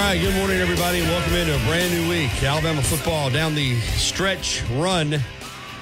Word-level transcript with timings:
Right, 0.00 0.20
good 0.20 0.34
morning, 0.34 0.58
everybody, 0.58 1.00
welcome 1.02 1.34
into 1.34 1.54
a 1.54 1.66
brand 1.66 1.92
new 1.92 2.08
week. 2.08 2.42
Alabama 2.42 2.80
football 2.82 3.30
down 3.30 3.54
the 3.54 3.78
stretch 3.80 4.62
run 4.72 5.18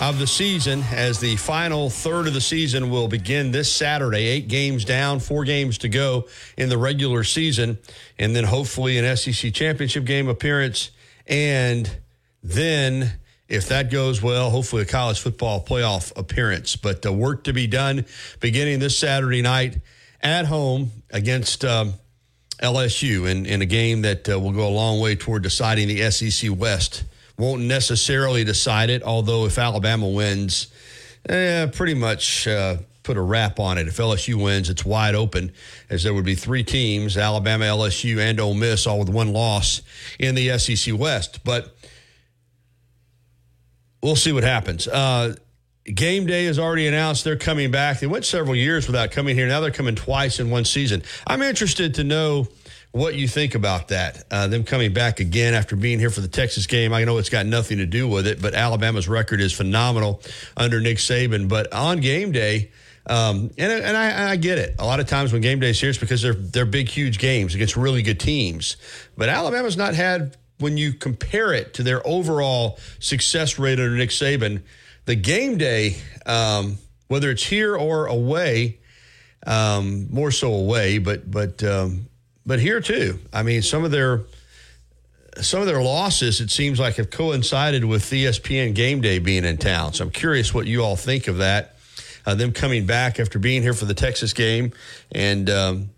of 0.01 0.19
the 0.19 0.27
season 0.27 0.83
as 0.93 1.20
the 1.20 1.37
final 1.37 1.91
third 1.91 2.27
of 2.27 2.33
the 2.33 2.41
season 2.41 2.88
will 2.88 3.09
begin 3.09 3.51
this 3.51 3.71
Saturday. 3.71 4.27
Eight 4.27 4.48
games 4.48 4.84
down, 4.84 5.21
four 5.21 5.45
games 5.45 5.79
to 5.79 5.88
go 5.88 6.29
in 6.57 6.69
the 6.69 6.79
regular 6.79 7.24
season, 7.24 7.79
and 8.19 8.34
then 8.34 8.45
hopefully 8.45 8.97
an 8.97 9.16
SEC 9.16 9.52
championship 9.52 10.05
game 10.05 10.29
appearance. 10.29 10.93
And 11.27 11.91
then, 12.43 13.19
if 13.48 13.69
that 13.69 13.91
goes 13.91 14.23
well, 14.23 14.51
hopefully 14.51 14.83
a 14.83 14.87
college 14.87 15.21
football 15.21 15.62
playoff 15.62 16.16
appearance. 16.16 16.77
But 16.77 17.02
the 17.02 17.12
work 17.12 17.45
to 17.45 17.52
be 17.52 17.66
done 17.66 18.07
beginning 18.41 18.79
this 18.79 18.98
Saturday 18.98 19.43
night 19.43 19.79
at 20.23 20.46
home 20.46 20.91
against. 21.10 21.65
Um, 21.65 21.95
LSU 22.62 23.30
in, 23.30 23.46
in 23.46 23.62
a 23.62 23.66
game 23.66 24.02
that 24.02 24.28
uh, 24.28 24.38
will 24.38 24.52
go 24.52 24.66
a 24.66 24.71
long 24.71 25.01
way 25.01 25.15
toward 25.15 25.43
deciding 25.43 25.88
the 25.88 26.10
SEC 26.10 26.51
West. 26.57 27.04
Won't 27.38 27.62
necessarily 27.62 28.45
decide 28.45 28.88
it, 28.88 29.02
although 29.02 29.45
if 29.45 29.59
Alabama 29.59 30.09
wins, 30.09 30.68
eh, 31.29 31.66
pretty 31.66 31.93
much 31.93 32.49
uh, 32.49 32.79
put 33.02 33.16
a 33.16 33.21
wrap 33.23 33.60
on 33.60 33.77
it. 33.77 33.88
If 33.88 33.99
LSU 33.99 34.43
wins, 34.43 34.71
it's 34.71 34.84
wide 34.84 35.15
open, 35.15 35.52
as 35.90 36.02
there 36.02 36.15
would 36.15 36.24
be 36.24 36.34
three 36.34 36.65
teams 36.65 37.16
Alabama, 37.16 37.66
LSU, 37.66 38.18
and 38.18 38.40
Ole 38.40 38.54
Miss, 38.54 38.87
all 38.87 38.99
with 38.99 39.10
one 39.10 39.32
loss 39.32 39.82
in 40.18 40.34
the 40.34 40.59
SEC 40.59 40.99
West. 40.99 41.45
But 41.45 41.77
we'll 44.02 44.16
see 44.16 44.32
what 44.32 44.45
happens. 44.45 44.88
Uh, 44.88 45.37
Game 45.95 46.26
day 46.26 46.46
is 46.46 46.59
already 46.59 46.87
announced. 46.87 47.24
They're 47.24 47.37
coming 47.37 47.70
back. 47.70 48.01
They 48.01 48.06
went 48.06 48.24
several 48.24 48.56
years 48.56 48.87
without 48.87 49.12
coming 49.12 49.37
here. 49.37 49.46
Now 49.46 49.60
they're 49.60 49.70
coming 49.70 49.95
twice 49.95 50.40
in 50.40 50.51
one 50.51 50.65
season. 50.65 51.02
I'm 51.26 51.43
interested 51.43 51.95
to 51.95 52.04
know 52.04 52.48
what 52.90 53.15
you 53.15 53.28
think 53.28 53.54
about 53.54 53.88
that. 53.88 54.24
Uh, 54.30 54.48
them 54.48 54.65
coming 54.65 54.93
back 54.93 55.20
again 55.20 55.54
after 55.54 55.76
being 55.76 55.98
here 55.98 56.10
for 56.10 56.23
the 56.23 56.28
Texas 56.28 56.66
game. 56.66 56.93
I 56.93 57.04
know 57.04 57.18
it's 57.18 57.28
got 57.28 57.46
nothing 57.46 57.78
to 57.78 57.87
do 57.87 58.09
with 58.09 58.26
it, 58.26 58.40
but 58.40 58.54
Alabama's 58.54 59.06
record 59.09 59.40
is 59.40 59.52
phenomenal 59.52 60.23
under 60.56 60.80
Nick 60.80 60.96
Saban. 60.96 61.48
But 61.48 61.73
on 61.73 62.00
game 62.00 62.32
day, 62.32 62.71
um, 63.09 63.50
and 63.56 63.71
and 63.71 63.96
I, 63.96 64.32
I, 64.32 64.37
get 64.37 64.59
it. 64.59 64.75
A 64.81 64.84
lot 64.84 64.98
of 64.98 65.06
times 65.06 65.32
when 65.32 65.41
game 65.41 65.60
day 65.60 65.71
is 65.71 65.81
here, 65.81 65.91
it's 65.91 65.98
because 65.98 66.22
they're 66.22 66.34
they're 66.34 66.66
big, 66.66 66.88
huge 66.88 67.19
games 67.19 67.54
against 67.54 67.76
really 67.76 68.03
good 68.03 68.19
teams. 68.19 68.76
But 69.16 69.28
Alabama's 69.28 69.76
not 69.76 69.94
had 69.94 70.37
when 70.59 70.76
you 70.76 70.93
compare 70.93 71.53
it 71.53 71.75
to 71.75 71.82
their 71.82 72.04
overall 72.06 72.78
success 72.98 73.59
rate 73.59 73.78
under 73.78 73.97
Nick 73.97 74.10
Saban 74.10 74.62
the 75.06 75.15
game 75.15 75.56
day, 75.56 75.97
um, 76.26 76.76
whether 77.09 77.31
it's 77.31 77.44
here 77.44 77.76
or 77.76 78.06
away, 78.06 78.78
um, 79.47 80.09
more 80.12 80.31
so 80.31 80.53
away, 80.53 80.99
but 80.99 81.31
but 81.31 81.62
um, 81.65 82.06
but 82.44 82.59
here 82.59 82.81
too. 82.81 83.19
I 83.32 83.43
mean, 83.43 83.62
some 83.62 83.84
of 83.84 83.91
their 83.93 84.22
some 85.41 85.60
of 85.60 85.66
their 85.66 85.82
losses, 85.82 86.41
it 86.41 86.50
seems 86.50 86.81
like, 86.81 86.97
have 86.97 87.10
coincided 87.10 87.84
with 87.84 88.10
the 88.10 88.25
ESPN 88.25 88.75
game 88.75 89.00
day 89.00 89.19
being 89.19 89.44
in 89.44 89.59
town. 89.59 89.93
So 89.93 90.05
I'm 90.05 90.11
curious 90.11 90.53
what 90.53 90.67
you 90.67 90.83
all 90.83 90.97
think 90.97 91.28
of 91.28 91.38
that. 91.38 91.77
Uh, 92.25 92.34
them 92.34 92.53
coming 92.53 92.87
back 92.87 93.21
after 93.21 93.38
being 93.38 93.62
here 93.62 93.75
for 93.75 93.84
the 93.84 93.94
Texas 93.94 94.33
game, 94.33 94.73
and 95.12 95.49
um, 95.49 95.91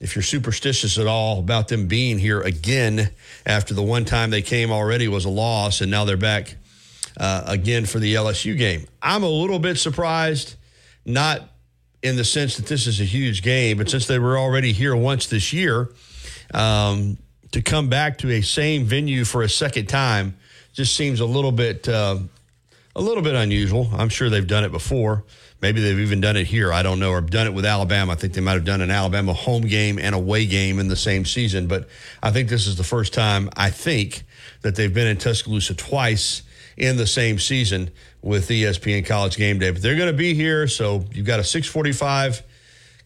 if 0.00 0.16
you're 0.16 0.24
superstitious 0.24 0.98
at 0.98 1.06
all 1.06 1.38
about 1.38 1.68
them 1.68 1.86
being 1.86 2.18
here 2.18 2.40
again 2.40 3.10
after 3.46 3.74
the 3.74 3.82
one 3.82 4.04
time 4.04 4.30
they 4.30 4.42
came 4.42 4.72
already 4.72 5.06
was 5.06 5.24
a 5.24 5.30
loss, 5.30 5.80
and 5.80 5.88
now 5.88 6.04
they're 6.04 6.16
back 6.16 6.56
uh, 7.18 7.44
again 7.46 7.86
for 7.86 7.98
the 7.98 8.14
LSU 8.14 8.56
game. 8.56 8.86
I'm 9.02 9.22
a 9.22 9.28
little 9.28 9.58
bit 9.58 9.76
surprised, 9.76 10.54
not 11.04 11.42
in 12.02 12.16
the 12.16 12.24
sense 12.24 12.56
that 12.56 12.66
this 12.66 12.86
is 12.86 13.00
a 13.00 13.04
huge 13.04 13.42
game, 13.42 13.78
but 13.78 13.90
since 13.90 14.06
they 14.06 14.18
were 14.18 14.38
already 14.38 14.72
here 14.72 14.94
once 14.94 15.26
this 15.26 15.52
year, 15.52 15.90
um, 16.54 17.18
to 17.50 17.62
come 17.62 17.88
back 17.88 18.18
to 18.18 18.30
a 18.30 18.40
same 18.40 18.84
venue 18.84 19.24
for 19.24 19.42
a 19.42 19.48
second 19.48 19.88
time 19.88 20.36
just 20.72 20.94
seems 20.94 21.20
a 21.20 21.26
little 21.26 21.50
bit 21.50 21.88
uh, 21.88 22.18
a 22.94 23.00
little 23.00 23.22
bit 23.22 23.34
unusual. 23.34 23.88
I'm 23.92 24.08
sure 24.08 24.28
they've 24.28 24.46
done 24.46 24.64
it 24.64 24.72
before. 24.72 25.24
Maybe 25.60 25.80
they've 25.80 25.98
even 25.98 26.20
done 26.20 26.36
it 26.36 26.46
here. 26.46 26.72
I 26.72 26.82
don't 26.82 27.00
know, 27.00 27.10
or 27.10 27.20
done 27.20 27.46
it 27.46 27.54
with 27.54 27.64
Alabama. 27.64 28.12
I 28.12 28.14
think 28.14 28.34
they 28.34 28.40
might 28.40 28.52
have 28.52 28.64
done 28.64 28.80
an 28.80 28.92
Alabama 28.92 29.32
home 29.32 29.62
game 29.62 29.98
and 29.98 30.14
away 30.14 30.46
game 30.46 30.78
in 30.78 30.86
the 30.86 30.96
same 30.96 31.24
season. 31.24 31.66
But 31.66 31.88
I 32.22 32.30
think 32.30 32.48
this 32.48 32.68
is 32.68 32.76
the 32.76 32.84
first 32.84 33.12
time 33.12 33.50
I 33.56 33.70
think 33.70 34.22
that 34.62 34.76
they've 34.76 34.92
been 34.92 35.08
in 35.08 35.16
Tuscaloosa 35.16 35.74
twice 35.74 36.42
in 36.78 36.96
the 36.96 37.06
same 37.06 37.38
season 37.38 37.90
with 38.22 38.48
ESPN 38.48 39.04
College 39.04 39.36
Game 39.36 39.58
Day. 39.58 39.70
But 39.70 39.82
they're 39.82 39.96
going 39.96 40.10
to 40.10 40.16
be 40.16 40.32
here, 40.32 40.68
so 40.68 41.04
you've 41.12 41.26
got 41.26 41.40
a 41.40 41.44
645 41.44 42.42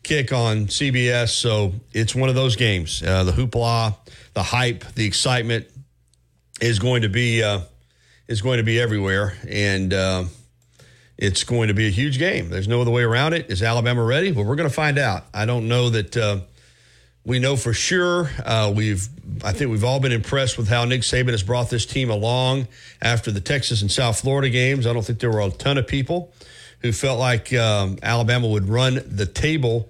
kick 0.03 0.33
on 0.33 0.67
CBS. 0.67 1.31
So 1.31 1.73
it's 1.93 2.15
one 2.15 2.29
of 2.29 2.35
those 2.35 2.55
games. 2.55 3.03
Uh, 3.03 3.25
the 3.25 3.33
hoopla, 3.33 3.97
the 4.35 4.43
hype, 4.43 4.85
the 4.95 5.07
excitement 5.07 5.67
is 6.61 6.79
going 6.79 7.03
to 7.03 7.09
be 7.09 7.43
uh, 7.43 7.61
is 8.29 8.43
going 8.43 8.59
to 8.59 8.63
be 8.63 8.79
everywhere, 8.79 9.35
and 9.49 9.93
uh, 9.93 10.25
it's 11.17 11.45
going 11.45 11.69
to 11.69 11.75
be 11.75 11.87
a 11.87 11.91
huge 11.91 12.19
game. 12.19 12.51
There's 12.51 12.69
no 12.69 12.83
other 12.83 12.91
way 12.91 13.03
around 13.03 13.33
it. 13.33 13.51
Is 13.51 13.63
Alabama 13.63 14.05
ready? 14.05 14.33
Well, 14.33 14.45
we're 14.45 14.57
going 14.57 14.69
to 14.69 14.75
find 14.75 14.99
out. 14.99 15.25
I 15.33 15.47
don't 15.47 15.67
know 15.67 15.91
that 15.91 16.17
uh, 16.17 16.41
we 17.25 17.39
know 17.39 17.57
for 17.57 17.73
sure. 17.73 18.31
Uh, 18.45 18.73
we've, 18.75 19.09
I 19.45 19.53
think 19.53 19.71
we've 19.71 19.85
all 19.85 20.01
been 20.01 20.13
impressed 20.13 20.59
with 20.59 20.69
how 20.69 20.85
Nick 20.85 21.03
Saban 21.03 21.31
has 21.31 21.43
brought 21.43 21.71
this 21.71 21.87
team 21.87 22.11
along 22.11 22.67
after 23.01 23.31
the 23.31 23.41
Texas 23.41 23.83
and 23.83 23.91
South 23.91 24.21
Florida 24.21 24.51
games. 24.51 24.87
I 24.87 24.93
don't 24.93 25.05
think 25.05 25.21
there 25.21 25.31
were 25.31 25.41
a 25.41 25.51
ton 25.51 25.79
of 25.79 25.87
people 25.87 26.33
who 26.81 26.93
felt 26.93 27.21
like 27.21 27.53
um, 27.55 27.97
Alabama 28.03 28.49
would 28.49 28.69
run 28.69 29.01
the 29.07 29.27
table 29.27 29.89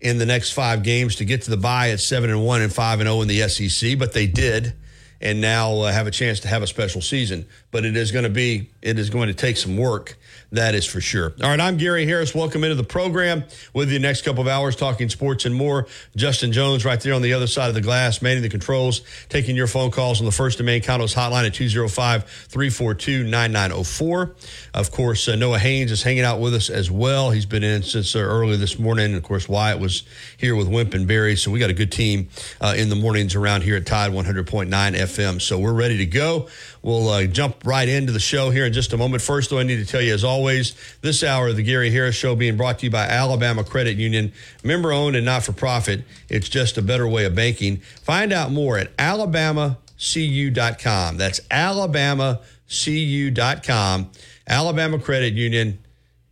in 0.00 0.18
the 0.18 0.26
next 0.26 0.52
five 0.52 0.82
games 0.82 1.16
to 1.16 1.24
get 1.24 1.42
to 1.42 1.50
the 1.50 1.56
bye 1.56 1.90
at 1.90 2.00
seven 2.00 2.30
and 2.30 2.44
one 2.44 2.62
and 2.62 2.72
five 2.72 3.00
and 3.00 3.06
zero 3.06 3.18
oh 3.18 3.22
in 3.22 3.28
the 3.28 3.48
SEC, 3.48 3.98
but 3.98 4.12
they 4.12 4.26
did, 4.26 4.74
and 5.20 5.40
now 5.40 5.80
uh, 5.80 5.92
have 5.92 6.06
a 6.06 6.10
chance 6.10 6.40
to 6.40 6.48
have 6.48 6.62
a 6.62 6.66
special 6.66 7.00
season. 7.00 7.46
But 7.70 7.84
it 7.84 7.96
is 7.96 8.10
going 8.12 8.24
to 8.24 8.30
be, 8.30 8.70
it 8.82 8.98
is 8.98 9.08
going 9.08 9.28
to 9.28 9.34
take 9.34 9.56
some 9.56 9.76
work 9.76 10.18
that 10.52 10.74
is 10.74 10.86
for 10.86 11.00
sure. 11.00 11.32
All 11.42 11.50
right, 11.50 11.60
I'm 11.60 11.76
Gary 11.76 12.06
Harris. 12.06 12.32
Welcome 12.34 12.64
into 12.64 12.76
the 12.76 12.84
program 12.84 13.44
with 13.74 13.90
you 13.90 13.98
next 13.98 14.22
couple 14.22 14.42
of 14.42 14.48
hours 14.48 14.76
talking 14.76 15.08
sports 15.08 15.44
and 15.44 15.52
more. 15.54 15.88
Justin 16.14 16.52
Jones 16.52 16.84
right 16.84 17.00
there 17.00 17.14
on 17.14 17.22
the 17.22 17.32
other 17.32 17.48
side 17.48 17.68
of 17.68 17.74
the 17.74 17.80
glass, 17.80 18.22
manning 18.22 18.42
the 18.42 18.48
controls, 18.48 19.00
taking 19.28 19.56
your 19.56 19.66
phone 19.66 19.90
calls 19.90 20.20
on 20.20 20.24
the 20.24 20.32
First 20.32 20.60
and 20.60 20.66
Main 20.66 20.82
Condos 20.82 21.14
hotline 21.14 21.46
at 21.46 21.54
205-342-9904. 21.54 24.34
Of 24.74 24.92
course, 24.92 25.28
uh, 25.28 25.36
Noah 25.36 25.58
Haynes 25.58 25.90
is 25.90 26.02
hanging 26.02 26.24
out 26.24 26.40
with 26.40 26.54
us 26.54 26.70
as 26.70 26.90
well. 26.90 27.30
He's 27.32 27.46
been 27.46 27.64
in 27.64 27.82
since 27.82 28.14
uh, 28.14 28.20
early 28.20 28.56
this 28.56 28.78
morning. 28.78 29.06
And 29.06 29.16
of 29.16 29.24
course, 29.24 29.48
Wyatt 29.48 29.80
was 29.80 30.04
here 30.36 30.54
with 30.54 30.68
Wimp 30.68 30.94
and 30.94 31.08
Barry. 31.08 31.34
So 31.36 31.50
we 31.50 31.58
got 31.58 31.70
a 31.70 31.74
good 31.74 31.90
team 31.90 32.28
uh, 32.60 32.74
in 32.76 32.88
the 32.88 32.96
mornings 32.96 33.34
around 33.34 33.62
here 33.62 33.74
at 33.76 33.86
Tide 33.86 34.12
100.9 34.12 34.68
FM. 34.68 35.40
So 35.40 35.58
we're 35.58 35.72
ready 35.72 35.96
to 35.98 36.06
go. 36.06 36.48
We'll 36.86 37.08
uh, 37.08 37.26
jump 37.26 37.56
right 37.64 37.88
into 37.88 38.12
the 38.12 38.20
show 38.20 38.50
here 38.50 38.64
in 38.64 38.72
just 38.72 38.92
a 38.92 38.96
moment. 38.96 39.20
First, 39.20 39.50
though, 39.50 39.58
I 39.58 39.64
need 39.64 39.78
to 39.78 39.84
tell 39.84 40.00
you, 40.00 40.14
as 40.14 40.22
always, 40.22 40.76
this 41.00 41.24
hour 41.24 41.48
of 41.48 41.56
the 41.56 41.64
Gary 41.64 41.90
Harris 41.90 42.14
Show 42.14 42.36
being 42.36 42.56
brought 42.56 42.78
to 42.78 42.86
you 42.86 42.92
by 42.92 43.06
Alabama 43.06 43.64
Credit 43.64 43.96
Union, 43.96 44.32
member 44.62 44.92
owned 44.92 45.16
and 45.16 45.26
not 45.26 45.42
for 45.42 45.52
profit. 45.52 46.04
It's 46.28 46.48
just 46.48 46.78
a 46.78 46.82
better 46.82 47.08
way 47.08 47.24
of 47.24 47.34
banking. 47.34 47.78
Find 47.78 48.32
out 48.32 48.52
more 48.52 48.78
at 48.78 48.96
alabamacu.com. 48.98 51.16
That's 51.16 51.40
alabamacu.com. 51.40 54.10
Alabama 54.46 54.98
Credit 55.00 55.34
Union. 55.34 55.80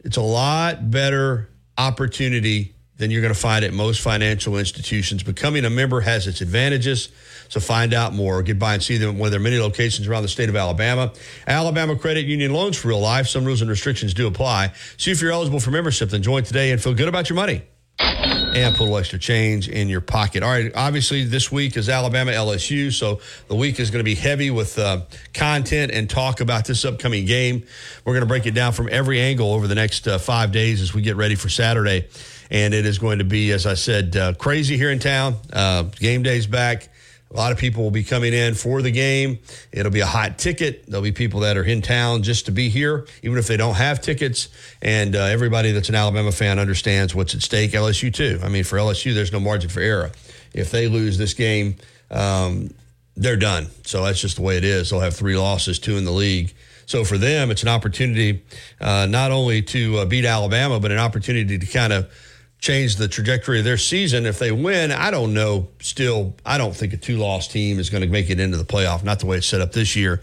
It's 0.05 0.19
a 0.19 0.23
lot 0.23 0.89
better 0.89 1.49
opportunity 1.77 2.75
than 2.97 3.11
you're 3.11 3.23
going 3.23 3.35
to 3.35 3.41
find 3.41 3.65
at 3.65 3.73
most 3.73 4.01
financial 4.01 4.57
institutions. 4.57 5.25
Becoming 5.25 5.65
a 5.65 5.71
member 5.71 6.01
has 6.01 6.29
its 6.29 6.41
advantages. 6.41 7.09
So 7.49 7.61
find 7.61 7.95
out 7.95 8.13
more. 8.13 8.43
Get 8.43 8.59
by 8.59 8.75
and 8.75 8.83
see 8.83 8.97
them 8.97 9.11
at 9.11 9.17
one 9.17 9.27
of 9.27 9.31
their 9.31 9.41
many 9.41 9.59
locations 9.59 10.07
around 10.07 10.23
the 10.23 10.29
state 10.29 10.49
of 10.49 10.57
Alabama. 10.57 11.13
Alabama 11.47 11.97
Credit 11.97 12.25
Union 12.25 12.53
loans 12.53 12.77
for 12.77 12.89
real 12.89 13.01
life. 13.01 13.27
Some 13.27 13.45
rules 13.45 13.61
and 13.61 13.71
restrictions 13.71 14.15
do 14.15 14.27
apply. 14.27 14.73
See 14.97 15.11
if 15.11 15.21
you're 15.21 15.33
eligible 15.33 15.61
for 15.61 15.71
membership. 15.71 16.11
Then 16.11 16.23
join 16.23 16.43
today 16.45 16.73
and 16.73 16.83
feel 16.83 16.95
good 16.95 17.09
about 17.09 17.29
your 17.29 17.37
money. 17.37 17.63
And 17.99 18.75
put 18.75 18.83
a 18.83 18.85
little 18.85 18.99
extra 18.99 19.19
change 19.19 19.69
in 19.69 19.89
your 19.89 20.01
pocket. 20.01 20.43
All 20.43 20.49
right, 20.49 20.71
obviously 20.75 21.25
this 21.25 21.51
week 21.51 21.77
is 21.77 21.89
Alabama 21.89 22.31
LSU, 22.31 22.93
so 22.93 23.21
the 23.49 23.55
week 23.57 23.81
is 23.81 23.91
going 23.91 24.01
to 24.01 24.05
be 24.05 24.15
heavy 24.15 24.51
with 24.51 24.79
uh, 24.79 25.03
content 25.33 25.91
and 25.93 26.09
talk 26.09 26.41
about 26.41 26.65
this 26.65 26.85
upcoming 26.85 27.25
game. 27.25 27.65
We're 28.05 28.15
going 28.15 28.23
to 28.23 28.29
break 28.29 28.47
it 28.47 28.55
down 28.55 28.73
from 28.73 28.89
every 28.91 29.21
angle 29.21 29.53
over 29.53 29.67
the 29.67 29.75
next 29.75 30.07
uh, 30.07 30.19
five 30.19 30.53
days 30.53 30.81
as 30.81 30.95
we 30.95 31.03
get 31.03 31.17
ready 31.17 31.35
for 31.35 31.49
Saturday 31.49 32.09
and 32.51 32.75
it 32.75 32.87
is 32.87 32.99
going 32.99 33.19
to 33.19 33.25
be, 33.25 33.51
as 33.53 33.67
I 33.67 33.75
said, 33.75 34.17
uh, 34.17 34.35
crazy 34.35 34.77
here 34.77 34.91
in 34.91 34.99
town. 34.99 35.37
Uh, 35.53 35.83
game 35.83 36.23
day's 36.23 36.47
back. 36.47 36.89
A 37.35 37.37
lot 37.37 37.51
of 37.51 37.59
people 37.59 37.83
will 37.83 37.91
be 37.91 38.05
coming 38.05 38.33
in 38.33 38.55
for 38.55 38.81
the 38.81 38.93
game. 38.93 39.41
It'll 39.73 39.91
be 39.91 40.01
a 40.01 40.07
hot 40.07 40.39
ticket. 40.39 40.87
There'll 40.87 41.03
be 41.03 41.11
people 41.11 41.41
that 41.41 41.57
are 41.57 41.65
in 41.65 41.83
town 41.83 42.23
just 42.23 42.47
to 42.47 42.53
be 42.53 42.69
here, 42.69 43.07
even 43.23 43.39
if 43.39 43.49
they 43.49 43.57
don't 43.57 43.75
have 43.75 44.01
tickets. 44.01 44.49
And 44.81 45.17
uh, 45.17 45.25
everybody 45.25 45.73
that's 45.73 45.89
an 45.89 45.97
Alabama 45.97 46.31
fan 46.31 46.61
understands 46.61 47.13
what's 47.13 47.35
at 47.35 47.43
stake. 47.43 47.73
LSU, 47.73 48.15
too. 48.15 48.39
I 48.43 48.49
mean, 48.49 48.63
for 48.63 48.79
LSU, 48.79 49.15
there's 49.15 49.33
no 49.33 49.41
margin 49.41 49.69
for 49.69 49.81
error. 49.81 50.13
If 50.53 50.71
they 50.71 50.87
lose 50.87 51.19
this 51.19 51.35
game, 51.35 51.75
um, 52.09 52.71
they're 53.17 53.37
done. 53.37 53.67
So 53.85 54.05
that's 54.05 54.21
just 54.21 54.37
the 54.37 54.43
way 54.43 54.57
it 54.57 54.65
is. 54.65 54.91
They'll 54.91 55.01
have 55.01 55.17
three 55.17 55.37
losses, 55.37 55.81
two 55.81 55.97
in 55.97 56.05
the 56.05 56.13
league. 56.13 56.55
So 56.87 57.05
for 57.05 57.19
them, 57.19 57.51
it's 57.51 57.63
an 57.63 57.69
opportunity 57.69 58.45
uh, 58.81 59.07
not 59.11 59.33
only 59.33 59.63
to 59.63 59.99
uh, 59.99 60.05
beat 60.05 60.25
Alabama, 60.25 60.79
but 60.79 60.93
an 60.93 60.99
opportunity 60.99 61.59
to 61.59 61.67
kind 61.67 61.93
of 61.93 62.13
change 62.61 62.97
the 62.97 63.09
trajectory 63.09 63.59
of 63.59 63.65
their 63.65 63.77
season. 63.77 64.25
If 64.25 64.39
they 64.39 64.51
win, 64.51 64.91
I 64.91 65.11
don't 65.11 65.35
know. 65.35 65.69
Still, 65.81 66.35
I 66.47 66.57
don't 66.57 66.75
think 66.75 66.93
a 66.93 66.97
two-loss 66.97 67.49
team 67.49 67.79
is 67.79 67.91
going 67.91 68.03
to 68.03 68.09
make 68.09 68.31
it 68.31 68.41
into 68.41 68.57
the 68.57 68.65
playoff. 68.65 69.05
Not 69.05 69.21
the 69.21 69.27
way 69.27 69.37
it's 69.37 69.47
set 69.47 69.61
up 69.61 69.73
this 69.73 69.95
year. 69.95 70.23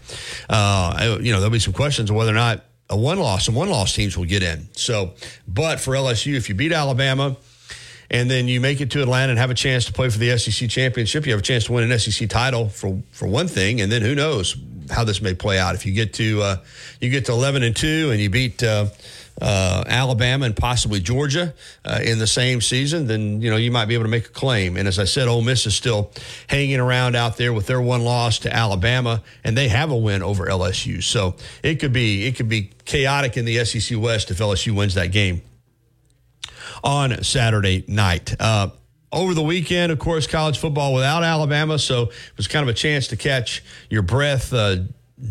Uh, 0.50 1.18
you 1.20 1.32
know, 1.32 1.38
there'll 1.38 1.52
be 1.52 1.60
some 1.60 1.72
questions 1.72 2.10
of 2.10 2.16
whether 2.16 2.32
or 2.32 2.34
not 2.34 2.64
a 2.90 2.96
one-loss 2.96 3.48
and 3.48 3.56
one-loss 3.56 3.94
teams 3.94 4.16
will 4.16 4.24
get 4.24 4.42
in. 4.42 4.68
So, 4.72 5.12
but 5.46 5.80
for 5.80 5.94
LSU, 5.94 6.34
if 6.34 6.48
you 6.48 6.54
beat 6.54 6.72
Alabama 6.72 7.36
and 8.10 8.30
then 8.30 8.48
you 8.48 8.60
make 8.60 8.80
it 8.80 8.90
to 8.90 9.02
Atlanta 9.02 9.30
and 9.30 9.38
have 9.38 9.50
a 9.50 9.54
chance 9.54 9.86
to 9.86 9.92
play 9.92 10.10
for 10.10 10.18
the 10.18 10.36
SEC 10.36 10.68
championship, 10.68 11.24
you 11.24 11.32
have 11.32 11.40
a 11.40 11.44
chance 11.44 11.64
to 11.64 11.72
win 11.72 11.90
an 11.90 11.98
SEC 11.98 12.28
title 12.28 12.68
for 12.68 13.00
for 13.12 13.26
one 13.26 13.48
thing, 13.48 13.80
and 13.80 13.90
then 13.90 14.02
who 14.02 14.14
knows 14.14 14.56
how 14.90 15.04
this 15.04 15.22
may 15.22 15.32
play 15.32 15.58
out. 15.58 15.74
If 15.74 15.86
you 15.86 15.94
get 15.94 16.12
to 16.14 16.42
uh, 16.42 16.56
you 17.00 17.08
get 17.08 17.24
to 17.26 17.32
eleven 17.32 17.62
and 17.62 17.74
two 17.74 18.10
and 18.10 18.20
you 18.20 18.30
beat. 18.30 18.62
Uh, 18.62 18.86
uh, 19.40 19.84
Alabama 19.86 20.46
and 20.46 20.56
possibly 20.56 21.00
Georgia 21.00 21.54
uh, 21.84 22.00
in 22.04 22.18
the 22.18 22.26
same 22.26 22.60
season, 22.60 23.06
then 23.06 23.40
you 23.40 23.50
know 23.50 23.56
you 23.56 23.70
might 23.70 23.86
be 23.86 23.94
able 23.94 24.04
to 24.04 24.10
make 24.10 24.26
a 24.26 24.30
claim. 24.30 24.76
And 24.76 24.86
as 24.86 24.98
I 24.98 25.04
said, 25.04 25.28
Ole 25.28 25.42
Miss 25.42 25.66
is 25.66 25.74
still 25.74 26.12
hanging 26.48 26.80
around 26.80 27.16
out 27.16 27.36
there 27.36 27.52
with 27.52 27.66
their 27.66 27.80
one 27.80 28.02
loss 28.02 28.40
to 28.40 28.54
Alabama, 28.54 29.22
and 29.42 29.56
they 29.56 29.68
have 29.68 29.90
a 29.90 29.96
win 29.96 30.22
over 30.22 30.46
LSU. 30.46 31.02
So 31.02 31.36
it 31.62 31.76
could 31.76 31.92
be 31.92 32.26
it 32.26 32.36
could 32.36 32.48
be 32.48 32.70
chaotic 32.84 33.36
in 33.36 33.44
the 33.44 33.64
SEC 33.64 33.98
West 33.98 34.30
if 34.30 34.38
LSU 34.38 34.74
wins 34.76 34.94
that 34.94 35.12
game 35.12 35.42
on 36.84 37.22
Saturday 37.22 37.84
night. 37.88 38.34
Uh, 38.38 38.68
over 39.12 39.34
the 39.34 39.42
weekend, 39.42 39.92
of 39.92 39.98
course, 39.98 40.26
college 40.26 40.58
football 40.58 40.94
without 40.94 41.22
Alabama, 41.22 41.78
so 41.78 42.04
it 42.04 42.36
was 42.36 42.48
kind 42.48 42.62
of 42.62 42.68
a 42.68 42.74
chance 42.74 43.08
to 43.08 43.16
catch 43.16 43.62
your 43.90 44.02
breath. 44.02 44.52
Uh, 44.52 44.76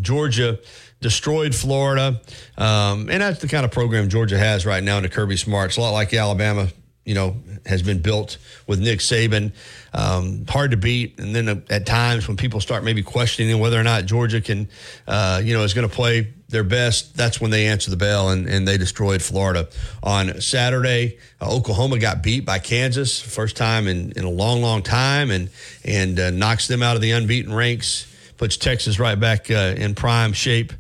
Georgia 0.01 0.59
destroyed 1.01 1.53
Florida. 1.53 2.21
Um, 2.57 3.09
and 3.09 3.21
that's 3.21 3.39
the 3.39 3.47
kind 3.47 3.65
of 3.65 3.71
program 3.71 4.09
Georgia 4.09 4.37
has 4.37 4.65
right 4.65 4.83
now 4.83 4.97
under 4.97 5.09
Kirby 5.09 5.37
Smart. 5.37 5.69
It's 5.69 5.77
a 5.77 5.81
lot 5.81 5.91
like 5.91 6.13
Alabama, 6.13 6.67
you 7.05 7.15
know, 7.15 7.37
has 7.65 7.81
been 7.81 8.01
built 8.01 8.37
with 8.67 8.79
Nick 8.79 8.99
Saban. 8.99 9.53
Um, 9.93 10.45
hard 10.47 10.71
to 10.71 10.77
beat. 10.77 11.19
And 11.19 11.35
then 11.35 11.63
at 11.69 11.85
times 11.85 12.27
when 12.27 12.37
people 12.37 12.61
start 12.61 12.83
maybe 12.83 13.03
questioning 13.03 13.59
whether 13.59 13.79
or 13.79 13.83
not 13.83 14.05
Georgia 14.05 14.41
can, 14.41 14.69
uh, 15.07 15.41
you 15.43 15.53
know, 15.53 15.63
is 15.63 15.73
going 15.73 15.87
to 15.87 15.93
play 15.93 16.33
their 16.49 16.63
best, 16.63 17.15
that's 17.15 17.41
when 17.41 17.49
they 17.49 17.67
answer 17.67 17.89
the 17.89 17.97
bell 17.97 18.29
and, 18.29 18.47
and 18.47 18.67
they 18.67 18.77
destroyed 18.77 19.21
Florida. 19.21 19.67
On 20.03 20.39
Saturday, 20.41 21.17
uh, 21.41 21.49
Oklahoma 21.49 21.97
got 21.97 22.21
beat 22.21 22.45
by 22.45 22.59
Kansas, 22.59 23.19
first 23.19 23.55
time 23.57 23.87
in, 23.87 24.11
in 24.11 24.23
a 24.23 24.29
long, 24.29 24.61
long 24.61 24.83
time, 24.83 25.31
and, 25.31 25.49
and 25.83 26.19
uh, 26.19 26.29
knocks 26.29 26.67
them 26.67 26.83
out 26.83 26.95
of 26.95 27.01
the 27.01 27.11
unbeaten 27.11 27.53
ranks, 27.53 28.05
puts 28.41 28.57
Texas 28.57 28.97
right 28.97 29.19
back 29.19 29.51
uh, 29.51 29.75
in 29.77 29.93
prime 29.93 30.33
shape 30.33 30.73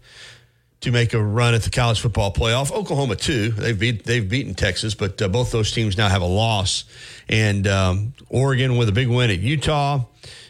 to 0.79 0.91
make 0.91 1.13
a 1.13 1.23
run 1.23 1.53
at 1.53 1.61
the 1.61 1.69
college 1.69 2.01
football 2.01 2.33
playoff. 2.33 2.71
Oklahoma 2.71 3.15
too. 3.15 3.51
They've 3.51 3.77
beat 3.77 4.03
they've 4.03 4.27
beaten 4.27 4.55
Texas, 4.55 4.95
but 4.95 5.21
uh, 5.21 5.27
both 5.27 5.51
those 5.51 5.71
teams 5.71 5.95
now 5.95 6.09
have 6.09 6.23
a 6.23 6.27
loss. 6.27 6.85
And 7.29 7.67
um, 7.67 8.13
Oregon 8.29 8.77
with 8.77 8.89
a 8.89 8.91
big 8.91 9.09
win 9.09 9.29
at 9.29 9.37
Utah. 9.37 10.05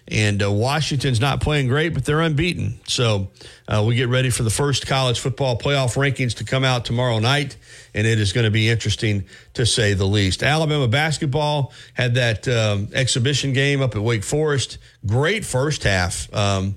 And 0.08 0.42
uh, 0.42 0.50
Washington's 0.50 1.20
not 1.20 1.42
playing 1.42 1.68
great, 1.68 1.94
but 1.94 2.06
they're 2.06 2.22
unbeaten. 2.22 2.80
So 2.88 3.28
uh, 3.68 3.84
we 3.86 3.96
get 3.96 4.08
ready 4.08 4.30
for 4.30 4.44
the 4.44 4.50
first 4.50 4.88
college 4.88 5.20
football 5.20 5.58
playoff 5.58 5.98
rankings 5.98 6.36
to 6.38 6.46
come 6.46 6.64
out 6.64 6.86
tomorrow 6.86 7.20
night, 7.20 7.58
and 7.94 8.08
it 8.08 8.20
is 8.20 8.32
going 8.32 8.46
to 8.46 8.52
be 8.52 8.70
interesting 8.70 9.26
to 9.56 9.66
say 9.66 9.94
the 9.96 10.08
least. 10.08 10.44
Alabama 10.44 10.88
basketball 10.88 11.74
had 11.94 12.16
that 12.16 12.48
um, 12.48 12.88
exhibition 12.94 13.52
game 13.52 13.82
up 13.82 13.96
at 13.96 14.02
Wake 14.02 14.24
Forest. 14.24 14.78
Great 15.06 15.44
first 15.44 15.84
half. 15.84 16.34
Um, 16.34 16.76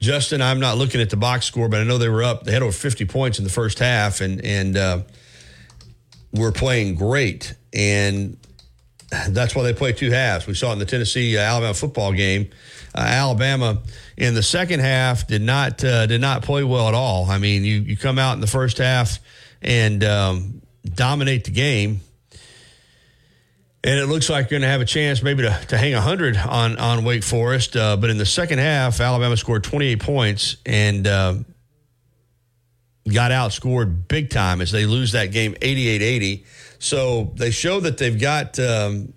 Justin, 0.00 0.40
I'm 0.40 0.60
not 0.60 0.78
looking 0.78 1.00
at 1.00 1.10
the 1.10 1.16
box 1.16 1.44
score, 1.46 1.68
but 1.68 1.80
I 1.80 1.84
know 1.84 1.98
they 1.98 2.08
were 2.08 2.22
up. 2.22 2.44
They 2.44 2.52
had 2.52 2.62
over 2.62 2.72
50 2.72 3.04
points 3.04 3.38
in 3.38 3.44
the 3.44 3.50
first 3.50 3.78
half, 3.78 4.20
and 4.20 4.42
and 4.44 4.76
uh, 4.76 5.02
we're 6.32 6.52
playing 6.52 6.94
great. 6.94 7.54
And 7.72 8.38
that's 9.28 9.54
why 9.54 9.62
they 9.62 9.74
play 9.74 9.92
two 9.92 10.10
halves. 10.10 10.46
We 10.46 10.54
saw 10.54 10.70
it 10.70 10.74
in 10.74 10.78
the 10.78 10.86
Tennessee 10.86 11.36
uh, 11.36 11.40
Alabama 11.40 11.74
football 11.74 12.12
game. 12.12 12.50
Uh, 12.94 13.00
Alabama 13.00 13.78
in 14.16 14.34
the 14.34 14.42
second 14.42 14.80
half 14.80 15.26
did 15.26 15.42
not 15.42 15.84
uh, 15.84 16.06
did 16.06 16.20
not 16.20 16.42
play 16.42 16.64
well 16.64 16.88
at 16.88 16.94
all. 16.94 17.30
I 17.30 17.38
mean, 17.38 17.64
you 17.64 17.80
you 17.80 17.96
come 17.96 18.18
out 18.18 18.34
in 18.34 18.40
the 18.40 18.46
first 18.46 18.78
half 18.78 19.18
and 19.60 20.02
um, 20.02 20.62
dominate 20.94 21.44
the 21.44 21.50
game 21.50 22.00
and 23.82 23.98
it 23.98 24.06
looks 24.06 24.28
like 24.28 24.50
you're 24.50 24.60
going 24.60 24.68
to 24.68 24.72
have 24.72 24.82
a 24.82 24.86
chance 24.86 25.22
maybe 25.22 25.42
to, 25.42 25.60
to 25.68 25.78
hang 25.78 25.94
100 25.94 26.36
on, 26.36 26.76
on 26.78 27.04
Wake 27.04 27.24
Forest. 27.24 27.76
Uh, 27.76 27.96
but 27.96 28.10
in 28.10 28.18
the 28.18 28.26
second 28.26 28.58
half, 28.58 29.00
Alabama 29.00 29.36
scored 29.36 29.64
28 29.64 30.00
points 30.00 30.56
and 30.66 31.06
uh, 31.06 31.34
got 33.12 33.30
outscored 33.30 34.06
big 34.06 34.28
time 34.28 34.60
as 34.60 34.70
they 34.70 34.84
lose 34.84 35.12
that 35.12 35.32
game 35.32 35.56
88 35.62 36.02
80. 36.02 36.44
So 36.78 37.32
they 37.34 37.50
show 37.50 37.80
that 37.80 37.98
they've 37.98 38.20
got. 38.20 38.58
Um, 38.58 39.14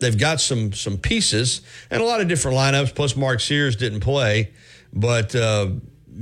they've 0.00 0.18
got 0.18 0.40
some 0.40 0.72
some 0.72 0.98
pieces 0.98 1.62
and 1.90 2.02
a 2.02 2.04
lot 2.04 2.20
of 2.20 2.28
different 2.28 2.56
lineups. 2.56 2.94
Plus, 2.94 3.16
Mark 3.16 3.40
Sears 3.40 3.76
didn't 3.76 4.00
play, 4.00 4.52
but 4.92 5.34
uh, 5.34 5.68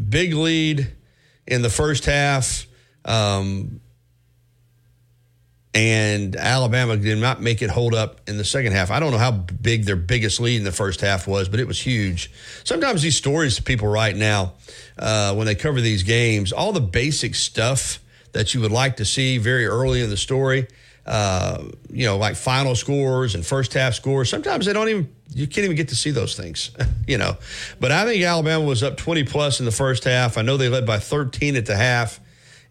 big 0.08 0.34
lead 0.34 0.92
in 1.46 1.62
the 1.62 1.70
first 1.70 2.04
half. 2.04 2.66
Um, 3.04 3.80
and 5.74 6.36
Alabama 6.36 6.96
did 6.96 7.18
not 7.18 7.40
make 7.40 7.62
it 7.62 7.70
hold 7.70 7.94
up 7.94 8.20
in 8.28 8.36
the 8.36 8.44
second 8.44 8.72
half. 8.72 8.90
I 8.90 9.00
don't 9.00 9.10
know 9.10 9.18
how 9.18 9.30
big 9.30 9.86
their 9.86 9.96
biggest 9.96 10.38
lead 10.38 10.56
in 10.56 10.64
the 10.64 10.72
first 10.72 11.00
half 11.00 11.26
was, 11.26 11.48
but 11.48 11.60
it 11.60 11.66
was 11.66 11.80
huge. 11.80 12.30
Sometimes 12.64 13.00
these 13.00 13.16
stories 13.16 13.58
people 13.58 13.88
write 13.88 14.16
now, 14.16 14.52
uh, 14.98 15.34
when 15.34 15.46
they 15.46 15.54
cover 15.54 15.80
these 15.80 16.02
games, 16.02 16.52
all 16.52 16.72
the 16.72 16.80
basic 16.80 17.34
stuff 17.34 18.00
that 18.32 18.52
you 18.52 18.60
would 18.60 18.72
like 18.72 18.96
to 18.96 19.04
see 19.04 19.38
very 19.38 19.66
early 19.66 20.02
in 20.02 20.10
the 20.10 20.16
story, 20.16 20.66
uh, 21.06 21.64
you 21.90 22.06
know, 22.06 22.18
like 22.18 22.36
final 22.36 22.74
scores 22.74 23.34
and 23.34 23.44
first 23.44 23.72
half 23.72 23.94
scores. 23.94 24.28
Sometimes 24.28 24.66
they 24.66 24.72
don't 24.74 24.88
even 24.88 25.10
you 25.34 25.46
can't 25.46 25.64
even 25.64 25.76
get 25.76 25.88
to 25.88 25.96
see 25.96 26.10
those 26.10 26.36
things, 26.36 26.70
you 27.06 27.16
know. 27.16 27.38
But 27.80 27.92
I 27.92 28.04
think 28.04 28.22
Alabama 28.22 28.64
was 28.64 28.82
up 28.82 28.98
20 28.98 29.24
plus 29.24 29.58
in 29.58 29.64
the 29.64 29.72
first 29.72 30.04
half. 30.04 30.36
I 30.36 30.42
know 30.42 30.58
they 30.58 30.68
led 30.68 30.86
by 30.86 30.98
13 30.98 31.56
at 31.56 31.64
the 31.64 31.76
half, 31.76 32.20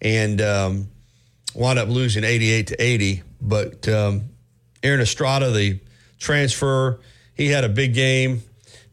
and 0.02 0.40
um, 0.40 0.91
wound 1.54 1.80
up 1.80 1.90
losing 1.90 2.24
88 2.24 2.68
to 2.68 2.82
80. 2.82 3.24
But 3.42 3.88
um, 3.90 4.30
Aaron 4.84 5.02
Estrada, 5.02 5.52
the 5.52 5.80
transfer, 6.20 7.00
he 7.36 7.48
had 7.48 7.64
a 7.64 7.70
big 7.70 7.94
game 7.94 8.44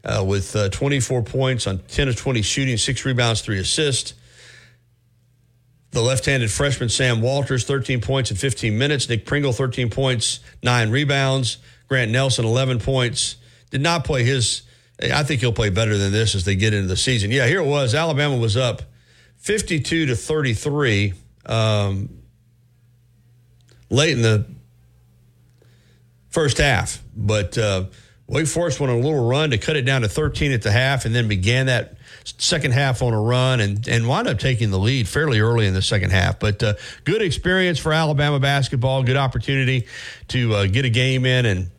uh, 0.03 0.23
with 0.25 0.55
uh, 0.55 0.69
24 0.69 1.23
points 1.23 1.67
on 1.67 1.79
10 1.79 2.09
of 2.09 2.15
20 2.15 2.41
shooting, 2.41 2.77
six 2.77 3.05
rebounds, 3.05 3.41
three 3.41 3.59
assists. 3.59 4.13
The 5.91 6.01
left 6.01 6.25
handed 6.25 6.51
freshman 6.51 6.89
Sam 6.89 7.21
Walters, 7.21 7.63
13 7.65 8.01
points 8.01 8.29
in 8.29 8.37
15 8.37 8.77
minutes. 8.77 9.09
Nick 9.09 9.25
Pringle, 9.25 9.51
13 9.51 9.89
points, 9.89 10.39
nine 10.61 10.91
rebounds. 10.91 11.57
Grant 11.87 12.11
Nelson, 12.11 12.45
11 12.45 12.79
points. 12.79 13.37
Did 13.71 13.81
not 13.81 14.05
play 14.05 14.23
his. 14.23 14.61
I 15.01 15.23
think 15.23 15.41
he'll 15.41 15.53
play 15.53 15.69
better 15.69 15.97
than 15.97 16.11
this 16.11 16.35
as 16.35 16.45
they 16.45 16.55
get 16.55 16.73
into 16.73 16.87
the 16.87 16.97
season. 16.97 17.31
Yeah, 17.31 17.47
here 17.47 17.61
it 17.61 17.65
was. 17.65 17.95
Alabama 17.95 18.37
was 18.37 18.55
up 18.55 18.83
52 19.37 20.07
to 20.07 20.15
33. 20.15 21.13
Um, 21.45 22.18
late 23.89 24.11
in 24.11 24.21
the 24.21 24.45
first 26.29 26.57
half. 26.57 27.01
But 27.15 27.57
uh, 27.57 27.85
Wake 28.27 28.47
Forest 28.47 28.79
went 28.79 28.91
on 28.91 28.99
a 28.99 29.01
little 29.01 29.27
run 29.27 29.51
to 29.51 29.57
cut 29.57 29.75
it 29.75 29.83
down 29.83 30.01
to 30.01 30.07
13 30.07 30.51
at 30.51 30.61
the 30.61 30.71
half 30.71 31.05
and 31.05 31.15
then 31.15 31.27
began 31.27 31.65
that 31.65 31.97
second 32.23 32.73
half 32.73 33.01
on 33.01 33.13
a 33.13 33.21
run 33.21 33.59
and, 33.59 33.87
and 33.87 34.07
wound 34.07 34.27
up 34.27 34.37
taking 34.37 34.69
the 34.69 34.77
lead 34.77 35.07
fairly 35.07 35.39
early 35.39 35.65
in 35.65 35.73
the 35.73 35.81
second 35.81 36.11
half. 36.11 36.39
But 36.39 36.61
uh, 36.61 36.73
good 37.03 37.21
experience 37.21 37.79
for 37.79 37.91
Alabama 37.91 38.39
basketball, 38.39 39.03
good 39.03 39.17
opportunity 39.17 39.87
to 40.29 40.53
uh, 40.53 40.65
get 40.67 40.85
a 40.85 40.89
game 40.89 41.25
in 41.25 41.45
and 41.45 41.71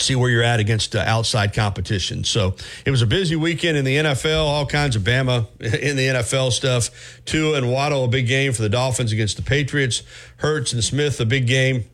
see 0.00 0.16
where 0.16 0.30
you're 0.30 0.42
at 0.42 0.60
against 0.60 0.94
uh, 0.94 1.04
outside 1.06 1.54
competition. 1.54 2.24
So 2.24 2.54
it 2.84 2.90
was 2.90 3.02
a 3.02 3.06
busy 3.06 3.36
weekend 3.36 3.76
in 3.76 3.84
the 3.84 3.96
NFL, 3.96 4.44
all 4.44 4.66
kinds 4.66 4.96
of 4.96 5.02
Bama 5.02 5.46
in 5.60 5.96
the 5.96 6.06
NFL 6.06 6.52
stuff. 6.52 6.90
Tua 7.24 7.56
and 7.58 7.70
Waddle, 7.70 8.04
a 8.04 8.08
big 8.08 8.26
game 8.26 8.52
for 8.52 8.62
the 8.62 8.68
Dolphins 8.68 9.12
against 9.12 9.36
the 9.36 9.42
Patriots. 9.42 10.02
Hurts 10.38 10.72
and 10.72 10.82
Smith, 10.82 11.20
a 11.20 11.26
big 11.26 11.46
game 11.46 11.84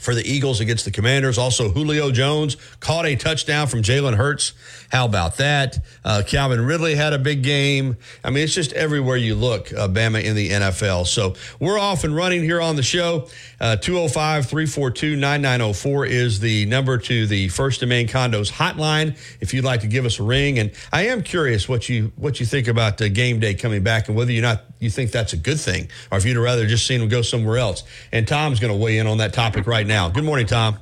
for 0.00 0.14
the 0.14 0.28
Eagles 0.28 0.60
against 0.60 0.84
the 0.84 0.90
Commanders. 0.90 1.38
Also, 1.38 1.70
Julio 1.70 2.10
Jones 2.10 2.56
caught 2.80 3.06
a 3.06 3.16
touchdown 3.16 3.66
from 3.66 3.82
Jalen 3.82 4.16
Hurts. 4.16 4.54
How 4.90 5.04
about 5.04 5.36
that? 5.36 5.78
Uh, 6.04 6.22
Calvin 6.26 6.60
Ridley 6.64 6.94
had 6.94 7.12
a 7.12 7.18
big 7.18 7.42
game. 7.42 7.96
I 8.24 8.30
mean, 8.30 8.44
it's 8.44 8.54
just 8.54 8.72
everywhere 8.72 9.16
you 9.16 9.34
look, 9.34 9.72
uh, 9.72 9.88
Bama 9.88 10.22
in 10.24 10.34
the 10.34 10.50
NFL. 10.50 11.06
So 11.06 11.34
we're 11.60 11.78
off 11.78 12.04
and 12.04 12.14
running 12.14 12.42
here 12.42 12.60
on 12.60 12.76
the 12.76 12.82
show. 12.82 13.28
Uh, 13.60 13.76
205 13.76 14.46
342 14.46 15.16
9904 15.16 16.06
is 16.06 16.40
the 16.40 16.66
number 16.66 16.98
to 16.98 17.26
the 17.26 17.48
First 17.48 17.82
and 17.82 17.88
Main 17.88 18.08
Condos 18.08 18.50
hotline 18.50 19.16
if 19.40 19.52
you'd 19.54 19.64
like 19.64 19.82
to 19.82 19.86
give 19.86 20.06
us 20.06 20.18
a 20.18 20.22
ring. 20.22 20.58
And 20.58 20.72
I 20.92 21.06
am 21.06 21.22
curious 21.22 21.68
what 21.68 21.88
you 21.88 22.12
what 22.16 22.40
you 22.40 22.46
think 22.46 22.68
about 22.68 23.00
uh, 23.00 23.08
game 23.08 23.38
day 23.38 23.54
coming 23.54 23.82
back 23.82 24.08
and 24.08 24.16
whether 24.16 24.32
you're 24.32 24.42
not 24.42 24.64
you 24.80 24.90
think 24.90 25.12
that's 25.12 25.32
a 25.32 25.36
good 25.36 25.60
thing 25.60 25.88
or 26.10 26.18
if 26.18 26.24
you'd 26.24 26.36
rather 26.36 26.66
just 26.66 26.86
seen 26.86 27.00
him 27.00 27.08
go 27.08 27.22
somewhere 27.22 27.58
else. 27.58 27.84
And 28.10 28.26
Tom's 28.26 28.58
going 28.58 28.72
to 28.72 28.78
weigh 28.78 28.98
in 28.98 29.06
on 29.06 29.18
that 29.18 29.32
topic 29.32 29.66
right 29.66 29.86
now. 29.86 30.08
Good 30.08 30.24
morning, 30.24 30.46
Tom. 30.46 30.78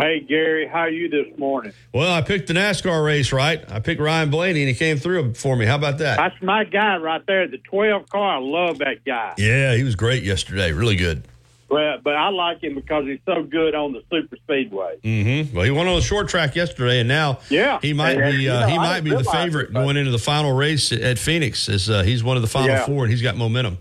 Hey 0.00 0.20
Gary, 0.20 0.68
how 0.68 0.80
are 0.80 0.90
you 0.90 1.08
this 1.08 1.36
morning? 1.38 1.72
Well, 1.92 2.12
I 2.12 2.22
picked 2.22 2.46
the 2.46 2.54
NASCAR 2.54 3.04
race 3.04 3.32
right. 3.32 3.64
I 3.68 3.80
picked 3.80 4.00
Ryan 4.00 4.30
Blaney, 4.30 4.60
and 4.60 4.68
he 4.68 4.74
came 4.76 4.96
through 4.96 5.34
for 5.34 5.56
me. 5.56 5.66
How 5.66 5.74
about 5.74 5.98
that? 5.98 6.18
That's 6.18 6.40
my 6.40 6.62
guy 6.62 6.98
right 6.98 7.20
there, 7.26 7.48
the 7.48 7.58
twelve 7.58 8.08
car. 8.08 8.36
I 8.36 8.38
love 8.38 8.78
that 8.78 9.04
guy. 9.04 9.34
Yeah, 9.38 9.74
he 9.74 9.82
was 9.82 9.96
great 9.96 10.22
yesterday. 10.22 10.70
Really 10.70 10.94
good. 10.94 11.24
Well, 11.70 11.98
but 12.02 12.16
I 12.16 12.30
like 12.30 12.62
him 12.62 12.74
because 12.74 13.04
he's 13.04 13.20
so 13.26 13.42
good 13.42 13.74
on 13.74 13.92
the 13.92 14.02
super 14.10 14.36
speedway. 14.36 14.96
Mm-hmm. 15.04 15.54
Well, 15.54 15.66
he 15.66 15.70
won 15.70 15.86
on 15.86 15.96
the 15.96 16.00
short 16.00 16.28
track 16.28 16.56
yesterday, 16.56 17.00
and 17.00 17.08
now 17.08 17.40
yeah, 17.50 17.78
he 17.82 17.92
might 17.92 18.16
and, 18.16 18.36
be 18.36 18.48
uh, 18.48 18.60
you 18.60 18.60
know, 18.60 18.66
he 18.68 18.78
might 18.78 19.00
be 19.02 19.10
the 19.10 19.24
favorite 19.24 19.70
it, 19.70 19.74
going 19.74 19.98
into 19.98 20.10
the 20.10 20.18
final 20.18 20.52
race 20.52 20.92
at 20.92 21.18
Phoenix. 21.18 21.68
As 21.68 21.90
uh, 21.90 22.02
he's 22.02 22.24
one 22.24 22.36
of 22.36 22.42
the 22.42 22.48
final 22.48 22.70
yeah. 22.70 22.86
four, 22.86 23.04
and 23.04 23.12
he's 23.12 23.20
got 23.20 23.36
momentum. 23.36 23.76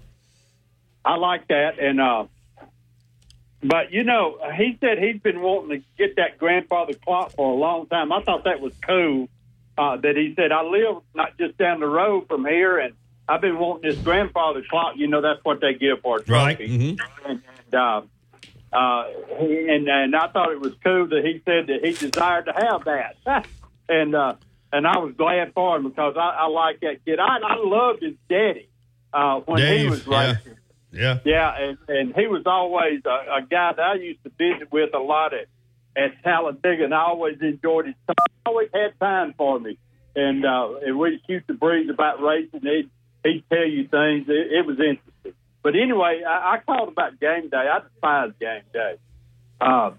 I 1.06 1.16
like 1.16 1.48
that, 1.48 1.80
and 1.80 2.02
uh, 2.02 2.26
but 3.64 3.94
you 3.94 4.04
know, 4.04 4.38
he 4.58 4.78
said 4.82 5.00
he's 5.00 5.22
been 5.22 5.42
wanting 5.42 5.80
to 5.80 5.86
get 5.98 6.18
that 6.18 6.38
grandfather 6.38 6.94
clock 6.94 7.32
for 7.32 7.54
a 7.54 7.56
long 7.56 7.88
time. 7.88 8.12
I 8.12 8.22
thought 8.22 8.44
that 8.44 8.60
was 8.60 8.74
cool. 8.86 9.30
Uh, 9.78 9.96
that 9.96 10.18
he 10.18 10.34
said 10.36 10.52
I 10.52 10.64
live 10.64 11.04
not 11.14 11.38
just 11.38 11.58
down 11.58 11.80
the 11.80 11.88
road 11.88 12.28
from 12.28 12.46
here, 12.46 12.80
and 12.80 12.96
I've 13.30 13.40
been 13.40 13.58
wanting 13.58 13.90
this 13.90 14.00
grandfather 14.00 14.62
clock. 14.70 14.96
You 14.98 15.08
know, 15.08 15.22
that's 15.22 15.40
what 15.46 15.62
they 15.62 15.74
give 15.74 16.02
for 16.02 16.18
a 16.18 16.24
trophy. 16.24 16.34
Right. 16.34 16.60
Mm-hmm. 16.60 17.30
And, 17.30 17.42
and, 17.72 17.76
uh, 17.76 18.02
uh, 18.74 19.04
and 19.40 19.88
and 19.88 20.16
I 20.16 20.28
thought 20.28 20.52
it 20.52 20.60
was 20.60 20.74
cool 20.84 21.08
that 21.08 21.24
he 21.24 21.42
said 21.46 21.68
that 21.68 21.86
he 21.86 21.94
desired 21.94 22.46
to 22.46 22.54
have 22.54 22.86
that, 22.86 23.46
and 23.90 24.16
uh, 24.16 24.36
and 24.72 24.86
I 24.86 24.98
was 24.98 25.14
glad 25.16 25.54
for 25.54 25.78
him 25.78 25.84
because 25.90 26.16
I, 26.18 26.38
I 26.42 26.48
like 26.48 26.82
that 26.82 27.06
kid. 27.06 27.20
I 27.20 27.38
I 27.38 27.56
loved 27.58 28.04
his 28.04 28.16
daddy 28.30 28.70
uh, 29.14 29.40
when 29.42 29.62
Dave, 29.62 29.80
he 29.80 29.90
was 29.90 30.08
racing. 30.08 30.58
Yeah. 30.92 31.20
Yeah, 31.26 31.54
and, 31.58 31.78
and 31.88 32.16
he 32.16 32.28
was 32.28 32.44
always 32.46 33.02
a, 33.06 33.10
a 33.38 33.42
guy 33.42 33.74
that 33.74 33.80
I 33.80 33.96
used 33.96 34.24
to 34.24 34.32
visit 34.38 34.72
with 34.72 34.94
a 34.94 35.00
lot 35.00 35.34
at, 35.34 35.48
at 35.96 36.24
Talladega, 36.24 36.86
and 36.86 36.94
I 36.94 37.02
always 37.02 37.38
enjoyed 37.42 37.88
his 37.88 37.96
time. 38.08 38.16
He 38.30 38.42
always 38.46 38.70
had 38.74 39.00
time 39.00 39.34
for 39.38 39.60
me. 39.60 39.78
And, 40.16 40.46
uh, 40.46 40.76
and 40.86 40.98
we 40.98 41.22
shoot 41.28 41.44
the 41.48 41.54
breeze 41.54 41.90
about 41.90 42.22
racing. 42.22 42.62
He'd, 42.62 42.90
he'd 43.24 43.44
tell 43.50 43.68
you 43.68 43.88
things. 43.88 44.28
It, 44.28 44.52
it 44.52 44.66
was 44.66 44.80
interesting. 44.80 45.14
But 45.68 45.76
anyway, 45.76 46.22
I, 46.26 46.54
I 46.54 46.60
called 46.66 46.88
about 46.88 47.20
game 47.20 47.50
day. 47.50 47.58
I 47.58 47.80
despise 47.80 48.32
game 48.40 48.62
day. 48.72 48.96
Uh, 49.60 49.92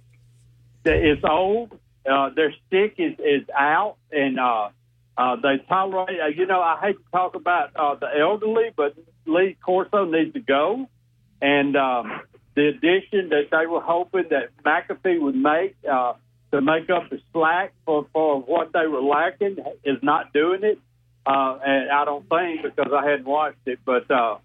it's 0.83 1.23
old. 1.29 1.79
Uh, 2.11 2.31
their 2.35 2.55
stick 2.67 2.95
is, 2.97 3.19
is 3.19 3.47
out, 3.55 3.97
and 4.11 4.41
uh, 4.41 4.71
uh, 5.19 5.37
they 5.37 5.63
tolerate. 5.69 6.21
Uh, 6.25 6.29
you 6.29 6.47
know, 6.47 6.63
I 6.63 6.81
hate 6.81 6.97
to 6.97 7.11
talk 7.13 7.35
about 7.35 7.77
uh, 7.77 7.97
the 7.97 8.07
elderly, 8.19 8.71
but 8.75 8.97
Lee 9.27 9.59
Corso 9.63 10.07
needs 10.07 10.33
to 10.33 10.41
go, 10.41 10.89
and 11.43 11.77
um, 11.77 12.23
the 12.55 12.69
addition 12.69 13.29
that 13.29 13.49
they 13.51 13.67
were 13.67 13.83
hoping 13.83 14.25
that 14.31 14.49
McAfee 14.65 15.21
would 15.21 15.37
make 15.37 15.77
uh, 15.87 16.15
to 16.51 16.63
make 16.63 16.89
up 16.89 17.11
the 17.11 17.21
slack 17.35 17.75
for, 17.85 18.07
for 18.15 18.41
what 18.41 18.73
they 18.73 18.87
were 18.87 19.03
lacking 19.03 19.59
is 19.85 19.99
not 20.01 20.33
doing 20.33 20.61
it. 20.63 20.79
Uh, 21.27 21.59
and 21.63 21.91
I 21.91 22.07
don't 22.07 22.27
think 22.27 22.63
because 22.63 22.91
I 22.91 23.05
hadn't 23.05 23.27
watched 23.27 23.59
it, 23.67 23.81
but 23.85 24.11
uh, 24.11 24.39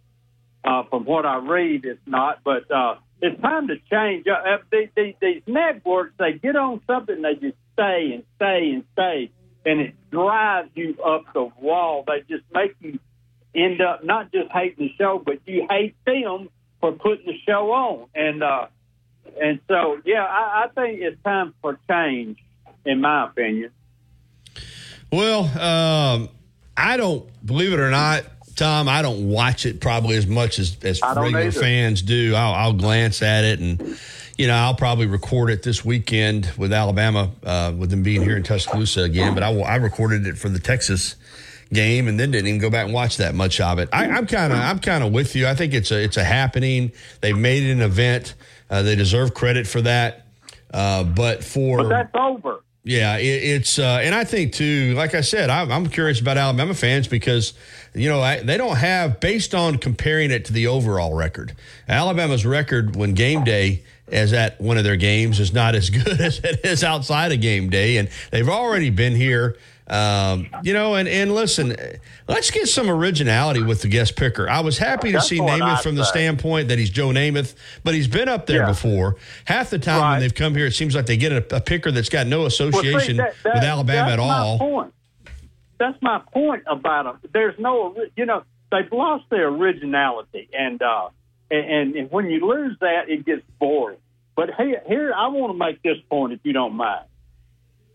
uh, 0.64 0.84
from 0.90 1.06
what 1.06 1.26
I 1.26 1.38
read, 1.38 1.86
it's 1.86 2.00
not. 2.06 2.40
But 2.44 2.70
uh, 2.72 2.96
it's 3.22 3.42
time 3.42 3.68
to 3.68 3.76
change. 3.92 4.26
Uh, 4.28 4.58
these, 4.72 4.90
these, 4.96 5.16
these 5.22 5.42
networks, 5.48 6.14
they 6.20 6.34
get 6.34 6.56
on 6.56 6.82
something, 6.88 7.22
they 7.22 7.36
just 7.36 7.58
stay 7.74 8.12
and 8.14 8.24
stay 8.36 8.72
and 8.74 8.84
stay, 8.94 9.32
and 9.66 9.80
it 9.80 9.96
drives 10.12 10.70
you 10.76 10.98
up 11.04 11.26
the 11.34 11.50
wall. 11.60 12.04
They 12.06 12.22
just 12.30 12.44
make 12.54 12.76
you 12.82 13.00
end 13.56 13.82
up 13.82 14.04
not 14.04 14.32
just 14.32 14.52
hating 14.52 14.88
the 14.88 14.94
show, 14.98 15.22
but 15.24 15.40
you 15.46 15.68
hate 15.70 15.96
them 16.06 16.50
for 16.82 16.92
putting 16.92 17.26
the 17.26 17.38
show 17.46 17.72
on. 17.72 18.08
And 18.14 18.44
uh, 18.44 18.68
and 19.42 19.60
so, 19.68 20.00
yeah, 20.06 20.26
I, 20.26 20.66
I 20.66 20.68
think 20.76 21.02
it's 21.02 21.22
time 21.24 21.54
for 21.62 21.80
change, 21.90 22.38
in 22.86 23.02
my 23.02 23.28
opinion. 23.28 23.72
Well, 25.12 25.46
um, 25.60 26.30
I 26.76 26.98
don't 26.98 27.30
believe 27.46 27.74
it 27.74 27.80
or 27.80 27.90
not, 27.92 28.26
Tom. 28.56 28.88
I 28.88 29.02
don't 29.02 29.30
watch 29.30 29.66
it 29.66 29.82
probably 29.82 30.16
as 30.16 30.28
much 30.28 30.60
as 30.60 30.78
as 30.84 31.02
regular 31.02 31.40
either. 31.40 31.52
fans 31.60 32.02
do. 32.02 32.34
I'll, 32.36 32.54
I'll 32.54 32.74
glance 32.74 33.22
at 33.22 33.44
it 33.44 33.60
and. 33.60 33.98
You 34.36 34.48
know, 34.48 34.56
I'll 34.56 34.74
probably 34.74 35.06
record 35.06 35.52
it 35.52 35.62
this 35.62 35.86
weekend 35.86 36.52
with 36.58 36.74
Alabama, 36.74 37.30
uh, 37.44 37.72
with 37.78 37.92
them 37.92 38.02
being 38.02 38.24
here 38.24 38.36
in 38.36 38.42
Tuscaloosa 38.42 39.04
again. 39.04 39.36
But 39.36 39.44
I, 39.44 39.56
I 39.60 39.76
recorded 39.76 40.26
it 40.26 40.40
for 40.40 40.50
the 40.50 40.58
Texas 40.58 41.18
game 41.72 42.08
and 42.08 42.20
then 42.20 42.32
didn't 42.32 42.48
even 42.48 42.60
go 42.60 42.72
back 42.72 42.86
and 42.86 42.94
watch 42.96 43.18
that 43.18 43.36
much 43.36 43.62
of 43.62 43.78
it. 43.78 43.90
I, 43.94 44.08
I'm 44.08 44.26
kind 44.26 44.52
of 44.52 44.58
I'm 44.58 44.80
kind 44.80 45.04
of 45.04 45.12
with 45.14 45.36
you. 45.36 45.48
I 45.48 45.54
think 45.54 45.76
it's 45.76 45.92
a 45.92 46.04
it's 46.04 46.18
a 46.18 46.24
happening. 46.24 46.92
They've 47.22 47.38
made 47.38 47.62
it 47.62 47.74
an 47.74 47.82
event. 47.82 48.34
Uh, 48.72 48.82
they 48.82 48.96
deserve 48.96 49.36
credit 49.36 49.68
for 49.68 49.82
that. 49.82 50.26
Uh, 50.74 51.04
but 51.04 51.44
for 51.44 51.78
But 51.78 51.90
that's 51.90 52.16
over. 52.16 52.63
Yeah, 52.84 53.18
it, 53.18 53.24
it's 53.24 53.80
uh, 53.80 54.02
and 54.04 54.14
I 54.14 54.26
think 54.26 54.54
too. 54.54 54.94
Like 54.96 55.16
I 55.16 55.22
said, 55.22 55.50
I'm, 55.50 55.72
I'm 55.72 55.88
curious 55.88 56.20
about 56.20 56.38
Alabama 56.38 56.74
fans 56.74 57.08
because 57.08 57.54
you 57.94 58.10
know 58.10 58.22
I, 58.22 58.42
they 58.42 58.58
don't 58.58 58.76
have 58.76 59.22
based 59.22 59.56
on 59.56 59.78
comparing 59.78 60.32
it 60.32 60.46
to 60.46 60.54
the 60.54 60.68
overall 60.68 61.14
record. 61.14 61.56
Alabama's 61.88 62.46
record 62.46 62.96
when 62.98 63.14
game 63.14 63.46
day 63.46 63.84
is 64.10 64.34
at 64.34 64.60
one 64.60 64.78
of 64.78 64.84
their 64.84 64.98
games 64.98 65.40
is 65.40 65.54
not 65.54 65.76
as 65.76 65.90
good 65.92 66.20
as 66.20 66.40
it 66.40 66.66
is 66.66 66.84
outside 66.84 67.32
of 67.32 67.40
game 67.40 67.70
day, 67.70 67.98
and 67.98 68.10
they've 68.32 68.50
already 68.50 68.90
been 68.90 69.16
here. 69.16 69.58
Um, 69.88 70.48
you 70.64 70.74
know, 70.74 70.96
and, 70.96 71.10
and 71.10 71.34
listen, 71.36 71.76
let's 72.28 72.52
get 72.52 72.68
some 72.70 72.90
originality 72.90 73.62
with 73.62 73.82
the 73.82 73.90
guest 73.90 74.16
picker. 74.16 74.50
I 74.50 74.62
was 74.62 74.78
happy 74.78 75.10
to 75.10 75.14
That's 75.14 75.28
see 75.28 75.40
Namath 75.40 75.84
from 75.84 75.96
the 75.96 76.06
standpoint 76.06 76.70
that 76.70 76.80
he's 76.80 76.90
Joe 76.90 77.10
Namath, 77.10 77.54
but 77.84 77.94
he's 77.94 78.08
been 78.08 78.30
up 78.30 78.46
there 78.46 78.62
Yeah. 78.62 78.68
before. 78.68 79.18
Half 79.46 79.72
the 79.72 79.80
time 79.80 80.12
when 80.12 80.20
they've 80.22 80.34
come 80.34 80.56
here, 80.56 80.68
it 80.68 80.72
seems 80.74 80.96
like 80.96 81.06
they 81.06 81.18
get 81.18 81.32
a, 81.34 81.58
a 81.58 81.60
picker 81.62 81.92
that's 81.92 82.10
got 82.10 82.28
no 82.28 82.42
Well, 82.42 82.50
see, 82.50 82.64
association 82.70 83.18
that- 83.18 83.36
that- 83.44 83.56
with 83.56 83.64
Alabama 83.64 84.10
that's 84.12 84.22
at 84.22 84.26
my 84.26 84.38
all. 84.40 84.58
Point. 84.58 84.94
That's 85.80 86.02
my 86.02 86.22
point 86.32 86.64
about 86.68 87.22
them. 87.22 87.32
There's 87.34 87.60
no, 87.60 87.94
you 88.16 88.26
know, 88.26 88.44
they've 88.72 88.90
lost 88.92 89.26
their 89.30 89.50
originality, 89.50 90.48
and 90.58 90.82
uh, 90.82 91.10
and, 91.52 91.96
and 91.96 92.10
when 92.12 92.30
you 92.30 92.48
lose 92.48 92.78
that, 92.80 93.10
it 93.10 93.26
gets 93.26 93.42
boring. 93.60 93.98
But 94.36 94.52
here, 94.56 94.82
here, 94.88 95.14
I 95.14 95.28
want 95.28 95.52
to 95.54 95.58
make 95.58 95.84
this 95.84 95.98
point, 96.10 96.32
if 96.34 96.40
you 96.44 96.54
don't 96.54 96.74
mind. 96.76 97.04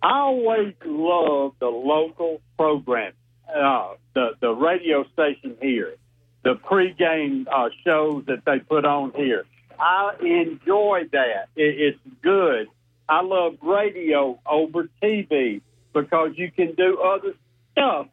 I 0.03 0.21
always 0.21 0.75
love 0.85 1.55
the 1.61 1.67
local 1.67 2.41
program, 2.57 3.13
uh, 3.49 3.95
the 4.15 4.31
the 4.41 4.51
radio 4.51 5.05
station 5.13 5.57
here, 5.61 5.95
the 6.45 6.55
pregame 6.55 7.47
uh, 7.53 7.71
shows 7.85 8.25
that 8.27 8.45
they 8.47 8.61
put 8.61 8.85
on 8.85 9.13
here. 9.17 9.45
I 9.79 10.13
enjoy 10.21 11.03
that. 11.13 11.49
It, 11.57 11.81
it's 11.81 11.99
good. 12.23 12.69
I 13.09 13.23
love 13.23 13.57
radio 13.63 14.39
over 14.49 14.89
TV 15.03 15.63
because 15.95 16.33
you 16.37 16.51
can 16.51 16.75
do 16.75 17.01
other 17.01 17.35
stuff 17.73 18.07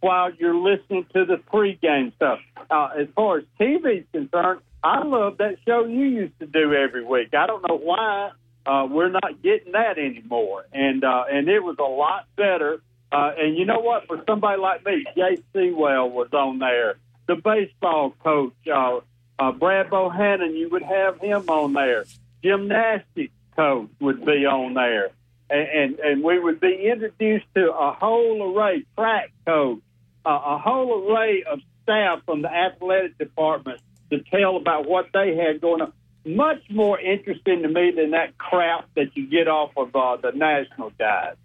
while 0.00 0.32
you're 0.38 0.54
listening 0.56 1.06
to 1.14 1.24
the 1.24 1.36
pregame 1.52 2.14
stuff. 2.16 2.38
Uh, 2.70 2.88
as 2.98 3.08
far 3.14 3.38
as 3.38 3.44
TV 3.60 4.00
is 4.00 4.04
concerned, 4.12 4.60
I 4.82 5.02
love 5.04 5.38
that 5.38 5.56
show 5.66 5.84
you 5.84 6.04
used 6.04 6.38
to 6.38 6.46
do 6.46 6.72
every 6.74 7.04
week. 7.04 7.34
I 7.34 7.46
don't 7.46 7.66
know 7.68 7.76
why 7.76 8.30
uh, 8.66 8.86
we're 8.90 9.10
not 9.10 9.42
getting 9.42 9.72
that 9.72 9.98
anymore, 9.98 10.66
and 10.72 11.04
uh, 11.04 11.24
and 11.30 11.48
it 11.48 11.62
was 11.62 11.76
a 11.78 11.82
lot 11.82 12.26
better. 12.36 12.80
Uh, 13.12 13.30
and 13.38 13.56
you 13.56 13.64
know 13.64 13.78
what? 13.78 14.06
For 14.08 14.22
somebody 14.26 14.60
like 14.60 14.84
me, 14.84 15.04
Jay 15.14 15.38
Seawell 15.52 16.10
was 16.10 16.28
on 16.32 16.58
there. 16.58 16.96
The 17.28 17.36
baseball 17.36 18.14
coach, 18.24 18.54
uh, 18.72 19.00
uh, 19.38 19.52
Brad 19.52 19.88
Bohannon, 19.88 20.58
you 20.58 20.68
would 20.70 20.82
have 20.82 21.20
him 21.20 21.48
on 21.48 21.74
there. 21.74 22.04
Gymnastics 22.42 23.32
coach 23.54 23.88
would 24.00 24.24
be 24.24 24.44
on 24.46 24.74
there, 24.74 25.10
and 25.48 25.68
and, 25.68 25.98
and 26.00 26.24
we 26.24 26.40
would 26.40 26.58
be 26.58 26.88
introduced 26.92 27.46
to 27.54 27.72
a 27.72 27.92
whole 27.92 28.56
array 28.56 28.84
track 28.96 29.30
coach, 29.46 29.80
uh, 30.24 30.40
a 30.44 30.58
whole 30.58 31.08
array 31.08 31.44
of 31.44 31.60
staff 31.84 32.20
from 32.26 32.42
the 32.42 32.52
athletic 32.52 33.16
department 33.16 33.80
to 34.10 34.20
tell 34.22 34.56
about 34.56 34.88
what 34.88 35.06
they 35.12 35.36
had 35.36 35.60
going 35.60 35.82
on. 35.82 35.92
Much 36.26 36.60
more 36.68 36.98
interesting 36.98 37.62
to 37.62 37.68
me 37.68 37.92
than 37.92 38.10
that 38.10 38.36
crap 38.36 38.88
that 38.96 39.16
you 39.16 39.26
get 39.30 39.46
off 39.46 39.70
of 39.76 39.94
uh, 39.94 40.16
the 40.16 40.32
national 40.36 40.90
guys. 40.98 41.36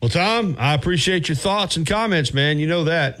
Well, 0.00 0.08
Tom, 0.08 0.56
I 0.58 0.74
appreciate 0.74 1.28
your 1.28 1.36
thoughts 1.36 1.76
and 1.76 1.86
comments, 1.86 2.32
man. 2.32 2.58
You 2.58 2.66
know 2.66 2.84
that. 2.84 3.20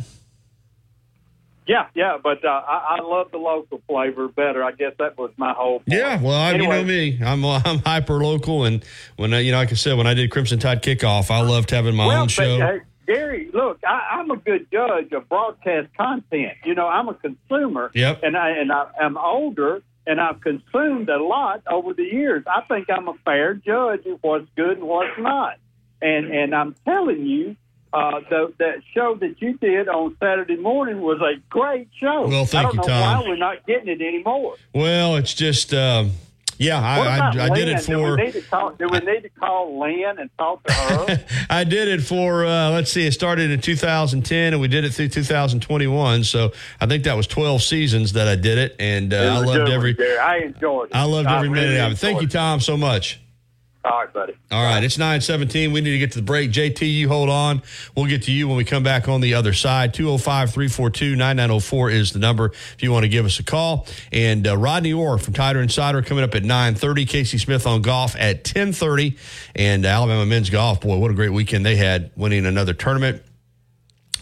Yeah, 1.66 1.88
yeah, 1.94 2.16
but 2.22 2.42
uh, 2.42 2.48
I, 2.48 2.96
I 2.98 3.02
love 3.02 3.30
the 3.30 3.36
local 3.36 3.82
flavor 3.86 4.28
better. 4.28 4.64
I 4.64 4.72
guess 4.72 4.94
that 4.98 5.18
was 5.18 5.30
my 5.36 5.52
whole. 5.52 5.80
Point. 5.80 5.88
Yeah, 5.98 6.18
well, 6.22 6.34
I, 6.34 6.54
Anyway. 6.54 6.64
you 6.64 6.82
know 6.82 6.88
me, 6.88 7.20
I'm 7.22 7.44
I'm 7.66 7.78
hyper 7.80 8.14
local, 8.24 8.64
and 8.64 8.82
when 9.16 9.34
I, 9.34 9.40
you 9.40 9.52
know, 9.52 9.58
like 9.58 9.70
I 9.70 9.74
said, 9.74 9.98
when 9.98 10.06
I 10.06 10.14
did 10.14 10.30
Crimson 10.30 10.58
Tide 10.58 10.82
kickoff, 10.82 11.30
I 11.30 11.42
loved 11.42 11.70
having 11.70 11.94
my 11.94 12.06
well, 12.06 12.20
own 12.22 12.26
but, 12.28 12.32
show. 12.32 12.58
uh, 12.62 12.78
Gary, 13.06 13.50
look, 13.52 13.80
I, 13.86 14.18
I'm 14.18 14.30
a 14.30 14.36
good 14.36 14.66
judge 14.72 15.12
of 15.12 15.28
broadcast 15.28 15.88
content. 15.94 16.56
You 16.64 16.74
know, 16.74 16.86
I'm 16.88 17.08
a 17.08 17.14
consumer. 17.14 17.90
Yep. 17.94 18.22
And 18.22 18.36
I 18.36 18.50
and 18.50 18.72
I, 18.72 18.86
I'm 18.98 19.18
older, 19.18 19.82
and 20.08 20.20
I've 20.20 20.40
consumed 20.40 21.08
a 21.10 21.22
lot 21.22 21.62
over 21.70 21.92
the 21.92 22.02
years. 22.02 22.42
I 22.46 22.62
think 22.62 22.88
I'm 22.90 23.08
a 23.08 23.14
fair 23.24 23.54
judge 23.54 24.06
of 24.06 24.18
what's 24.22 24.48
good 24.56 24.78
and 24.78 24.88
what's 24.88 25.18
not. 25.18 25.58
And 26.00 26.34
and 26.34 26.54
I'm 26.54 26.74
telling 26.84 27.26
you, 27.26 27.56
uh, 27.92 28.20
the, 28.30 28.52
that 28.58 28.82
show 28.94 29.16
that 29.16 29.40
you 29.40 29.58
did 29.58 29.88
on 29.88 30.16
Saturday 30.18 30.56
morning 30.56 31.00
was 31.00 31.20
a 31.20 31.40
great 31.50 31.88
show. 32.00 32.26
Well, 32.26 32.46
thank 32.46 32.54
I 32.54 32.62
don't 32.62 32.74
you, 32.74 32.80
know 32.80 32.86
Tom. 32.86 33.22
why 33.22 33.28
we're 33.28 33.36
not 33.36 33.66
getting 33.66 33.88
it 33.88 34.00
anymore. 34.00 34.56
Well, 34.74 35.16
it's 35.16 35.34
just, 35.34 35.74
um, 35.74 36.12
yeah, 36.58 36.80
I, 36.80 37.38
I, 37.38 37.44
I 37.44 37.48
did 37.54 37.68
it 37.68 37.80
for. 37.80 38.16
we 38.16 38.42
call, 38.42 38.72
do 38.72 38.88
we 38.90 38.98
need 38.98 39.22
to 39.22 39.28
call 39.30 39.78
Lynn 39.78 40.18
and 40.18 40.28
talk 40.36 40.64
to 40.64 40.72
her? 40.72 41.24
I 41.50 41.64
did 41.64 41.88
it 41.88 42.02
for, 42.02 42.44
uh, 42.44 42.70
let's 42.70 42.90
see, 42.90 43.06
it 43.06 43.12
started 43.12 43.50
in 43.50 43.60
2010 43.60 44.52
and 44.52 44.60
we 44.60 44.68
did 44.68 44.84
it 44.84 44.90
through 44.90 45.08
2021. 45.08 46.24
So 46.24 46.52
I 46.80 46.86
think 46.86 47.04
that 47.04 47.16
was 47.16 47.26
12 47.26 47.62
seasons 47.62 48.12
that 48.14 48.26
I 48.26 48.34
did 48.36 48.58
it. 48.58 48.76
And 48.78 49.14
uh, 49.14 49.38
was 49.40 49.56
loved 49.56 49.70
every. 49.70 49.96
I 50.18 50.38
enjoyed 50.38 50.90
it. 50.90 50.96
I 50.96 51.04
loved 51.04 51.28
every 51.28 51.48
really 51.48 51.68
minute 51.68 51.86
of 51.86 51.92
it. 51.92 51.98
Thank 51.98 52.20
you, 52.20 52.28
Tom, 52.28 52.60
so 52.60 52.76
much. 52.76 53.20
All 53.84 53.92
right, 53.92 54.12
buddy. 54.12 54.34
All 54.50 54.64
right, 54.64 54.82
it's 54.82 54.98
917. 54.98 55.72
We 55.72 55.80
need 55.80 55.92
to 55.92 55.98
get 55.98 56.12
to 56.12 56.18
the 56.18 56.24
break. 56.24 56.50
JT, 56.50 56.92
you 56.92 57.08
hold 57.08 57.28
on. 57.28 57.62
We'll 57.96 58.06
get 58.06 58.24
to 58.24 58.32
you 58.32 58.48
when 58.48 58.56
we 58.56 58.64
come 58.64 58.82
back 58.82 59.08
on 59.08 59.20
the 59.20 59.34
other 59.34 59.52
side. 59.52 59.94
205 59.94 60.50
342 60.50 61.14
9904 61.14 61.90
is 61.90 62.12
the 62.12 62.18
number 62.18 62.46
if 62.46 62.82
you 62.82 62.90
want 62.90 63.04
to 63.04 63.08
give 63.08 63.24
us 63.24 63.38
a 63.38 63.44
call. 63.44 63.86
And 64.10 64.48
uh, 64.48 64.56
Rodney 64.56 64.92
Orr 64.92 65.18
from 65.18 65.32
Tider 65.32 65.62
Insider 65.62 66.02
coming 66.02 66.24
up 66.24 66.34
at 66.34 66.42
930. 66.42 67.06
Casey 67.06 67.38
Smith 67.38 67.66
on 67.68 67.80
golf 67.80 68.16
at 68.16 68.38
1030. 68.38 69.16
And 69.54 69.86
Alabama 69.86 70.26
men's 70.26 70.50
golf, 70.50 70.80
boy, 70.80 70.98
what 70.98 71.12
a 71.12 71.14
great 71.14 71.32
weekend 71.32 71.64
they 71.64 71.76
had 71.76 72.10
winning 72.16 72.46
another 72.46 72.74
tournament. 72.74 73.22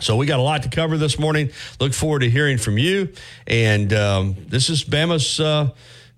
So 0.01 0.17
we 0.17 0.27
got 0.27 0.39
a 0.39 0.43
lot 0.43 0.65
to 0.65 0.69
cover 0.69 0.99
this 0.99 1.19
morning. 1.19 1.51
Look 1.81 1.95
forward 1.95 2.19
to 2.21 2.29
hearing 2.29 2.59
from 2.59 2.77
you. 2.77 3.15
And 3.47 3.91
um, 3.95 4.37
this 4.47 4.69
is 4.69 4.85
Bama's 4.85 5.41
uh, 5.41 5.71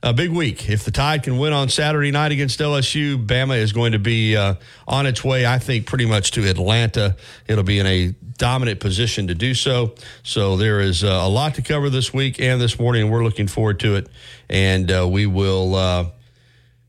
a 0.03 0.13
big 0.13 0.31
week. 0.31 0.69
If 0.69 0.85
the 0.85 0.91
Tide 0.91 1.23
can 1.23 1.39
win 1.39 1.53
on 1.53 1.69
Saturday 1.69 2.11
night 2.11 2.33
against 2.33 2.61
LSU, 2.61 3.25
Bama 3.25 3.59
is 3.59 3.73
going 3.73 3.93
to 3.93 3.99
be 3.99 4.37
uh, 4.37 4.55
on 4.87 5.07
its 5.07 5.25
way, 5.25 5.45
I 5.45 5.59
think, 5.59 5.87
pretty 5.87 6.07
much 6.07 6.31
to 6.33 6.49
Atlanta. 6.49 7.17
It'll 7.47 7.65
be 7.65 7.79
in 7.79 7.87
a 7.87 8.15
dominant 8.37 8.79
position 8.81 9.27
to 9.29 9.35
do 9.35 9.55
so. 9.55 9.95
So 10.23 10.57
there 10.57 10.81
is 10.81 11.03
uh, 11.03 11.09
a 11.09 11.29
lot 11.29 11.57
to 11.57 11.63
cover 11.63 11.91
this 11.91 12.15
week 12.15 12.41
and 12.41 12.61
this 12.61 12.79
morning, 12.79 13.03
and 13.03 13.13
we're 13.13 13.25
looking 13.25 13.49
forward 13.49 13.81
to 13.81 13.97
it. 13.97 14.09
And 14.49 14.91
uh, 14.91 15.09
we 15.09 15.27
will. 15.27 15.75
Uh, 15.75 16.07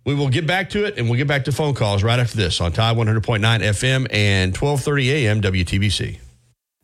we 0.06 0.16
will 0.16 0.30
get 0.30 0.48
back 0.48 0.72
to 0.72 0.86
it, 0.86 0.98
and 0.98 1.08
we'll 1.08 1.18
get 1.18 1.28
back 1.28 1.44
to 1.44 1.52
phone 1.52 1.76
calls 1.76 2.02
right 2.02 2.18
after 2.18 2.36
this 2.36 2.62
on 2.62 2.72
Tide 2.72 2.98
100.9 2.98 3.42
FM 3.42 4.08
and 4.10 4.56
12:30 4.56 5.08
a.m. 5.10 5.42
WTBC. 5.42 6.29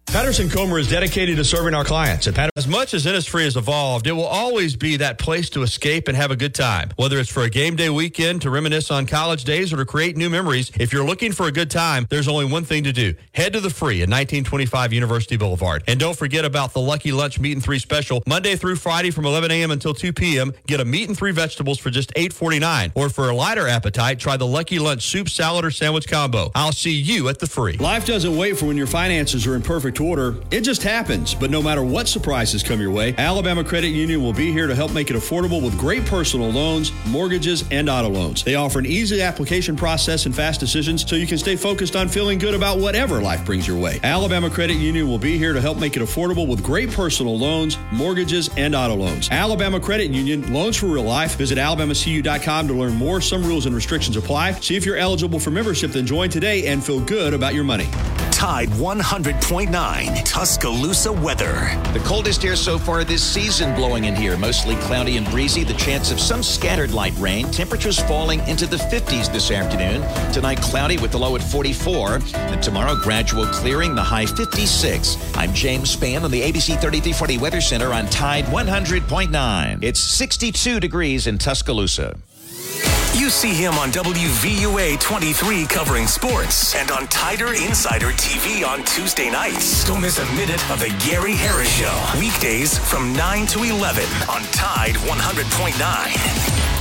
Patterson 0.07 0.50
Comer 0.50 0.79
is 0.79 0.89
dedicated 0.89 1.35
to 1.35 1.43
serving 1.43 1.74
our 1.74 1.83
clients. 1.83 2.25
At 2.25 2.35
Patterson, 2.35 2.51
as 2.55 2.67
much 2.69 2.93
as 2.93 3.05
Innisfree 3.05 3.43
has 3.43 3.57
evolved, 3.57 4.07
it 4.07 4.13
will 4.13 4.24
always 4.25 4.77
be 4.77 4.95
that 4.97 5.17
place 5.17 5.50
to 5.50 5.62
escape 5.62 6.07
and 6.07 6.15
have 6.15 6.31
a 6.31 6.38
good 6.38 6.55
time. 6.55 6.89
Whether 6.95 7.19
it's 7.19 7.29
for 7.29 7.43
a 7.43 7.50
game 7.50 7.75
day 7.75 7.89
weekend, 7.89 8.41
to 8.43 8.50
reminisce 8.50 8.91
on 8.91 9.07
college 9.07 9.43
days, 9.43 9.74
or 9.74 9.77
to 9.77 9.85
create 9.85 10.15
new 10.15 10.29
memories, 10.29 10.71
if 10.79 10.93
you're 10.93 11.05
looking 11.05 11.33
for 11.33 11.47
a 11.47 11.51
good 11.51 11.69
time, 11.69 12.07
there's 12.09 12.29
only 12.29 12.45
one 12.45 12.63
thing 12.63 12.85
to 12.85 12.93
do. 12.93 13.13
Head 13.33 13.51
to 13.53 13.59
the 13.59 13.69
free 13.69 13.97
at 14.03 14.07
1925 14.07 14.93
University 14.93 15.35
Boulevard. 15.35 15.83
And 15.88 16.00
don't 16.00 16.17
forget 16.17 16.45
about 16.45 16.71
the 16.74 16.79
Lucky 16.79 17.12
Lunch 17.12 17.38
Meat 17.38 17.51
and 17.53 17.63
Three 17.63 17.79
special. 17.79 18.24
Monday 18.25 18.55
through 18.55 18.77
Friday 18.77 19.12
from 19.12 19.25
11 19.25 19.51
a.m. 19.51 19.71
until 19.71 19.93
2 19.93 20.13
p.m., 20.13 20.53
get 20.65 20.79
a 20.79 20.85
meat 20.85 21.09
and 21.09 21.17
three 21.17 21.31
vegetables 21.31 21.77
for 21.77 21.89
just 21.89 22.13
$8.49. 22.13 22.93
Or 22.95 23.09
for 23.09 23.29
a 23.29 23.35
lighter 23.35 23.67
appetite, 23.67 24.19
try 24.19 24.38
the 24.38 24.47
Lucky 24.47 24.79
Lunch 24.79 25.03
Soup, 25.05 25.27
Salad, 25.27 25.65
or 25.65 25.71
Sandwich 25.71 26.07
Combo. 26.07 26.51
I'll 26.55 26.71
see 26.71 26.93
you 26.93 27.27
at 27.27 27.39
the 27.39 27.47
free. 27.47 27.74
Life 27.74 28.05
doesn't 28.05 28.38
wait 28.38 28.57
for 28.57 28.65
when 28.67 28.77
your 28.77 28.88
finances 28.88 29.45
are 29.45 29.55
in 29.55 29.62
perfect 29.62 29.95
order. 30.00 30.36
It 30.52 30.62
just 30.62 30.84
happens. 30.84 31.34
But 31.34 31.52
no 31.52 31.62
matter 31.62 31.84
what 31.84 32.08
surprises 32.08 32.64
come 32.64 32.80
your 32.80 32.92
way, 32.92 33.16
Alabama 33.18 33.64
Credit 33.64 33.90
Union 33.90 34.22
will 34.22 34.34
be 34.34 34.52
here 34.52 34.68
to 34.68 34.75
help 34.75 34.94
make 34.94 35.10
it 35.10 35.16
affordable 35.16 35.64
with 35.64 35.78
great 35.78 36.06
personal 36.06 36.50
loans, 36.50 36.92
mortgages, 37.08 37.64
and 37.72 37.90
auto 37.90 38.10
loans. 38.10 38.44
They 38.44 38.56
offer 38.56 38.80
an 38.80 38.86
easy 38.86 39.22
application 39.22 39.75
process 39.75 40.25
and 40.25 40.36
fast 40.36 40.60
decisions 40.60 41.08
so 41.08 41.16
you 41.16 41.28
can 41.28 41.38
stay 41.38 41.56
focused 41.56 41.96
on 41.96 42.08
feeling 42.08 42.40
good 42.40 42.54
about 42.54 42.80
whatever 42.80 43.22
life 43.22 43.46
brings 43.46 43.68
your 43.68 43.77
way. 43.77 44.00
Alabama 44.03 44.50
Credit 44.50 44.75
Union 44.75 45.08
will 45.08 45.20
be 45.20 45.38
here 45.38 45.53
to 45.53 45.62
help 45.62 45.79
make 45.79 45.96
it 45.96 46.01
affordable 46.01 46.48
with 46.48 46.64
great 46.64 46.92
personal 46.92 47.38
loans, 47.38 47.77
mortgages, 47.92 48.50
and 48.58 48.75
auto 48.75 48.96
loans. 48.96 49.29
Alabama 49.31 49.79
Credit 49.79 50.12
Union, 50.12 50.51
loans 50.53 50.77
for 50.77 50.88
real 50.88 51.03
life. 51.03 51.36
Visit 51.36 51.58
alabamacu.com 51.58 52.68
to 52.68 52.74
learn 52.74 52.96
more. 52.96 53.22
Some 53.22 53.44
rules 53.44 53.66
and 53.66 53.75
restrictions 53.75 54.18
apply. 54.18 54.53
See 54.53 54.75
if 54.75 54.86
you're 54.86 54.98
eligible 54.98 55.40
for 55.40 55.51
membership, 55.51 55.92
then 55.92 56.05
join 56.05 56.29
today 56.29 56.68
and 56.68 56.84
feel 56.84 57.00
good 57.00 57.34
about 57.34 57.53
your 57.53 57.64
money. 57.64 57.88
Tide 58.31 58.70
100.9 58.70 59.84
Tuscaloosa 60.25 61.11
weather. 61.11 61.53
The 61.93 62.01
coldest 62.03 62.43
air 62.43 62.55
so 62.55 62.77
far 62.77 63.03
this 63.03 63.24
season 63.24 63.75
blowing 63.75 64.05
in 64.05 64.15
here. 64.15 64.35
Mostly 64.35 64.75
cloudy 64.77 65.17
and 65.17 65.25
breezy. 65.29 65.63
The 65.63 65.75
chance 65.75 66.11
of 66.11 66.19
some 66.19 66.43
scattered 66.43 66.91
light 66.91 67.13
rain. 67.17 67.51
Temperatures 67.51 68.00
falling 68.00 68.39
into 68.48 68.65
the 68.65 68.77
50s 68.77 69.31
this 69.31 69.51
afternoon. 69.51 70.01
Tonight, 70.33 70.61
cloudy 70.61 70.98
with 70.98 71.11
the 71.11 71.19
low 71.19 71.35
at 71.35 71.43
44. 71.43 72.19
And 72.33 72.61
tomorrow, 72.61 72.95
gradual 72.95 73.45
clearing, 73.48 73.95
the 73.95 74.03
high 74.03 74.25
56. 74.25 75.17
I'm 75.35 75.53
James 75.53 75.95
Spann 75.95 76.24
on 76.24 76.31
the 76.31 76.41
ABC 76.41 76.81
3340 76.81 77.37
Weather 77.37 77.61
Center 77.61 77.93
on 77.93 78.07
Tide 78.07 78.45
100.9. 78.45 79.83
It's 79.83 80.00
62 80.00 80.79
degrees 80.79 81.27
in 81.27 81.37
Tuscaloosa. 81.37 82.17
You 83.15 83.29
see 83.29 83.53
him 83.53 83.75
on 83.75 83.91
WVUA 83.91 85.00
23 85.00 85.65
covering 85.65 86.05
sports 86.05 86.75
and 86.75 86.91
on 86.91 87.07
Tider 87.07 87.53
Insider 87.65 88.11
TV 88.11 88.67
on 88.67 88.83
Tuesday 88.83 89.29
nights. 89.31 89.85
Don't 89.85 90.01
miss 90.01 90.19
a 90.19 90.25
minute 90.33 90.61
of 90.69 90.79
the 90.79 90.93
Gary 91.09 91.33
Harris 91.33 91.69
Show. 91.69 92.19
Weekdays 92.19 92.77
from 92.77 93.13
9 93.13 93.48
to 93.48 93.63
11 93.63 94.03
on 94.29 94.41
Tide 94.51 94.95
100.9. 94.95 96.75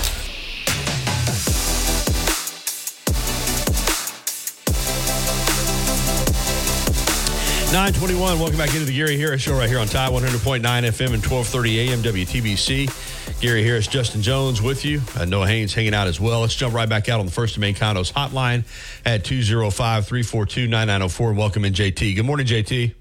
921, 7.72 8.38
welcome 8.38 8.56
back 8.56 8.72
into 8.72 8.84
the 8.84 8.96
Gary 8.96 9.18
Harris 9.18 9.42
Show 9.42 9.56
right 9.56 9.68
here 9.68 9.78
on 9.78 9.86
Tide 9.86 10.12
100.9 10.12 10.60
FM 10.60 11.12
and 11.12 11.24
1230 11.26 11.80
AM 11.80 12.02
WTBC. 12.02 13.40
Gary 13.40 13.64
Harris, 13.64 13.86
Justin 13.86 14.22
Jones 14.22 14.62
with 14.62 14.84
you. 14.84 15.00
Uh, 15.16 15.24
Noah 15.24 15.48
Haynes 15.48 15.74
hanging 15.74 15.94
out 15.94 16.06
as 16.06 16.20
well. 16.20 16.40
Let's 16.40 16.54
jump 16.54 16.74
right 16.74 16.88
back 16.88 17.08
out 17.08 17.18
on 17.20 17.26
the 17.26 17.32
First 17.32 17.56
and 17.56 17.62
Main 17.62 17.74
Condos 17.74 18.12
hotline 18.12 18.64
at 19.04 19.24
205 19.24 20.06
342 20.06 20.68
9904. 20.68 21.32
Welcome 21.32 21.64
in, 21.64 21.72
JT. 21.72 22.14
Good 22.14 22.24
morning, 22.24 22.46
JT. 22.46 22.94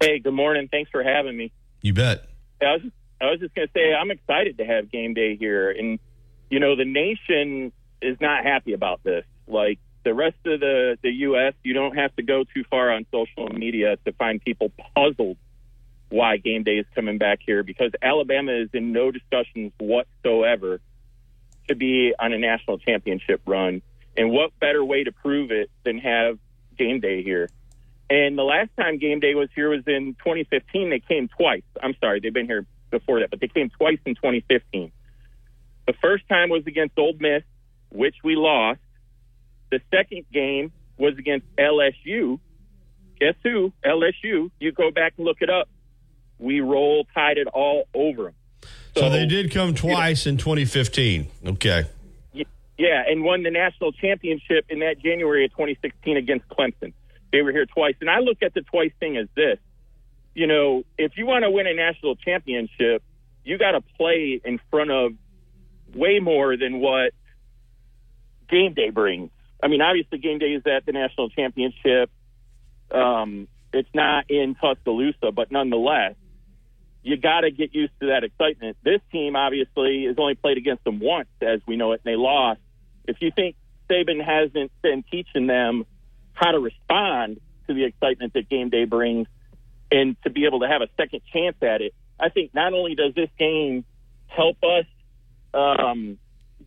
Hey, 0.00 0.18
good 0.18 0.34
morning. 0.34 0.68
Thanks 0.70 0.90
for 0.90 1.02
having 1.02 1.36
me. 1.36 1.50
You 1.80 1.94
bet. 1.94 2.28
I 2.60 2.72
was 2.72 2.82
I 3.20 3.30
was 3.30 3.40
just 3.40 3.54
going 3.54 3.68
to 3.68 3.72
say 3.72 3.94
I'm 3.94 4.10
excited 4.10 4.58
to 4.58 4.64
have 4.64 4.90
game 4.90 5.14
day 5.14 5.36
here, 5.36 5.70
and 5.70 5.98
you 6.50 6.60
know 6.60 6.76
the 6.76 6.84
nation 6.84 7.72
is 8.02 8.18
not 8.20 8.44
happy 8.44 8.74
about 8.74 9.02
this. 9.02 9.24
Like 9.46 9.78
the 10.04 10.14
rest 10.14 10.36
of 10.44 10.60
the 10.60 10.98
the 11.02 11.10
U.S., 11.10 11.54
you 11.62 11.74
don't 11.74 11.96
have 11.96 12.14
to 12.16 12.22
go 12.22 12.44
too 12.44 12.64
far 12.70 12.90
on 12.90 13.06
social 13.10 13.48
media 13.48 13.96
to 14.04 14.12
find 14.12 14.40
people 14.42 14.70
puzzled 14.94 15.36
why 16.10 16.36
game 16.36 16.62
day 16.62 16.78
is 16.78 16.86
coming 16.94 17.18
back 17.18 17.40
here 17.44 17.62
because 17.62 17.90
Alabama 18.00 18.52
is 18.52 18.68
in 18.72 18.92
no 18.92 19.10
discussions 19.10 19.72
whatsoever 19.78 20.80
to 21.68 21.74
be 21.74 22.14
on 22.18 22.32
a 22.32 22.38
national 22.38 22.78
championship 22.78 23.40
run. 23.46 23.82
And 24.16 24.30
what 24.30 24.58
better 24.60 24.84
way 24.84 25.04
to 25.04 25.12
prove 25.12 25.50
it 25.50 25.70
than 25.82 25.98
have 25.98 26.38
game 26.78 27.00
day 27.00 27.22
here? 27.22 27.48
And 28.10 28.38
the 28.38 28.42
last 28.42 28.70
time 28.78 28.98
game 28.98 29.18
day 29.18 29.34
was 29.34 29.48
here 29.54 29.70
was 29.70 29.82
in 29.86 30.14
2015. 30.18 30.90
They 30.90 31.00
came 31.00 31.28
twice. 31.28 31.62
I'm 31.82 31.94
sorry, 32.00 32.20
they've 32.20 32.32
been 32.32 32.46
here 32.46 32.66
before 32.90 33.20
that, 33.20 33.30
but 33.30 33.40
they 33.40 33.48
came 33.48 33.70
twice 33.70 33.98
in 34.04 34.14
2015. 34.14 34.92
The 35.86 35.94
first 36.00 36.28
time 36.28 36.48
was 36.50 36.66
against 36.66 36.98
Ole 36.98 37.16
Miss, 37.18 37.42
which 37.90 38.16
we 38.22 38.36
lost. 38.36 38.80
The 39.70 39.80
second 39.90 40.24
game 40.32 40.72
was 40.96 41.16
against 41.18 41.46
LSU. 41.56 42.38
Guess 43.20 43.34
who? 43.42 43.72
LSU. 43.84 44.50
You 44.58 44.72
go 44.72 44.90
back 44.90 45.14
and 45.16 45.24
look 45.24 45.38
it 45.40 45.50
up. 45.50 45.68
We 46.38 46.60
roll 46.60 47.06
tied 47.14 47.38
it 47.38 47.46
all 47.48 47.84
over 47.94 48.24
them. 48.24 48.34
So, 48.96 49.10
they 49.10 49.26
did 49.26 49.52
come 49.52 49.74
twice 49.74 50.26
in 50.26 50.36
2015. 50.36 51.26
Okay. 51.46 51.84
Yeah, 52.76 53.04
and 53.06 53.22
won 53.22 53.42
the 53.42 53.50
national 53.50 53.92
championship 53.92 54.66
in 54.68 54.80
that 54.80 54.98
January 54.98 55.44
of 55.44 55.52
2016 55.52 56.16
against 56.16 56.48
Clemson. 56.48 56.92
They 57.30 57.42
were 57.42 57.52
here 57.52 57.66
twice. 57.66 57.94
And 58.00 58.10
I 58.10 58.18
look 58.18 58.42
at 58.42 58.54
the 58.54 58.62
twice 58.62 58.92
thing 58.98 59.16
as 59.16 59.28
this. 59.36 59.58
You 60.34 60.48
know, 60.48 60.84
if 60.98 61.16
you 61.16 61.26
want 61.26 61.44
to 61.44 61.50
win 61.50 61.66
a 61.66 61.74
national 61.74 62.16
championship, 62.16 63.02
you 63.44 63.58
got 63.58 63.72
to 63.72 63.80
play 63.96 64.40
in 64.44 64.58
front 64.70 64.90
of 64.90 65.12
way 65.94 66.18
more 66.18 66.56
than 66.56 66.80
what 66.80 67.12
game 68.48 68.74
day 68.74 68.90
brings. 68.90 69.30
I 69.64 69.68
mean, 69.68 69.80
obviously, 69.80 70.18
game 70.18 70.38
day 70.38 70.52
is 70.52 70.62
at 70.66 70.84
the 70.84 70.92
national 70.92 71.30
championship. 71.30 72.10
Um, 72.90 73.48
it's 73.72 73.88
not 73.94 74.30
in 74.30 74.54
Tuscaloosa, 74.56 75.32
but 75.32 75.50
nonetheless, 75.50 76.16
you 77.02 77.16
got 77.16 77.40
to 77.40 77.50
get 77.50 77.74
used 77.74 77.92
to 78.00 78.08
that 78.08 78.24
excitement. 78.24 78.76
This 78.84 79.00
team 79.10 79.36
obviously 79.36 80.04
has 80.04 80.16
only 80.18 80.34
played 80.34 80.58
against 80.58 80.84
them 80.84 81.00
once, 81.00 81.28
as 81.40 81.60
we 81.66 81.76
know 81.76 81.92
it, 81.92 82.02
and 82.04 82.12
they 82.12 82.16
lost. 82.16 82.60
If 83.08 83.16
you 83.20 83.30
think 83.34 83.56
Saban 83.88 84.22
hasn't 84.22 84.70
been 84.82 85.02
teaching 85.10 85.46
them 85.46 85.86
how 86.34 86.50
to 86.50 86.58
respond 86.58 87.40
to 87.66 87.72
the 87.72 87.84
excitement 87.84 88.34
that 88.34 88.50
game 88.50 88.68
day 88.68 88.84
brings 88.84 89.28
and 89.90 90.14
to 90.24 90.30
be 90.30 90.44
able 90.44 90.60
to 90.60 90.68
have 90.68 90.82
a 90.82 90.88
second 90.98 91.22
chance 91.32 91.56
at 91.62 91.80
it, 91.80 91.94
I 92.20 92.28
think 92.28 92.52
not 92.54 92.74
only 92.74 92.96
does 92.96 93.14
this 93.14 93.30
game 93.38 93.86
help 94.26 94.58
us 94.62 94.84
um, 95.54 96.18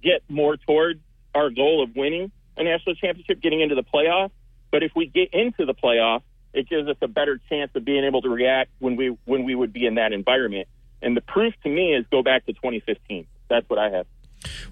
get 0.01 0.23
more 0.27 0.57
towards 0.57 0.99
our 1.35 1.51
goal 1.51 1.83
of 1.83 1.95
winning 1.95 2.31
a 2.57 2.63
national 2.63 2.95
championship, 2.95 3.41
getting 3.41 3.61
into 3.61 3.75
the 3.75 3.83
playoffs, 3.83 4.31
but 4.71 4.83
if 4.83 4.91
we 4.95 5.05
get 5.07 5.33
into 5.33 5.65
the 5.65 5.73
playoffs, 5.73 6.23
it 6.53 6.67
gives 6.67 6.87
us 6.87 6.97
a 7.01 7.07
better 7.07 7.39
chance 7.49 7.71
of 7.75 7.85
being 7.85 8.03
able 8.03 8.21
to 8.21 8.29
react 8.29 8.71
when 8.79 8.95
we 8.95 9.15
when 9.25 9.43
we 9.43 9.55
would 9.55 9.73
be 9.73 9.85
in 9.85 9.95
that 9.95 10.11
environment. 10.11 10.67
And 11.01 11.15
the 11.15 11.21
proof 11.21 11.53
to 11.63 11.69
me 11.69 11.93
is 11.93 12.05
go 12.11 12.23
back 12.23 12.45
to 12.47 12.53
2015. 12.53 13.27
That's 13.49 13.69
what 13.69 13.79
I 13.79 13.89
have. 13.91 14.07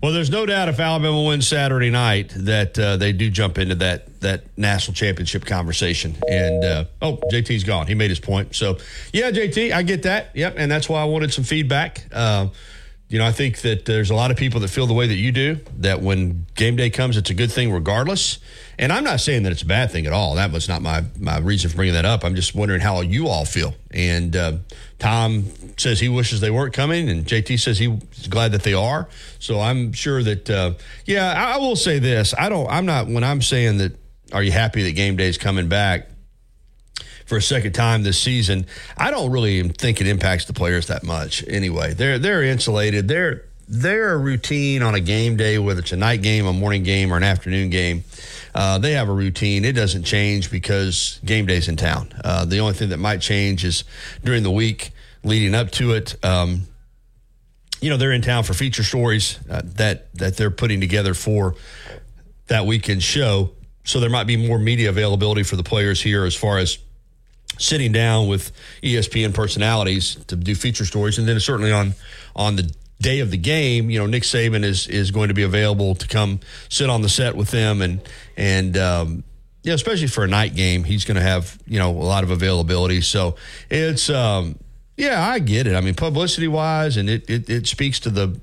Well, 0.02 0.14
there's 0.14 0.30
no 0.30 0.46
doubt 0.46 0.70
if 0.70 0.80
Alabama 0.80 1.24
wins 1.24 1.48
Saturday 1.48 1.90
night 1.90 2.34
that 2.36 2.78
uh, 2.78 2.98
they 2.98 3.12
do 3.12 3.30
jump 3.30 3.58
into 3.58 3.76
that 3.76 4.22
that 4.22 4.58
national 4.58 4.94
championship 4.94 5.46
conversation. 5.46 6.16
And 6.30 6.64
uh, 6.64 6.86
oh, 7.02 7.18
JT's 7.32 7.64
gone. 7.64 7.88
He 7.88 7.96
made 7.96 8.10
his 8.10 8.20
point. 8.20 8.56
So 8.56 8.78
yeah, 9.14 9.32
JT, 9.32 9.74
I 9.74 9.84
get 9.84 10.04
that. 10.04 10.32
Yep, 10.36 10.56
and 10.58 10.72
that's 10.72 10.90
why 10.90 11.02
I 11.02 11.06
wanted 11.06 11.34
some 11.34 11.44
feedback. 11.44 12.06
Uh, 12.12 12.48
you 13.08 13.20
know, 13.20 13.26
I 13.26 13.32
think 13.32 13.62
that 13.62 13.86
there's 13.86 14.10
a 14.10 14.16
lot 14.16 14.32
of 14.32 14.38
people 14.38 14.60
that 14.62 14.70
feel 14.70 14.88
the 14.88 14.94
way 14.94 15.06
that 15.06 15.16
you 15.16 15.32
do. 15.32 15.60
That 15.78 16.02
when 16.02 16.48
game 16.56 16.76
day 16.76 16.90
comes, 16.90 17.18
it's 17.18 17.30
a 17.30 17.36
good 17.36 17.52
thing 17.52 17.72
regardless. 17.72 18.40
And 18.80 18.92
I'm 18.92 19.04
not 19.04 19.20
saying 19.20 19.44
that 19.44 19.52
it's 19.52 19.62
a 19.62 19.68
bad 19.68 19.92
thing 19.92 20.08
at 20.08 20.14
all. 20.14 20.36
That 20.36 20.52
was 20.52 20.68
not 20.68 20.82
my 20.82 21.04
my 21.20 21.38
reason 21.38 21.70
for 21.70 21.76
bringing 21.76 21.94
that 21.94 22.06
up. 22.06 22.24
I'm 22.24 22.36
just 22.36 22.56
wondering 22.56 22.82
how 22.82 23.02
you 23.02 23.28
all 23.28 23.46
feel. 23.46 23.76
And 23.92 24.36
uh, 24.36 24.54
Tom 24.98 25.46
says 25.78 26.00
he 26.00 26.10
wishes 26.10 26.42
they 26.42 26.50
weren't 26.50 26.74
coming, 26.74 27.10
and 27.10 27.26
JT 27.26 27.60
says 27.60 27.78
he's 27.78 28.28
glad 28.28 28.54
that 28.54 28.64
they 28.64 28.74
are. 28.74 29.08
So 29.38 29.62
I'm 29.62 29.94
sure 29.94 30.24
that 30.24 30.50
uh, 30.50 30.74
yeah, 31.06 31.32
I, 31.32 31.56
I 31.56 31.58
will 31.58 31.76
say 31.76 32.00
this. 32.00 32.34
I 32.38 32.50
don't. 32.50 32.68
I'm 32.70 32.88
not 32.88 33.08
when 33.08 33.24
I'm 33.24 33.42
saying 33.42 33.78
that. 33.78 33.98
Are 34.34 34.42
you 34.42 34.52
happy 34.52 34.82
that 34.82 34.96
game 34.96 35.16
day 35.16 35.28
is 35.28 35.38
coming 35.38 35.70
back? 35.70 36.10
For 37.26 37.38
a 37.38 37.42
second 37.42 37.74
time 37.74 38.04
this 38.04 38.20
season. 38.20 38.66
I 38.98 39.12
don't 39.12 39.32
really 39.32 39.68
think 39.70 40.02
it 40.02 40.08
impacts 40.08 40.46
the 40.46 40.54
players 40.54 40.88
that 40.88 41.04
much 41.04 41.44
anyway. 41.48 41.94
They're 41.94 42.20
they're 42.20 42.44
insulated. 42.44 43.08
They're 43.08 43.46
their 43.68 44.18
routine 44.18 44.84
on 44.84 44.96
a 44.96 45.00
game 45.00 45.38
day, 45.38 45.58
whether 45.58 45.80
it's 45.80 45.92
a 45.92 45.98
night 45.98 46.22
game, 46.22 46.46
a 46.46 46.54
morning 46.54 46.84
game, 46.84 47.12
or 47.12 47.18
an 47.18 47.24
afternoon 47.24 47.70
game, 47.70 48.04
uh, 48.54 48.78
they 48.78 48.94
have 48.94 49.10
a 49.10 49.14
routine. 49.14 49.66
It 49.66 49.74
doesn't 49.74 50.04
change 50.04 50.52
because 50.52 51.20
game 51.26 51.46
day's 51.46 51.68
in 51.68 51.76
town. 51.76 52.14
Uh, 52.24 52.46
the 52.46 52.60
only 52.60 52.74
thing 52.74 52.90
that 52.90 52.98
might 52.98 53.22
change 53.22 53.66
is 53.66 53.84
during 54.24 54.44
the 54.44 54.52
week 54.52 54.92
leading 55.24 55.56
up 55.56 55.72
to 55.72 55.94
it. 55.94 56.16
Um, 56.24 56.68
you 57.82 57.90
know, 57.90 57.98
they're 57.98 58.14
in 58.14 58.22
town 58.22 58.44
for 58.44 58.54
feature 58.54 58.84
stories 58.84 59.40
uh, 59.50 59.62
that 59.76 60.14
that 60.16 60.38
they're 60.38 60.52
putting 60.52 60.80
together 60.80 61.14
for 61.14 61.56
that 62.48 62.66
weekend 62.66 63.04
show. 63.04 63.52
So 63.84 64.00
there 64.00 64.10
might 64.10 64.26
be 64.26 64.38
more 64.38 64.58
media 64.58 64.90
availability 64.90 65.44
for 65.44 65.56
the 65.56 65.64
players 65.64 66.02
here 66.02 66.26
as 66.26 66.36
far 66.36 66.58
as 66.58 66.78
sitting 67.58 67.92
down 67.92 68.28
with 68.28 68.52
ESPN 68.84 69.34
personalities 69.34 70.16
to 70.28 70.36
do 70.36 70.56
feature 70.56 70.86
stories, 70.86 71.18
and 71.18 71.28
then 71.28 71.40
certainly 71.40 71.72
on 71.72 71.94
on 72.36 72.56
the 72.56 72.72
day 73.02 73.20
of 73.20 73.32
the 73.32 73.38
game, 73.38 73.90
you 73.90 74.00
know, 74.00 74.06
Nick 74.06 74.24
Saban 74.24 74.64
is 74.64 74.88
is 74.88 75.12
going 75.12 75.30
to 75.30 75.34
be 75.34 75.44
available 75.44 75.96
to 75.96 76.08
come 76.08 76.40
sit 76.70 76.90
on 76.90 77.02
the 77.02 77.10
set 77.10 77.36
with 77.36 77.52
them 77.52 77.82
and 77.82 78.02
and 78.38 78.78
um, 78.78 79.24
yeah, 79.64 79.74
especially 79.74 80.08
for 80.08 80.24
a 80.24 80.28
night 80.28 80.56
game, 80.56 80.84
he's 80.84 81.06
going 81.06 81.16
to 81.16 81.24
have 81.24 81.58
you 81.66 81.80
know 81.80 81.90
a 81.90 82.06
lot 82.06 82.24
of 82.24 82.32
availability. 82.32 83.02
So 83.02 83.36
it's 83.70 84.10
um, 84.10 84.60
yeah, 84.96 85.28
I 85.28 85.40
get 85.40 85.68
it. 85.68 85.76
I 85.76 85.82
mean, 85.82 85.96
publicity 85.96 86.48
wise, 86.48 86.98
and 86.98 87.10
it, 87.10 87.30
it 87.30 87.50
it 87.50 87.68
speaks 87.68 88.00
to 88.02 88.10
the 88.10 88.40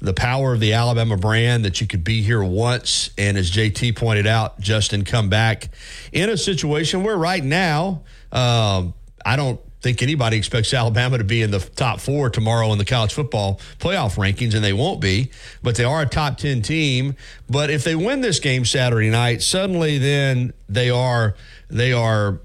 the 0.00 0.14
power 0.14 0.52
of 0.52 0.60
the 0.60 0.74
Alabama 0.74 1.16
brand 1.16 1.64
that 1.64 1.80
you 1.80 1.86
could 1.86 2.04
be 2.04 2.20
here 2.20 2.44
once 2.44 3.10
and 3.16 3.38
as 3.38 3.50
JT 3.50 3.96
pointed 3.96 4.26
out, 4.26 4.60
Justin 4.60 5.02
come 5.04 5.30
back 5.30 5.70
in 6.12 6.28
a 6.28 6.36
situation 6.36 7.02
where 7.02 7.16
right 7.16 7.42
now 7.42 8.02
um, 8.34 8.94
I 9.24 9.36
don't 9.36 9.60
think 9.80 10.02
anybody 10.02 10.38
expects 10.38 10.72
Alabama 10.72 11.18
to 11.18 11.24
be 11.24 11.42
in 11.42 11.50
the 11.50 11.60
top 11.60 12.00
four 12.00 12.30
tomorrow 12.30 12.72
in 12.72 12.78
the 12.78 12.84
college 12.86 13.12
football 13.12 13.60
playoff 13.78 14.16
rankings, 14.16 14.54
and 14.54 14.64
they 14.64 14.72
won't 14.72 15.00
be, 15.00 15.30
but 15.62 15.76
they 15.76 15.84
are 15.84 16.02
a 16.02 16.06
top 16.06 16.38
10 16.38 16.62
team. 16.62 17.16
But 17.48 17.70
if 17.70 17.84
they 17.84 17.94
win 17.94 18.22
this 18.22 18.40
game 18.40 18.64
Saturday 18.64 19.10
night, 19.10 19.42
suddenly 19.42 19.98
then 19.98 20.54
they 20.68 20.90
are, 20.90 21.34
they 21.68 21.92
are 21.92 22.40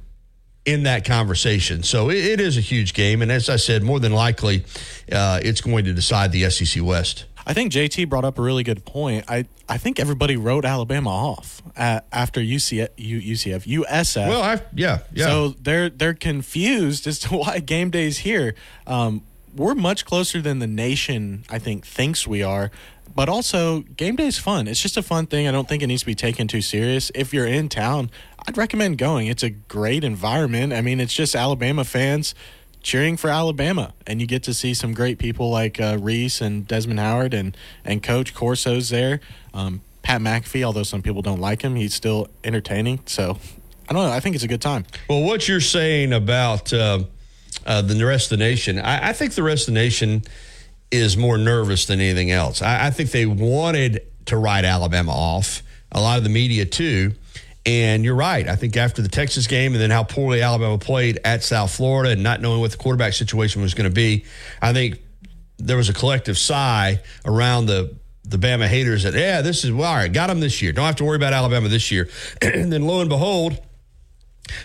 in 0.65 0.83
that 0.83 1.05
conversation. 1.05 1.81
So 1.81 2.09
it, 2.09 2.17
it 2.17 2.41
is 2.41 2.57
a 2.57 2.61
huge 2.61 2.93
game. 2.93 3.21
And 3.21 3.31
as 3.31 3.49
I 3.49 3.55
said, 3.55 3.83
more 3.83 3.99
than 4.01 4.11
likely, 4.11 4.65
uh, 5.11 5.39
it's 5.41 5.61
going 5.61 5.85
to 5.85 5.93
decide 5.93 6.31
the 6.31 6.49
SEC 6.49 6.83
West. 6.83 7.25
I 7.49 7.53
think 7.53 7.73
JT 7.73 8.07
brought 8.09 8.25
up 8.25 8.37
a 8.37 8.43
really 8.43 8.61
good 8.61 8.85
point. 8.85 9.25
I, 9.27 9.45
I 9.67 9.79
think 9.79 9.99
everybody 9.99 10.37
wrote 10.37 10.65
Alabama 10.65 11.09
off 11.09 11.63
at, 11.75 12.05
after 12.11 12.41
UCF, 12.41 12.89
UCF, 12.95 13.65
USF. 13.65 14.27
Well, 14.27 14.43
I, 14.43 14.61
yeah, 14.75 14.99
yeah. 15.11 15.25
So 15.25 15.49
they're 15.59 15.89
they're 15.89 16.13
confused 16.13 17.07
as 17.07 17.17
to 17.19 17.29
why 17.37 17.57
game 17.57 17.89
day's 17.89 18.19
here. 18.19 18.53
Um, 18.85 19.23
we're 19.55 19.73
much 19.73 20.05
closer 20.05 20.43
than 20.43 20.59
the 20.59 20.67
nation, 20.67 21.43
I 21.49 21.57
think, 21.57 21.87
thinks 21.87 22.27
we 22.27 22.43
are. 22.43 22.69
But 23.15 23.29
also, 23.29 23.79
game 23.79 24.15
day 24.15 24.27
is 24.27 24.37
fun. 24.37 24.67
It's 24.67 24.79
just 24.79 24.95
a 24.95 25.01
fun 25.01 25.25
thing. 25.25 25.47
I 25.47 25.51
don't 25.51 25.67
think 25.67 25.81
it 25.81 25.87
needs 25.87 26.03
to 26.03 26.05
be 26.05 26.13
taken 26.13 26.47
too 26.47 26.61
serious. 26.61 27.11
If 27.15 27.33
you're 27.33 27.47
in 27.47 27.67
town, 27.67 28.11
I'd 28.47 28.59
recommend 28.59 28.99
going. 28.99 29.25
It's 29.25 29.41
a 29.41 29.49
great 29.49 30.03
environment. 30.03 30.71
I 30.71 30.81
mean, 30.81 30.99
it's 30.99 31.15
just 31.15 31.35
Alabama 31.35 31.83
fans 31.83 32.35
cheering 32.81 33.17
for 33.17 33.29
Alabama, 33.29 33.93
and 34.07 34.21
you 34.21 34.27
get 34.27 34.43
to 34.43 34.53
see 34.53 34.73
some 34.73 34.93
great 34.93 35.19
people 35.19 35.49
like 35.49 35.79
uh, 35.79 35.97
Rece 35.97 36.41
and 36.41 36.67
Desmond 36.67 36.99
Howard 36.99 37.33
and 37.33 37.55
and 37.83 38.01
Coach 38.01 38.33
Corso's 38.33 38.89
there. 38.89 39.19
Um, 39.53 39.81
Pat 40.01 40.21
McAfee, 40.21 40.63
although 40.63 40.83
some 40.83 41.01
people 41.01 41.21
don't 41.21 41.41
like 41.41 41.61
him, 41.61 41.75
he's 41.75 41.93
still 41.93 42.29
entertaining. 42.43 43.01
So 43.05 43.37
I 43.89 43.93
don't 43.93 44.03
know. 44.03 44.11
I 44.11 44.19
think 44.19 44.35
it's 44.35 44.43
a 44.43 44.47
good 44.47 44.61
time. 44.61 44.85
Well, 45.09 45.23
what 45.23 45.47
you're 45.47 45.61
saying 45.61 46.13
about 46.13 46.71
uh, 46.73 47.03
uh, 47.65 47.81
the 47.81 48.03
rest 48.05 48.31
of 48.31 48.37
the 48.37 48.43
nation, 48.43 48.79
I, 48.79 49.09
I, 49.09 49.13
think 49.13 49.33
the 49.33 49.43
rest 49.43 49.67
of 49.67 49.73
the 49.73 49.79
nation 49.79 50.23
is 50.91 51.17
more 51.17 51.37
nervous 51.37 51.85
than 51.85 51.99
anything 51.99 52.31
else. 52.31 52.61
I, 52.61 52.87
I 52.87 52.89
think 52.91 53.11
they 53.11 53.25
wanted 53.25 54.01
to 54.25 54.37
write 54.37 54.65
Alabama 54.65 55.11
off. 55.11 55.63
A 55.91 55.99
lot 55.99 56.17
of 56.17 56.23
the 56.23 56.29
media 56.29 56.65
too. 56.65 57.13
And 57.65 58.05
you're 58.05 58.15
right. 58.15 58.47
I 58.47 58.55
think 58.55 58.77
after 58.77 59.01
the 59.01 59.09
Texas 59.09 59.47
game 59.47 59.73
and 59.73 59.81
then 59.81 59.91
how 59.91 60.03
poorly 60.03 60.41
Alabama 60.41 60.77
played 60.77 61.19
at 61.25 61.43
South 61.43 61.75
Florida 61.75 62.11
and 62.11 62.23
not 62.23 62.41
knowing 62.41 62.61
what 62.61 62.71
the 62.71 62.77
quarterback 62.77 63.13
situation 63.13 63.61
was 63.61 63.73
going 63.73 63.89
to 63.89 63.93
be, 63.93 64.25
I 64.61 64.73
think 64.73 64.99
there 65.57 65.77
was 65.77 65.89
a 65.89 65.93
collective 65.93 66.37
sigh 66.37 67.01
around 67.25 67.65
the 67.65 67.95
the 68.23 68.37
Bama 68.37 68.67
haters 68.67 69.03
that 69.03 69.13
yeah, 69.13 69.41
this 69.41 69.63
is 69.63 69.71
well, 69.71 69.89
all 69.89 69.95
right, 69.95 70.11
got 70.11 70.27
them 70.27 70.39
this 70.39 70.61
year. 70.61 70.71
Don't 70.71 70.85
have 70.85 70.97
to 70.97 71.03
worry 71.03 71.15
about 71.15 71.33
Alabama 71.33 71.67
this 71.67 71.91
year. 71.91 72.09
and 72.41 72.71
then 72.71 72.83
lo 72.83 73.01
and 73.01 73.09
behold, 73.09 73.59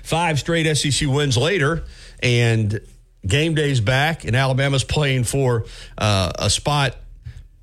five 0.03 0.39
straight 0.39 0.73
SEC 0.77 1.09
wins 1.09 1.37
later, 1.37 1.85
and 2.23 2.81
game 3.27 3.55
day's 3.55 3.81
back, 3.81 4.25
and 4.25 4.37
Alabama's 4.37 4.85
playing 4.85 5.25
for 5.25 5.65
uh, 5.97 6.33
a 6.39 6.51
spot 6.51 6.97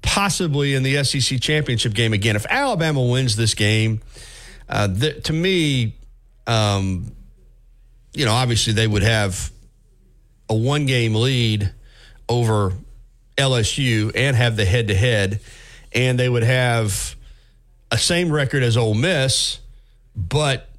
possibly 0.02 0.74
in 0.74 0.84
the 0.84 1.04
SEC 1.04 1.39
championship 1.39 1.94
game 1.94 2.13
again. 2.13 2.36
If 2.36 2.46
Alabama 2.50 3.04
wins 3.04 3.36
this 3.36 3.54
game 3.54 4.02
uh, 4.71 4.88
to 4.88 5.34
me, 5.34 5.95
um, 6.47 7.12
you 8.13 8.25
know, 8.25 8.34
obviously 8.34 8.73
they 8.73 8.88
would 8.88 9.03
have 9.03 9.51
a 10.49 10.55
one 10.55 10.86
game 10.86 11.13
lead 11.13 11.71
over 12.27 12.73
LSU 13.38 14.12
and 14.15 14.36
have 14.36 14.55
the 14.55 14.65
head 14.65 14.88
to 14.88 14.95
head, 14.95 15.41
and 15.93 16.17
they 16.17 16.29
would 16.29 16.43
have 16.43 17.15
a 17.91 17.97
same 17.97 18.31
record 18.31 18.63
as 18.63 18.77
Ole 18.77 18.93
Miss, 18.93 19.60
but 20.15 20.69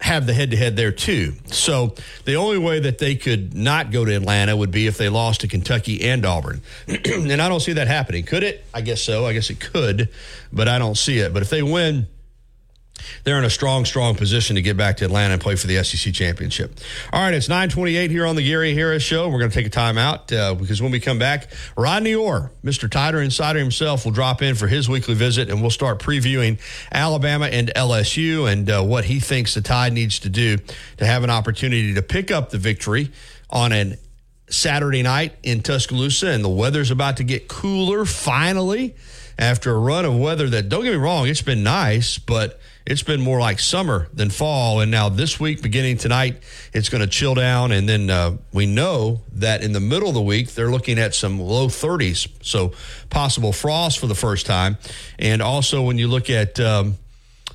have 0.00 0.26
the 0.26 0.32
head 0.32 0.52
to 0.52 0.56
head 0.56 0.76
there 0.76 0.92
too. 0.92 1.34
So 1.46 1.94
the 2.24 2.36
only 2.36 2.58
way 2.58 2.78
that 2.80 2.98
they 2.98 3.16
could 3.16 3.54
not 3.54 3.90
go 3.90 4.04
to 4.04 4.14
Atlanta 4.14 4.56
would 4.56 4.70
be 4.70 4.86
if 4.86 4.96
they 4.96 5.08
lost 5.08 5.40
to 5.40 5.48
Kentucky 5.48 6.08
and 6.08 6.24
Auburn. 6.24 6.60
and 6.86 7.42
I 7.42 7.48
don't 7.48 7.60
see 7.60 7.72
that 7.72 7.88
happening. 7.88 8.24
Could 8.24 8.44
it? 8.44 8.64
I 8.72 8.80
guess 8.80 9.02
so. 9.02 9.26
I 9.26 9.32
guess 9.32 9.50
it 9.50 9.58
could, 9.58 10.08
but 10.52 10.68
I 10.68 10.78
don't 10.78 10.96
see 10.96 11.18
it. 11.18 11.34
But 11.34 11.42
if 11.42 11.50
they 11.50 11.64
win, 11.64 12.06
they're 13.24 13.38
in 13.38 13.44
a 13.44 13.50
strong, 13.50 13.84
strong 13.84 14.14
position 14.14 14.56
to 14.56 14.62
get 14.62 14.76
back 14.76 14.96
to 14.98 15.04
Atlanta 15.04 15.34
and 15.34 15.42
play 15.42 15.56
for 15.56 15.66
the 15.66 15.82
SEC 15.82 16.12
championship. 16.12 16.78
All 17.12 17.20
right, 17.20 17.34
it's 17.34 17.48
928 17.48 18.10
here 18.10 18.26
on 18.26 18.36
the 18.36 18.46
Gary 18.46 18.74
Harris 18.74 19.02
Show. 19.02 19.28
We're 19.28 19.38
going 19.38 19.50
to 19.50 19.54
take 19.54 19.66
a 19.66 19.70
timeout 19.70 20.32
uh, 20.36 20.54
because 20.54 20.82
when 20.82 20.90
we 20.90 21.00
come 21.00 21.18
back, 21.18 21.48
Rodney 21.76 22.14
Orr, 22.14 22.50
Mr. 22.64 22.88
Tider 22.88 23.22
Insider 23.22 23.58
himself, 23.58 24.04
will 24.04 24.12
drop 24.12 24.42
in 24.42 24.54
for 24.54 24.66
his 24.66 24.88
weekly 24.88 25.14
visit 25.14 25.50
and 25.50 25.60
we'll 25.60 25.70
start 25.70 25.98
previewing 25.98 26.58
Alabama 26.92 27.46
and 27.46 27.72
LSU 27.74 28.50
and 28.50 28.70
uh, 28.70 28.82
what 28.82 29.04
he 29.04 29.20
thinks 29.20 29.54
the 29.54 29.60
Tide 29.60 29.92
needs 29.92 30.18
to 30.20 30.28
do 30.28 30.58
to 30.96 31.06
have 31.06 31.24
an 31.24 31.30
opportunity 31.30 31.94
to 31.94 32.02
pick 32.02 32.30
up 32.30 32.50
the 32.50 32.58
victory 32.58 33.10
on 33.50 33.72
an 33.72 33.98
Saturday 34.50 35.02
night 35.02 35.34
in 35.42 35.62
Tuscaloosa. 35.62 36.28
And 36.28 36.44
the 36.44 36.48
weather's 36.48 36.90
about 36.90 37.18
to 37.18 37.24
get 37.24 37.48
cooler 37.48 38.04
finally 38.04 38.94
after 39.38 39.74
a 39.74 39.78
run 39.78 40.04
of 40.04 40.16
weather 40.16 40.48
that, 40.50 40.68
don't 40.68 40.82
get 40.82 40.90
me 40.90 40.96
wrong, 40.96 41.28
it's 41.28 41.42
been 41.42 41.62
nice, 41.62 42.18
but 42.18 42.58
it's 42.88 43.02
been 43.02 43.20
more 43.20 43.38
like 43.38 43.60
summer 43.60 44.08
than 44.14 44.30
fall. 44.30 44.80
And 44.80 44.90
now 44.90 45.10
this 45.10 45.38
week, 45.38 45.60
beginning 45.60 45.98
tonight, 45.98 46.42
it's 46.72 46.88
going 46.88 47.02
to 47.02 47.06
chill 47.06 47.34
down. 47.34 47.70
And 47.70 47.86
then 47.86 48.08
uh, 48.08 48.38
we 48.54 48.64
know 48.64 49.20
that 49.34 49.62
in 49.62 49.72
the 49.72 49.80
middle 49.80 50.08
of 50.08 50.14
the 50.14 50.22
week, 50.22 50.54
they're 50.54 50.70
looking 50.70 50.98
at 50.98 51.14
some 51.14 51.38
low 51.38 51.68
30s. 51.68 52.28
So 52.42 52.72
possible 53.10 53.52
frost 53.52 53.98
for 53.98 54.06
the 54.06 54.14
first 54.14 54.46
time. 54.46 54.78
And 55.18 55.42
also, 55.42 55.82
when 55.82 55.98
you 55.98 56.08
look 56.08 56.30
at, 56.30 56.58
um, 56.58 56.96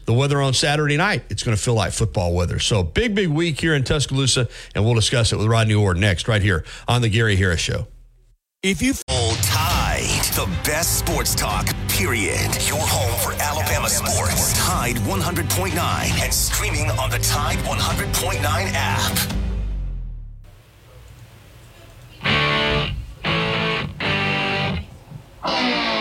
the 0.06 0.14
weather 0.14 0.42
on 0.42 0.54
Saturday 0.54 0.98
night, 0.98 1.24
it's 1.30 1.44
going 1.44 1.56
to 1.56 1.64
feel 1.64 1.76
like 1.76 1.94
football 1.94 2.34
weather. 2.34 2.60
So, 2.60 2.84
big, 2.84 3.16
big 3.16 3.30
week 3.30 3.62
here 3.62 3.74
in 3.74 3.86
Tuscaloosa, 3.86 4.50
and 4.76 4.84
we'll 4.84 4.96
discuss 4.96 5.32
it 5.32 5.38
with 5.38 5.48
Rodney 5.48 5.76
Orr 5.76 5.94
next, 5.94 6.28
right 6.28 6.42
here 6.42 6.66
on 6.90 7.02
The 7.02 7.08
Gary 7.08 7.38
Harris 7.38 7.62
Show. 7.62 7.88
If 8.64 8.82
you 8.82 8.94
hold 9.10 9.38
tight, 9.44 10.30
the 10.36 10.46
best 10.66 11.00
sports 11.00 11.36
talk, 11.36 11.68
period. 12.04 12.52
Your 12.68 12.80
home 12.80 13.18
for 13.20 13.32
Alabama 13.42 13.88
sports. 13.88 14.52
Tide 14.60 14.98
100.9 14.98 15.74
and 16.22 16.34
streaming 16.34 16.90
on 17.00 17.10
the 17.10 17.20
Tide 17.20 17.60
100.9 17.60 18.44
app. 18.44 19.34
Harris 25.44 25.93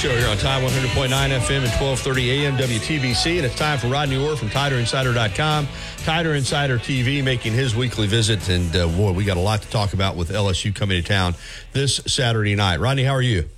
Show 0.00 0.16
here 0.16 0.28
on 0.28 0.38
Tide 0.38 0.62
100.9 0.62 1.08
FM 1.08 1.56
and 1.60 1.72
1230 1.78 2.30
AM 2.30 2.56
WTBC. 2.56 3.36
And 3.36 3.44
it's 3.44 3.54
time 3.54 3.78
for 3.78 3.88
Rodney 3.88 4.16
Orr 4.16 4.34
from 4.34 4.48
TiderInsider.com. 4.48 5.66
Tider 5.66 6.34
Insider 6.34 6.78
TV 6.78 7.22
making 7.22 7.52
his 7.52 7.76
weekly 7.76 8.06
visit. 8.06 8.48
And 8.48 8.74
uh, 8.74 8.88
boy, 8.88 9.12
we 9.12 9.26
got 9.26 9.36
a 9.36 9.40
lot 9.40 9.60
to 9.60 9.68
talk 9.68 9.92
about 9.92 10.16
with 10.16 10.30
LSU 10.30 10.74
coming 10.74 11.02
to 11.02 11.06
town 11.06 11.34
this 11.74 11.96
Saturday 12.06 12.54
night. 12.54 12.80
Rodney, 12.80 13.04
how 13.04 13.12
are 13.12 13.20
you? 13.20 13.50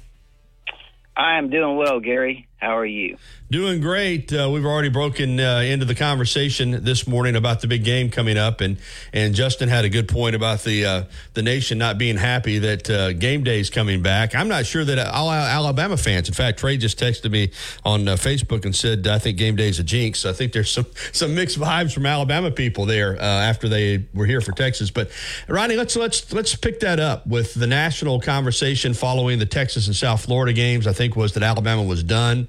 I 1.17 1.39
am 1.39 1.49
doing 1.49 1.77
well, 1.77 2.01
Gary. 2.01 2.49
How 2.57 2.77
are 2.77 2.87
you? 2.87 3.19
Doing 3.53 3.83
great. 3.83 4.33
Uh, 4.33 4.49
we've 4.51 4.65
already 4.65 4.89
broken 4.89 5.39
uh, 5.39 5.59
into 5.59 5.85
the 5.85 5.95
conversation 5.95 6.85
this 6.85 7.07
morning 7.07 7.37
about 7.37 7.61
the 7.61 7.67
big 7.67 7.85
game 7.85 8.09
coming 8.09 8.39
up, 8.39 8.63
and 8.63 8.79
and 9.13 9.35
Justin 9.35 9.69
had 9.69 9.85
a 9.85 9.91
good 9.91 10.09
point 10.09 10.35
about 10.35 10.63
the 10.63 10.87
uh, 10.87 11.05
the 11.35 11.43
nation 11.43 11.77
not 11.77 11.99
being 11.99 12.17
happy 12.17 12.61
that 12.61 12.89
uh, 12.89 13.13
game 13.13 13.45
day 13.45 13.61
is 13.61 13.69
coming 13.69 14.01
back. 14.01 14.35
I'm 14.35 14.49
not 14.49 14.65
sure 14.65 14.87
that 14.87 14.99
all 15.07 15.31
Alabama 15.31 15.99
fans. 15.99 16.29
In 16.29 16.35
fact, 16.35 16.61
Trey 16.61 16.79
just 16.79 16.99
texted 16.99 17.31
me 17.31 17.51
on 17.85 18.09
uh, 18.09 18.15
Facebook 18.15 18.65
and 18.65 18.75
said 18.75 19.07
I 19.07 19.19
think 19.19 19.37
game 19.37 19.57
day 19.57 19.69
is 19.69 19.79
a 19.79 19.85
jinx. 19.85 20.25
I 20.25 20.33
think 20.33 20.55
there's 20.55 20.71
some 20.71 20.87
some 21.13 21.35
mixed 21.35 21.61
vibes 21.61 21.93
from 21.93 22.07
Alabama 22.07 22.51
people 22.51 22.87
there 22.87 23.17
uh, 23.17 23.23
after 23.23 23.69
they 23.69 24.07
were 24.15 24.25
here 24.25 24.41
for 24.41 24.53
Texas. 24.53 24.91
But 24.91 25.11
Ronnie, 25.47 25.77
let's 25.77 25.95
let's 25.95 26.33
let's 26.33 26.55
pick 26.55 26.81
that 26.81 26.99
up 26.99 27.27
with 27.27 27.53
the 27.53 27.67
national 27.67 28.19
conversation 28.19 28.95
following 28.95 29.39
the 29.39 29.45
Texas 29.45 29.89
and 29.89 29.95
South 29.95 30.25
Florida 30.25 30.55
games. 30.55 30.87
I 30.87 30.95
think 30.95 31.17
was 31.17 31.35
that 31.35 31.43
Alabama 31.43 31.83
was 31.83 32.03
done 32.03 32.49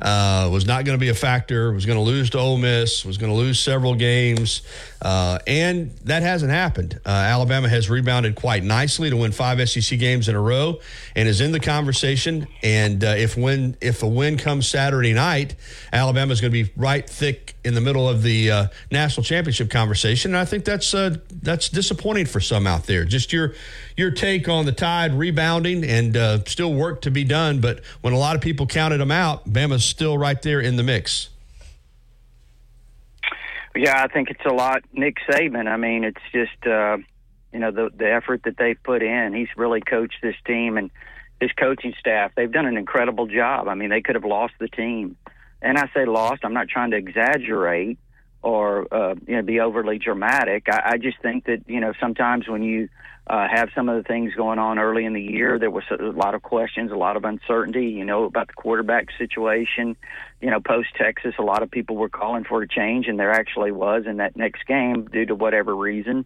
uh, 0.00 0.48
was 0.50 0.66
not 0.66 0.84
going 0.84 0.96
to 0.96 1.00
be 1.00 1.08
a 1.08 1.14
factor, 1.14 1.72
was 1.72 1.86
going 1.86 1.98
to 1.98 2.04
lose 2.04 2.30
to 2.30 2.38
Ole 2.38 2.58
Miss, 2.58 3.04
was 3.04 3.18
going 3.18 3.30
to 3.30 3.36
lose 3.36 3.58
several 3.58 3.94
games. 3.94 4.62
Uh, 5.02 5.38
and 5.46 5.90
that 6.04 6.22
hasn't 6.22 6.50
happened. 6.50 7.00
Uh, 7.06 7.08
Alabama 7.08 7.68
has 7.68 7.88
rebounded 7.88 8.34
quite 8.34 8.62
nicely 8.62 9.08
to 9.08 9.16
win 9.16 9.32
five 9.32 9.66
SEC 9.68 9.98
games 9.98 10.28
in 10.28 10.34
a 10.34 10.40
row 10.40 10.78
and 11.16 11.28
is 11.28 11.40
in 11.40 11.52
the 11.52 11.60
conversation. 11.60 12.46
And 12.62 13.02
uh, 13.02 13.14
if 13.16 13.36
win 13.36 13.76
if 13.80 14.02
a 14.02 14.08
win 14.08 14.36
comes 14.36 14.68
Saturday 14.68 15.14
night, 15.14 15.54
Alabama 15.92 16.32
is 16.32 16.40
going 16.40 16.52
to 16.52 16.64
be 16.64 16.70
right 16.76 17.08
thick 17.08 17.54
in 17.64 17.74
the 17.74 17.80
middle 17.80 18.08
of 18.08 18.22
the 18.22 18.50
uh, 18.50 18.66
national 18.90 19.24
championship 19.24 19.70
conversation. 19.70 20.32
And 20.32 20.38
I 20.38 20.44
think 20.44 20.64
that's 20.64 20.92
uh, 20.92 21.16
that's 21.42 21.68
disappointing 21.70 22.26
for 22.26 22.40
some 22.40 22.66
out 22.66 22.84
there. 22.84 23.04
Just 23.04 23.32
your 23.32 23.54
your 23.96 24.10
take 24.10 24.48
on 24.48 24.66
the 24.66 24.72
Tide 24.72 25.14
rebounding 25.14 25.84
and 25.84 26.16
uh, 26.16 26.44
still 26.44 26.74
work 26.74 27.02
to 27.02 27.10
be 27.10 27.24
done. 27.24 27.60
But 27.60 27.80
when 28.02 28.12
a 28.12 28.18
lot 28.18 28.36
of 28.36 28.42
people 28.42 28.66
counted 28.66 28.98
them 28.98 29.10
out, 29.10 29.50
Bama's 29.50 29.84
still 29.84 30.18
right 30.18 30.40
there 30.42 30.60
in 30.60 30.76
the 30.76 30.82
mix. 30.82 31.30
Yeah, 33.74 34.02
I 34.02 34.08
think 34.08 34.30
it's 34.30 34.44
a 34.44 34.52
lot. 34.52 34.82
Nick 34.92 35.16
Saban. 35.28 35.68
I 35.68 35.76
mean, 35.76 36.04
it's 36.04 36.20
just 36.32 36.66
uh, 36.66 36.98
you 37.52 37.58
know 37.58 37.70
the 37.70 37.90
the 37.96 38.10
effort 38.10 38.42
that 38.44 38.56
they've 38.58 38.82
put 38.82 39.02
in. 39.02 39.32
He's 39.34 39.48
really 39.56 39.80
coached 39.80 40.18
this 40.22 40.34
team 40.46 40.76
and 40.76 40.90
his 41.40 41.50
coaching 41.52 41.94
staff. 41.98 42.32
They've 42.36 42.50
done 42.50 42.66
an 42.66 42.76
incredible 42.76 43.26
job. 43.26 43.68
I 43.68 43.74
mean, 43.74 43.90
they 43.90 44.02
could 44.02 44.16
have 44.16 44.24
lost 44.24 44.54
the 44.58 44.68
team, 44.68 45.16
and 45.62 45.78
I 45.78 45.88
say 45.94 46.04
lost. 46.04 46.44
I'm 46.44 46.54
not 46.54 46.68
trying 46.68 46.90
to 46.90 46.96
exaggerate 46.96 47.98
or 48.42 48.92
uh, 48.92 49.14
you 49.26 49.36
know 49.36 49.42
be 49.42 49.60
overly 49.60 49.98
dramatic. 49.98 50.64
I, 50.68 50.92
I 50.92 50.96
just 50.98 51.20
think 51.22 51.44
that 51.44 51.62
you 51.68 51.80
know 51.80 51.92
sometimes 52.00 52.48
when 52.48 52.62
you 52.62 52.88
uh, 53.30 53.46
have 53.48 53.68
some 53.76 53.88
of 53.88 53.96
the 53.96 54.02
things 54.02 54.34
going 54.34 54.58
on 54.58 54.78
early 54.78 55.04
in 55.04 55.12
the 55.12 55.22
year. 55.22 55.56
There 55.58 55.70
was 55.70 55.84
a 55.90 56.02
lot 56.02 56.34
of 56.34 56.42
questions, 56.42 56.90
a 56.90 56.96
lot 56.96 57.16
of 57.16 57.24
uncertainty, 57.24 57.86
you 57.86 58.04
know, 58.04 58.24
about 58.24 58.48
the 58.48 58.54
quarterback 58.54 59.06
situation. 59.16 59.96
You 60.40 60.50
know, 60.50 60.60
post 60.60 60.88
Texas, 60.96 61.34
a 61.38 61.42
lot 61.42 61.62
of 61.62 61.70
people 61.70 61.96
were 61.96 62.08
calling 62.08 62.44
for 62.44 62.62
a 62.62 62.68
change, 62.68 63.08
and 63.08 63.18
there 63.18 63.32
actually 63.32 63.72
was 63.72 64.04
in 64.06 64.18
that 64.18 64.36
next 64.36 64.66
game 64.66 65.04
due 65.04 65.26
to 65.26 65.34
whatever 65.34 65.74
reason. 65.76 66.24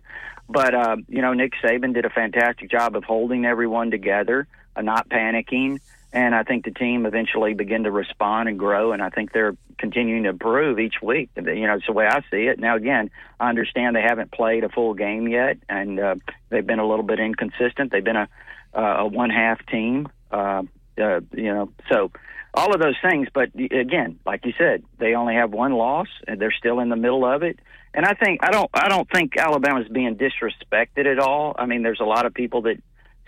But, 0.49 0.75
uh, 0.75 0.97
you 1.09 1.23
know, 1.23 1.33
Nick 1.33 1.55
Saban 1.63 1.95
did 1.95 2.05
a 2.05 2.11
fantastic 2.11 2.71
job 2.71 2.97
of 2.97 3.05
holding 3.05 3.45
everyone 3.45 3.91
together, 3.91 4.47
uh, 4.77 4.83
not 4.83 5.09
panicking 5.09 5.81
and 6.15 6.33
I 6.33 6.45
think 6.45 6.65
the 6.65 6.71
team 6.71 7.07
eventually 7.07 7.55
began 7.55 7.83
to 7.83 7.91
respond 7.91 8.49
and 8.49 8.57
grow, 8.57 8.93
and 8.93 9.03
I 9.03 9.11
think 9.11 9.33
they're 9.33 9.57
continuing 9.79 10.23
to 10.23 10.29
improve 10.29 10.79
each 10.79 11.03
week. 11.03 11.29
You 11.35 11.43
know, 11.43 11.75
it's 11.75 11.87
the 11.87 11.93
way 11.93 12.07
I 12.07 12.21
see 12.31 12.47
it. 12.47 12.61
Now, 12.61 12.77
again, 12.77 13.11
I 13.41 13.49
understand 13.49 13.97
they 13.97 14.03
haven't 14.03 14.31
played 14.31 14.63
a 14.63 14.69
full 14.69 14.95
game 14.95 15.27
yet, 15.27 15.59
and 15.69 15.99
uh, 15.99 16.15
they've 16.51 16.65
been 16.65 16.79
a 16.79 16.87
little 16.87 17.05
bit 17.05 17.19
inconsistent. 17.19 17.91
They've 17.91 18.05
been 18.05 18.17
a 18.17 18.29
uh, 18.75 18.97
a 18.99 19.07
one 19.07 19.31
half 19.31 19.65
team, 19.67 20.09
uh, 20.31 20.63
uh, 20.99 21.21
you 21.33 21.53
know, 21.53 21.73
so 21.91 22.13
all 22.55 22.75
of 22.75 22.81
those 22.81 22.97
things. 23.03 23.29
But 23.33 23.51
again, 23.55 24.19
like 24.25 24.45
you 24.45 24.53
said, 24.57 24.85
they 24.99 25.15
only 25.15 25.35
have 25.35 25.53
one 25.53 25.73
loss, 25.73 26.09
and 26.27 26.41
they're 26.41 26.55
still 26.57 26.81
in 26.81 26.89
the 26.89 26.97
middle 26.97 27.25
of 27.25 27.43
it. 27.43 27.59
And 27.93 28.05
I 28.05 28.15
think 28.15 28.41
I 28.43 28.51
don't 28.51 28.71
I 28.73 28.89
don't 28.89 29.09
think 29.13 29.37
Alabama's 29.37 29.89
being 29.89 30.17
disrespected 30.17 31.07
at 31.07 31.19
all. 31.19 31.55
I 31.59 31.67
mean, 31.67 31.83
there's 31.83 32.01
a 32.01 32.05
lot 32.05 32.27
of 32.27 32.35
people 32.35 32.63
that 32.63 32.77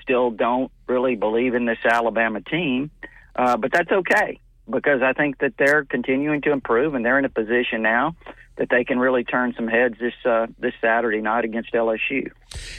still 0.03 0.31
don't 0.31 0.71
really 0.87 1.17
believe 1.17 1.55
in 1.55 1.67
this 1.67 1.79
Alabama 1.85 2.41
team, 2.41 2.91
uh, 3.35 3.57
but 3.57 3.73
that's 3.73 3.91
okay 3.91 4.41
because 4.69 5.03
I 5.03 5.13
think 5.13 5.39
that 5.39 5.55
they're 5.59 5.85
continuing 5.85 6.43
to 6.43 6.53
improve 6.53 6.95
and 6.95 7.05
they're 7.05 7.19
in 7.19 7.25
a 7.25 7.31
position 7.31 7.83
now 7.83 8.17
that 8.57 8.69
they 8.71 8.85
can 8.85 8.99
really 8.99 9.25
turn 9.25 9.53
some 9.55 9.69
heads 9.69 9.97
this 10.01 10.15
uh, 10.25 10.47
this 10.59 10.73
Saturday 10.81 11.21
night 11.21 11.45
against 11.45 11.73
LSU. 11.73 12.31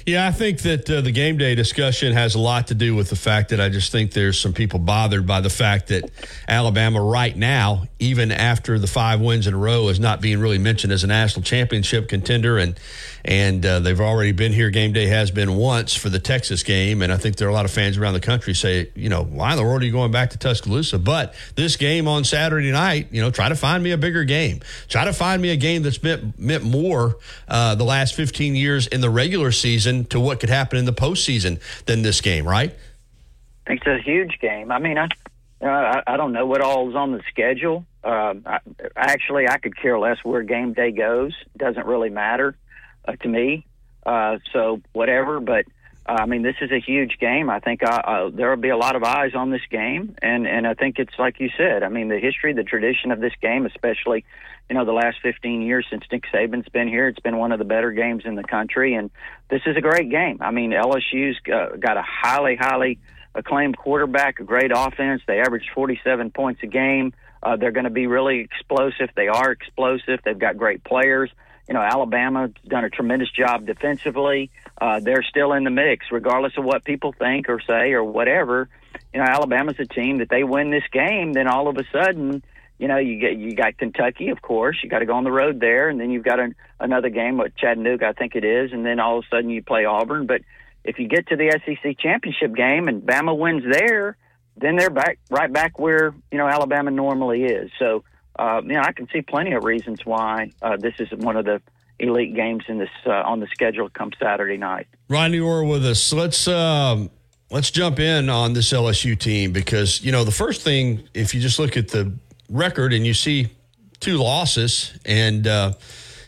Yeah, 0.05 0.27
I 0.27 0.31
think 0.31 0.61
that 0.61 0.89
uh, 0.89 1.01
the 1.01 1.11
game 1.11 1.37
day 1.37 1.53
discussion 1.53 2.13
has 2.13 2.35
a 2.35 2.39
lot 2.39 2.67
to 2.67 2.75
do 2.75 2.95
with 2.95 3.09
the 3.09 3.15
fact 3.15 3.49
that 3.49 3.61
I 3.61 3.69
just 3.69 3.91
think 3.91 4.11
there's 4.11 4.39
some 4.39 4.53
people 4.53 4.79
bothered 4.79 5.27
by 5.27 5.41
the 5.41 5.49
fact 5.49 5.87
that 5.87 6.09
Alabama 6.47 7.01
right 7.01 7.35
now, 7.35 7.83
even 7.99 8.31
after 8.31 8.79
the 8.79 8.87
five 8.87 9.21
wins 9.21 9.45
in 9.45 9.53
a 9.53 9.57
row, 9.57 9.89
is 9.89 9.99
not 9.99 10.19
being 10.21 10.39
really 10.39 10.57
mentioned 10.57 10.93
as 10.93 11.03
a 11.03 11.07
national 11.07 11.43
championship 11.43 12.09
contender, 12.09 12.57
and 12.57 12.79
and 13.25 13.65
uh, 13.65 13.79
they've 13.79 13.99
already 13.99 14.31
been 14.31 14.53
here. 14.53 14.69
Game 14.69 14.93
day 14.93 15.07
has 15.07 15.31
been 15.31 15.55
once 15.55 15.95
for 15.95 16.09
the 16.09 16.19
Texas 16.19 16.63
game, 16.63 17.01
and 17.01 17.11
I 17.11 17.17
think 17.17 17.35
there 17.35 17.47
are 17.47 17.51
a 17.51 17.53
lot 17.53 17.65
of 17.65 17.71
fans 17.71 17.97
around 17.97 18.13
the 18.13 18.19
country 18.19 18.53
say, 18.53 18.91
you 18.95 19.09
know, 19.09 19.23
why 19.23 19.51
in 19.51 19.57
the 19.57 19.63
world 19.63 19.81
are 19.81 19.85
you 19.85 19.91
going 19.91 20.11
back 20.11 20.31
to 20.31 20.37
Tuscaloosa? 20.37 20.99
But 20.99 21.33
this 21.55 21.75
game 21.75 22.07
on 22.07 22.23
Saturday 22.23 22.71
night, 22.71 23.07
you 23.11 23.21
know, 23.21 23.31
try 23.31 23.49
to 23.49 23.55
find 23.55 23.83
me 23.83 23.91
a 23.91 23.97
bigger 23.97 24.23
game. 24.23 24.61
Try 24.87 25.05
to 25.05 25.13
find 25.13 25.41
me 25.41 25.49
a 25.49 25.57
game 25.57 25.83
that's 25.83 26.01
meant 26.01 26.37
meant 26.39 26.63
more 26.63 27.17
uh, 27.47 27.75
the 27.75 27.83
last 27.83 28.15
15 28.15 28.55
years 28.55 28.87
in 28.87 29.01
the 29.01 29.09
regular 29.09 29.51
season 29.51 30.05
to 30.05 30.19
what 30.19 30.39
could 30.39 30.49
happen 30.49 30.77
in 30.77 30.85
the 30.85 30.93
postseason 30.93 31.59
than 31.85 32.01
this 32.01 32.21
game, 32.21 32.47
right? 32.47 32.75
It's 33.65 33.85
a 33.85 33.99
huge 33.99 34.39
game. 34.39 34.71
I 34.71 34.79
mean, 34.79 34.97
I. 34.97 35.07
Uh, 35.59 36.03
I, 36.05 36.17
don't 36.17 36.33
know 36.33 36.45
what 36.45 36.61
all 36.61 36.87
is 36.87 36.95
on 36.95 37.13
the 37.13 37.21
schedule. 37.31 37.83
Uh, 38.03 38.35
I, 38.45 38.59
actually, 38.95 39.49
I 39.49 39.57
could 39.57 39.75
care 39.75 39.97
less 39.97 40.19
where 40.23 40.43
game 40.43 40.73
day 40.73 40.91
goes. 40.91 41.33
Doesn't 41.57 41.87
really 41.87 42.11
matter 42.11 42.55
uh, 43.07 43.15
to 43.15 43.27
me. 43.27 43.65
Uh, 44.05 44.37
so 44.53 44.81
whatever, 44.93 45.39
but 45.39 45.65
uh, 46.07 46.17
I 46.21 46.25
mean, 46.25 46.41
this 46.41 46.55
is 46.61 46.71
a 46.71 46.79
huge 46.79 47.17
game. 47.19 47.49
I 47.49 47.59
think 47.59 47.83
uh, 47.83 47.87
uh, 47.87 48.29
there 48.29 48.49
will 48.49 48.57
be 48.61 48.69
a 48.69 48.77
lot 48.77 48.95
of 48.95 49.03
eyes 49.03 49.35
on 49.35 49.51
this 49.51 49.61
game, 49.69 50.15
and 50.21 50.47
and 50.47 50.65
I 50.65 50.73
think 50.73 50.99
it's 50.99 51.13
like 51.19 51.39
you 51.39 51.49
said. 51.57 51.83
I 51.83 51.89
mean, 51.89 52.07
the 52.07 52.19
history, 52.19 52.53
the 52.53 52.63
tradition 52.63 53.11
of 53.11 53.19
this 53.19 53.33
game, 53.41 53.65
especially 53.65 54.23
you 54.69 54.75
know 54.75 54.85
the 54.85 54.93
last 54.93 55.17
15 55.21 55.61
years 55.61 55.85
since 55.89 56.03
Nick 56.11 56.23
Saban's 56.33 56.69
been 56.69 56.87
here, 56.87 57.07
it's 57.07 57.19
been 57.19 57.37
one 57.37 57.51
of 57.51 57.59
the 57.59 57.65
better 57.65 57.91
games 57.91 58.23
in 58.25 58.35
the 58.35 58.43
country, 58.43 58.93
and 58.93 59.11
this 59.49 59.61
is 59.65 59.75
a 59.75 59.81
great 59.81 60.09
game. 60.09 60.37
I 60.39 60.51
mean, 60.51 60.71
LSU's 60.71 61.37
uh, 61.53 61.75
got 61.75 61.97
a 61.97 62.03
highly, 62.03 62.55
highly 62.55 62.99
acclaimed 63.35 63.77
quarterback, 63.77 64.39
a 64.39 64.43
great 64.43 64.71
offense. 64.73 65.21
They 65.27 65.41
average 65.41 65.69
47 65.75 66.31
points 66.31 66.61
a 66.63 66.67
game. 66.67 67.13
Uh, 67.43 67.57
they're 67.57 67.71
going 67.71 67.83
to 67.83 67.89
be 67.89 68.07
really 68.07 68.39
explosive. 68.39 69.09
They 69.15 69.27
are 69.27 69.51
explosive. 69.51 70.21
They've 70.23 70.39
got 70.39 70.57
great 70.57 70.83
players 70.83 71.29
You 71.67 71.73
know, 71.73 71.81
Alabama's 71.81 72.51
done 72.67 72.85
a 72.85 72.89
tremendous 72.89 73.29
job 73.31 73.65
defensively. 73.65 74.51
Uh, 74.79 74.99
they're 74.99 75.23
still 75.23 75.53
in 75.53 75.63
the 75.63 75.69
mix, 75.69 76.07
regardless 76.11 76.53
of 76.57 76.63
what 76.63 76.85
people 76.85 77.13
think 77.13 77.49
or 77.49 77.59
say 77.59 77.91
or 77.93 78.03
whatever. 78.03 78.69
You 79.13 79.19
know, 79.19 79.25
Alabama's 79.25 79.75
a 79.79 79.85
team 79.85 80.19
that 80.19 80.29
they 80.29 80.43
win 80.43 80.71
this 80.71 80.83
game, 80.91 81.33
then 81.33 81.47
all 81.47 81.67
of 81.67 81.77
a 81.77 81.83
sudden, 81.91 82.43
you 82.79 82.87
know, 82.87 82.97
you 82.97 83.19
get 83.19 83.37
you 83.37 83.55
got 83.55 83.77
Kentucky, 83.77 84.29
of 84.29 84.41
course. 84.41 84.77
You 84.83 84.89
got 84.89 84.99
to 84.99 85.05
go 85.05 85.13
on 85.13 85.23
the 85.23 85.31
road 85.31 85.59
there, 85.59 85.89
and 85.89 85.99
then 85.99 86.11
you've 86.11 86.23
got 86.23 86.39
an, 86.39 86.55
another 86.79 87.09
game 87.09 87.37
with 87.37 87.55
Chattanooga, 87.57 88.07
I 88.07 88.13
think 88.13 88.35
it 88.35 88.45
is, 88.45 88.71
and 88.71 88.85
then 88.85 88.99
all 88.99 89.17
of 89.17 89.25
a 89.25 89.35
sudden 89.35 89.49
you 89.49 89.63
play 89.63 89.85
Auburn. 89.85 90.27
But 90.27 90.41
if 90.83 90.99
you 90.99 91.07
get 91.07 91.27
to 91.27 91.35
the 91.35 91.59
SEC 91.65 91.97
championship 91.97 92.55
game 92.55 92.87
and 92.87 93.01
Bama 93.01 93.37
wins 93.37 93.63
there, 93.69 94.15
then 94.55 94.75
they're 94.75 94.89
back 94.89 95.19
right 95.29 95.51
back 95.51 95.79
where 95.79 96.13
you 96.31 96.37
know 96.37 96.47
Alabama 96.47 96.91
normally 96.91 97.43
is. 97.43 97.71
So, 97.79 98.03
uh, 98.37 98.61
I 98.81 98.91
can 98.91 99.07
see 99.11 99.21
plenty 99.21 99.53
of 99.53 99.63
reasons 99.63 100.05
why 100.05 100.51
uh, 100.61 100.77
this 100.77 100.95
is 100.99 101.09
one 101.11 101.35
of 101.35 101.45
the 101.45 101.61
elite 101.99 102.35
games 102.35 102.63
in 102.67 102.77
this 102.77 102.89
uh, 103.05 103.11
on 103.11 103.39
the 103.39 103.47
schedule 103.47 103.89
come 103.89 104.11
Saturday 104.19 104.57
night. 104.57 104.87
Ronnie 105.09 105.39
Orr 105.39 105.63
with 105.63 105.85
us. 105.85 106.13
Let's 106.13 106.47
um, 106.47 107.09
let's 107.49 107.71
jump 107.71 107.99
in 107.99 108.29
on 108.29 108.53
this 108.53 108.71
LSU 108.71 109.17
team 109.17 109.51
because 109.51 110.03
you 110.03 110.11
know 110.11 110.23
the 110.23 110.31
first 110.31 110.61
thing, 110.61 111.07
if 111.13 111.33
you 111.33 111.41
just 111.41 111.59
look 111.59 111.77
at 111.77 111.89
the 111.89 112.11
record 112.49 112.93
and 112.93 113.05
you 113.05 113.13
see 113.13 113.49
two 113.99 114.17
losses, 114.17 114.97
and 115.05 115.47
uh, 115.47 115.73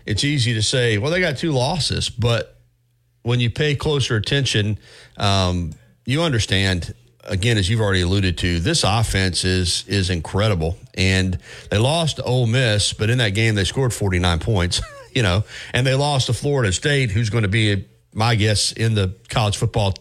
it's 0.06 0.24
easy 0.24 0.54
to 0.54 0.62
say, 0.62 0.98
well, 0.98 1.12
they 1.12 1.20
got 1.20 1.38
two 1.38 1.52
losses, 1.52 2.10
but 2.10 2.58
when 3.22 3.40
you 3.40 3.50
pay 3.50 3.76
closer 3.76 4.16
attention, 4.16 4.80
um, 5.18 5.74
you 6.06 6.22
understand. 6.22 6.94
Again, 7.26 7.58
as 7.58 7.70
you've 7.70 7.82
already 7.82 8.02
alluded 8.02 8.38
to, 8.40 8.60
this 8.60 8.84
offense 8.84 9.44
is 9.44 9.84
is 9.88 10.10
incredible, 10.10 10.78
and 10.96 11.38
they 11.70 11.78
lost 11.78 12.18
to 12.18 12.24
Ole 12.24 12.48
Miss, 12.48 12.94
but 12.94 13.10
in 13.10 13.18
that 13.20 13.30
game 13.30 13.56
they 13.56 13.66
scored 13.66 13.94
forty 13.94 14.20
nine 14.20 14.40
points. 14.40 14.82
You 15.12 15.24
know, 15.24 15.44
and 15.74 15.88
they 15.88 15.96
lost 15.96 16.28
to 16.28 16.34
Florida 16.34 16.72
State, 16.72 17.10
who's 17.10 17.32
going 17.32 17.42
to 17.42 17.50
be, 17.50 17.88
my 18.14 18.36
guess, 18.36 18.72
in 18.72 18.94
the 18.94 19.16
college 19.28 19.58
football 19.58 19.96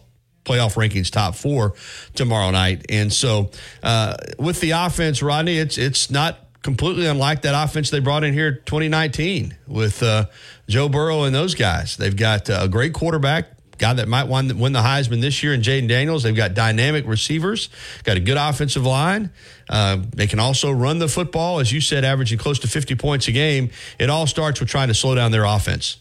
playoff 0.45 0.75
rankings 0.75 1.09
top 1.09 1.35
four 1.35 1.73
tomorrow 2.15 2.51
night. 2.51 2.85
And 2.89 3.11
so 3.11 3.49
uh, 3.81 4.15
with 4.37 4.61
the 4.61 4.71
offense, 4.71 5.21
Rodney, 5.21 5.57
it's 5.57 5.79
it's 5.79 6.11
not 6.11 6.37
completely 6.61 7.05
unlike 7.05 7.43
that 7.43 7.61
offense 7.61 7.89
they 7.89 7.99
brought 7.99 8.23
in 8.23 8.33
here 8.33 8.51
2019 8.51 9.55
with 9.67 10.03
uh, 10.03 10.25
Joe 10.67 10.89
Burrow 10.89 11.23
and 11.23 11.33
those 11.33 11.55
guys. 11.55 11.97
They've 11.97 12.15
got 12.15 12.49
a 12.49 12.67
great 12.67 12.93
quarterback. 12.93 13.47
Guy 13.79 13.93
that 13.93 14.07
might 14.07 14.25
win 14.25 14.47
the, 14.47 14.53
Heisman 14.53 15.21
this 15.21 15.41
year 15.41 15.53
in 15.53 15.61
Jayden 15.61 15.87
Daniels. 15.87 16.23
They've 16.23 16.35
got 16.35 16.53
dynamic 16.53 17.07
receivers, 17.07 17.69
got 18.03 18.17
a 18.17 18.19
good 18.19 18.37
offensive 18.37 18.85
line. 18.85 19.31
Uh, 19.69 19.97
they 20.15 20.27
can 20.27 20.39
also 20.39 20.71
run 20.71 20.99
the 20.99 21.07
football, 21.07 21.59
as 21.59 21.71
you 21.71 21.81
said, 21.81 22.03
averaging 22.03 22.37
close 22.37 22.59
to 22.59 22.67
50 22.67 22.95
points 22.95 23.27
a 23.27 23.31
game. 23.31 23.71
It 23.97 24.09
all 24.09 24.27
starts 24.27 24.59
with 24.59 24.69
trying 24.69 24.89
to 24.89 24.93
slow 24.93 25.15
down 25.15 25.31
their 25.31 25.45
offense. 25.45 25.97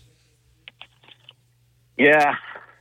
Yeah, 1.97 2.35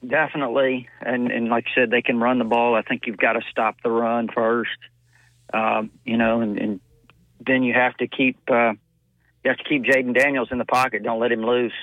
definitely. 0.06 0.90
And 1.02 1.32
and 1.32 1.50
like 1.50 1.66
I 1.72 1.82
said, 1.82 1.90
they 1.90 2.02
can 2.02 2.20
run 2.20 2.40
the 2.40 2.46
ball. 2.46 2.76
I 2.76 2.82
think 2.82 3.04
you've 3.08 3.18
got 3.18 3.34
to 3.34 3.42
stop 3.50 3.78
the 3.84 3.90
run 3.90 4.30
first. 4.34 4.78
Um, 5.54 5.92
you 6.04 6.18
know, 6.18 6.42
and, 6.42 6.60
and 6.60 6.80
then 7.46 7.64
you 7.64 7.74
have 7.74 7.96
to 7.98 8.08
keep 8.08 8.38
uh, 8.50 8.74
you 9.44 9.50
have 9.50 9.58
to 9.58 9.64
keep 9.64 9.84
Jayden 9.84 10.14
Daniels 10.14 10.50
in 10.52 10.58
the 10.58 10.66
pocket. 10.66 11.04
Don't 11.04 11.20
let 11.20 11.32
him 11.32 11.44
loose. 11.44 11.74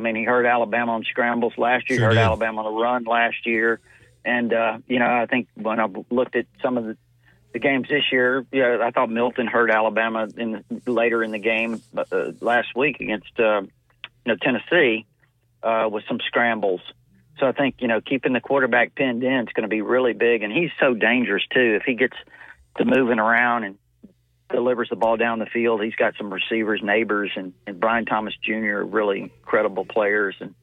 I 0.00 0.02
mean, 0.02 0.16
he 0.16 0.24
hurt 0.24 0.46
Alabama 0.46 0.92
on 0.92 1.04
scrambles 1.04 1.52
last 1.58 1.90
year. 1.90 1.98
Sure 1.98 2.08
hurt 2.08 2.14
did. 2.14 2.22
Alabama 2.22 2.62
on 2.62 2.74
the 2.74 2.80
run 2.80 3.04
last 3.04 3.46
year. 3.46 3.80
And 4.24 4.52
uh, 4.52 4.78
you 4.86 4.98
know, 4.98 5.06
I 5.06 5.26
think 5.26 5.48
when 5.54 5.78
I 5.78 5.86
looked 6.10 6.36
at 6.36 6.46
some 6.62 6.78
of 6.78 6.84
the 6.84 6.96
the 7.52 7.58
games 7.58 7.88
this 7.88 8.04
year, 8.12 8.46
yeah, 8.52 8.78
I 8.80 8.92
thought 8.92 9.10
Milton 9.10 9.46
hurt 9.46 9.70
Alabama 9.70 10.28
in 10.36 10.64
the, 10.70 10.90
later 10.90 11.22
in 11.22 11.32
the 11.32 11.38
game 11.38 11.82
uh, 11.96 12.32
last 12.40 12.68
week 12.76 13.00
against 13.00 13.38
uh, 13.38 13.62
you 13.62 13.68
know 14.26 14.36
Tennessee 14.40 15.04
uh, 15.62 15.88
with 15.90 16.04
some 16.08 16.18
scrambles. 16.26 16.80
So 17.38 17.46
I 17.46 17.52
think 17.52 17.76
you 17.80 17.88
know 17.88 18.00
keeping 18.00 18.32
the 18.32 18.40
quarterback 18.40 18.94
pinned 18.94 19.22
in 19.22 19.48
is 19.48 19.52
going 19.52 19.64
to 19.64 19.68
be 19.68 19.82
really 19.82 20.14
big, 20.14 20.42
and 20.42 20.52
he's 20.52 20.70
so 20.80 20.94
dangerous 20.94 21.42
too. 21.52 21.78
If 21.78 21.82
he 21.82 21.94
gets 21.94 22.16
to 22.78 22.84
moving 22.84 23.18
around 23.18 23.64
and 23.64 23.78
delivers 24.52 24.88
the 24.88 24.96
ball 24.96 25.16
down 25.16 25.38
the 25.38 25.46
field, 25.46 25.82
he's 25.82 25.94
got 25.94 26.14
some 26.16 26.32
receivers, 26.32 26.80
Nabers, 26.82 27.28
and, 27.36 27.52
and 27.66 27.80
Brian 27.80 28.04
Thomas 28.04 28.34
Jr. 28.42 28.82
really 28.82 29.22
incredible 29.22 29.84
players, 29.84 30.36
and 30.40 30.54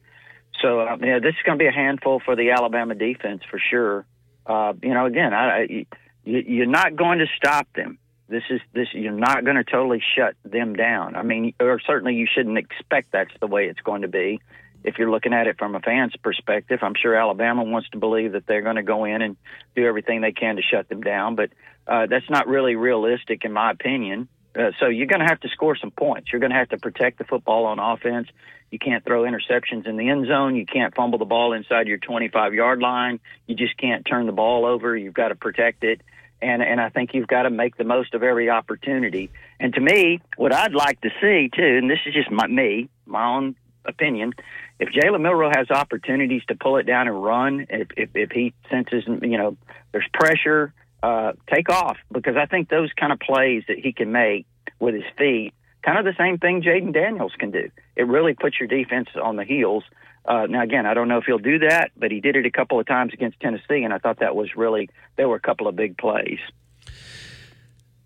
so 0.62 0.80
uh, 0.80 0.96
yeah, 1.00 1.18
this 1.20 1.34
is 1.34 1.42
going 1.44 1.58
to 1.58 1.62
be 1.62 1.68
a 1.68 1.72
handful 1.72 2.20
for 2.24 2.36
the 2.36 2.50
Alabama 2.50 2.94
defense 2.94 3.42
for 3.50 3.60
sure. 3.70 4.06
Uh, 4.46 4.72
you 4.82 4.94
know, 4.94 5.06
again, 5.06 5.32
I, 5.34 5.60
I, 5.60 5.86
you're 6.24 6.66
not 6.66 6.96
going 6.96 7.20
to 7.20 7.26
stop 7.36 7.68
them. 7.74 7.98
This 8.28 8.42
is 8.50 8.60
this. 8.74 8.88
You're 8.92 9.12
not 9.12 9.44
going 9.44 9.56
to 9.56 9.64
totally 9.64 10.02
shut 10.16 10.34
them 10.44 10.74
down. 10.74 11.16
I 11.16 11.22
mean, 11.22 11.54
or 11.60 11.80
certainly 11.80 12.14
you 12.14 12.26
shouldn't 12.32 12.58
expect 12.58 13.12
that's 13.12 13.30
the 13.40 13.46
way 13.46 13.66
it's 13.66 13.80
going 13.80 14.02
to 14.02 14.08
be 14.08 14.40
if 14.84 14.98
you're 14.98 15.10
looking 15.10 15.32
at 15.32 15.46
it 15.46 15.58
from 15.58 15.74
a 15.74 15.80
fan's 15.80 16.14
perspective, 16.22 16.80
I'm 16.82 16.94
sure 16.94 17.14
Alabama 17.14 17.64
wants 17.64 17.88
to 17.90 17.98
believe 17.98 18.32
that 18.32 18.46
they're 18.46 18.62
going 18.62 18.76
to 18.76 18.82
go 18.82 19.04
in 19.04 19.22
and 19.22 19.36
do 19.74 19.86
everything 19.86 20.20
they 20.20 20.32
can 20.32 20.56
to 20.56 20.62
shut 20.62 20.88
them 20.88 21.02
down, 21.02 21.34
but 21.34 21.50
uh, 21.86 22.06
that's 22.06 22.28
not 22.28 22.46
really 22.46 22.76
realistic, 22.76 23.44
in 23.44 23.52
my 23.52 23.70
opinion. 23.70 24.28
Uh, 24.58 24.70
so 24.80 24.86
you're 24.86 25.06
going 25.06 25.20
to 25.20 25.26
have 25.26 25.40
to 25.40 25.48
score 25.48 25.76
some 25.76 25.90
points. 25.90 26.32
You're 26.32 26.40
going 26.40 26.52
to 26.52 26.58
have 26.58 26.70
to 26.70 26.78
protect 26.78 27.18
the 27.18 27.24
football 27.24 27.66
on 27.66 27.78
offense. 27.78 28.28
You 28.70 28.78
can't 28.78 29.04
throw 29.04 29.22
interceptions 29.22 29.86
in 29.86 29.96
the 29.96 30.08
end 30.08 30.26
zone. 30.26 30.56
You 30.56 30.66
can't 30.66 30.94
fumble 30.94 31.18
the 31.18 31.24
ball 31.24 31.52
inside 31.52 31.86
your 31.86 31.98
25 31.98 32.54
yard 32.54 32.80
line. 32.80 33.20
You 33.46 33.54
just 33.54 33.76
can't 33.78 34.04
turn 34.04 34.26
the 34.26 34.32
ball 34.32 34.66
over. 34.66 34.96
You've 34.96 35.14
got 35.14 35.28
to 35.28 35.34
protect 35.34 35.84
it. 35.84 36.02
And, 36.40 36.62
and 36.62 36.80
I 36.80 36.88
think 36.88 37.14
you've 37.14 37.26
got 37.26 37.42
to 37.42 37.50
make 37.50 37.76
the 37.76 37.84
most 37.84 38.14
of 38.14 38.22
every 38.22 38.50
opportunity. 38.50 39.30
And 39.58 39.74
to 39.74 39.80
me, 39.80 40.20
what 40.36 40.52
I'd 40.52 40.74
like 40.74 41.00
to 41.00 41.10
see 41.20 41.50
too, 41.54 41.78
and 41.78 41.90
this 41.90 41.98
is 42.06 42.14
just 42.14 42.30
my, 42.30 42.46
me, 42.46 42.88
my 43.06 43.24
own 43.24 43.56
opinion, 43.88 44.32
if 44.78 44.90
Jalen 44.90 45.20
Milroe 45.20 45.50
has 45.54 45.70
opportunities 45.70 46.42
to 46.48 46.54
pull 46.54 46.76
it 46.76 46.84
down 46.84 47.08
and 47.08 47.22
run, 47.22 47.66
if, 47.68 47.88
if, 47.96 48.10
if 48.14 48.30
he 48.30 48.54
senses, 48.70 49.04
you 49.06 49.38
know, 49.38 49.56
there's 49.92 50.06
pressure, 50.12 50.72
uh, 51.02 51.32
take 51.52 51.68
off 51.68 51.96
because 52.12 52.36
I 52.36 52.46
think 52.46 52.68
those 52.68 52.90
kind 52.92 53.12
of 53.12 53.20
plays 53.20 53.64
that 53.68 53.78
he 53.78 53.92
can 53.92 54.12
make 54.12 54.46
with 54.78 54.94
his 54.94 55.04
feet, 55.16 55.52
kind 55.82 55.98
of 55.98 56.04
the 56.04 56.14
same 56.18 56.38
thing 56.38 56.62
Jayden 56.62 56.92
Daniels 56.92 57.32
can 57.38 57.50
do. 57.50 57.70
It 57.96 58.06
really 58.06 58.34
puts 58.34 58.58
your 58.58 58.68
defense 58.68 59.08
on 59.20 59.36
the 59.36 59.44
heels. 59.44 59.84
Uh, 60.24 60.46
now, 60.46 60.62
again, 60.62 60.86
I 60.86 60.94
don't 60.94 61.08
know 61.08 61.18
if 61.18 61.24
he'll 61.24 61.38
do 61.38 61.60
that, 61.60 61.90
but 61.96 62.10
he 62.10 62.20
did 62.20 62.36
it 62.36 62.46
a 62.46 62.50
couple 62.50 62.78
of 62.78 62.86
times 62.86 63.12
against 63.14 63.40
Tennessee, 63.40 63.82
and 63.82 63.94
I 63.94 63.98
thought 63.98 64.20
that 64.20 64.36
was 64.36 64.54
really, 64.56 64.90
there 65.16 65.28
were 65.28 65.36
a 65.36 65.40
couple 65.40 65.68
of 65.68 65.76
big 65.76 65.96
plays. 65.96 66.38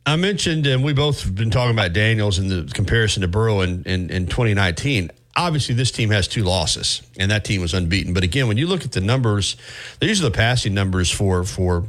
I 0.04 0.16
mentioned, 0.16 0.66
and 0.66 0.84
we 0.84 0.92
both 0.92 1.22
have 1.22 1.34
been 1.34 1.50
talking 1.50 1.72
about 1.72 1.92
Daniels 1.92 2.38
in 2.38 2.48
the 2.48 2.70
comparison 2.72 3.22
to 3.22 3.28
Burrow 3.28 3.60
in, 3.60 3.84
in, 3.84 4.10
in 4.10 4.26
2019 4.26 5.10
obviously 5.36 5.74
this 5.74 5.90
team 5.90 6.10
has 6.10 6.28
two 6.28 6.42
losses, 6.42 7.02
and 7.18 7.30
that 7.30 7.44
team 7.44 7.60
was 7.60 7.74
unbeaten. 7.74 8.14
But 8.14 8.24
again, 8.24 8.48
when 8.48 8.56
you 8.56 8.66
look 8.66 8.84
at 8.84 8.92
the 8.92 9.00
numbers, 9.00 9.56
these 10.00 10.20
are 10.20 10.24
the 10.24 10.36
passing 10.36 10.74
numbers 10.74 11.10
for 11.10 11.44
for 11.44 11.84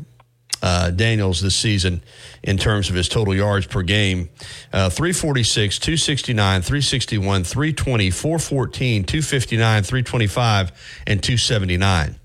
uh, 0.61 0.91
Daniels 0.91 1.41
this 1.41 1.55
season 1.55 2.01
in 2.41 2.57
terms 2.57 2.89
of 2.89 2.95
his 2.95 3.09
total 3.09 3.35
yards 3.35 3.67
per 3.67 3.83
game 3.83 4.29
uh, 4.71 4.89
346, 4.89 5.77
269, 5.77 6.61
361, 6.61 7.43
320, 7.43 8.09
414, 8.09 9.03
259, 9.03 9.83
325, 9.83 10.71
and 11.05 11.21
279. 11.21 12.15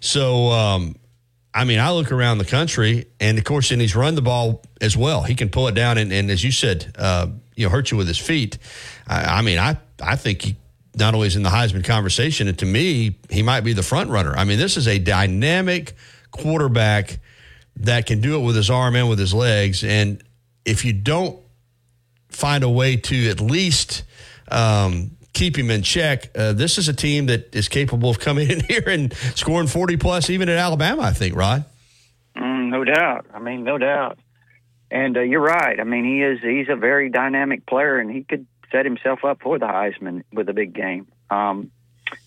So, 0.00 0.50
um, 0.50 0.96
I 1.56 1.64
mean, 1.64 1.78
I 1.78 1.90
look 1.90 2.12
around 2.12 2.36
the 2.36 2.44
country, 2.44 3.06
and 3.18 3.38
of 3.38 3.44
course, 3.44 3.70
and 3.70 3.80
he's 3.80 3.96
run 3.96 4.14
the 4.14 4.20
ball 4.20 4.62
as 4.82 4.94
well. 4.94 5.22
He 5.22 5.34
can 5.34 5.48
pull 5.48 5.68
it 5.68 5.74
down, 5.74 5.96
and, 5.96 6.12
and 6.12 6.30
as 6.30 6.44
you 6.44 6.52
said, 6.52 6.94
uh, 6.98 7.28
you 7.54 7.64
know, 7.64 7.70
hurt 7.70 7.90
you 7.90 7.96
with 7.96 8.06
his 8.06 8.18
feet. 8.18 8.58
I, 9.06 9.38
I 9.38 9.42
mean, 9.42 9.58
I 9.58 9.78
I 10.02 10.16
think 10.16 10.42
he 10.42 10.56
not 10.94 11.14
only 11.14 11.28
is 11.28 11.34
in 11.34 11.42
the 11.42 11.48
Heisman 11.48 11.82
conversation, 11.82 12.46
and 12.46 12.58
to 12.58 12.66
me, 12.66 13.16
he 13.30 13.42
might 13.42 13.62
be 13.62 13.72
the 13.72 13.82
front 13.82 14.10
runner. 14.10 14.36
I 14.36 14.44
mean, 14.44 14.58
this 14.58 14.76
is 14.76 14.86
a 14.86 14.98
dynamic 14.98 15.94
quarterback 16.30 17.20
that 17.76 18.04
can 18.04 18.20
do 18.20 18.36
it 18.36 18.44
with 18.44 18.54
his 18.54 18.68
arm 18.68 18.94
and 18.94 19.08
with 19.08 19.18
his 19.18 19.32
legs. 19.32 19.82
And 19.82 20.22
if 20.66 20.84
you 20.84 20.92
don't 20.92 21.38
find 22.28 22.64
a 22.64 22.70
way 22.70 22.96
to 22.96 23.30
at 23.30 23.40
least 23.40 24.02
um, 24.50 25.15
keep 25.36 25.56
him 25.56 25.70
in 25.70 25.82
check, 25.82 26.30
uh, 26.34 26.52
this 26.52 26.78
is 26.78 26.88
a 26.88 26.94
team 26.94 27.26
that 27.26 27.54
is 27.54 27.68
capable 27.68 28.08
of 28.08 28.18
coming 28.18 28.50
in 28.50 28.60
here 28.60 28.88
and 28.88 29.14
scoring 29.34 29.68
40 29.68 29.96
plus, 29.98 30.30
even 30.30 30.48
at 30.48 30.56
Alabama, 30.56 31.02
I 31.02 31.12
think, 31.12 31.36
Rod. 31.36 31.64
Mm, 32.36 32.70
no 32.70 32.84
doubt. 32.84 33.26
I 33.32 33.38
mean, 33.38 33.62
no 33.62 33.78
doubt. 33.78 34.18
And 34.90 35.16
uh, 35.16 35.20
you're 35.20 35.40
right. 35.40 35.78
I 35.78 35.84
mean, 35.84 36.04
he 36.04 36.22
is 36.22 36.40
he's 36.40 36.68
a 36.68 36.76
very 36.76 37.10
dynamic 37.10 37.66
player, 37.66 37.98
and 37.98 38.10
he 38.10 38.22
could 38.22 38.46
set 38.70 38.84
himself 38.84 39.24
up 39.24 39.40
for 39.42 39.58
the 39.58 39.66
Heisman 39.66 40.22
with 40.32 40.48
a 40.48 40.52
big 40.52 40.74
game. 40.74 41.08
Um, 41.28 41.72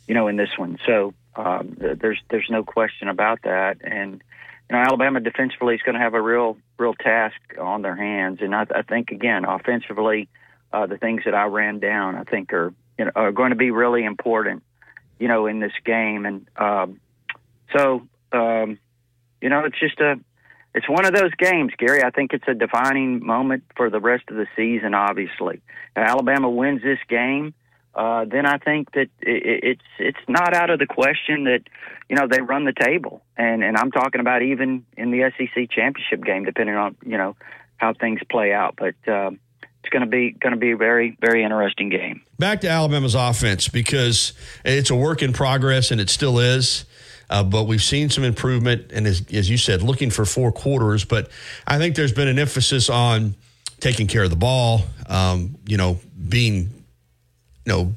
you 0.07 0.13
know, 0.13 0.27
in 0.27 0.35
this 0.35 0.49
one. 0.57 0.77
So 0.85 1.13
um, 1.35 1.77
there's 1.79 2.19
there's 2.29 2.49
no 2.49 2.63
question 2.63 3.07
about 3.07 3.43
that. 3.43 3.77
And 3.81 4.21
you 4.69 4.75
know, 4.75 4.79
Alabama 4.79 5.21
defensively 5.21 5.75
is 5.75 5.81
going 5.81 5.95
to 5.95 6.01
have 6.01 6.15
a 6.15 6.21
real 6.21 6.57
real 6.77 6.95
task 6.95 7.39
on 7.59 7.81
their 7.81 7.95
hands. 7.95 8.39
And 8.41 8.53
I, 8.53 8.65
I 8.75 8.81
think 8.81 9.11
again, 9.11 9.45
offensively, 9.45 10.27
uh, 10.73 10.85
the 10.85 10.97
things 10.97 11.23
that 11.25 11.33
I 11.33 11.45
ran 11.45 11.79
down, 11.79 12.15
I 12.15 12.23
think 12.23 12.51
are 12.51 12.73
you 12.99 13.05
know 13.05 13.11
are 13.15 13.31
going 13.31 13.49
to 13.49 13.55
be 13.55 13.71
really 13.71 14.03
important. 14.03 14.61
You 15.17 15.27
know, 15.27 15.47
in 15.47 15.59
this 15.59 15.73
game. 15.83 16.25
And 16.25 16.47
um, 16.55 17.01
so 17.75 18.07
um, 18.31 18.79
you 19.41 19.49
know, 19.49 19.65
it's 19.65 19.77
just 19.77 19.99
a 19.99 20.15
it's 20.73 20.87
one 20.87 21.05
of 21.05 21.13
those 21.13 21.33
games, 21.37 21.73
Gary. 21.77 22.03
I 22.03 22.09
think 22.09 22.31
it's 22.31 22.47
a 22.47 22.53
defining 22.53 23.25
moment 23.25 23.63
for 23.75 23.89
the 23.89 23.99
rest 23.99 24.25
of 24.29 24.37
the 24.37 24.47
season. 24.55 24.93
Obviously, 24.93 25.61
if 25.95 26.09
Alabama 26.09 26.49
wins 26.49 26.81
this 26.83 26.99
game. 27.09 27.53
uh, 27.95 28.23
then 28.25 28.45
I 28.45 28.59
think 28.59 28.91
that 28.93 29.09
it, 29.21 29.63
it's 29.63 29.89
it's 29.97 30.25
not 30.27 30.53
out 30.53 30.69
of 30.69 30.79
the 30.79 30.85
question 30.85 31.45
that 31.45 31.63
you 32.07 32.15
know 32.15 32.27
they 32.27 32.41
run 32.41 32.65
the 32.65 32.73
table, 32.73 33.21
and 33.35 33.63
and 33.63 33.75
I'm 33.75 33.91
talking 33.91 34.21
about 34.21 34.41
even 34.41 34.85
in 34.95 35.11
the 35.11 35.31
SEC 35.37 35.69
championship 35.69 36.23
game, 36.23 36.45
depending 36.45 36.75
on 36.75 36.95
you 37.03 37.17
know 37.17 37.35
how 37.77 37.93
things 37.93 38.21
play 38.29 38.53
out. 38.53 38.75
But 38.77 38.95
uh, 39.11 39.31
it's 39.81 39.89
going 39.89 40.01
to 40.01 40.07
be 40.07 40.31
going 40.31 40.53
to 40.53 40.59
be 40.59 40.71
a 40.71 40.77
very 40.77 41.17
very 41.21 41.43
interesting 41.43 41.89
game. 41.89 42.21
Back 42.37 42.61
to 42.61 42.69
Alabama's 42.69 43.15
offense 43.15 43.67
because 43.67 44.33
it's 44.65 44.89
a 44.89 44.95
work 44.95 45.21
in 45.21 45.33
progress, 45.33 45.91
and 45.91 46.01
it 46.01 46.09
still 46.09 46.39
is. 46.39 46.85
Uh, 47.29 47.43
but 47.43 47.65
we've 47.65 47.83
seen 47.83 48.09
some 48.09 48.23
improvement, 48.23 48.91
and 48.91 49.05
as, 49.05 49.23
as 49.31 49.49
you 49.49 49.57
said, 49.57 49.83
looking 49.83 50.09
for 50.09 50.25
four 50.25 50.51
quarters. 50.51 51.05
But 51.05 51.29
I 51.67 51.77
think 51.77 51.95
there's 51.95 52.11
been 52.11 52.27
an 52.27 52.39
emphasis 52.39 52.89
on 52.89 53.35
taking 53.79 54.07
care 54.07 54.23
of 54.23 54.31
the 54.31 54.35
ball, 54.35 54.81
um, 55.07 55.55
you 55.67 55.77
know, 55.77 55.99
being, 56.27 56.55
you 57.65 57.73
know, 57.73 57.95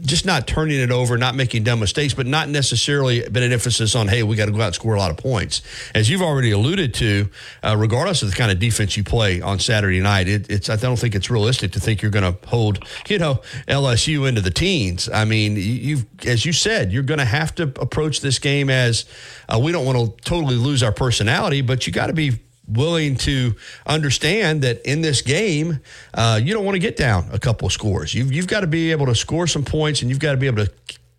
just 0.00 0.24
not 0.24 0.46
turning 0.46 0.80
it 0.80 0.90
over, 0.90 1.18
not 1.18 1.34
making 1.34 1.64
dumb 1.64 1.80
mistakes, 1.80 2.14
but 2.14 2.26
not 2.26 2.48
necessarily 2.48 3.28
been 3.28 3.42
an 3.42 3.52
emphasis 3.52 3.94
on, 3.94 4.08
hey, 4.08 4.22
we 4.22 4.36
got 4.36 4.46
to 4.46 4.52
go 4.52 4.60
out 4.60 4.66
and 4.66 4.74
score 4.74 4.94
a 4.94 4.98
lot 4.98 5.10
of 5.10 5.18
points. 5.18 5.60
As 5.94 6.08
you've 6.08 6.22
already 6.22 6.52
alluded 6.52 6.94
to, 6.94 7.28
uh, 7.62 7.76
regardless 7.78 8.22
of 8.22 8.30
the 8.30 8.36
kind 8.36 8.50
of 8.50 8.58
defense 8.58 8.96
you 8.96 9.04
play 9.04 9.42
on 9.42 9.58
Saturday 9.58 10.00
night, 10.00 10.28
it, 10.28 10.50
it's 10.50 10.70
I 10.70 10.76
don't 10.76 10.98
think 10.98 11.14
it's 11.14 11.30
realistic 11.30 11.72
to 11.72 11.80
think 11.80 12.00
you're 12.00 12.10
going 12.10 12.34
to 12.34 12.48
hold, 12.48 12.84
you 13.08 13.18
know, 13.18 13.42
LSU 13.68 14.26
into 14.28 14.40
the 14.40 14.50
teens. 14.50 15.08
I 15.12 15.24
mean, 15.24 15.56
you've 15.56 16.06
as 16.26 16.46
you 16.46 16.52
said, 16.52 16.92
you're 16.92 17.02
going 17.02 17.18
to 17.18 17.24
have 17.24 17.54
to 17.56 17.64
approach 17.80 18.20
this 18.20 18.38
game 18.38 18.70
as 18.70 19.04
uh, 19.48 19.58
we 19.58 19.72
don't 19.72 19.84
want 19.84 19.98
to 19.98 20.24
totally 20.24 20.56
lose 20.56 20.82
our 20.82 20.92
personality, 20.92 21.60
but 21.60 21.86
you 21.86 21.92
got 21.92 22.06
to 22.06 22.14
be 22.14 22.38
willing 22.66 23.16
to 23.16 23.54
understand 23.86 24.62
that 24.62 24.82
in 24.88 25.02
this 25.02 25.22
game, 25.22 25.80
uh, 26.14 26.40
you 26.42 26.54
don't 26.54 26.64
want 26.64 26.76
to 26.76 26.80
get 26.80 26.96
down 26.96 27.28
a 27.32 27.38
couple 27.38 27.66
of 27.66 27.72
scores. 27.72 28.14
You've, 28.14 28.32
you've 28.32 28.46
got 28.46 28.60
to 28.60 28.66
be 28.66 28.90
able 28.92 29.06
to 29.06 29.14
score 29.14 29.46
some 29.46 29.64
points 29.64 30.02
and 30.02 30.10
you've 30.10 30.20
got 30.20 30.32
to 30.32 30.38
be 30.38 30.46
able 30.46 30.66
to, 30.66 30.72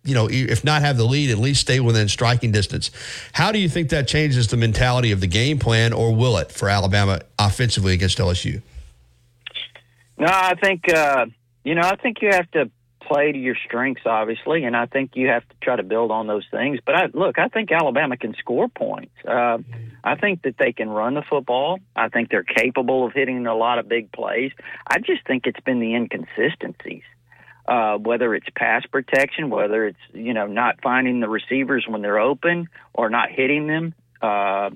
you 0.04 0.14
know, 0.14 0.28
if 0.30 0.64
not 0.64 0.82
have 0.82 0.96
the 0.96 1.04
lead, 1.04 1.30
at 1.30 1.38
least 1.38 1.60
stay 1.60 1.80
within 1.80 2.08
striking 2.08 2.52
distance. 2.52 2.90
How 3.32 3.52
do 3.52 3.58
you 3.58 3.68
think 3.68 3.90
that 3.90 4.06
changes 4.06 4.48
the 4.48 4.56
mentality 4.56 5.12
of 5.12 5.20
the 5.20 5.26
game 5.26 5.58
plan, 5.58 5.92
or 5.92 6.14
will 6.14 6.36
it 6.38 6.52
for 6.52 6.68
Alabama 6.68 7.20
offensively 7.38 7.92
against 7.92 8.18
LSU? 8.18 8.62
No, 10.18 10.28
I 10.28 10.54
think, 10.54 10.88
uh, 10.92 11.26
you 11.64 11.74
know, 11.74 11.82
I 11.82 11.96
think 11.96 12.22
you 12.22 12.30
have 12.30 12.50
to 12.52 12.70
play 13.06 13.32
to 13.32 13.38
your 13.38 13.56
strengths, 13.66 14.02
obviously, 14.06 14.64
and 14.64 14.76
I 14.76 14.86
think 14.86 15.12
you 15.14 15.28
have 15.28 15.46
to 15.48 15.54
try 15.60 15.76
to 15.76 15.82
build 15.82 16.10
on 16.10 16.26
those 16.26 16.44
things. 16.50 16.78
But 16.84 16.94
I, 16.94 17.06
look, 17.12 17.38
I 17.38 17.48
think 17.48 17.70
Alabama 17.72 18.16
can 18.16 18.34
score 18.34 18.68
points. 18.68 19.12
Uh, 19.26 19.58
I 20.06 20.14
think 20.14 20.42
that 20.42 20.54
they 20.56 20.72
can 20.72 20.88
run 20.88 21.14
the 21.14 21.22
football. 21.22 21.80
I 21.96 22.08
think 22.08 22.30
they're 22.30 22.44
capable 22.44 23.04
of 23.04 23.12
hitting 23.12 23.44
a 23.48 23.56
lot 23.56 23.80
of 23.80 23.88
big 23.88 24.12
plays. 24.12 24.52
I 24.86 25.00
just 25.00 25.26
think 25.26 25.48
it's 25.48 25.58
been 25.60 25.80
the 25.80 25.94
inconsistencies. 25.94 27.02
Uh, 27.66 27.98
whether 27.98 28.32
it's 28.32 28.46
pass 28.54 28.86
protection, 28.86 29.50
whether 29.50 29.84
it's 29.88 29.98
you 30.14 30.32
know 30.32 30.46
not 30.46 30.80
finding 30.80 31.18
the 31.18 31.28
receivers 31.28 31.84
when 31.88 32.02
they're 32.02 32.20
open 32.20 32.68
or 32.94 33.10
not 33.10 33.32
hitting 33.32 33.66
them, 33.66 33.92
uh, 34.22 34.70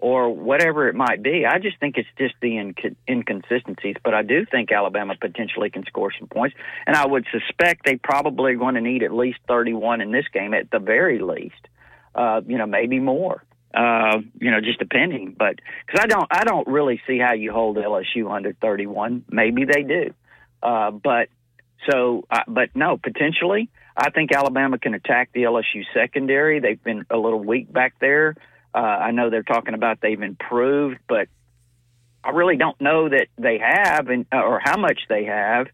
or 0.00 0.34
whatever 0.34 0.88
it 0.88 0.96
might 0.96 1.22
be. 1.22 1.46
I 1.46 1.60
just 1.60 1.78
think 1.78 1.96
it's 1.96 2.08
just 2.18 2.34
the 2.42 2.54
inc- 2.54 2.96
inconsistencies. 3.08 3.94
But 4.02 4.14
I 4.14 4.22
do 4.22 4.44
think 4.44 4.72
Alabama 4.72 5.14
potentially 5.20 5.70
can 5.70 5.84
score 5.86 6.12
some 6.18 6.26
points, 6.26 6.56
and 6.88 6.96
I 6.96 7.06
would 7.06 7.24
suspect 7.30 7.84
they 7.84 7.94
probably 7.94 8.56
going 8.56 8.74
to 8.74 8.80
need 8.80 9.04
at 9.04 9.14
least 9.14 9.38
31 9.46 10.00
in 10.00 10.10
this 10.10 10.26
game 10.32 10.54
at 10.54 10.72
the 10.72 10.80
very 10.80 11.20
least. 11.20 11.68
Uh, 12.16 12.40
you 12.44 12.58
know, 12.58 12.66
maybe 12.66 12.98
more. 12.98 13.44
Uh, 13.74 14.18
you 14.38 14.50
know, 14.50 14.60
just 14.60 14.78
depending. 14.78 15.34
But 15.38 15.56
because 15.86 16.00
I 16.02 16.06
don't, 16.06 16.26
I 16.30 16.44
don't 16.44 16.66
really 16.66 17.00
see 17.06 17.18
how 17.18 17.32
you 17.32 17.52
hold 17.52 17.76
LSU 17.76 18.30
under 18.30 18.52
31. 18.52 19.24
Maybe 19.30 19.64
they 19.64 19.82
do, 19.82 20.14
uh, 20.62 20.90
but 20.90 21.28
so, 21.90 22.24
uh, 22.30 22.42
but 22.46 22.74
no, 22.74 22.96
potentially. 22.96 23.70
I 23.96 24.10
think 24.10 24.32
Alabama 24.32 24.78
can 24.78 24.94
attack 24.94 25.30
the 25.32 25.42
LSU 25.42 25.84
secondary. 25.92 26.60
They've 26.60 26.82
been 26.82 27.04
a 27.10 27.16
little 27.16 27.42
weak 27.42 27.70
back 27.70 27.94
there. 28.00 28.36
Uh, 28.74 28.78
I 28.78 29.10
know 29.10 29.28
they're 29.28 29.42
talking 29.42 29.74
about 29.74 30.00
they've 30.00 30.20
improved, 30.20 30.98
but 31.08 31.28
I 32.24 32.30
really 32.30 32.56
don't 32.56 32.80
know 32.80 33.08
that 33.08 33.26
they 33.36 33.58
have, 33.58 34.08
and 34.08 34.26
or 34.32 34.60
how 34.62 34.78
much 34.78 35.00
they 35.08 35.24
have, 35.24 35.66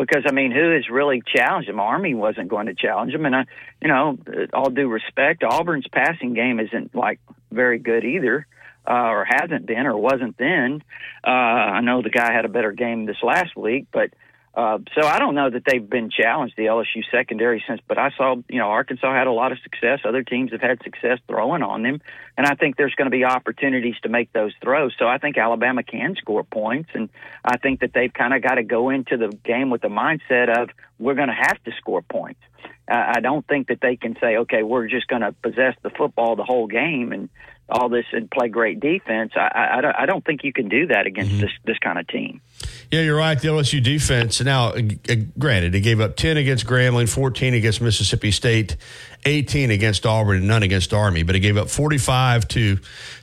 because 0.00 0.24
I 0.26 0.32
mean, 0.32 0.50
who 0.50 0.74
has 0.74 0.88
really 0.88 1.22
challenged 1.26 1.68
them? 1.68 1.80
Army 1.80 2.14
wasn't 2.14 2.48
going 2.48 2.66
to 2.66 2.74
challenge 2.74 3.12
them, 3.12 3.26
and 3.26 3.36
I, 3.36 3.44
you 3.80 3.88
know, 3.88 4.18
all 4.52 4.70
due 4.70 4.88
respect, 4.88 5.44
Auburn's 5.44 5.86
passing 5.92 6.34
game 6.34 6.58
isn't 6.58 6.94
like 6.94 7.20
very 7.50 7.78
good 7.78 8.04
either, 8.04 8.46
uh, 8.88 8.92
or 8.92 9.26
hasn't 9.28 9.66
been, 9.66 9.86
or 9.86 9.96
wasn't 9.96 10.36
then. 10.38 10.82
Uh, 11.24 11.30
I 11.30 11.80
know 11.80 12.02
the 12.02 12.10
guy 12.10 12.32
had 12.32 12.44
a 12.44 12.48
better 12.48 12.72
game 12.72 13.06
this 13.06 13.22
last 13.22 13.54
week, 13.56 13.86
but 13.92 14.10
uh, 14.52 14.78
so 14.98 15.06
I 15.06 15.20
don't 15.20 15.36
know 15.36 15.48
that 15.48 15.62
they've 15.64 15.88
been 15.88 16.10
challenged 16.10 16.56
the 16.56 16.64
LSU 16.64 17.04
secondary 17.12 17.62
since, 17.68 17.80
but 17.86 17.98
I 17.98 18.10
saw 18.16 18.34
you 18.48 18.58
know 18.58 18.66
Arkansas 18.66 19.12
had 19.12 19.28
a 19.28 19.32
lot 19.32 19.52
of 19.52 19.58
success. 19.62 20.00
Other 20.04 20.24
teams 20.24 20.50
have 20.50 20.60
had 20.60 20.82
success 20.82 21.18
throwing 21.28 21.62
on 21.62 21.82
them, 21.84 22.00
and 22.36 22.46
I 22.46 22.54
think 22.56 22.76
there's 22.76 22.94
going 22.96 23.06
to 23.06 23.16
be 23.16 23.24
opportunities 23.24 23.94
to 24.02 24.08
make 24.08 24.32
those 24.32 24.52
throws. 24.60 24.92
So 24.98 25.06
I 25.06 25.18
think 25.18 25.38
Alabama 25.38 25.84
can 25.84 26.16
score 26.16 26.42
points, 26.42 26.90
and 26.94 27.10
I 27.44 27.58
think 27.58 27.80
that 27.80 27.92
they've 27.94 28.12
kind 28.12 28.34
of 28.34 28.42
got 28.42 28.56
to 28.56 28.64
go 28.64 28.90
into 28.90 29.16
the 29.16 29.28
game 29.44 29.70
with 29.70 29.82
the 29.82 29.88
mindset 29.88 30.48
of 30.48 30.70
we're 30.98 31.14
going 31.14 31.28
to 31.28 31.34
have 31.34 31.62
to 31.64 31.72
score 31.78 32.02
points. 32.02 32.40
Uh, 32.90 33.12
I 33.16 33.20
don't 33.20 33.46
think 33.46 33.68
that 33.68 33.80
they 33.80 33.94
can 33.94 34.16
say, 34.20 34.38
okay, 34.38 34.64
we're 34.64 34.88
just 34.88 35.06
going 35.06 35.22
to 35.22 35.30
possess 35.30 35.76
the 35.82 35.90
football 35.90 36.34
the 36.34 36.44
whole 36.44 36.66
game 36.66 37.12
and 37.12 37.28
all 37.70 37.88
this 37.88 38.04
and 38.12 38.30
play 38.30 38.48
great 38.48 38.80
defense. 38.80 39.32
I, 39.36 39.80
I, 39.82 40.02
I 40.02 40.06
don't 40.06 40.24
think 40.24 40.44
you 40.44 40.52
can 40.52 40.68
do 40.68 40.86
that 40.88 41.06
against 41.06 41.32
mm-hmm. 41.32 41.40
this 41.40 41.50
this 41.64 41.78
kind 41.78 41.98
of 41.98 42.06
team. 42.08 42.40
Yeah, 42.90 43.02
you're 43.02 43.16
right. 43.16 43.40
The 43.40 43.48
LSU 43.48 43.82
defense. 43.82 44.40
Now, 44.40 44.68
uh, 44.68 44.82
granted, 45.38 45.72
they 45.72 45.80
gave 45.80 46.00
up 46.00 46.16
10 46.16 46.36
against 46.36 46.66
Grambling, 46.66 47.08
14 47.08 47.54
against 47.54 47.80
Mississippi 47.80 48.30
State, 48.32 48.76
18 49.24 49.70
against 49.70 50.06
Auburn, 50.06 50.38
and 50.38 50.48
none 50.48 50.62
against 50.62 50.92
Army. 50.92 51.22
But 51.22 51.36
it 51.36 51.40
gave 51.40 51.56
up 51.56 51.68
45 51.68 52.48
to 52.48 52.78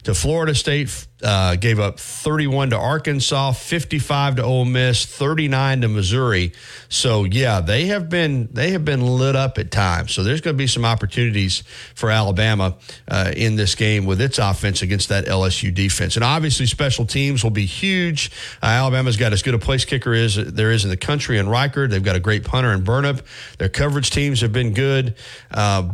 to 0.08 0.14
Florida 0.14 0.56
State, 0.56 1.06
uh, 1.22 1.58
gave 1.58 1.82
up 1.82 2.00
31 2.00 2.70
to 2.70 2.78
Arkansas, 2.78 3.52
55 3.52 4.38
to 4.38 4.44
Ole 4.44 4.64
Miss, 4.64 5.06
39 5.06 5.82
to 5.82 5.88
Missouri. 5.90 6.54
So 6.88 7.26
yeah, 7.26 7.60
they 7.60 7.88
have 7.88 8.08
been 8.08 8.48
they 8.54 8.72
have 8.72 8.86
been 8.86 9.02
lit 9.02 9.36
up 9.36 9.58
at 9.58 9.70
times. 9.70 10.14
So 10.14 10.24
there's 10.24 10.40
going 10.40 10.56
to 10.56 10.58
be 10.58 10.68
some 10.68 10.86
opportunities 10.86 11.64
for 11.94 12.10
Alabama 12.10 12.76
uh, 13.10 13.34
in 13.36 13.58
this 13.58 13.76
game 13.76 14.06
with 14.06 14.22
its 14.22 14.38
offense 14.38 14.82
against 14.82 15.10
that 15.10 15.26
LSU 15.26 15.74
defense. 15.74 16.16
And 16.16 16.24
obviously, 16.24 16.68
special 16.68 17.06
teams 17.06 17.44
will 17.44 17.52
be 17.52 17.66
huge. 17.66 18.32
Uh, 18.64 18.68
Alabama's 18.68 19.18
got 19.18 19.34
as 19.34 19.42
good 19.42 19.56
a 19.56 19.60
place 19.60 19.84
kicker 19.84 20.14
as 20.14 20.36
there 20.36 20.72
is 20.72 20.86
in 20.86 20.90
the 20.90 20.98
country 20.98 21.38
in 21.38 21.48
Reichard. 21.48 21.90
They've 21.90 22.04
got 22.04 22.16
a 22.16 22.22
great 22.22 22.46
punter 22.46 22.72
in 22.72 22.84
Burnip. 22.84 23.26
Their 23.58 23.70
coverage 23.70 24.12
teams 24.12 24.40
have 24.40 24.54
been 24.54 24.74
good. 24.74 25.16
Uh, 25.52 25.87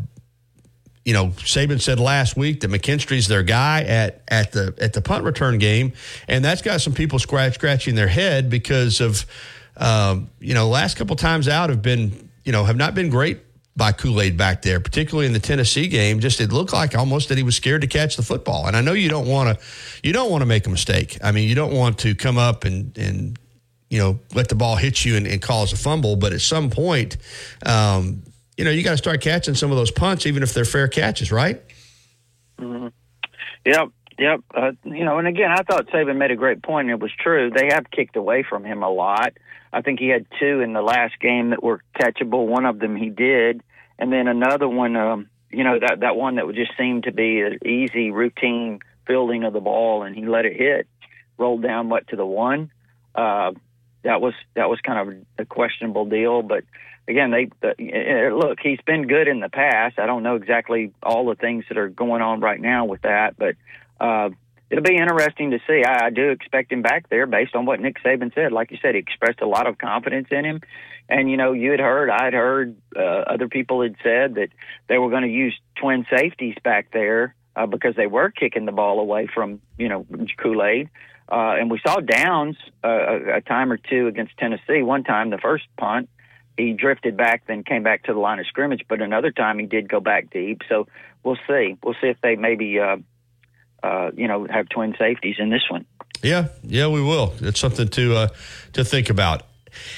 you 1.06 1.14
know, 1.14 1.28
Saban 1.28 1.82
said 1.82 2.00
last 2.00 2.38
week 2.38 2.62
that 2.62 2.72
McKinstry's 2.72 3.28
their 3.28 3.44
guy 3.44 3.84
at 3.84 4.22
at 4.28 4.52
the 4.52 4.74
at 4.80 4.94
the 4.94 5.02
punt 5.02 5.26
return 5.26 5.58
game, 5.58 5.94
and 6.28 6.44
that's 6.44 6.62
got 6.62 6.82
some 6.82 6.94
people 6.94 7.20
scratch 7.20 7.56
scratching 7.56 7.96
their 7.96 8.08
head 8.08 8.50
because 8.50 9.02
of 9.02 9.26
um, 9.76 10.30
you 10.40 10.54
know 10.54 10.70
last 10.70 10.96
couple 10.96 11.16
times 11.16 11.48
out 11.48 11.70
have 11.70 11.82
been 11.82 12.30
you 12.46 12.52
know 12.54 12.64
have 12.64 12.78
not 12.78 12.96
been 12.96 13.10
great 13.10 13.40
by 13.76 13.92
Kool 13.92 14.22
Aid 14.22 14.38
back 14.38 14.62
there, 14.62 14.80
particularly 14.80 15.26
in 15.26 15.34
the 15.34 15.40
Tennessee 15.40 15.88
game. 15.88 16.20
Just 16.20 16.40
it 16.40 16.54
looked 16.54 16.72
like 16.72 16.96
almost 16.96 17.30
that 17.30 17.38
he 17.38 17.44
was 17.44 17.56
scared 17.56 17.82
to 17.82 17.88
catch 17.88 18.16
the 18.16 18.24
football, 18.24 18.68
and 18.68 18.78
I 18.78 18.82
know 18.82 18.94
you 18.94 19.10
don't 19.10 19.28
want 19.28 19.58
to 19.58 19.66
you 20.04 20.14
don't 20.14 20.32
want 20.32 20.42
to 20.42 20.46
make 20.46 20.68
a 20.68 20.70
mistake. 20.70 21.18
I 21.22 21.34
mean, 21.34 21.50
you 21.50 21.56
don't 21.56 21.74
want 21.74 22.00
to 22.00 22.16
come 22.16 22.38
up 22.38 22.64
and 22.64 22.98
and 22.98 23.38
you 23.90 24.00
know 24.00 24.20
let 24.34 24.48
the 24.48 24.56
ball 24.56 24.78
hit 24.78 25.04
you 25.04 25.18
and, 25.18 25.28
and 25.28 25.42
cause 25.42 25.74
a 25.74 25.78
fumble, 25.78 26.16
but 26.16 26.32
at 26.32 26.42
some 26.42 26.70
point. 26.70 27.18
Um, 27.66 28.24
you 28.58 28.66
know, 28.66 28.72
you 28.72 28.84
got 28.84 28.92
to 28.92 28.98
start 28.98 29.22
catching 29.22 29.56
some 29.56 29.72
of 29.72 29.78
those 29.78 29.92
punts, 29.92 30.26
even 30.26 30.44
if 30.44 30.54
they're 30.54 30.66
fair 30.66 30.88
catches, 30.88 31.32
right? 31.32 31.62
Mm-hmm. 32.60 32.88
Yep, 33.66 33.90
yep. 34.20 34.40
Uh, 34.54 34.72
you 34.84 35.04
know, 35.06 35.18
and 35.18 35.28
again, 35.28 35.52
I 35.52 35.64
thought 35.64 35.88
Saban 35.88 36.18
made 36.18 36.32
a 36.32 36.36
great 36.36 36.62
point, 36.62 36.90
and 36.90 37.00
it 37.00 37.02
was 37.02 37.12
true. 37.18 37.50
They 37.50 37.70
have 37.72 37.90
kicked 37.92 38.16
away 38.16 38.44
from 38.48 38.64
him 38.64 38.84
a 38.84 38.90
lot. 38.90 39.34
I 39.72 39.82
think 39.82 40.00
he 40.00 40.10
had 40.10 40.28
two 40.40 40.60
in 40.62 40.74
the 40.74 40.82
last 40.82 41.20
game 41.20 41.50
that 41.50 41.64
were 41.64 41.82
catchable. 42.00 42.46
One 42.46 42.66
of 42.66 42.80
them 42.80 42.96
he 42.96 43.10
did, 43.10 43.62
and 43.98 44.12
then 44.12 44.28
another 44.28 44.68
one, 44.68 44.96
um, 44.96 45.30
you 45.50 45.64
know, 45.64 45.80
that 45.80 46.02
that 46.02 46.16
one 46.16 46.36
that 46.36 46.46
would 46.46 46.56
just 46.56 46.74
seem 46.78 47.02
to 47.04 47.12
be 47.12 47.42
an 47.42 47.58
easy, 47.66 48.12
routine 48.12 48.80
fielding 49.08 49.44
of 49.44 49.54
the 49.54 49.60
ball, 49.60 50.04
and 50.04 50.16
he 50.16 50.26
let 50.26 50.46
it 50.46 50.56
hit, 50.56 50.88
rolled 51.38 51.64
down 51.64 51.90
what 51.90 52.08
to 52.10 52.16
the 52.16 52.26
one. 52.26 52.72
Uh, 53.16 53.52
that 54.04 54.22
was 54.22 54.34
that 54.56 54.70
was 54.70 54.80
kind 54.82 55.10
of 55.10 55.26
a 55.40 55.46
questionable 55.46 56.06
deal, 56.06 56.42
but 56.42 56.64
again, 57.08 57.32
they 57.32 57.50
uh, 57.64 58.36
look. 58.36 58.60
He's 58.62 58.80
been 58.86 59.08
good 59.08 59.28
in 59.28 59.40
the 59.40 59.50
past. 59.50 60.00
I 60.00 60.06
don't 60.06 60.24
know 60.24 60.36
exactly 60.36 60.92
all 61.02 61.26
the 61.26 61.36
things 61.36 61.66
that 61.70 61.78
are 61.78 61.90
going 61.90 62.22
on 62.22 62.40
right 62.40 62.60
now 62.60 62.86
with 62.86 63.02
that, 63.02 63.36
but 63.38 63.56
uh, 64.00 64.30
it'll 64.70 64.84
be 64.84 64.98
interesting 64.98 65.52
to 65.52 65.60
see. 65.68 65.84
I, 65.86 66.06
I 66.06 66.10
do 66.10 66.30
expect 66.30 66.72
him 66.72 66.82
back 66.82 67.10
there 67.10 67.26
based 67.26 67.56
on 67.56 67.66
what 67.66 67.80
Nick 67.80 68.02
Saban 68.04 68.34
said. 68.34 68.52
Like 68.52 68.72
you 68.72 68.78
said, 68.82 68.96
he 68.96 69.00
expressed 69.00 69.42
a 69.42 69.48
lot 69.48 69.68
of 69.68 69.78
confidence 69.78 70.28
in 70.32 70.46
him. 70.46 70.62
And 71.10 71.30
you 71.30 71.38
know, 71.38 71.52
you 71.52 71.72
had 71.72 71.80
heard, 71.80 72.10
I'd 72.10 72.34
heard, 72.34 72.76
uh, 72.96 73.02
other 73.02 73.48
people 73.48 73.82
had 73.82 73.96
said 74.04 74.36
that 74.36 74.50
they 74.88 74.98
were 74.98 75.10
going 75.10 75.24
to 75.24 75.30
use 75.30 75.58
twin 75.76 76.06
safeties 76.10 76.56
back 76.64 76.92
there 76.92 77.36
uh, 77.56 77.66
because 77.66 77.96
they 77.96 78.08
were 78.08 78.30
kicking 78.30 78.66
the 78.66 78.72
ball 78.72 79.00
away 79.00 79.28
from 79.34 79.62
you 79.78 79.90
know 79.90 80.06
Kool 80.38 80.64
Aid. 80.64 80.90
Uh, 81.30 81.56
and 81.58 81.72
we 81.72 81.80
saw 81.86 82.00
Downs 82.00 82.58
uh, 82.84 82.88
a, 82.88 83.38
a 83.38 83.42
time 83.42 83.72
or 83.72 83.78
two 83.78 84.08
against 84.08 84.38
Tennessee. 84.38 84.82
One 84.82 85.04
time, 85.04 85.30
the 85.30 85.38
first 85.38 85.64
punt, 85.78 86.10
he 86.58 86.74
drifted 86.74 87.18
back, 87.18 87.44
then 87.48 87.64
came 87.64 87.84
back 87.84 88.04
to 88.04 88.14
the 88.14 88.20
line 88.20 88.40
of 88.40 88.46
scrimmage. 88.48 88.82
But 88.88 89.02
another 89.02 89.32
time 89.32 89.60
he 89.60 89.66
did 89.66 89.90
go 89.90 90.00
back 90.00 90.30
deep. 90.32 90.62
So 90.70 90.88
we'll 91.24 91.38
see. 91.48 91.78
We'll 91.84 91.96
see 92.02 92.08
if 92.08 92.18
they 92.22 92.36
maybe, 92.36 92.80
uh, 92.80 92.98
uh, 93.82 94.12
you 94.16 94.28
know, 94.28 94.48
have 94.50 94.70
twin 94.70 94.96
safeties 94.98 95.36
in 95.40 95.50
this 95.50 95.64
one. 95.70 95.86
Yeah, 96.22 96.48
yeah, 96.64 96.88
we 96.88 97.02
will. 97.02 97.34
It's 97.42 97.60
something 97.60 97.88
to 97.90 98.16
uh, 98.16 98.28
to 98.74 98.86
think 98.86 99.10
about. 99.10 99.44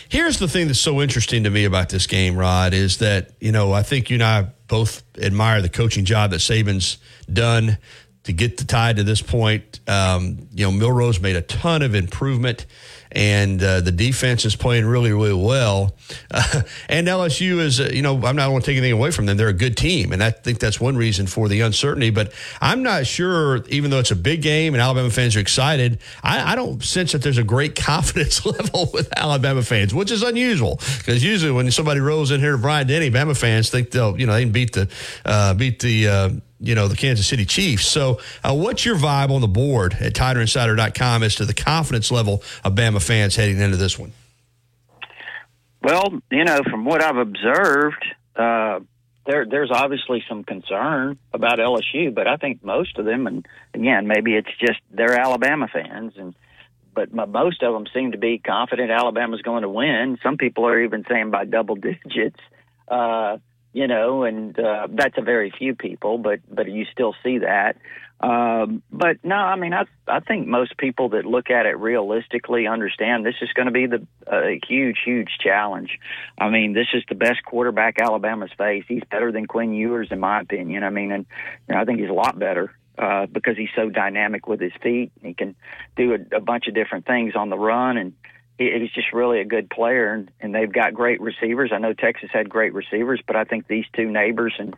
Here's 0.10 0.40
the 0.40 0.48
thing 0.48 0.68
that's 0.68 0.80
so 0.80 1.02
interesting 1.02 1.44
to 1.44 1.50
me 1.50 1.66
about 1.66 1.90
this 1.90 2.08
game, 2.08 2.38
Rod, 2.38 2.74
is 2.74 2.98
that 2.98 3.32
you 3.40 3.52
know 3.52 3.74
I 3.74 3.84
think 3.84 4.10
you 4.10 4.16
and 4.16 4.24
I 4.24 4.48
both 4.68 5.04
admire 5.18 5.62
the 5.62 5.70
coaching 5.70 6.06
job 6.06 6.32
that 6.32 6.40
Saban's 6.40 6.98
done 7.32 7.78
to 8.24 8.34
get 8.34 8.58
the 8.58 8.66
tide 8.66 8.98
to 8.98 9.04
this 9.04 9.22
point. 9.22 9.80
Um, 9.88 10.48
you 10.52 10.66
know, 10.66 10.72
Milroe's 10.72 11.20
made 11.20 11.36
a 11.36 11.44
ton 11.44 11.84
of 11.84 11.94
improvement 11.94 12.66
and 13.16 13.64
uh, 13.64 13.80
the 13.80 13.92
defense 13.92 14.44
is 14.44 14.56
playing 14.56 14.86
really, 14.86 15.14
really 15.14 15.34
well. 15.34 15.96
Uh, 16.30 16.62
and 16.90 17.08
LSU 17.08 17.60
is, 17.60 17.80
uh, 17.80 17.90
you 17.92 18.02
know, 18.02 18.16
I'm 18.16 18.36
not 18.36 18.50
going 18.50 18.60
to 18.60 18.66
take 18.66 18.78
anything 18.78 18.92
away 18.92 19.12
from 19.12 19.26
them. 19.26 19.38
They're 19.38 19.48
a 19.48 19.54
good 19.54 19.78
team, 19.78 20.12
and 20.12 20.22
I 20.22 20.32
think 20.32 20.60
that's 20.60 20.80
one 20.80 20.98
reason 20.98 21.26
for 21.26 21.48
the 21.48 21.62
uncertainty. 21.62 22.10
But 22.10 22.34
I'm 22.60 22.84
not 22.84 23.08
sure, 23.08 23.64
even 23.70 23.90
though 23.90 24.00
it's 24.00 24.12
a 24.12 24.16
big 24.16 24.42
game 24.42 24.74
and 24.74 24.82
Alabama 24.82 25.10
fans 25.10 25.36
are 25.38 25.40
excited, 25.40 26.00
I, 26.22 26.54
I 26.54 26.56
don't 26.56 26.84
sense 26.84 27.14
that 27.14 27.22
there's 27.22 27.38
a 27.38 27.44
great 27.44 27.76
confidence 27.82 28.46
level 28.46 28.90
with 28.94 29.12
Alabama 29.18 29.64
fans, 29.64 29.94
which 29.94 30.12
is 30.12 30.22
unusual 30.22 30.80
because 30.98 31.24
usually 31.24 31.52
when 31.52 31.72
somebody 31.72 32.02
rolls 32.02 32.32
in 32.32 32.42
here 32.42 32.52
to 32.52 32.58
Bryant 32.58 32.90
Denny, 32.90 33.10
Bama 33.10 33.38
fans 33.38 33.70
think 33.70 33.92
they'll, 33.92 34.20
you 34.20 34.26
know, 34.26 34.34
they 34.34 34.44
can 34.44 34.52
beat 34.52 34.74
the 34.74 34.90
uh, 35.24 35.54
beat 35.54 35.80
the 35.80 36.08
uh, 36.08 36.30
you 36.60 36.76
know, 36.76 36.88
the 36.88 36.96
Kansas 36.96 37.28
City 37.28 37.46
Chiefs. 37.46 37.86
So, 37.86 38.20
uh, 38.44 38.54
what's 38.54 38.86
your 38.86 38.96
vibe 38.96 39.30
on 39.30 39.42
the 39.42 39.48
board 39.48 39.96
at 40.00 40.14
TiderInsider.com 40.14 41.24
as 41.24 41.36
to 41.36 41.46
the 41.46 41.54
confidence 41.54 42.12
level 42.12 42.42
of 42.64 42.74
Bama 42.76 43.02
fans 43.02 43.36
heading 43.36 43.60
into 43.60 43.78
this 43.78 44.00
one? 44.00 44.14
Well, 45.82 46.20
you 46.32 46.44
know, 46.44 46.62
from 46.70 46.86
what 46.86 47.04
I've 47.04 47.18
observed, 47.18 48.04
uh, 48.36 48.80
there 49.26 49.46
there's 49.46 49.72
obviously 49.72 50.24
some 50.28 50.44
concern 50.44 51.18
about 51.34 51.60
LSU, 51.60 52.14
but 52.14 52.28
I 52.28 52.38
think 52.38 52.64
most 52.64 52.98
of 52.98 53.06
them, 53.06 53.28
and 53.28 53.46
again, 53.74 54.08
maybe 54.08 54.36
it's 54.36 54.50
just 54.60 54.80
they're 54.92 55.20
Alabama 55.20 55.68
fans, 55.72 56.14
and 56.18 56.36
but 56.94 57.14
most 57.14 57.62
of 57.62 57.74
them 57.74 57.86
seem 57.94 58.14
to 58.14 58.18
be 58.18 58.40
confident 58.40 58.90
Alabama's 58.90 59.42
going 59.42 59.64
to 59.64 59.70
win. 59.70 60.18
Some 60.24 60.38
people 60.38 60.66
are 60.66 60.82
even 60.82 61.04
saying 61.10 61.30
by 61.30 61.46
double 61.46 61.76
digits. 61.76 62.40
Uh, 62.88 63.38
you 63.76 63.88
know, 63.88 64.24
and 64.24 64.58
uh, 64.58 64.88
that's 64.90 65.18
a 65.18 65.22
very 65.22 65.52
few 65.52 65.76
people, 65.76 66.18
but 66.18 66.40
but 66.50 66.72
you 66.72 66.86
still 66.94 67.14
see 67.22 67.40
that. 67.40 67.76
Um, 68.22 68.82
but 68.90 69.18
no, 69.22 69.36
I 69.36 69.58
mean, 69.58 69.74
I 69.74 69.84
I 70.08 70.22
think 70.22 70.48
most 70.48 70.78
people 70.78 71.10
that 71.10 71.26
look 71.26 71.50
at 71.50 71.66
it 71.66 71.78
realistically 71.78 72.68
understand 72.68 73.26
this 73.26 73.36
is 73.42 73.50
going 73.54 73.66
to 73.66 73.74
be 73.74 73.86
the 73.86 74.08
a 74.32 74.62
huge, 74.66 75.00
huge 75.04 75.28
challenge. 75.44 76.00
I 76.38 76.50
mean, 76.50 76.72
this 76.72 76.88
is 76.94 77.04
the 77.10 77.16
best 77.16 77.44
quarterback 77.44 78.00
Alabama's 78.00 78.52
faced. 78.58 78.88
He's 78.88 79.04
better 79.12 79.34
than 79.34 79.46
Quinn 79.46 79.74
Ewers, 79.74 80.08
in 80.10 80.22
my 80.22 80.40
opinion. 80.40 80.86
I 80.86 80.90
mean, 80.90 81.12
and 81.12 81.26
you 81.68 81.76
know, 81.76 81.82
I 81.82 81.84
think 81.84 82.00
he's 82.00 82.10
a 82.10 82.14
lot 82.14 82.40
better 82.40 82.74
uh, 82.98 83.26
because 83.26 83.58
he's 83.58 83.76
so 83.76 83.90
dynamic 83.90 84.48
with 84.48 84.62
his 84.62 84.74
feet. 84.82 85.12
He 85.22 85.34
can 85.34 85.54
do 85.98 86.14
a, 86.14 86.38
a 86.38 86.40
bunch 86.40 86.68
of 86.68 86.76
different 86.76 87.06
things 87.06 87.34
on 87.36 87.50
the 87.50 87.58
run 87.58 87.98
and 87.98 88.14
he's 88.58 88.92
just 88.92 89.14
really 89.14 89.42
a 89.42 89.46
good 89.46 89.70
player, 89.70 90.14
and, 90.14 90.32
and 90.40 90.54
they've 90.54 90.72
got 90.72 90.94
great 90.94 91.22
receivers. 91.22 91.72
I 91.74 91.80
know 91.80 91.94
Texas 91.94 92.30
had 92.32 92.50
great 92.50 92.74
receivers, 92.74 93.22
but 93.26 93.36
I 93.36 93.44
think 93.44 93.68
these 93.68 93.86
two 93.96 94.08
Nabers 94.08 94.52
and 94.58 94.76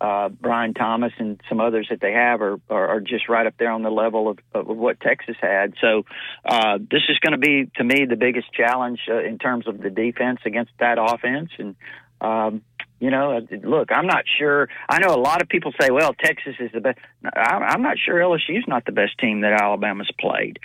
uh, 0.00 0.28
Brian 0.28 0.74
Thomas 0.74 1.12
and 1.18 1.40
some 1.48 1.60
others 1.60 1.88
that 1.90 2.00
they 2.00 2.12
have 2.12 2.40
are, 2.40 2.60
are, 2.70 2.88
are 2.88 3.00
just 3.00 3.28
right 3.28 3.46
up 3.46 3.54
there 3.58 3.70
on 3.70 3.82
the 3.82 3.90
level 3.90 4.28
of, 4.28 4.38
of 4.54 4.66
what 4.66 5.00
Texas 5.00 5.36
had. 5.40 5.74
So 5.80 6.04
uh, 6.44 6.78
this 6.78 7.02
is 7.08 7.18
going 7.18 7.32
to 7.32 7.38
be, 7.38 7.70
to 7.76 7.84
me, 7.84 8.06
the 8.08 8.16
biggest 8.16 8.52
challenge 8.52 9.00
uh, 9.08 9.22
in 9.22 9.38
terms 9.38 9.66
of 9.66 9.80
the 9.80 9.90
defense 9.90 10.40
against 10.44 10.72
that 10.78 10.98
offense. 11.00 11.50
And 11.58 11.74
um, 12.20 12.62
you 13.00 13.10
know, 13.10 13.40
look, 13.62 13.92
I'm 13.92 14.06
not 14.06 14.24
sure. 14.38 14.68
I 14.88 14.98
know 14.98 15.14
a 15.14 15.20
lot 15.20 15.40
of 15.40 15.48
people 15.48 15.72
say, 15.80 15.90
"Well, 15.90 16.14
Texas 16.14 16.56
is 16.58 16.72
the 16.72 16.80
best." 16.80 16.98
I'm 17.32 17.82
not 17.82 17.96
sure 17.96 18.16
LSU's 18.16 18.66
not 18.66 18.84
the 18.86 18.92
best 18.92 19.18
team 19.18 19.42
that 19.42 19.52
Alabama's 19.52 20.10
played, 20.18 20.58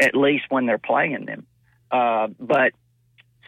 at 0.00 0.16
least 0.16 0.44
when 0.48 0.66
they're 0.66 0.78
playing 0.78 1.26
them. 1.26 1.46
Uh, 1.90 2.28
but 2.38 2.72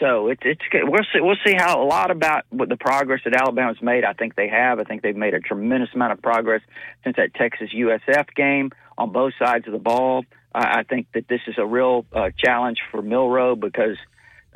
so 0.00 0.28
it's 0.28 0.42
it's 0.44 0.60
we'll 0.72 1.02
see 1.12 1.20
we'll 1.20 1.36
see 1.44 1.54
how 1.56 1.82
a 1.82 1.86
lot 1.86 2.10
about 2.10 2.44
what 2.50 2.68
the 2.68 2.76
progress 2.76 3.20
that 3.24 3.34
Alabama's 3.34 3.82
made. 3.82 4.04
I 4.04 4.12
think 4.12 4.36
they 4.36 4.48
have. 4.48 4.78
I 4.78 4.84
think 4.84 5.02
they've 5.02 5.16
made 5.16 5.34
a 5.34 5.40
tremendous 5.40 5.90
amount 5.94 6.12
of 6.12 6.22
progress 6.22 6.62
since 7.04 7.16
that 7.16 7.34
Texas 7.34 7.70
USF 7.74 8.34
game 8.34 8.70
on 8.96 9.12
both 9.12 9.32
sides 9.38 9.66
of 9.66 9.72
the 9.72 9.78
ball. 9.78 10.24
I, 10.54 10.80
I 10.80 10.82
think 10.84 11.08
that 11.14 11.26
this 11.28 11.40
is 11.46 11.56
a 11.58 11.66
real 11.66 12.06
uh, 12.12 12.30
challenge 12.36 12.78
for 12.90 13.02
Milroe 13.02 13.56
because. 13.56 13.96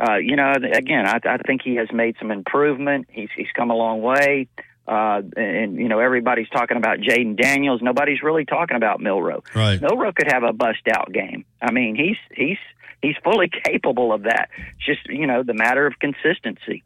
Uh, 0.00 0.16
you 0.16 0.34
know, 0.34 0.50
again, 0.50 1.06
I, 1.06 1.20
I 1.22 1.36
think 1.46 1.60
he 1.62 1.76
has 1.76 1.86
made 1.92 2.16
some 2.18 2.30
improvement. 2.30 3.06
He's 3.10 3.28
he's 3.36 3.46
come 3.54 3.70
a 3.70 3.74
long 3.74 4.00
way. 4.00 4.48
Uh, 4.88 5.20
and 5.36 5.76
you 5.76 5.86
know 5.86 6.00
everybody's 6.00 6.48
talking 6.48 6.76
about 6.76 6.98
Jayden 6.98 7.40
Daniels. 7.40 7.80
Nobody's 7.82 8.20
really 8.22 8.44
talking 8.44 8.76
about 8.76 9.00
Milroe. 9.00 9.44
Right. 9.54 9.80
Milroe 9.80 10.12
could 10.12 10.32
have 10.32 10.42
a 10.42 10.52
bust 10.52 10.88
out 10.90 11.12
game. 11.12 11.44
I 11.60 11.70
mean, 11.70 11.94
he's 11.94 12.16
he's 12.34 12.58
he's 13.02 13.16
fully 13.22 13.50
capable 13.64 14.12
of 14.12 14.22
that. 14.22 14.48
It's 14.76 14.86
just 14.86 15.06
you 15.08 15.26
know 15.26 15.42
the 15.42 15.54
matter 15.54 15.86
of 15.86 15.98
consistency. 15.98 16.82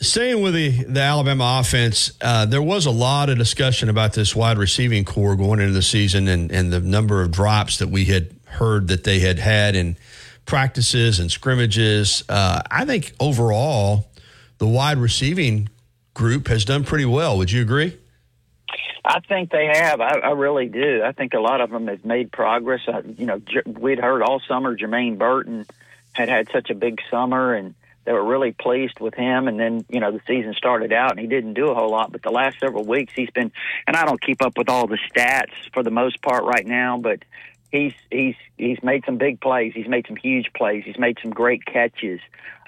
Staying 0.00 0.42
with 0.42 0.54
the, 0.54 0.70
the 0.82 1.00
Alabama 1.00 1.58
offense, 1.60 2.10
uh, 2.20 2.44
there 2.44 2.62
was 2.62 2.86
a 2.86 2.90
lot 2.90 3.28
of 3.28 3.38
discussion 3.38 3.88
about 3.88 4.14
this 4.14 4.34
wide 4.34 4.58
receiving 4.58 5.04
corps 5.04 5.36
going 5.36 5.60
into 5.60 5.72
the 5.72 5.82
season 5.82 6.26
and, 6.26 6.50
and 6.50 6.72
the 6.72 6.80
number 6.80 7.22
of 7.22 7.30
drops 7.30 7.78
that 7.78 7.88
we 7.88 8.06
had 8.06 8.34
heard 8.46 8.88
that 8.88 9.04
they 9.04 9.20
had 9.20 9.38
had 9.38 9.76
in 9.76 9.96
practices 10.44 11.20
and 11.20 11.30
scrimmages. 11.30 12.24
Uh, 12.28 12.62
I 12.68 12.84
think 12.84 13.12
overall, 13.20 14.10
the 14.58 14.66
wide 14.66 14.98
receiving 14.98 15.68
group 16.14 16.48
has 16.48 16.64
done 16.64 16.82
pretty 16.82 17.04
well. 17.04 17.38
Would 17.38 17.52
you 17.52 17.62
agree? 17.62 17.96
I 19.04 19.20
think 19.20 19.50
they 19.50 19.66
have. 19.66 20.00
I, 20.00 20.18
I 20.18 20.30
really 20.30 20.68
do. 20.68 21.02
I 21.04 21.12
think 21.12 21.34
a 21.34 21.40
lot 21.40 21.60
of 21.60 21.70
them 21.70 21.88
have 21.88 22.04
made 22.04 22.30
progress. 22.30 22.82
Uh, 22.86 23.02
you 23.16 23.26
know, 23.26 23.38
J- 23.40 23.62
we'd 23.66 23.98
heard 23.98 24.22
all 24.22 24.40
summer 24.46 24.76
Jermaine 24.76 25.18
Burton 25.18 25.66
had 26.12 26.28
had 26.28 26.48
such 26.52 26.70
a 26.70 26.74
big 26.74 27.00
summer, 27.10 27.54
and 27.54 27.74
they 28.04 28.12
were 28.12 28.24
really 28.24 28.52
pleased 28.52 29.00
with 29.00 29.14
him. 29.14 29.48
And 29.48 29.58
then, 29.58 29.84
you 29.88 29.98
know, 29.98 30.12
the 30.12 30.20
season 30.26 30.54
started 30.54 30.92
out, 30.92 31.10
and 31.10 31.18
he 31.20 31.26
didn't 31.26 31.54
do 31.54 31.68
a 31.68 31.74
whole 31.74 31.90
lot. 31.90 32.12
But 32.12 32.22
the 32.22 32.30
last 32.30 32.60
several 32.60 32.84
weeks, 32.84 33.12
he's 33.14 33.30
been. 33.30 33.50
And 33.88 33.96
I 33.96 34.04
don't 34.04 34.20
keep 34.20 34.40
up 34.40 34.56
with 34.56 34.68
all 34.68 34.86
the 34.86 34.98
stats 35.10 35.52
for 35.72 35.82
the 35.82 35.90
most 35.90 36.22
part 36.22 36.44
right 36.44 36.66
now, 36.66 36.96
but 36.96 37.24
he's 37.72 37.94
he's 38.10 38.36
he's 38.56 38.80
made 38.84 39.04
some 39.04 39.16
big 39.16 39.40
plays. 39.40 39.72
He's 39.74 39.88
made 39.88 40.06
some 40.06 40.16
huge 40.16 40.52
plays. 40.54 40.84
He's 40.84 40.98
made 40.98 41.18
some 41.20 41.32
great 41.32 41.64
catches. 41.64 42.20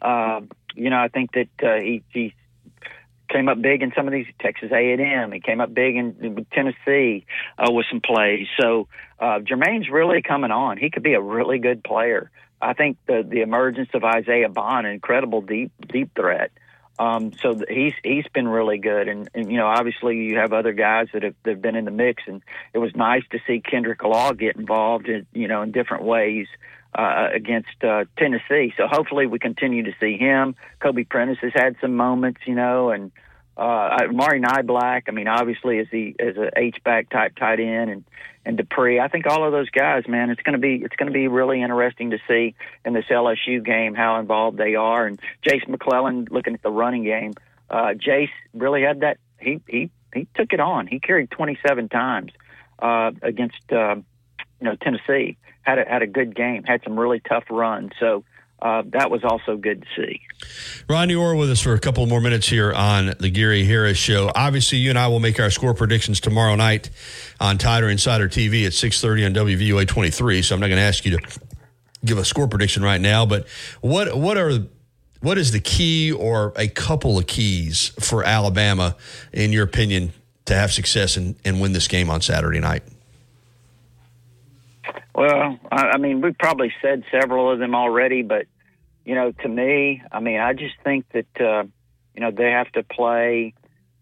Uh, 0.03 0.41
you 0.75 0.91
know, 0.91 0.99
I 0.99 1.09
think 1.09 1.31
that 1.33 1.49
uh, 1.63 1.81
he 1.81 2.03
he's 2.13 2.33
came 3.29 3.49
up 3.49 3.61
big 3.61 3.83
in 3.83 3.93
some 3.97 4.07
of 4.07 4.13
these 4.13 4.27
Texas 4.41 4.71
A&M. 4.73 5.33
He 5.33 5.41
came 5.41 5.61
up 5.61 5.73
big 5.73 5.97
in, 5.97 6.47
Tennessee 6.53 7.27
uh, 7.59 7.71
with 7.71 7.87
some 7.91 8.01
plays. 8.01 8.47
So 8.61 8.89
uh, 9.19 9.41
Jermaine's 9.41 9.89
really 9.89 10.23
coming 10.23 10.51
on. 10.51 10.79
He 10.79 10.91
could 10.91 11.03
be 11.03 11.15
a 11.15 11.21
really 11.21 11.59
good 11.59 11.83
player. 11.83 12.31
I 12.61 12.73
think 12.73 12.97
the 13.07 13.23
the 13.29 13.43
emergence 13.43 13.91
of 13.95 14.05
Isaiah 14.05 14.49
Bond, 14.49 14.87
incredible 14.87 15.43
deep 15.43 15.73
deep 15.87 16.15
threat. 16.15 16.51
Um, 16.99 17.33
so 17.43 17.61
he's 17.69 17.93
he's 18.05 18.27
been 18.33 18.47
really 18.47 18.79
good, 18.79 19.09
and, 19.09 19.29
and 19.35 19.51
you 19.51 19.59
know 19.59 19.67
obviously 19.67 20.17
you 20.17 20.39
have 20.39 20.53
other 20.53 20.73
guys 20.73 21.09
that 21.13 21.25
have, 21.25 21.35
have 21.45 21.61
been 21.61 21.75
in 21.75 21.85
the 21.85 21.91
mix, 21.91 22.23
and 22.27 22.41
it 22.73 22.79
was 22.79 22.95
nice 22.95 23.25
to 23.33 23.41
see 23.47 23.61
Kendrick 23.61 24.03
Law 24.03 24.33
get 24.33 24.57
involved 24.57 25.09
in 25.09 25.27
you 25.33 25.49
know 25.49 25.63
in 25.63 25.73
different 25.73 26.05
ways 26.05 26.47
uh, 26.95 27.29
against 27.33 27.83
uh, 27.83 28.05
Tennessee. 28.17 28.73
So 28.77 28.87
hopefully 28.87 29.27
we 29.27 29.39
continue 29.39 29.83
to 29.85 29.93
see 30.01 30.17
him. 30.17 30.55
Kobe 30.81 31.05
Prentice 31.05 31.39
has 31.43 31.53
had 31.55 31.77
some 31.81 31.97
moments, 31.97 32.41
you 32.47 32.55
know, 32.55 32.91
and 32.91 33.11
uh, 33.57 33.99
Mari 34.13 34.41
Niblack. 34.41 35.03
I 35.09 35.11
mean, 35.11 35.29
obviously 35.29 35.79
as 35.79 35.87
he 35.91 36.15
as 36.19 36.37
a 36.37 36.51
H 36.57 36.77
back 36.85 37.11
type 37.11 37.37
tight 37.37 37.61
end, 37.61 37.91
and 37.91 38.05
and 38.47 38.59
Dippre. 38.59 39.01
I 39.01 39.09
think 39.09 39.27
all 39.27 39.45
of 39.45 39.53
those 39.53 39.71
guys, 39.71 40.07
man, 40.07 40.31
it's 40.31 40.43
going 40.43 40.55
to 40.55 40.59
be 40.59 40.85
it's 40.85 40.97
going 40.97 41.07
to 41.07 41.13
be 41.13 41.29
really 41.29 41.63
interesting 41.63 42.11
to 42.11 42.19
see 42.29 42.55
in 42.85 42.93
this 42.93 43.07
LSU 43.11 43.65
game 43.65 43.95
how 43.95 44.19
involved 44.21 44.59
they 44.59 44.75
are. 44.75 45.07
And 45.07 45.21
Jase 45.43 45.67
McClellan, 45.67 46.29
looking 46.31 46.55
at 46.55 46.63
the 46.63 46.71
running 46.71 47.05
game, 47.05 47.33
uh, 47.71 47.95
Jase 47.95 48.31
really 48.53 48.83
had 48.83 49.01
that. 49.01 49.19
He 49.41 49.61
he 49.69 49.91
he 50.15 50.27
took 50.35 50.53
it 50.53 50.61
on. 50.61 50.87
He 50.87 51.01
carried 51.01 51.31
27 51.31 51.89
times 51.89 52.33
uh, 52.79 53.13
against 53.23 53.73
uh, 53.73 53.97
you 54.61 54.65
know 54.65 54.77
Tennessee 54.77 55.37
had 55.65 55.79
a, 55.79 55.85
had 55.85 56.03
a 56.03 56.07
good 56.07 56.35
game, 56.35 56.65
had 56.65 56.83
some 56.85 56.99
really 56.99 57.21
tough 57.21 57.45
runs. 57.51 57.93
So 57.99 58.25
uh, 58.63 58.83
that 58.87 59.11
was 59.11 59.23
also 59.25 59.57
good 59.57 59.83
to 59.83 59.89
see. 59.97 60.21
Rodney 60.89 61.15
Orr 61.15 61.35
with 61.35 61.51
us 61.51 61.61
for 61.61 61.75
a 61.75 61.79
couple 61.79 62.07
more 62.07 62.21
minutes 62.21 62.49
here 62.49 62.73
on 62.73 63.15
the 63.19 63.31
Gary 63.31 63.65
Harris 63.65 63.99
Show. 63.99 64.31
Obviously, 64.35 64.79
you 64.79 64.91
and 64.91 64.99
I 64.99 65.09
will 65.09 65.21
make 65.21 65.39
our 65.41 65.51
score 65.51 65.75
predictions 65.75 66.21
tomorrow 66.21 66.55
night 66.55 66.91
on 67.41 67.59
Tider 67.59 67.91
Insider 67.91 68.29
TV 68.29 68.65
at 68.65 68.73
6.30 68.73 69.27
on 69.27 69.35
WVUA 69.35 69.87
23, 69.89 70.43
so 70.43 70.55
I'm 70.55 70.61
not 70.61 70.69
going 70.69 70.79
to 70.79 70.83
ask 70.83 71.05
you 71.05 71.19
to 71.19 71.41
give 72.05 72.19
a 72.19 72.25
score 72.25 72.49
prediction 72.49 72.83
right 72.83 73.01
now, 73.01 73.27
but 73.27 73.47
what 73.81 74.17
what 74.17 74.37
are 74.37 74.67
what 75.21 75.39
is 75.39 75.53
the 75.53 75.61
key 75.61 76.13
or 76.13 76.53
a 76.55 76.69
couple 76.69 77.19
of 77.19 77.27
keys 77.27 77.93
for 77.99 78.23
Alabama, 78.25 78.95
in 79.33 79.53
your 79.53 79.65
opinion, 79.65 80.13
to 80.45 80.55
have 80.55 80.71
success 80.71 81.17
and, 81.17 81.37
and 81.47 81.61
win 81.63 81.73
this 81.73 81.89
game 81.89 82.11
on 82.11 82.21
Saturday 82.21 82.61
night? 82.61 82.83
Well, 85.15 85.59
I, 85.71 85.77
I 85.77 85.99
mean, 85.99 86.21
we've 86.21 86.37
probably 86.37 86.73
said 86.83 87.05
several 87.11 87.51
of 87.51 87.59
them 87.59 87.75
already, 87.75 88.23
but 88.23 88.47
you 89.05 89.15
know, 89.15 89.33
to 89.33 89.49
me, 89.49 90.03
I 90.11 90.21
mean, 90.21 90.41
I 90.41 90.55
just 90.55 90.75
think 90.83 91.07
that 91.13 91.41
uh, 91.41 91.65
you 92.15 92.21
know 92.21 92.31
they 92.31 92.51
have 92.51 92.71
to 92.73 92.83
play 92.83 93.55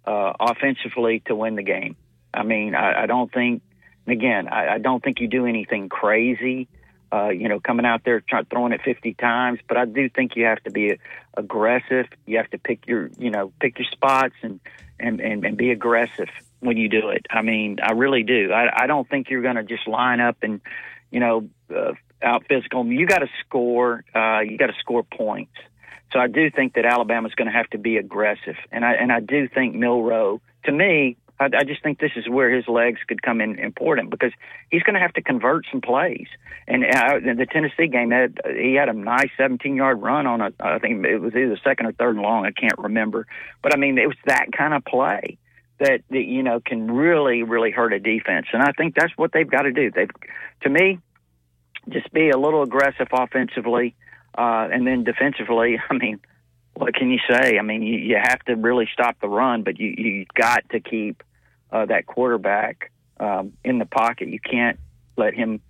uh, 0.06 0.32
offensively 0.40 1.20
to 1.26 1.34
win 1.34 1.56
the 1.56 1.62
game. 1.62 1.96
I 2.32 2.44
mean, 2.44 2.74
I, 2.74 3.02
I 3.02 3.06
don't 3.06 3.32
think. 3.32 3.62
Again, 4.04 4.48
I, 4.48 4.74
I 4.74 4.78
don't 4.78 5.00
think 5.02 5.20
you 5.20 5.28
do 5.28 5.46
anything 5.46 5.88
crazy. 5.88 6.66
Uh, 7.12 7.28
you 7.28 7.48
know, 7.48 7.60
coming 7.60 7.86
out 7.86 8.02
there 8.04 8.20
trying 8.20 8.46
throwing 8.46 8.72
it 8.72 8.80
50 8.84 9.14
times, 9.14 9.60
but 9.68 9.76
I 9.76 9.84
do 9.84 10.08
think 10.08 10.34
you 10.34 10.46
have 10.46 10.60
to 10.64 10.72
be 10.72 10.98
aggressive. 11.36 12.06
You 12.26 12.38
have 12.38 12.50
to 12.50 12.58
pick 12.58 12.88
your, 12.88 13.10
you 13.16 13.30
know, 13.30 13.52
pick 13.60 13.78
your 13.78 13.86
spots 13.92 14.34
and 14.42 14.58
and 14.98 15.20
and, 15.20 15.44
and 15.44 15.56
be 15.56 15.70
aggressive 15.70 16.30
when 16.58 16.78
you 16.78 16.88
do 16.88 17.10
it. 17.10 17.26
I 17.30 17.42
mean, 17.42 17.78
I 17.80 17.92
really 17.92 18.24
do. 18.24 18.50
I, 18.50 18.84
I 18.84 18.86
don't 18.88 19.08
think 19.08 19.30
you're 19.30 19.42
going 19.42 19.56
to 19.56 19.62
just 19.62 19.86
line 19.86 20.20
up 20.20 20.38
and, 20.42 20.60
you 21.12 21.20
know, 21.20 21.48
uh, 21.74 21.92
out 22.22 22.44
physical. 22.48 22.84
You 22.86 23.06
got 23.06 23.20
to 23.20 23.28
score. 23.44 24.04
Uh, 24.14 24.40
you 24.40 24.58
got 24.58 24.66
to 24.66 24.76
score 24.80 25.04
points. 25.04 25.52
So 26.12 26.18
I 26.18 26.26
do 26.26 26.50
think 26.50 26.74
that 26.74 26.84
Alabama's 26.84 27.34
going 27.34 27.46
to 27.46 27.56
have 27.56 27.68
to 27.70 27.78
be 27.78 27.96
aggressive, 27.96 28.56
and 28.70 28.84
I 28.84 28.92
and 28.94 29.12
I 29.12 29.20
do 29.20 29.48
think 29.48 29.74
Milroe. 29.74 30.40
To 30.64 30.72
me, 30.72 31.16
I, 31.40 31.46
I 31.56 31.64
just 31.64 31.82
think 31.82 31.98
this 31.98 32.12
is 32.16 32.28
where 32.28 32.54
his 32.54 32.68
legs 32.68 33.00
could 33.06 33.22
come 33.22 33.40
in 33.40 33.58
important 33.58 34.10
because 34.10 34.32
he's 34.70 34.82
going 34.82 34.94
to 34.94 35.00
have 35.00 35.12
to 35.14 35.22
convert 35.22 35.64
some 35.70 35.80
plays. 35.80 36.28
And 36.68 36.84
uh, 36.84 37.18
the 37.18 37.46
Tennessee 37.50 37.88
game, 37.88 38.10
had, 38.10 38.38
he 38.46 38.74
had 38.74 38.88
a 38.88 38.92
nice 38.92 39.30
17 39.36 39.74
yard 39.74 40.00
run 40.00 40.26
on 40.26 40.40
a. 40.40 40.52
I 40.60 40.78
think 40.78 41.04
it 41.04 41.18
was 41.18 41.34
either 41.34 41.58
second 41.64 41.86
or 41.86 41.92
third 41.92 42.14
and 42.14 42.22
long. 42.22 42.46
I 42.46 42.52
can't 42.52 42.78
remember, 42.78 43.26
but 43.62 43.74
I 43.74 43.78
mean 43.78 43.98
it 43.98 44.06
was 44.06 44.18
that 44.26 44.52
kind 44.56 44.74
of 44.74 44.84
play 44.84 45.38
that, 45.82 46.02
that 46.10 46.24
you 46.24 46.42
know 46.42 46.60
can 46.60 46.90
really 46.90 47.42
really 47.42 47.70
hurt 47.70 47.92
a 47.92 47.98
defense. 47.98 48.46
And 48.52 48.62
I 48.62 48.72
think 48.72 48.94
that's 48.94 49.12
what 49.16 49.32
they've 49.32 49.48
got 49.50 49.62
to 49.62 49.72
do. 49.72 49.90
They, 49.90 50.06
to 50.62 50.70
me, 50.70 50.98
just 51.88 52.12
be 52.12 52.30
a 52.30 52.38
little 52.38 52.62
aggressive 52.62 53.08
offensively, 53.12 53.94
uh, 54.36 54.68
and 54.72 54.86
then 54.86 55.04
defensively. 55.04 55.78
I 55.90 55.94
mean, 55.94 56.20
what 56.74 56.94
can 56.94 57.10
you 57.10 57.18
say? 57.28 57.58
I 57.58 57.62
mean, 57.62 57.82
you, 57.82 57.98
you 57.98 58.16
have 58.16 58.40
to 58.46 58.54
really 58.54 58.88
stop 58.92 59.20
the 59.20 59.28
run, 59.28 59.62
but 59.62 59.78
you 59.78 59.94
you 59.96 60.26
got 60.34 60.68
to 60.70 60.80
keep 60.80 61.22
uh, 61.70 61.86
that 61.86 62.06
quarterback 62.06 62.92
um, 63.18 63.52
in 63.64 63.78
the 63.78 63.86
pocket. 63.86 64.28
You 64.28 64.40
can't 64.40 64.78
let 65.16 65.34
him 65.34 65.60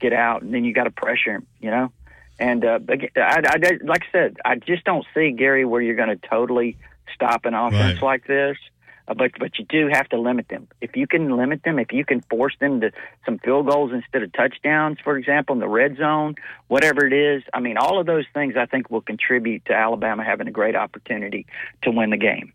get 0.00 0.12
out, 0.12 0.42
and 0.42 0.52
then 0.52 0.64
you 0.64 0.74
got 0.74 0.84
to 0.84 0.90
pressure 0.90 1.32
him. 1.32 1.46
You 1.60 1.70
know. 1.70 1.92
And 2.40 2.64
uh, 2.64 2.78
I, 3.16 3.42
I, 3.44 3.78
like 3.84 4.02
I 4.08 4.12
said, 4.12 4.36
I 4.42 4.54
just 4.56 4.84
don't 4.84 5.04
see 5.14 5.30
Gary 5.32 5.66
where 5.66 5.82
you're 5.82 5.94
going 5.94 6.08
to 6.08 6.28
totally 6.28 6.78
stop 7.14 7.44
an 7.44 7.52
offense 7.52 8.00
Right. 8.00 8.02
like 8.02 8.26
this. 8.26 8.56
Uh, 9.10 9.14
but 9.14 9.32
but 9.38 9.58
you 9.58 9.64
do 9.68 9.88
have 9.92 10.08
to 10.08 10.18
limit 10.18 10.48
them. 10.48 10.68
If 10.80 10.94
you 10.94 11.06
can 11.06 11.36
limit 11.36 11.64
them, 11.64 11.78
if 11.78 11.92
you 11.92 12.04
can 12.04 12.20
force 12.22 12.54
them 12.60 12.80
to 12.80 12.92
some 13.26 13.38
field 13.38 13.66
goals 13.68 13.92
instead 13.92 14.22
of 14.22 14.32
touchdowns, 14.32 14.98
for 15.02 15.16
example, 15.16 15.54
in 15.54 15.60
the 15.60 15.68
red 15.68 15.96
zone, 15.96 16.36
whatever 16.68 17.04
it 17.06 17.12
is, 17.12 17.42
I 17.52 17.58
mean, 17.60 17.76
all 17.76 17.98
of 17.98 18.06
those 18.06 18.24
things 18.32 18.54
I 18.56 18.66
think 18.66 18.88
will 18.90 19.00
contribute 19.00 19.64
to 19.66 19.74
Alabama 19.74 20.24
having 20.24 20.46
a 20.46 20.52
great 20.52 20.76
opportunity 20.76 21.46
to 21.82 21.90
win 21.90 22.10
the 22.10 22.16
game. 22.16 22.52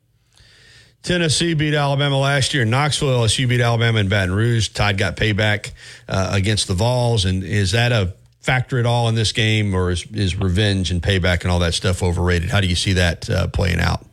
Tennessee 1.03 1.53
beat 1.53 1.75
Alabama 1.75 2.17
last 2.17 2.53
year. 2.53 2.65
Knoxville, 2.65 3.09
LSU 3.09 3.47
beat 3.47 3.61
Alabama 3.61 3.99
in 3.99 4.07
Baton 4.07 4.33
Rouge. 4.33 4.69
Tide 4.69 4.97
got 4.97 5.17
payback 5.17 5.71
uh, 6.07 6.29
against 6.31 6.67
the 6.67 6.73
Vols. 6.73 7.25
And 7.25 7.43
is 7.43 7.73
that 7.73 7.91
a 7.91 8.15
factor 8.39 8.79
at 8.79 8.87
all 8.87 9.07
in 9.07 9.13
this 9.13 9.31
game, 9.31 9.75
or 9.75 9.91
is, 9.91 10.03
is 10.11 10.35
revenge 10.35 10.89
and 10.89 11.03
payback 11.03 11.41
and 11.43 11.51
all 11.51 11.59
that 11.59 11.75
stuff 11.75 12.01
overrated? 12.01 12.49
How 12.49 12.59
do 12.59 12.67
you 12.67 12.75
see 12.75 12.93
that 12.93 13.29
uh, 13.29 13.47
playing 13.49 13.79
out? 13.79 14.03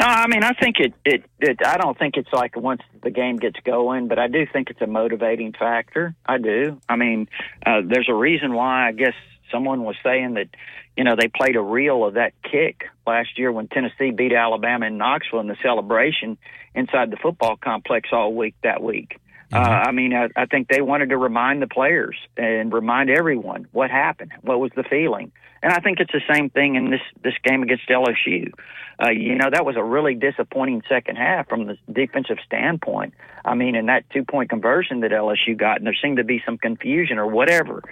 No, 0.00 0.06
I 0.06 0.28
mean, 0.28 0.42
I 0.42 0.54
think 0.54 0.76
it, 0.78 0.94
it, 1.04 1.24
it, 1.40 1.58
I 1.62 1.76
don't 1.76 1.98
think 1.98 2.16
it's 2.16 2.32
like 2.32 2.56
once 2.56 2.80
the 3.02 3.10
game 3.10 3.36
gets 3.36 3.60
going, 3.60 4.08
but 4.08 4.18
I 4.18 4.28
do 4.28 4.46
think 4.50 4.70
it's 4.70 4.80
a 4.80 4.86
motivating 4.86 5.52
factor. 5.52 6.14
I 6.24 6.38
do. 6.38 6.80
I 6.88 6.96
mean, 6.96 7.28
uh, 7.66 7.82
there's 7.84 8.08
a 8.08 8.14
reason 8.14 8.54
why 8.54 8.88
I 8.88 8.92
guess 8.92 9.12
someone 9.52 9.84
was 9.84 9.96
saying 10.02 10.34
that, 10.34 10.48
you 10.96 11.04
know, 11.04 11.16
they 11.16 11.28
played 11.28 11.54
a 11.54 11.60
reel 11.60 12.02
of 12.06 12.14
that 12.14 12.32
kick 12.42 12.84
last 13.06 13.38
year 13.38 13.52
when 13.52 13.68
Tennessee 13.68 14.10
beat 14.10 14.32
Alabama 14.32 14.86
in 14.86 14.96
Knoxville 14.96 15.40
in 15.40 15.48
the 15.48 15.56
celebration 15.62 16.38
inside 16.74 17.10
the 17.10 17.18
football 17.18 17.58
complex 17.62 18.08
all 18.10 18.34
week 18.34 18.54
that 18.62 18.82
week. 18.82 19.18
Uh, 19.52 19.58
I 19.58 19.92
mean, 19.92 20.14
I, 20.14 20.28
I 20.34 20.46
think 20.46 20.68
they 20.68 20.80
wanted 20.80 21.10
to 21.10 21.18
remind 21.18 21.60
the 21.60 21.66
players 21.66 22.16
and 22.38 22.72
remind 22.72 23.10
everyone 23.10 23.66
what 23.72 23.90
happened, 23.90 24.32
what 24.40 24.60
was 24.60 24.70
the 24.76 24.84
feeling, 24.84 25.32
and 25.62 25.72
I 25.72 25.80
think 25.80 26.00
it's 26.00 26.12
the 26.12 26.22
same 26.32 26.50
thing 26.50 26.76
in 26.76 26.90
this 26.90 27.00
this 27.22 27.34
game 27.44 27.62
against 27.62 27.88
LSU. 27.88 28.52
Uh, 29.02 29.10
you 29.10 29.34
know, 29.36 29.48
that 29.50 29.64
was 29.64 29.76
a 29.76 29.82
really 29.82 30.14
disappointing 30.14 30.82
second 30.88 31.16
half 31.16 31.48
from 31.48 31.66
the 31.66 31.78
defensive 31.90 32.36
standpoint. 32.44 33.14
I 33.44 33.54
mean, 33.54 33.74
in 33.74 33.86
that 33.86 34.08
two 34.10 34.24
point 34.24 34.50
conversion 34.50 35.00
that 35.00 35.10
LSU 35.10 35.56
got, 35.56 35.78
and 35.78 35.86
there 35.86 35.96
seemed 36.00 36.18
to 36.18 36.24
be 36.24 36.42
some 36.44 36.58
confusion 36.58 37.18
or 37.18 37.26
whatever, 37.26 37.82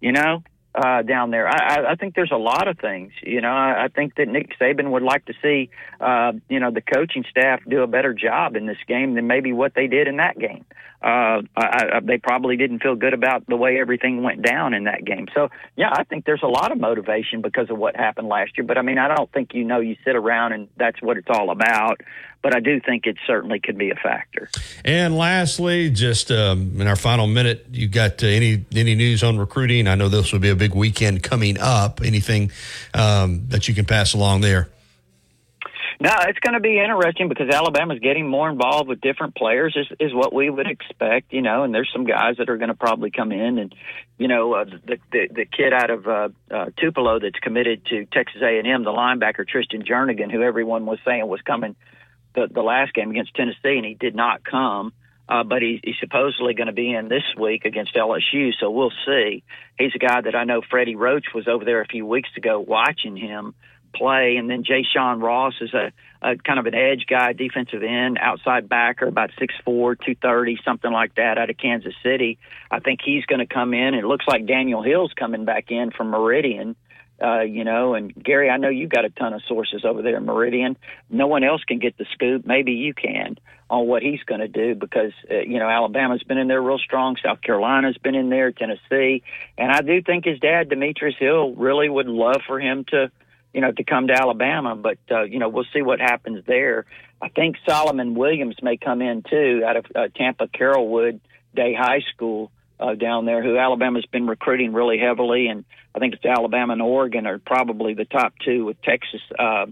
you 0.00 0.12
know, 0.12 0.42
uh, 0.76 1.02
down 1.02 1.30
there. 1.30 1.48
I, 1.48 1.92
I- 1.92 1.94
think 1.96 2.14
there's 2.14 2.30
a 2.32 2.36
lot 2.36 2.68
of 2.68 2.78
things. 2.78 3.12
You 3.22 3.40
know, 3.40 3.48
I, 3.48 3.84
I 3.84 3.88
think 3.88 4.16
that 4.16 4.28
Nick 4.28 4.50
Saban 4.60 4.90
would 4.90 5.02
like 5.02 5.24
to 5.24 5.32
see, 5.42 5.70
uh, 5.98 6.32
you 6.50 6.60
know, 6.60 6.70
the 6.70 6.82
coaching 6.82 7.24
staff 7.30 7.60
do 7.66 7.82
a 7.82 7.86
better 7.86 8.12
job 8.12 8.54
in 8.54 8.66
this 8.66 8.76
game 8.86 9.14
than 9.14 9.26
maybe 9.26 9.54
what 9.54 9.72
they 9.74 9.86
did 9.86 10.06
in 10.08 10.18
that 10.18 10.38
game. 10.38 10.66
Uh, 11.02 11.40
I, 11.56 11.84
I, 11.94 12.00
they 12.02 12.18
probably 12.18 12.56
didn't 12.56 12.82
feel 12.82 12.94
good 12.96 13.14
about 13.14 13.46
the 13.46 13.56
way 13.56 13.78
everything 13.80 14.22
went 14.22 14.42
down 14.42 14.74
in 14.74 14.84
that 14.84 15.04
game. 15.04 15.26
So, 15.34 15.48
yeah, 15.76 15.90
I 15.92 16.04
think 16.04 16.24
there's 16.26 16.42
a 16.42 16.48
lot 16.48 16.70
of 16.72 16.78
motivation 16.78 17.40
because 17.40 17.70
of 17.70 17.78
what 17.78 17.96
happened 17.96 18.28
last 18.28 18.52
year. 18.58 18.66
But 18.66 18.76
I 18.76 18.82
mean, 18.82 18.98
I 18.98 19.14
don't 19.14 19.30
think 19.32 19.54
you 19.54 19.64
know 19.64 19.80
you 19.80 19.96
sit 20.04 20.16
around 20.16 20.52
and 20.52 20.68
that's 20.76 21.00
what 21.00 21.16
it's 21.16 21.28
all 21.30 21.50
about. 21.50 22.00
But 22.46 22.54
I 22.54 22.60
do 22.60 22.78
think 22.78 23.08
it 23.08 23.16
certainly 23.26 23.58
could 23.58 23.76
be 23.76 23.90
a 23.90 23.96
factor. 23.96 24.48
And 24.84 25.18
lastly, 25.18 25.90
just 25.90 26.30
um, 26.30 26.80
in 26.80 26.86
our 26.86 26.94
final 26.94 27.26
minute, 27.26 27.66
you 27.72 27.88
got 27.88 28.22
uh, 28.22 28.28
any 28.28 28.64
any 28.72 28.94
news 28.94 29.24
on 29.24 29.36
recruiting? 29.36 29.88
I 29.88 29.96
know 29.96 30.08
this 30.08 30.32
will 30.32 30.38
be 30.38 30.50
a 30.50 30.54
big 30.54 30.72
weekend 30.72 31.24
coming 31.24 31.58
up. 31.58 32.00
Anything 32.04 32.52
um, 32.94 33.48
that 33.48 33.66
you 33.66 33.74
can 33.74 33.84
pass 33.84 34.14
along 34.14 34.42
there? 34.42 34.68
No, 35.98 36.12
it's 36.28 36.38
going 36.38 36.54
to 36.54 36.60
be 36.60 36.78
interesting 36.78 37.28
because 37.28 37.48
Alabama's 37.52 37.98
getting 37.98 38.28
more 38.28 38.48
involved 38.48 38.88
with 38.88 39.00
different 39.00 39.34
players, 39.34 39.76
is, 39.76 39.88
is 39.98 40.14
what 40.14 40.32
we 40.32 40.48
would 40.48 40.68
expect, 40.68 41.32
you 41.32 41.42
know. 41.42 41.64
And 41.64 41.74
there's 41.74 41.90
some 41.92 42.04
guys 42.04 42.36
that 42.36 42.48
are 42.48 42.58
going 42.58 42.68
to 42.68 42.76
probably 42.76 43.10
come 43.10 43.32
in, 43.32 43.58
and 43.58 43.74
you 44.18 44.28
know, 44.28 44.52
uh, 44.52 44.66
the, 44.66 44.98
the 45.10 45.28
the 45.34 45.44
kid 45.46 45.72
out 45.72 45.90
of 45.90 46.06
uh, 46.06 46.28
uh, 46.48 46.66
Tupelo 46.76 47.18
that's 47.18 47.40
committed 47.40 47.84
to 47.86 48.04
Texas 48.04 48.40
A&M, 48.40 48.84
the 48.84 48.92
linebacker 48.92 49.48
Tristan 49.48 49.82
Jernigan, 49.82 50.30
who 50.30 50.42
everyone 50.42 50.86
was 50.86 51.00
saying 51.04 51.26
was 51.26 51.40
coming 51.40 51.74
the 52.36 52.46
the 52.48 52.62
last 52.62 52.94
game 52.94 53.10
against 53.10 53.34
Tennessee, 53.34 53.76
and 53.76 53.84
he 53.84 53.94
did 53.94 54.14
not 54.14 54.44
come. 54.44 54.92
Uh, 55.28 55.42
but 55.42 55.60
he, 55.60 55.80
he's 55.82 55.96
supposedly 55.98 56.54
going 56.54 56.68
to 56.68 56.72
be 56.72 56.94
in 56.94 57.08
this 57.08 57.24
week 57.36 57.64
against 57.64 57.96
LSU, 57.96 58.52
so 58.60 58.70
we'll 58.70 58.92
see. 59.04 59.42
He's 59.76 59.90
a 59.92 59.98
guy 59.98 60.20
that 60.20 60.36
I 60.36 60.44
know 60.44 60.62
Freddie 60.70 60.94
Roach 60.94 61.26
was 61.34 61.48
over 61.48 61.64
there 61.64 61.80
a 61.80 61.86
few 61.86 62.06
weeks 62.06 62.28
ago 62.36 62.60
watching 62.60 63.16
him 63.16 63.52
play. 63.96 64.36
And 64.36 64.48
then 64.48 64.62
Jay 64.62 64.84
Sean 64.84 65.20
Ross 65.20 65.54
is 65.60 65.72
a, 65.74 65.92
a 66.22 66.36
kind 66.36 66.58
of 66.58 66.66
an 66.66 66.74
edge 66.74 67.06
guy, 67.08 67.32
defensive 67.32 67.82
end, 67.82 68.18
outside 68.20 68.68
backer, 68.68 69.06
about 69.06 69.30
6'4, 69.40 69.64
230, 69.66 70.58
something 70.64 70.92
like 70.92 71.14
that, 71.16 71.38
out 71.38 71.50
of 71.50 71.56
Kansas 71.56 71.94
City. 72.02 72.38
I 72.70 72.80
think 72.80 73.00
he's 73.04 73.24
going 73.24 73.40
to 73.40 73.52
come 73.52 73.74
in. 73.74 73.94
It 73.94 74.04
looks 74.04 74.26
like 74.28 74.46
Daniel 74.46 74.82
Hill's 74.82 75.12
coming 75.14 75.44
back 75.44 75.70
in 75.70 75.90
from 75.90 76.10
Meridian. 76.10 76.76
Uh, 77.22 77.40
you 77.40 77.64
know, 77.64 77.94
and 77.94 78.14
Gary, 78.14 78.50
I 78.50 78.58
know 78.58 78.68
you 78.68 78.88
got 78.88 79.06
a 79.06 79.10
ton 79.10 79.32
of 79.32 79.40
sources 79.48 79.86
over 79.86 80.02
there 80.02 80.18
in 80.18 80.26
Meridian. 80.26 80.76
No 81.08 81.26
one 81.26 81.44
else 81.44 81.62
can 81.64 81.78
get 81.78 81.96
the 81.96 82.04
scoop. 82.12 82.46
Maybe 82.46 82.72
you 82.72 82.92
can 82.92 83.38
on 83.70 83.86
what 83.86 84.02
he's 84.02 84.22
going 84.26 84.40
to 84.40 84.48
do 84.48 84.74
because, 84.74 85.12
uh, 85.30 85.38
you 85.38 85.58
know, 85.58 85.68
Alabama's 85.68 86.22
been 86.22 86.36
in 86.36 86.46
there 86.46 86.60
real 86.60 86.78
strong. 86.78 87.16
South 87.24 87.40
Carolina's 87.40 87.96
been 87.96 88.14
in 88.14 88.28
there, 88.28 88.52
Tennessee. 88.52 89.22
And 89.56 89.72
I 89.72 89.80
do 89.80 90.02
think 90.02 90.26
his 90.26 90.38
dad, 90.40 90.68
Demetrius 90.68 91.16
Hill, 91.18 91.54
really 91.54 91.88
would 91.88 92.06
love 92.06 92.42
for 92.46 92.60
him 92.60 92.84
to, 92.88 93.10
you 93.54 93.62
know, 93.62 93.72
to 93.72 93.82
come 93.82 94.08
to 94.08 94.12
Alabama. 94.12 94.76
But, 94.76 94.98
uh, 95.10 95.22
you 95.22 95.38
know, 95.38 95.48
we'll 95.48 95.64
see 95.72 95.82
what 95.82 96.00
happens 96.00 96.44
there. 96.46 96.84
I 97.22 97.28
think 97.28 97.56
Solomon 97.66 98.14
Williams 98.14 98.56
may 98.62 98.76
come 98.76 99.00
in 99.00 99.22
too 99.22 99.62
out 99.66 99.76
of 99.76 99.86
uh, 99.94 100.08
Tampa 100.14 100.48
Carrollwood 100.48 101.20
Day 101.54 101.72
High 101.72 102.02
School 102.14 102.52
uh, 102.78 102.94
down 102.94 103.24
there, 103.24 103.42
who 103.42 103.56
Alabama's 103.56 104.06
been 104.06 104.26
recruiting 104.26 104.72
really 104.72 104.98
heavily, 104.98 105.48
and 105.48 105.64
I 105.94 105.98
think 105.98 106.14
it's 106.14 106.24
Alabama 106.24 106.74
and 106.74 106.82
Oregon 106.82 107.26
are 107.26 107.38
probably 107.38 107.94
the 107.94 108.04
top 108.04 108.34
two 108.44 108.64
with 108.64 108.80
Texas, 108.82 109.20
uh, 109.38 109.66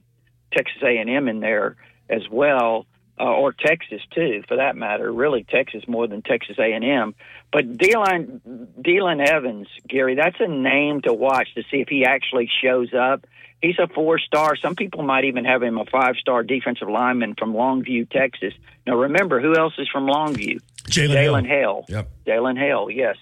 Texas 0.53 0.83
A&M 0.83 1.29
in 1.29 1.41
there 1.41 1.77
as 2.09 2.23
well, 2.31 2.87
uh, 3.19 3.25
or 3.25 3.53
Texas 3.53 4.03
too, 4.13 4.43
for 4.49 4.57
that 4.57 4.77
matter. 4.77 5.13
Really, 5.13 5.45
Texas 5.45 5.87
more 5.87 6.07
than 6.07 6.23
Texas 6.23 6.57
A&M. 6.59 7.15
But 7.53 7.77
Dylan 7.77 8.41
Dylan 8.81 9.25
Evans, 9.25 9.69
Gary, 9.89 10.17
that's 10.17 10.37
a 10.41 10.49
name 10.49 11.03
to 11.03 11.13
watch 11.13 11.55
to 11.55 11.63
see 11.71 11.81
if 11.81 11.89
he 11.89 12.05
actually 12.05 12.51
shows 12.63 12.93
up. 12.93 13.27
He's 13.63 13.79
a 13.79 13.87
four 13.87 14.19
star. 14.19 14.57
Some 14.57 14.75
people 14.75 15.03
might 15.03 15.25
even 15.25 15.45
have 15.45 15.63
him 15.63 15.79
a 15.79 15.87
five 15.87 16.17
star 16.17 16.43
defensive 16.43 16.89
lineman 16.89 17.35
from 17.35 17.55
Longview, 17.55 18.11
Texas. 18.11 18.53
Now, 18.87 18.97
remember, 18.97 19.41
who 19.41 19.57
else 19.57 19.75
is 19.79 19.89
from 19.89 20.07
Longview? 20.07 20.61
Jalen 20.85 21.47
Hale. 21.47 21.85
Yep. 21.89 22.11
Jalen 22.27 22.59
Hale, 22.59 22.91
yes. 22.91 23.17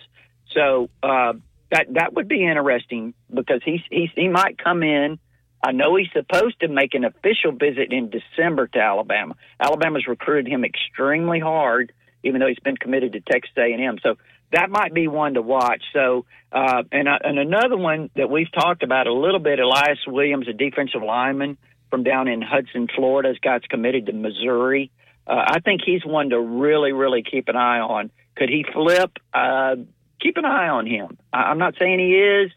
So 0.53 0.90
uh, 1.03 1.34
that 1.70 1.86
that 1.95 2.14
would 2.14 2.28
be 2.28 2.45
interesting 2.45 3.14
because 3.32 3.61
he's, 3.64 3.80
he's 3.90 4.11
he 4.14 4.28
might 4.28 4.59
come 4.59 4.82
in. 4.82 5.18
I 5.63 5.73
know 5.73 5.97
he's 5.97 6.09
supposed 6.13 6.61
to 6.61 6.69
make 6.69 6.95
an 6.95 7.05
official 7.05 7.53
visit 7.53 7.93
in 7.93 8.11
December 8.11 8.67
to 8.69 8.79
Alabama. 8.79 9.37
Alabama's 9.61 10.07
recruited 10.09 10.53
him 10.53 10.65
extremely 10.65 11.39
hard, 11.39 11.93
even 12.25 12.41
though 12.41 12.49
he's 12.49 12.59
been 12.59 12.77
committed 12.77 13.13
to 13.13 13.21
Texas 13.21 13.55
A&M. 13.57 13.99
So 14.03 14.17
that 14.53 14.71
might 14.71 14.93
be 14.93 15.09
one 15.09 15.35
to 15.35 15.43
watch. 15.43 15.83
So, 15.93 16.25
uh, 16.51 16.83
and 16.91 17.09
uh, 17.09 17.19
and 17.23 17.39
another 17.39 17.77
one 17.77 18.11
that 18.17 18.29
we've 18.29 18.51
talked 18.53 18.83
about 18.83 19.07
a 19.07 19.13
little 19.13 19.39
bit, 19.39 19.61
Elias 19.61 19.99
Williams, 20.07 20.49
a 20.49 20.53
defensive 20.53 21.03
lineman 21.03 21.57
from 21.91 22.03
down 22.03 22.29
in 22.29 22.43
Hudson, 22.43 22.89
Florida, 22.95 23.29
has 23.29 23.39
got 23.39 23.69
committed 23.69 24.07
to 24.07 24.13
Missouri. 24.13 24.91
Uh, 25.27 25.45
I 25.47 25.61
think 25.61 25.83
he's 25.85 26.05
one 26.05 26.31
to 26.31 26.41
really, 26.41 26.93
really 26.93 27.23
keep 27.23 27.49
an 27.49 27.57
eye 27.57 27.79
on. 27.79 28.11
Could 28.37 28.49
he 28.49 28.65
flip? 28.73 29.19
Uh, 29.33 29.77
keep 30.21 30.37
an 30.37 30.45
eye 30.45 30.69
on 30.69 30.87
him. 30.87 31.19
I, 31.33 31.43
I'm 31.45 31.59
not 31.59 31.75
saying 31.79 31.99
he 31.99 32.15
is, 32.15 32.51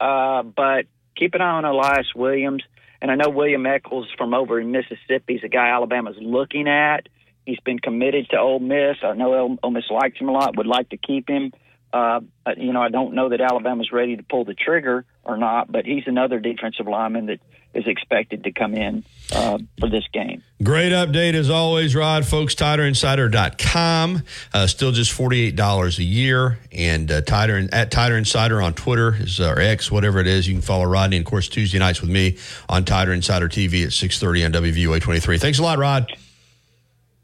uh, 0.00 0.42
but 0.42 0.86
keep 1.16 1.34
an 1.34 1.40
eye 1.40 1.50
on 1.50 1.64
Elias 1.64 2.12
Williams. 2.14 2.62
And 3.00 3.10
I 3.10 3.16
know 3.16 3.30
William 3.30 3.66
Echoles 3.66 4.08
from 4.16 4.32
over 4.32 4.60
in 4.60 4.70
Mississippi 4.70 5.34
is 5.34 5.44
a 5.44 5.48
guy 5.48 5.68
Alabama's 5.68 6.16
looking 6.20 6.68
at. 6.68 7.08
He's 7.44 7.58
been 7.60 7.80
committed 7.80 8.28
to 8.30 8.38
Ole 8.38 8.60
Miss. 8.60 8.98
I 9.02 9.14
know 9.14 9.58
Ole 9.62 9.70
Miss 9.70 9.90
likes 9.90 10.18
him 10.18 10.28
a 10.28 10.32
lot, 10.32 10.56
would 10.56 10.66
like 10.66 10.90
to 10.90 10.96
keep 10.96 11.28
him. 11.28 11.52
Uh, 11.92 12.20
you 12.56 12.72
know, 12.72 12.80
I 12.80 12.88
don't 12.88 13.14
know 13.14 13.28
that 13.28 13.40
Alabama's 13.40 13.92
ready 13.92 14.16
to 14.16 14.22
pull 14.22 14.44
the 14.44 14.54
trigger 14.54 15.04
or 15.24 15.36
not, 15.36 15.70
but 15.70 15.84
he's 15.84 16.04
another 16.06 16.40
defensive 16.40 16.86
lineman 16.86 17.26
that 17.26 17.40
is 17.74 17.86
expected 17.86 18.44
to 18.44 18.52
come 18.52 18.74
in 18.74 19.04
uh, 19.34 19.58
for 19.80 19.88
this 19.88 20.04
game. 20.12 20.42
Great 20.62 20.92
update 20.92 21.34
as 21.34 21.50
always, 21.50 21.94
Rod. 21.94 22.26
Folks, 22.26 22.54
TiderInsider.com. 22.54 24.22
Uh, 24.52 24.66
still 24.66 24.92
just 24.92 25.16
$48 25.16 25.98
a 25.98 26.02
year. 26.02 26.58
And 26.70 27.10
uh, 27.10 27.22
Tider, 27.22 27.68
at 27.72 27.90
Tider 27.90 28.16
Insider 28.16 28.60
on 28.60 28.74
Twitter 28.74 29.14
is 29.14 29.40
or 29.40 29.58
X, 29.58 29.90
whatever 29.90 30.18
it 30.18 30.26
is. 30.26 30.46
You 30.46 30.54
can 30.54 30.62
follow 30.62 30.84
Rodney. 30.84 31.16
And 31.16 31.26
of 31.26 31.30
course, 31.30 31.48
Tuesday 31.48 31.78
nights 31.78 32.00
with 32.00 32.10
me 32.10 32.38
on 32.68 32.84
Tider 32.84 33.14
Insider 33.14 33.48
TV 33.48 33.84
at 33.84 33.92
630 33.92 34.44
on 34.44 34.52
WVUA 34.52 35.00
23. 35.00 35.38
Thanks 35.38 35.58
a 35.58 35.62
lot, 35.62 35.78
Rod. 35.78 36.10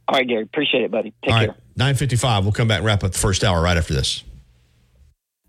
All 0.08 0.18
right, 0.18 0.26
Gary. 0.26 0.42
Appreciate 0.42 0.84
it, 0.84 0.90
buddy. 0.90 1.12
Take 1.22 1.32
All 1.32 1.38
care. 1.40 1.48
right, 1.48 1.56
955. 1.76 2.44
We'll 2.44 2.52
come 2.52 2.68
back 2.68 2.78
and 2.78 2.86
wrap 2.86 3.04
up 3.04 3.12
the 3.12 3.18
first 3.18 3.44
hour 3.44 3.60
right 3.60 3.76
after 3.76 3.92
this. 3.92 4.24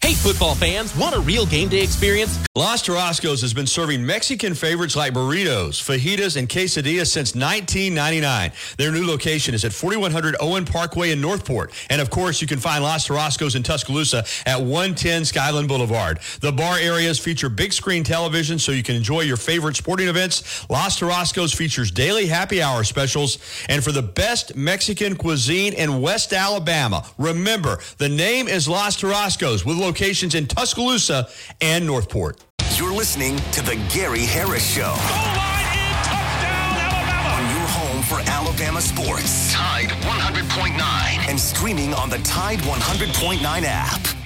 Hey, 0.01 0.13
football 0.13 0.55
fans, 0.55 0.95
want 0.95 1.13
a 1.13 1.19
real 1.19 1.45
game 1.45 1.67
day 1.67 1.83
experience? 1.83 2.39
Los 2.55 2.87
Tarascos 2.87 3.41
has 3.41 3.53
been 3.53 3.67
serving 3.67 4.03
Mexican 4.03 4.53
favorites 4.53 4.95
like 4.95 5.13
burritos, 5.13 5.81
fajitas, 5.81 6.37
and 6.37 6.47
quesadillas 6.47 7.07
since 7.07 7.35
1999. 7.35 8.51
Their 8.77 8.91
new 8.91 9.05
location 9.05 9.53
is 9.53 9.65
at 9.65 9.73
4100 9.73 10.37
Owen 10.39 10.65
Parkway 10.65 11.11
in 11.11 11.19
Northport. 11.19 11.73
And 11.89 12.01
of 12.01 12.09
course, 12.09 12.41
you 12.41 12.47
can 12.47 12.59
find 12.59 12.81
Los 12.81 13.07
Tarascos 13.07 13.55
in 13.57 13.61
Tuscaloosa 13.61 14.25
at 14.45 14.59
110 14.59 15.25
Skyland 15.25 15.67
Boulevard. 15.67 16.19
The 16.39 16.53
bar 16.53 16.77
areas 16.79 17.19
feature 17.19 17.49
big 17.49 17.73
screen 17.73 18.03
television 18.03 18.57
so 18.57 18.71
you 18.71 18.83
can 18.83 18.95
enjoy 18.95 19.21
your 19.21 19.37
favorite 19.37 19.75
sporting 19.75 20.07
events. 20.07 20.67
Los 20.69 20.97
Tarascos 20.99 21.53
features 21.53 21.91
daily 21.91 22.25
happy 22.25 22.61
hour 22.61 22.85
specials. 22.85 23.37
And 23.67 23.83
for 23.83 23.91
the 23.91 24.01
best 24.01 24.55
Mexican 24.55 25.17
cuisine 25.17 25.73
in 25.73 26.01
West 26.01 26.31
Alabama, 26.33 27.05
remember, 27.17 27.79
the 27.97 28.09
name 28.09 28.47
is 28.47 28.67
Los 28.67 28.99
Tarascos 28.99 29.65
with 29.65 29.77
locations 29.89 30.35
in 30.35 30.45
Tuscaloosa 30.45 31.27
and 31.61 31.83
Northport. 31.83 32.45
You're 32.75 32.93
listening 32.93 33.37
to 33.53 33.63
The 33.63 33.75
Gary 33.91 34.21
Harris 34.21 34.63
Show. 34.63 34.93
On 37.33 37.43
your 37.49 37.67
home 37.67 38.03
for 38.03 38.19
Alabama 38.29 38.81
sports. 38.81 39.51
Tide 39.51 39.89
100.9. 39.89 40.77
And 41.27 41.39
streaming 41.39 41.95
on 41.95 42.11
the 42.11 42.19
Tide 42.19 42.59
100.9 42.59 43.41
app. 43.65 44.18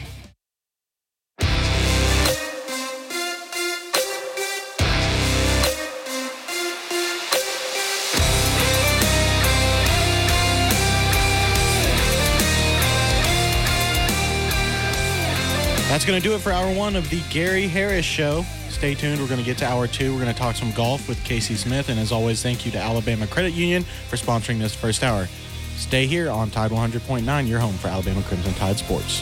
That's 15.94 16.06
going 16.06 16.20
to 16.20 16.28
do 16.28 16.34
it 16.34 16.42
for 16.42 16.52
hour 16.52 16.74
one 16.74 16.96
of 16.96 17.08
the 17.12 17.22
Gary 17.30 17.68
Harris 17.68 18.04
Show. 18.04 18.44
Stay 18.70 18.96
tuned. 18.96 19.22
We're 19.22 19.28
going 19.28 19.40
to 19.40 19.46
get 19.46 19.60
to 19.60 19.68
hour 19.68 19.86
two. 19.86 20.12
We're 20.12 20.22
going 20.22 20.34
to 20.34 20.40
talk 20.40 20.56
some 20.56 20.72
golf 20.72 21.08
with 21.08 21.24
Casey 21.24 21.54
Smith. 21.54 21.90
And 21.90 22.00
as 22.00 22.12
always, 22.12 22.42
thank 22.42 22.66
you 22.66 22.72
to 22.72 22.80
Alabama 22.80 23.28
Credit 23.28 23.54
Union 23.54 23.84
for 24.10 24.16
sponsoring 24.16 24.58
this 24.58 24.74
first 24.74 25.04
hour. 25.04 25.28
Stay 25.76 26.08
here 26.08 26.32
on 26.32 26.50
Tide 26.50 26.72
100.9, 26.72 27.48
your 27.48 27.60
home 27.60 27.76
for 27.76 27.90
Alabama 27.90 28.24
Crimson 28.24 28.56
Tide 28.56 28.80
Sports. 28.80 29.22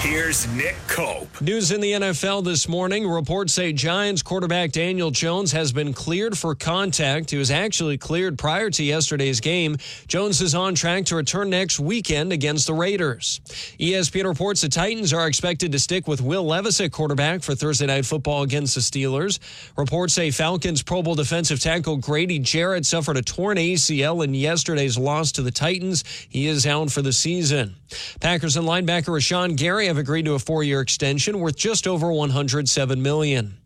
Here's 0.00 0.48
Nick 0.54 0.76
Cope. 0.88 1.42
News 1.42 1.72
in 1.72 1.82
the 1.82 1.92
NFL 1.92 2.42
this 2.42 2.66
morning. 2.66 3.06
Reports 3.06 3.52
say 3.52 3.70
Giants 3.74 4.22
quarterback 4.22 4.72
Daniel 4.72 5.10
Jones 5.10 5.52
has 5.52 5.72
been 5.72 5.92
cleared 5.92 6.38
for 6.38 6.54
contact. 6.54 7.30
He 7.30 7.36
was 7.36 7.50
actually 7.50 7.98
cleared 7.98 8.38
prior 8.38 8.70
to 8.70 8.82
yesterday's 8.82 9.40
game. 9.40 9.76
Jones 10.08 10.40
is 10.40 10.54
on 10.54 10.74
track 10.74 11.04
to 11.06 11.16
return 11.16 11.50
next 11.50 11.78
weekend 11.78 12.32
against 12.32 12.66
the 12.66 12.72
Raiders. 12.72 13.42
ESPN 13.78 14.24
reports 14.24 14.62
the 14.62 14.70
Titans 14.70 15.12
are 15.12 15.28
expected 15.28 15.70
to 15.72 15.78
stick 15.78 16.08
with 16.08 16.22
Will 16.22 16.46
Levis 16.46 16.80
at 16.80 16.92
quarterback 16.92 17.42
for 17.42 17.54
Thursday 17.54 17.84
night 17.84 18.06
football 18.06 18.42
against 18.42 18.76
the 18.76 18.80
Steelers. 18.80 19.38
Reports 19.76 20.14
say 20.14 20.30
Falcons 20.30 20.82
Pro 20.82 21.02
Bowl 21.02 21.14
defensive 21.14 21.60
tackle 21.60 21.98
Grady 21.98 22.38
Jarrett 22.38 22.86
suffered 22.86 23.18
a 23.18 23.22
torn 23.22 23.58
ACL 23.58 24.24
in 24.24 24.32
yesterday's 24.32 24.96
loss 24.96 25.30
to 25.32 25.42
the 25.42 25.50
Titans. 25.50 26.04
He 26.30 26.46
is 26.46 26.66
out 26.66 26.90
for 26.90 27.02
the 27.02 27.12
season. 27.12 27.76
Packers 28.20 28.56
and 28.56 28.66
linebacker 28.66 29.08
Rashan 29.08 29.56
Gary 29.56 29.89
have 29.90 29.98
agreed 29.98 30.24
to 30.24 30.34
a 30.34 30.38
four-year 30.38 30.80
extension 30.80 31.40
worth 31.40 31.56
just 31.56 31.86
over 31.86 32.12
107 32.12 33.02
million. 33.02 33.56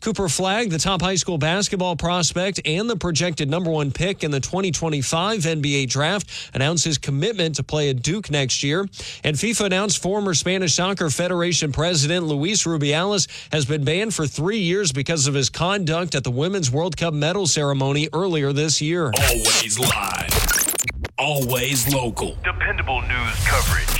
Cooper 0.00 0.28
Flagg, 0.28 0.70
the 0.70 0.78
top 0.78 1.02
high 1.02 1.14
school 1.16 1.38
basketball 1.38 1.96
prospect 1.96 2.60
and 2.64 2.88
the 2.88 2.96
projected 2.96 3.50
number 3.50 3.70
one 3.70 3.90
pick 3.90 4.22
in 4.22 4.30
the 4.30 4.40
2025 4.40 5.40
NBA 5.40 5.88
draft, 5.88 6.50
announced 6.54 6.84
his 6.84 6.98
commitment 6.98 7.56
to 7.56 7.62
play 7.62 7.90
at 7.90 8.02
Duke 8.02 8.30
next 8.30 8.62
year. 8.62 8.82
And 9.24 9.36
FIFA 9.36 9.66
announced 9.66 10.02
former 10.02 10.34
Spanish 10.34 10.74
Soccer 10.74 11.10
Federation 11.10 11.72
president 11.72 12.26
Luis 12.26 12.64
Rubiales 12.64 13.28
has 13.52 13.64
been 13.64 13.84
banned 13.84 14.14
for 14.14 14.26
three 14.26 14.58
years 14.58 14.92
because 14.92 15.26
of 15.26 15.34
his 15.34 15.50
conduct 15.50 16.14
at 16.14 16.24
the 16.24 16.30
Women's 16.30 16.70
World 16.70 16.96
Cup 16.96 17.14
medal 17.14 17.46
ceremony 17.46 18.08
earlier 18.12 18.52
this 18.52 18.80
year. 18.80 19.12
Always 19.18 19.78
live. 19.78 20.74
Always 21.18 21.92
local. 21.94 22.36
Dependable 22.44 23.02
news 23.02 23.46
coverage. 23.46 23.99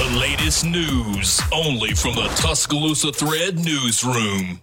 The 0.00 0.18
latest 0.18 0.64
news 0.64 1.42
only 1.52 1.92
from 1.92 2.14
the 2.14 2.26
Tuscaloosa 2.34 3.12
Thread 3.12 3.62
Newsroom. 3.62 4.58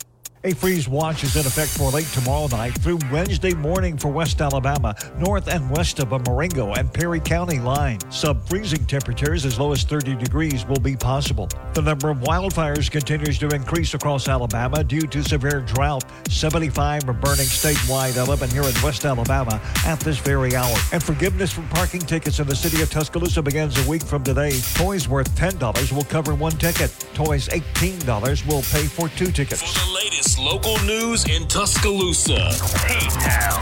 A 0.48 0.54
freeze 0.54 0.88
watch 0.88 1.26
is 1.26 1.36
in 1.36 1.46
effect 1.46 1.72
for 1.72 1.92
late 1.92 2.08
tomorrow 2.14 2.48
night 2.48 2.74
through 2.76 3.00
Wednesday 3.12 3.54
morning 3.54 3.98
for 3.98 4.08
West 4.08 4.40
Alabama, 4.40 4.96
north 5.18 5.50
and 5.50 5.70
west 5.70 6.00
of 6.00 6.10
the 6.10 6.20
Marengo 6.20 6.72
and 6.72 6.94
Perry 6.94 7.20
County 7.20 7.60
line. 7.60 8.00
Sub-freezing 8.10 8.86
temperatures 8.86 9.44
as 9.46 9.60
low 9.60 9.74
as 9.74 9.84
30 9.84 10.16
degrees 10.16 10.66
will 10.66 10.80
be 10.80 10.96
possible. 10.96 11.50
The 11.74 11.82
number 11.82 12.10
of 12.10 12.20
wildfires 12.20 12.90
continues 12.90 13.38
to 13.40 13.50
increase 13.50 13.94
across 13.94 14.30
Alabama 14.30 14.86
due 14.86 15.02
to 15.02 15.22
severe 15.22 15.60
drought. 15.60 16.06
75 16.30 17.10
are 17.10 17.12
burning 17.12 17.48
statewide 17.48 18.16
11 18.16 18.50
here 18.50 18.64
in 18.64 18.74
West 18.82 19.04
Alabama 19.04 19.60
at 19.86 20.00
this 20.00 20.18
very 20.18 20.56
hour. 20.56 20.78
And 20.94 21.04
forgiveness 21.04 21.52
for 21.52 21.64
parking 21.72 22.00
tickets 22.00 22.40
in 22.40 22.48
the 22.48 22.56
city 22.56 22.82
of 22.82 22.90
Tuscaloosa 22.90 23.42
begins 23.42 23.86
a 23.86 23.90
week 23.90 24.04
from 24.04 24.24
today. 24.24 24.58
Toys 24.76 25.10
worth 25.10 25.30
$10 25.36 25.92
will 25.92 26.06
cover 26.06 26.34
one 26.36 26.54
ticket. 26.54 26.90
Toys 27.14 27.50
$18 27.50 28.48
will 28.48 28.62
pay 28.62 28.86
for 28.86 29.10
two 29.10 29.30
tickets. 29.34 29.62
For 29.62 29.86
the 29.86 29.94
latest 29.94 30.37
local 30.40 30.78
news 30.84 31.26
in 31.26 31.48
Tuscaloosa. 31.48 32.36
T-Town. 32.36 33.62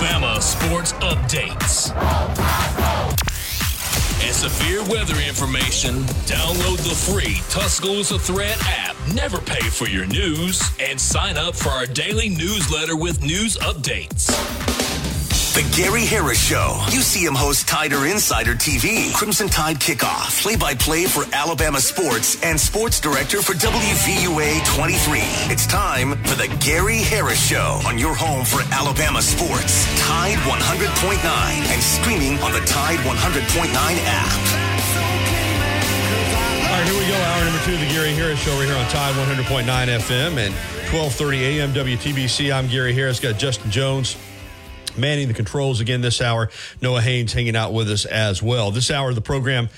Bama 0.00 0.40
Sports 0.40 0.92
Updates. 0.94 1.90
And 4.24 4.34
severe 4.34 4.82
weather 4.84 5.16
information. 5.26 5.94
Download 6.26 6.78
the 6.78 6.94
free 6.94 7.40
Tuscaloosa 7.50 8.18
Thread 8.18 8.56
app. 8.62 8.96
Never 9.14 9.38
pay 9.38 9.62
for 9.62 9.88
your 9.88 10.06
news. 10.06 10.62
And 10.80 11.00
sign 11.00 11.36
up 11.36 11.54
for 11.54 11.70
our 11.70 11.86
daily 11.86 12.28
newsletter 12.28 12.96
with 12.96 13.22
news 13.22 13.56
updates. 13.58 14.71
The 15.52 15.68
Gary 15.76 16.06
Harris 16.06 16.40
Show. 16.40 16.80
UCM 16.88 17.36
host 17.36 17.68
Tider 17.68 18.10
Insider 18.10 18.54
TV, 18.54 19.12
Crimson 19.12 19.50
Tide 19.50 19.76
Kickoff, 19.76 20.40
play-by-play 20.40 21.04
for 21.04 21.24
Alabama 21.34 21.78
sports, 21.78 22.42
and 22.42 22.58
sports 22.58 22.98
director 22.98 23.42
for 23.42 23.52
WVUA 23.52 24.64
23. 24.64 25.20
It's 25.52 25.66
time 25.66 26.16
for 26.24 26.36
the 26.36 26.48
Gary 26.64 27.02
Harris 27.02 27.36
Show 27.36 27.82
on 27.84 27.98
your 27.98 28.14
home 28.14 28.46
for 28.46 28.62
Alabama 28.72 29.20
sports. 29.20 29.84
Tide 30.00 30.38
100.9 30.48 31.20
and 31.20 31.82
streaming 31.82 32.38
on 32.40 32.52
the 32.56 32.64
Tide 32.64 32.96
100.9 33.04 33.68
app. 34.08 34.32
All 36.64 36.80
to 37.66 37.76
the 37.76 37.92
Gary 37.92 38.12
Harris 38.14 38.40
Show 38.40 38.56
We're 38.56 38.64
here 38.64 38.74
on 38.74 38.88
Tide 38.88 39.14
100.9 39.16 39.64
FM 39.66 40.38
and 40.38 40.54
1230 40.88 41.44
AM 41.44 41.74
WTBC. 41.74 42.50
I'm 42.50 42.68
Gary 42.68 42.94
Harris. 42.94 43.20
Got 43.20 43.36
Justin 43.38 43.70
Jones 43.70 44.16
manning 44.96 45.28
the 45.28 45.34
controls 45.34 45.80
again 45.80 46.00
this 46.00 46.20
hour. 46.20 46.50
Noah 46.80 47.00
Haynes 47.00 47.32
hanging 47.32 47.56
out 47.56 47.72
with 47.72 47.90
us 47.90 48.04
as 48.04 48.42
well. 48.42 48.70
This 48.70 48.90
hour 48.90 49.10
of 49.10 49.14
the 49.14 49.20
program 49.20 49.68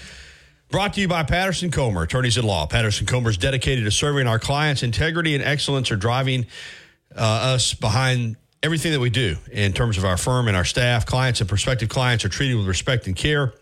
brought 0.71 0.95
to 0.95 1.01
you 1.01 1.09
by 1.09 1.23
Patterson 1.23 1.71
Comer, 1.71 2.03
attorneys 2.03 2.39
at 2.39 2.45
law. 2.45 2.67
Patterson 2.67 3.07
Comer 3.07 3.31
is 3.31 3.37
dedicated 3.37 3.85
to 3.85 3.91
serving 3.91 4.27
our 4.27 4.39
clients. 4.39 4.83
Integrity 4.83 5.35
and 5.35 5.45
excellence 5.45 5.91
are 5.91 5.97
driving 5.97 6.47
uh, 7.17 7.55
us 7.55 7.75
behind 7.75 8.37
everything 8.63 8.93
that 8.93 9.01
we 9.01 9.11
do 9.11 9.37
in 9.53 9.73
terms 9.73 9.99
of 9.99 10.05
our 10.05 10.17
firm 10.17 10.49
and 10.49 10.57
our 10.57 10.65
staff. 10.65 11.07
Clients 11.07 11.41
and 11.41 11.49
prospective 11.49 11.89
clients 11.89 12.25
are 12.25 12.29
treated 12.29 12.57
with 12.57 12.67
respect 12.67 13.07
and 13.07 13.15
care. 13.15 13.53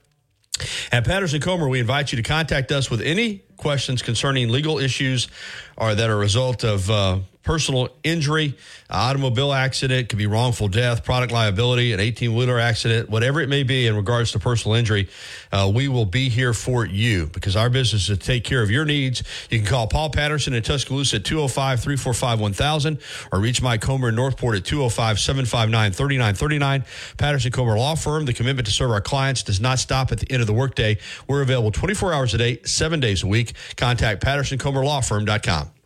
At 0.93 1.05
Patterson 1.05 1.41
Comer, 1.41 1.69
we 1.69 1.81
invite 1.81 2.13
you 2.13 2.17
to 2.17 2.23
contact 2.23 2.71
us 2.73 2.91
with 2.91 3.01
any 3.01 3.43
questions 3.57 4.03
concerning 4.03 4.49
legal 4.49 4.79
issues 4.79 5.29
or 5.77 5.95
that 5.95 6.09
are 6.09 6.15
a 6.15 6.17
result 6.17 6.65
of 6.65 6.91
uh, 6.91 7.19
personal 7.43 7.89
injury, 8.03 8.57
automobile 8.89 9.53
accident, 9.53 10.09
could 10.09 10.19
be 10.19 10.27
wrongful 10.27 10.69
death, 10.69 11.05
product 11.05 11.33
liability, 11.33 11.93
an 11.93 12.01
18 12.01 12.35
wheeler 12.35 12.59
accident, 12.59 13.11
whatever 13.11 13.41
it 13.41 13.49
may 13.49 13.63
be 13.63 13.87
in 13.87 13.97
regards 13.97 14.33
to 14.33 14.39
personal 14.39 14.77
injury, 14.77 15.09
uh, 15.51 15.71
we 15.73 15.89
will 15.89 16.07
be 16.07 16.29
here 16.29 16.53
for 16.53 16.87
you 16.87 17.27
because 17.27 17.57
our 17.57 17.69
business 17.69 18.09
is 18.09 18.19
to 18.19 18.25
take 18.25 18.45
care 18.45 18.63
of 18.63 18.71
your 18.71 18.85
needs. 18.85 19.23
You 19.51 19.59
can 19.59 19.67
call 19.67 19.87
Paul 19.87 20.11
Patterson 20.11 20.55
in 20.55 20.63
Tuscaloosa 20.63 21.17
at 21.17 21.25
205 21.25 21.81
345 21.81 22.41
1000 22.41 22.99
or 23.33 23.41
reach 23.41 23.61
Mike 23.63 23.81
Comer 23.81 24.11
in 24.11 24.15
Northport 24.15 24.57
at 24.57 24.65
205 24.65 25.19
759 25.19 25.93
3939. 25.93 26.85
Patterson 27.17 27.53
Comer 27.53 27.77
Law 27.77 27.95
Firm, 27.95 28.25
the 28.25 28.33
commitment 28.33 28.67
to 28.67 28.73
serve 28.73 28.91
our 28.91 29.01
clients 29.01 29.43
does 29.43 29.61
not 29.61 29.79
stop 29.79 30.13
at 30.13 30.21
the 30.21 30.31
end 30.31 30.41
of 30.41 30.47
the 30.47 30.55
workday. 30.55 30.99
We're 31.27 31.43
available 31.43 31.73
24 31.73 32.13
hours 32.13 32.35
a 32.35 32.39
day, 32.39 32.61
seven 32.65 33.01
days 33.01 33.23
a 33.23 33.27
week. 33.27 33.53
Contact 33.77 34.23
PattersonComerLawFirm.com. 34.23 35.82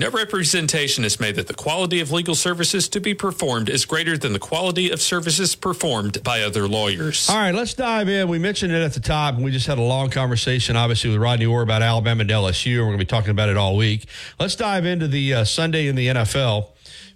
No 0.00 0.10
representation 0.10 1.04
is 1.04 1.18
made 1.18 1.34
that 1.34 1.48
the 1.48 1.54
quality 1.54 1.98
of 1.98 2.12
legal 2.12 2.36
services 2.36 2.88
to 2.90 3.00
be 3.00 3.14
performed 3.14 3.68
is 3.68 3.84
greater 3.84 4.16
than 4.16 4.32
the 4.32 4.38
quality 4.38 4.90
of 4.90 5.02
services 5.02 5.56
performed 5.56 6.22
by 6.22 6.42
other 6.42 6.68
lawyers. 6.68 7.28
All 7.28 7.34
right, 7.34 7.52
let's 7.52 7.74
dive 7.74 8.08
in. 8.08 8.28
We 8.28 8.38
mentioned 8.38 8.72
it 8.72 8.80
at 8.80 8.92
the 8.92 9.00
top, 9.00 9.34
and 9.34 9.44
we 9.44 9.50
just 9.50 9.66
had 9.66 9.76
a 9.76 9.82
long 9.82 10.08
conversation, 10.08 10.76
obviously, 10.76 11.10
with 11.10 11.20
Rodney 11.20 11.46
Orr 11.46 11.62
about 11.62 11.82
Alabama 11.82 12.20
and 12.20 12.30
LSU. 12.30 12.78
We're 12.78 12.84
going 12.84 12.92
to 12.92 13.04
be 13.04 13.06
talking 13.06 13.30
about 13.30 13.48
it 13.48 13.56
all 13.56 13.76
week. 13.76 14.06
Let's 14.38 14.54
dive 14.54 14.86
into 14.86 15.08
the 15.08 15.34
uh, 15.34 15.44
Sunday 15.44 15.88
in 15.88 15.96
the 15.96 16.06
NFL 16.06 16.68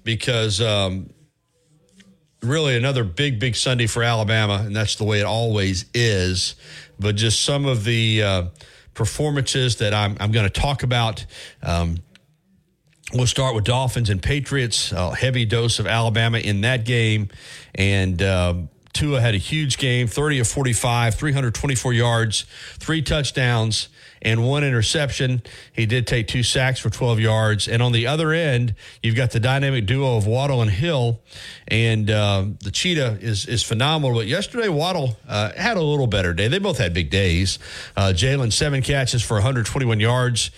because 0.02 0.60
um, 0.60 1.08
really 2.42 2.76
another 2.76 3.04
big, 3.04 3.38
big 3.38 3.54
Sunday 3.54 3.86
for 3.86 4.02
Alabama, 4.02 4.60
and 4.66 4.74
that's 4.74 4.96
the 4.96 5.04
way 5.04 5.20
it 5.20 5.24
always 5.24 5.84
is. 5.94 6.56
But 6.98 7.14
just 7.14 7.44
some 7.44 7.64
of 7.64 7.84
the 7.84 8.24
uh, 8.24 8.44
performances 8.94 9.76
that 9.76 9.94
I'm, 9.94 10.16
I'm 10.18 10.32
going 10.32 10.50
to 10.50 10.60
talk 10.60 10.82
about. 10.82 11.24
Um, 11.62 11.98
We'll 13.14 13.26
start 13.26 13.54
with 13.54 13.64
Dolphins 13.64 14.08
and 14.08 14.22
Patriots. 14.22 14.90
A 14.90 15.14
heavy 15.14 15.44
dose 15.44 15.78
of 15.78 15.86
Alabama 15.86 16.38
in 16.38 16.62
that 16.62 16.86
game. 16.86 17.28
And 17.74 18.22
um, 18.22 18.70
Tua 18.94 19.20
had 19.20 19.34
a 19.34 19.38
huge 19.38 19.76
game 19.76 20.06
30 20.06 20.38
of 20.38 20.48
45, 20.48 21.14
324 21.14 21.92
yards, 21.92 22.46
three 22.78 23.02
touchdowns, 23.02 23.90
and 24.22 24.48
one 24.48 24.64
interception. 24.64 25.42
He 25.74 25.84
did 25.84 26.06
take 26.06 26.26
two 26.26 26.42
sacks 26.42 26.80
for 26.80 26.88
12 26.88 27.20
yards. 27.20 27.68
And 27.68 27.82
on 27.82 27.92
the 27.92 28.06
other 28.06 28.32
end, 28.32 28.76
you've 29.02 29.16
got 29.16 29.32
the 29.32 29.40
dynamic 29.40 29.84
duo 29.84 30.16
of 30.16 30.26
Waddle 30.26 30.62
and 30.62 30.70
Hill. 30.70 31.20
And 31.68 32.10
uh, 32.10 32.46
the 32.60 32.70
Cheetah 32.70 33.18
is, 33.20 33.44
is 33.44 33.62
phenomenal. 33.62 34.16
But 34.16 34.26
yesterday, 34.26 34.70
Waddle 34.70 35.18
uh, 35.28 35.52
had 35.54 35.76
a 35.76 35.82
little 35.82 36.06
better 36.06 36.32
day. 36.32 36.48
They 36.48 36.58
both 36.58 36.78
had 36.78 36.94
big 36.94 37.10
days. 37.10 37.58
Uh, 37.94 38.14
Jalen, 38.14 38.54
seven 38.54 38.80
catches 38.80 39.22
for 39.22 39.34
121 39.34 40.00
yards 40.00 40.50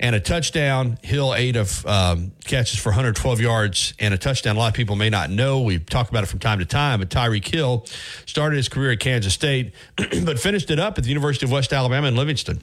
and 0.00 0.16
a 0.16 0.20
touchdown. 0.20 0.98
Hill 1.02 1.34
eight 1.34 1.54
of 1.54 1.86
um, 1.86 2.32
catches 2.44 2.80
for 2.80 2.88
112 2.88 3.40
yards 3.40 3.94
and 4.00 4.12
a 4.12 4.18
touchdown. 4.18 4.56
A 4.56 4.58
lot 4.58 4.68
of 4.68 4.74
people 4.74 4.96
may 4.96 5.10
not 5.10 5.30
know. 5.30 5.60
We 5.60 5.78
talk 5.78 6.08
about 6.08 6.24
it 6.24 6.26
from 6.26 6.40
time 6.40 6.58
to 6.58 6.64
time. 6.64 6.98
But 6.98 7.10
Tyreek 7.10 7.46
Hill 7.46 7.84
started 8.26 8.56
his 8.56 8.68
career 8.68 8.92
at 8.92 9.00
Kansas 9.00 9.34
State, 9.34 9.74
but 10.24 10.40
finished 10.40 10.70
it 10.70 10.80
up 10.80 10.98
at 10.98 11.04
the 11.04 11.10
University 11.10 11.46
of 11.46 11.52
West 11.52 11.72
Alabama 11.72 12.08
in 12.08 12.16
Livingston. 12.16 12.62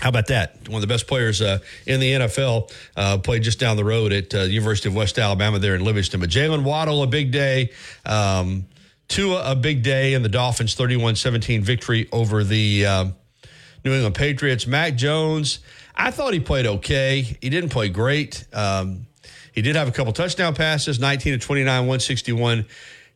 How 0.00 0.10
about 0.10 0.28
that? 0.28 0.68
One 0.68 0.76
of 0.76 0.80
the 0.82 0.86
best 0.86 1.08
players 1.08 1.42
uh, 1.42 1.58
in 1.84 1.98
the 1.98 2.12
NFL 2.12 2.72
uh, 2.96 3.18
played 3.18 3.42
just 3.42 3.58
down 3.58 3.76
the 3.76 3.84
road 3.84 4.12
at 4.12 4.32
uh, 4.32 4.42
University 4.42 4.88
of 4.88 4.94
West 4.94 5.18
Alabama 5.18 5.58
there 5.58 5.74
in 5.74 5.84
Livingston. 5.84 6.20
But 6.20 6.30
Jalen 6.30 6.62
Waddle, 6.62 7.02
a 7.02 7.08
big 7.08 7.32
day. 7.32 7.72
Um, 8.06 8.66
Tua, 9.08 9.50
a 9.50 9.56
big 9.56 9.82
day, 9.82 10.14
in 10.14 10.22
the 10.22 10.28
Dolphins' 10.28 10.74
31 10.74 11.16
17 11.16 11.62
victory 11.62 12.08
over 12.12 12.44
the 12.44 12.86
um, 12.86 13.14
New 13.84 13.92
England 13.92 14.14
Patriots. 14.14 14.68
Mac 14.68 14.94
Jones, 14.94 15.58
I 15.98 16.12
thought 16.12 16.32
he 16.32 16.40
played 16.40 16.64
okay. 16.64 17.22
He 17.22 17.50
didn't 17.50 17.70
play 17.70 17.88
great. 17.88 18.46
Um, 18.52 19.06
he 19.52 19.62
did 19.62 19.74
have 19.74 19.88
a 19.88 19.90
couple 19.90 20.12
touchdown 20.12 20.54
passes, 20.54 21.00
19 21.00 21.32
to 21.32 21.44
29, 21.44 21.66
161. 21.66 22.66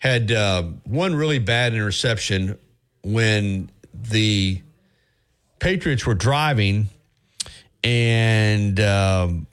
Had 0.01 0.33
uh, 0.33 0.65
one 0.83 1.15
really 1.15 1.39
bad 1.39 1.75
interception 1.75 2.59
when 3.05 3.71
the 3.95 4.61
Patriots 5.61 6.05
were 6.05 6.15
driving, 6.15 6.89
and 7.85 8.81
um, 8.81 9.47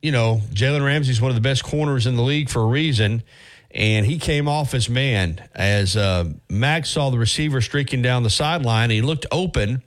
you 0.00 0.12
know 0.12 0.40
Jalen 0.52 0.84
Ramsey's 0.84 1.20
one 1.20 1.30
of 1.30 1.34
the 1.34 1.40
best 1.40 1.64
corners 1.64 2.06
in 2.06 2.14
the 2.14 2.22
league 2.22 2.48
for 2.48 2.62
a 2.62 2.66
reason, 2.66 3.24
and 3.72 4.06
he 4.06 4.20
came 4.20 4.46
off 4.46 4.74
as 4.74 4.88
man 4.88 5.42
as 5.56 5.96
uh, 5.96 6.30
Mac 6.48 6.86
saw 6.86 7.10
the 7.10 7.18
receiver 7.18 7.60
streaking 7.60 8.00
down 8.00 8.22
the 8.22 8.30
sideline. 8.30 8.90
He 8.90 9.02
looked 9.02 9.26
open, 9.32 9.82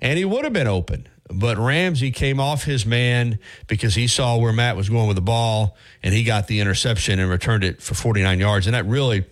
and 0.00 0.18
he 0.18 0.24
would 0.24 0.44
have 0.44 0.52
been 0.52 0.66
open. 0.66 1.08
But 1.30 1.58
Ramsey 1.58 2.10
came 2.10 2.40
off 2.40 2.64
his 2.64 2.86
man 2.86 3.38
because 3.66 3.94
he 3.94 4.06
saw 4.06 4.38
where 4.38 4.52
Mac 4.52 4.76
was 4.76 4.88
going 4.88 5.08
with 5.08 5.16
the 5.16 5.22
ball, 5.22 5.76
and 6.02 6.14
he 6.14 6.24
got 6.24 6.46
the 6.46 6.60
interception 6.60 7.18
and 7.18 7.30
returned 7.30 7.64
it 7.64 7.82
for 7.82 7.94
49 7.94 8.40
yards. 8.40 8.66
And 8.66 8.74
that 8.74 8.86
really 8.86 9.26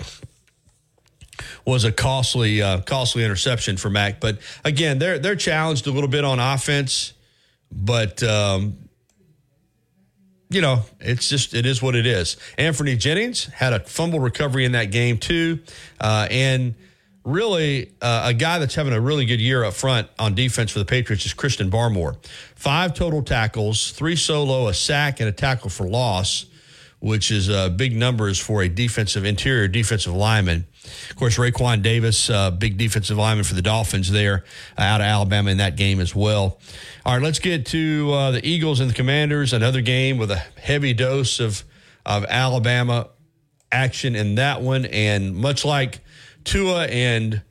was 1.64 1.84
a 1.84 1.92
costly, 1.92 2.60
uh, 2.60 2.80
costly 2.82 3.24
interception 3.24 3.78
for 3.78 3.88
Mac. 3.88 4.20
But 4.20 4.38
again, 4.64 4.98
they're 4.98 5.18
they're 5.18 5.36
challenged 5.36 5.86
a 5.86 5.90
little 5.90 6.08
bit 6.08 6.24
on 6.24 6.38
offense, 6.38 7.14
but 7.72 8.22
um, 8.22 8.76
you 10.50 10.60
know, 10.60 10.82
it's 11.00 11.28
just 11.28 11.54
it 11.54 11.66
is 11.66 11.82
what 11.82 11.96
it 11.96 12.06
is. 12.06 12.36
Anfernee 12.58 12.98
Jennings 12.98 13.46
had 13.46 13.72
a 13.72 13.80
fumble 13.80 14.20
recovery 14.20 14.64
in 14.64 14.72
that 14.72 14.90
game 14.90 15.18
too, 15.18 15.60
uh, 16.00 16.28
and 16.30 16.74
really 17.26 17.92
uh, 18.00 18.22
a 18.26 18.34
guy 18.34 18.58
that's 18.58 18.76
having 18.76 18.92
a 18.92 19.00
really 19.00 19.26
good 19.26 19.40
year 19.40 19.64
up 19.64 19.74
front 19.74 20.08
on 20.18 20.34
defense 20.34 20.70
for 20.70 20.78
the 20.78 20.84
Patriots 20.84 21.26
is 21.26 21.34
Christian 21.34 21.70
Barmore. 21.70 22.16
Five 22.54 22.94
total 22.94 23.22
tackles, 23.22 23.90
three 23.90 24.16
solo, 24.16 24.68
a 24.68 24.74
sack, 24.74 25.20
and 25.20 25.28
a 25.28 25.32
tackle 25.32 25.68
for 25.68 25.88
loss, 25.88 26.46
which 27.00 27.32
is 27.32 27.50
uh, 27.50 27.68
big 27.68 27.96
numbers 27.96 28.38
for 28.38 28.62
a 28.62 28.68
defensive 28.68 29.24
interior 29.24 29.66
defensive 29.66 30.14
lineman. 30.14 30.66
Of 31.10 31.16
course, 31.16 31.36
Raekwon 31.36 31.82
Davis, 31.82 32.30
uh, 32.30 32.52
big 32.52 32.78
defensive 32.78 33.18
lineman 33.18 33.44
for 33.44 33.54
the 33.54 33.62
Dolphins 33.62 34.10
there 34.10 34.44
uh, 34.78 34.82
out 34.82 35.00
of 35.00 35.06
Alabama 35.06 35.50
in 35.50 35.58
that 35.58 35.76
game 35.76 35.98
as 35.98 36.14
well. 36.14 36.60
All 37.04 37.14
right, 37.14 37.22
let's 37.22 37.40
get 37.40 37.66
to 37.66 38.12
uh, 38.12 38.30
the 38.30 38.46
Eagles 38.46 38.78
and 38.78 38.88
the 38.88 38.94
Commanders. 38.94 39.52
Another 39.52 39.80
game 39.80 40.16
with 40.16 40.30
a 40.30 40.42
heavy 40.60 40.94
dose 40.94 41.40
of 41.40 41.64
of 42.06 42.24
Alabama 42.28 43.08
action 43.72 44.14
in 44.14 44.36
that 44.36 44.62
one, 44.62 44.84
and 44.86 45.34
much 45.34 45.64
like 45.64 45.98
Tua 46.46 46.86
and 46.86 47.42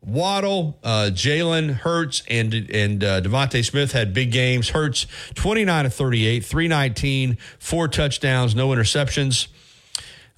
Waddle, 0.00 0.78
uh, 0.82 1.10
Jalen 1.12 1.70
Hurts, 1.70 2.22
and 2.28 2.52
and 2.52 3.02
uh, 3.02 3.20
DeVonta 3.22 3.64
Smith 3.64 3.92
had 3.92 4.12
big 4.12 4.32
games. 4.32 4.70
Hurts 4.70 5.06
twenty 5.34 5.64
nine 5.64 5.86
of 5.86 5.94
thirty 5.94 6.26
eight, 6.26 6.44
three 6.44 6.68
nineteen, 6.68 7.38
four 7.58 7.88
touchdowns, 7.88 8.54
no 8.54 8.68
interceptions. 8.68 9.48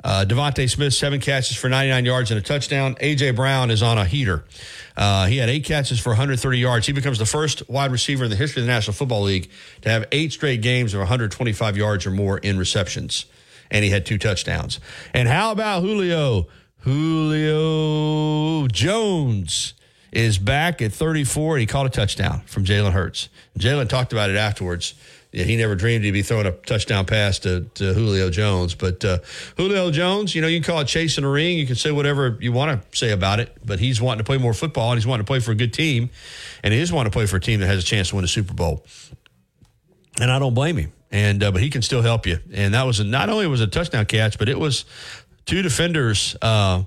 Uh, 0.04 0.24
DeVonta 0.28 0.70
Smith 0.70 0.94
seven 0.94 1.20
catches 1.20 1.56
for 1.56 1.68
ninety 1.68 1.90
nine 1.90 2.04
yards 2.04 2.30
and 2.30 2.38
a 2.38 2.42
touchdown. 2.42 2.94
AJ 2.96 3.34
Brown 3.34 3.72
is 3.72 3.82
on 3.82 3.98
a 3.98 4.04
heater. 4.04 4.44
Uh, 4.96 5.26
he 5.26 5.38
had 5.38 5.48
eight 5.48 5.64
catches 5.64 5.98
for 5.98 6.10
130 6.10 6.58
yards. 6.58 6.86
He 6.86 6.92
becomes 6.92 7.18
the 7.18 7.26
first 7.26 7.68
wide 7.68 7.92
receiver 7.92 8.24
in 8.24 8.30
the 8.30 8.36
history 8.36 8.62
of 8.62 8.66
the 8.66 8.72
National 8.72 8.94
Football 8.94 9.22
League 9.22 9.50
to 9.82 9.90
have 9.90 10.06
eight 10.10 10.32
straight 10.32 10.62
games 10.62 10.94
of 10.94 11.00
125 11.00 11.76
yards 11.76 12.06
or 12.06 12.12
more 12.12 12.38
in 12.38 12.56
receptions, 12.56 13.26
and 13.70 13.84
he 13.84 13.90
had 13.90 14.06
two 14.06 14.16
touchdowns. 14.16 14.80
And 15.12 15.28
how 15.28 15.50
about 15.50 15.82
Julio? 15.82 16.46
Julio 16.86 18.68
Jones 18.68 19.74
is 20.12 20.38
back 20.38 20.80
at 20.80 20.92
34. 20.92 21.56
and 21.56 21.60
He 21.60 21.66
caught 21.66 21.84
a 21.84 21.88
touchdown 21.88 22.42
from 22.46 22.64
Jalen 22.64 22.92
Hurts. 22.92 23.28
Jalen 23.58 23.88
talked 23.88 24.12
about 24.12 24.30
it 24.30 24.36
afterwards. 24.36 24.94
Yeah, 25.32 25.42
he 25.42 25.56
never 25.56 25.74
dreamed 25.74 26.04
he'd 26.04 26.12
be 26.12 26.22
throwing 26.22 26.46
a 26.46 26.52
touchdown 26.52 27.04
pass 27.04 27.40
to, 27.40 27.62
to 27.74 27.92
Julio 27.92 28.30
Jones. 28.30 28.76
But 28.76 29.04
uh, 29.04 29.18
Julio 29.56 29.90
Jones, 29.90 30.32
you 30.36 30.40
know, 30.40 30.46
you 30.46 30.60
can 30.60 30.72
call 30.72 30.80
it 30.80 30.84
chasing 30.84 31.24
a 31.24 31.28
ring. 31.28 31.58
You 31.58 31.66
can 31.66 31.74
say 31.74 31.90
whatever 31.90 32.38
you 32.40 32.52
want 32.52 32.80
to 32.80 32.96
say 32.96 33.10
about 33.10 33.40
it, 33.40 33.56
but 33.64 33.80
he's 33.80 34.00
wanting 34.00 34.18
to 34.18 34.24
play 34.24 34.38
more 34.38 34.54
football 34.54 34.92
and 34.92 34.96
he's 34.96 35.08
wanting 35.08 35.26
to 35.26 35.28
play 35.28 35.40
for 35.40 35.50
a 35.50 35.56
good 35.56 35.72
team. 35.72 36.10
And 36.62 36.72
he 36.72 36.78
is 36.78 36.92
wanting 36.92 37.10
to 37.10 37.16
play 37.16 37.26
for 37.26 37.38
a 37.38 37.40
team 37.40 37.58
that 37.60 37.66
has 37.66 37.82
a 37.82 37.86
chance 37.86 38.10
to 38.10 38.14
win 38.14 38.24
a 38.24 38.28
Super 38.28 38.54
Bowl. 38.54 38.86
And 40.20 40.30
I 40.30 40.38
don't 40.38 40.54
blame 40.54 40.76
him. 40.76 40.92
And 41.10 41.42
uh, 41.42 41.50
but 41.50 41.62
he 41.62 41.70
can 41.70 41.82
still 41.82 42.02
help 42.02 42.26
you. 42.26 42.38
And 42.52 42.74
that 42.74 42.84
was 42.84 43.00
a, 43.00 43.04
not 43.04 43.28
only 43.28 43.46
was 43.46 43.60
a 43.60 43.66
touchdown 43.66 44.06
catch, 44.06 44.38
but 44.38 44.48
it 44.48 44.58
was 44.58 44.84
two 45.46 45.62
defenders, 45.62 46.36
uh, 46.42 46.82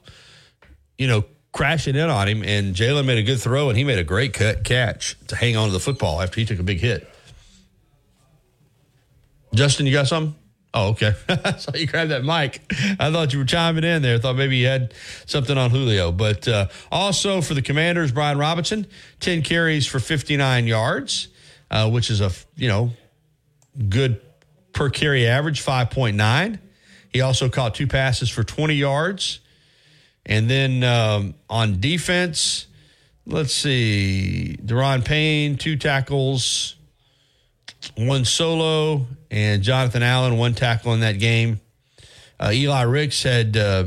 you 0.97 1.07
know, 1.07 1.25
crashing 1.51 1.95
in 1.95 2.09
on 2.09 2.27
him, 2.27 2.43
and 2.43 2.75
Jalen 2.75 3.05
made 3.05 3.17
a 3.17 3.23
good 3.23 3.39
throw, 3.39 3.69
and 3.69 3.77
he 3.77 3.83
made 3.83 3.97
a 3.97 4.03
great 4.03 4.33
cut 4.33 4.63
catch 4.63 5.17
to 5.27 5.35
hang 5.35 5.57
on 5.57 5.67
to 5.67 5.73
the 5.73 5.79
football 5.79 6.21
after 6.21 6.39
he 6.39 6.45
took 6.45 6.59
a 6.59 6.63
big 6.63 6.79
hit. 6.79 7.09
Justin, 9.53 9.87
you 9.87 9.93
got 9.93 10.07
something? 10.07 10.35
Oh, 10.73 10.89
okay. 10.89 11.13
I 11.29 11.57
saw 11.57 11.75
you 11.75 11.87
grab 11.87 12.09
that 12.09 12.23
mic. 12.23 12.61
I 12.99 13.11
thought 13.11 13.33
you 13.33 13.39
were 13.39 13.45
chiming 13.45 13.83
in 13.83 14.03
there. 14.03 14.15
I 14.15 14.19
thought 14.19 14.35
maybe 14.35 14.57
you 14.57 14.67
had 14.67 14.93
something 15.25 15.57
on 15.57 15.71
Julio. 15.71 16.11
But 16.11 16.47
uh, 16.47 16.67
also 16.91 17.41
for 17.41 17.55
the 17.55 17.63
Commanders, 17.63 18.11
Brian 18.11 18.37
Robinson, 18.37 18.85
10 19.19 19.41
carries 19.41 19.87
for 19.87 19.99
59 19.99 20.67
yards, 20.67 21.29
uh, 21.71 21.89
which 21.89 22.11
is 22.11 22.21
a, 22.21 22.31
you 22.55 22.67
know, 22.67 22.91
good 23.89 24.21
per 24.71 24.91
carry 24.91 25.25
average, 25.25 25.65
5.9. 25.65 26.59
He 27.11 27.21
also 27.21 27.49
caught 27.49 27.75
two 27.75 27.87
passes 27.87 28.29
for 28.29 28.43
20 28.43 28.75
yards. 28.75 29.39
And 30.25 30.49
then 30.49 30.83
um, 30.83 31.33
on 31.49 31.79
defense, 31.79 32.67
let's 33.25 33.53
see, 33.53 34.57
Daron 34.63 35.03
Payne, 35.03 35.57
two 35.57 35.75
tackles, 35.75 36.75
one 37.95 38.25
solo, 38.25 39.07
and 39.31 39.63
Jonathan 39.63 40.03
Allen, 40.03 40.37
one 40.37 40.53
tackle 40.53 40.93
in 40.93 40.99
that 40.99 41.19
game. 41.19 41.59
Uh, 42.39 42.51
Eli 42.53 42.83
Ricks 42.83 43.23
had 43.23 43.57
uh, 43.57 43.85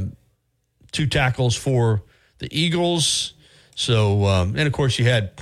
two 0.91 1.07
tackles 1.07 1.57
for 1.57 2.03
the 2.39 2.49
Eagles. 2.51 3.35
So, 3.75 4.27
um, 4.27 4.57
and 4.57 4.67
of 4.67 4.73
course, 4.73 4.99
you 4.99 5.05
had 5.05 5.33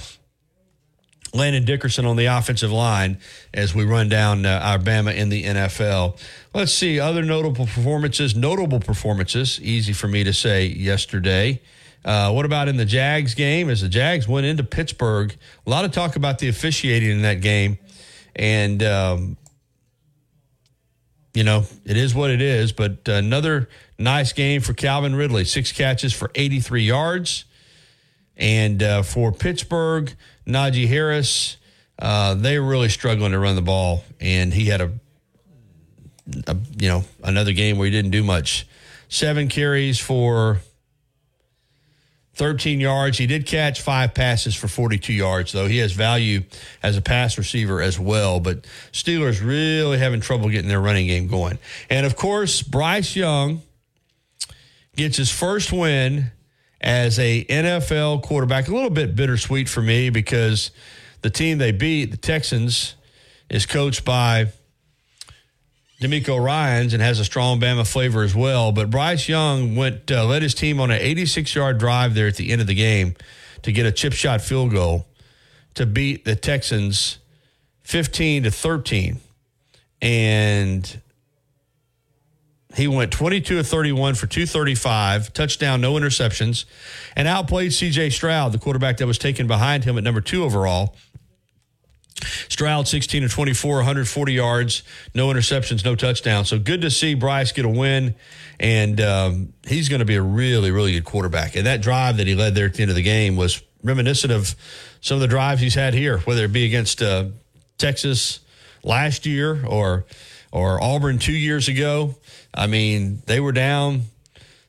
Landon 1.33 1.64
Dickerson 1.64 2.07
on 2.07 2.16
the 2.16 2.26
offensive 2.26 2.72
line 2.72 3.18
as 3.55 3.74
we 3.74 3.85
run 3.85 4.09
down 4.09 4.45
uh, 4.45 4.49
Alabama 4.49 5.12
in 5.12 5.28
the 5.28 5.45
NFL. 5.45 6.18
Let's 6.55 6.72
see 6.72 6.99
other 6.99 7.22
notable 7.22 7.66
performances. 7.66 8.35
Notable 8.35 8.81
performances, 8.81 9.61
easy 9.61 9.93
for 9.93 10.09
me 10.09 10.24
to 10.24 10.33
say 10.33 10.66
yesterday. 10.66 11.61
Uh, 12.05 12.33
what 12.33 12.47
about 12.47 12.68
in 12.68 12.76
the 12.76 12.85
Jags 12.85 13.35
game? 13.35 13.68
As 13.68 13.83
the 13.83 13.89
Jags 13.89 14.26
went 14.26 14.47
into 14.47 14.64
Pittsburgh, 14.64 15.35
a 15.66 15.70
lot 15.70 15.85
of 15.85 15.93
talk 15.93 16.16
about 16.16 16.39
the 16.39 16.49
officiating 16.49 17.11
in 17.11 17.22
that 17.22 17.41
game. 17.41 17.78
And, 18.35 18.83
um, 18.83 19.37
you 21.35 21.45
know, 21.45 21.64
it 21.85 21.97
is 21.97 22.14
what 22.14 22.31
it 22.31 22.41
is. 22.41 22.72
But 22.72 23.07
another 23.07 23.68
nice 23.99 24.33
game 24.33 24.62
for 24.62 24.72
Calvin 24.72 25.14
Ridley 25.14 25.45
six 25.45 25.72
catches 25.72 26.12
for 26.12 26.31
83 26.35 26.83
yards. 26.83 27.45
And 28.37 28.83
uh, 28.83 29.03
for 29.03 29.33
Pittsburgh, 29.33 30.14
Najee 30.47 30.88
Harris, 30.88 31.57
uh, 31.99 32.34
they 32.34 32.59
were 32.59 32.66
really 32.66 32.88
struggling 32.88 33.32
to 33.32 33.38
run 33.38 33.57
the 33.57 33.62
ball. 33.62 34.05
And 34.20 34.53
he 34.53 34.66
had 34.66 34.80
a, 34.80 34.93
a, 36.47 36.57
you 36.78 36.88
know, 36.88 37.05
another 37.22 37.53
game 37.53 37.78
where 37.78 37.86
he 37.86 37.91
didn't 37.91 38.11
do 38.11 38.24
much. 38.24 38.66
Seven 39.09 39.49
carries 39.49 39.99
for 39.99 40.61
13 42.34 42.80
yards. 42.80 43.18
He 43.18 43.26
did 43.26 43.45
catch 43.45 43.82
five 43.82 44.14
passes 44.14 44.55
for 44.55 44.66
42 44.66 45.12
yards, 45.12 45.53
though. 45.53 45.66
He 45.66 45.78
has 45.78 45.93
value 45.93 46.43
as 46.82 46.97
a 46.97 47.03
pass 47.03 47.36
receiver 47.36 47.82
as 47.82 47.99
well. 47.99 48.41
But 48.41 48.66
Steelers 48.93 49.45
really 49.45 49.99
having 49.99 50.20
trouble 50.20 50.49
getting 50.49 50.68
their 50.68 50.80
running 50.80 51.07
game 51.07 51.26
going. 51.26 51.59
And 51.91 52.07
of 52.07 52.16
course, 52.16 52.62
Bryce 52.62 53.14
Young 53.14 53.62
gets 54.97 55.18
his 55.18 55.30
first 55.30 55.70
win 55.70 56.30
as 56.81 57.18
a 57.18 57.45
NFL 57.45 58.22
quarterback. 58.22 58.68
A 58.68 58.74
little 58.74 58.91
bit 58.91 59.14
bittersweet 59.14 59.68
for 59.68 59.83
me 59.83 60.11
because 60.11 60.70
the 61.22 61.31
team 61.31 61.59
they 61.59 61.72
beat, 61.72 62.11
the 62.11 62.16
Texans, 62.16 62.95
is 63.49 63.66
coached 63.66 64.05
by 64.05 64.53
DeMeco 66.01 66.43
Ryans 66.43 66.95
and 66.95 67.03
has 67.03 67.18
a 67.18 67.24
strong 67.24 67.61
Bama 67.61 67.87
flavor 67.87 68.22
as 68.22 68.35
well. 68.35 68.72
But 68.72 68.91
Bryce 68.91 69.28
Young 69.28 69.76
went 69.76 70.11
uh, 70.11 70.24
led 70.24 70.43
his 70.43 70.55
team 70.55 70.81
on 70.81 70.91
an 70.91 71.01
86 71.01 71.55
yard 71.55 71.78
drive 71.78 72.14
there 72.14 72.26
at 72.26 72.37
the 72.37 72.51
end 72.51 72.61
of 72.61 72.66
the 72.66 72.74
game 72.74 73.14
to 73.62 73.72
get 73.72 73.85
a 73.85 73.93
chip 73.93 74.14
shot 74.14 74.41
field 74.41 74.72
goal 74.72 75.07
to 75.74 75.85
beat 75.85 76.24
the 76.24 76.35
Texans 76.35 77.18
15 77.83 78.45
to 78.45 78.51
13. 78.51 79.20
And 80.01 81.01
he 82.76 82.86
went 82.86 83.10
22 83.12 83.58
of 83.58 83.66
31 83.66 84.14
for 84.14 84.26
235, 84.26 85.32
touchdown, 85.32 85.80
no 85.80 85.94
interceptions, 85.94 86.64
and 87.16 87.26
outplayed 87.26 87.72
CJ 87.72 88.12
Stroud, 88.12 88.52
the 88.52 88.58
quarterback 88.58 88.98
that 88.98 89.06
was 89.06 89.18
taken 89.18 89.46
behind 89.46 89.84
him 89.84 89.98
at 89.98 90.04
number 90.04 90.20
two 90.20 90.44
overall. 90.44 90.94
Stroud 92.48 92.86
16 92.86 93.22
to 93.22 93.28
24, 93.28 93.76
140 93.76 94.32
yards, 94.32 94.82
no 95.14 95.28
interceptions, 95.28 95.84
no 95.84 95.94
touchdowns. 95.94 96.48
So 96.48 96.58
good 96.58 96.82
to 96.82 96.90
see 96.90 97.14
Bryce 97.14 97.52
get 97.52 97.64
a 97.64 97.68
win, 97.68 98.14
and 98.58 99.00
um, 99.00 99.52
he's 99.66 99.88
going 99.88 100.00
to 100.00 100.04
be 100.04 100.16
a 100.16 100.22
really, 100.22 100.70
really 100.70 100.92
good 100.92 101.04
quarterback. 101.04 101.56
And 101.56 101.66
that 101.66 101.80
drive 101.80 102.18
that 102.18 102.26
he 102.26 102.34
led 102.34 102.54
there 102.54 102.66
at 102.66 102.74
the 102.74 102.82
end 102.82 102.90
of 102.90 102.96
the 102.96 103.02
game 103.02 103.36
was 103.36 103.62
reminiscent 103.82 104.32
of 104.32 104.54
some 105.00 105.16
of 105.16 105.22
the 105.22 105.28
drives 105.28 105.60
he's 105.60 105.74
had 105.74 105.94
here, 105.94 106.18
whether 106.18 106.44
it 106.44 106.52
be 106.52 106.66
against 106.66 107.02
uh, 107.02 107.26
Texas 107.78 108.40
last 108.84 109.26
year 109.26 109.64
or 109.66 110.04
or 110.52 110.82
Auburn 110.82 111.18
two 111.18 111.32
years 111.32 111.68
ago. 111.68 112.16
I 112.55 112.66
mean, 112.66 113.22
they 113.26 113.40
were 113.40 113.53
down 113.53 114.03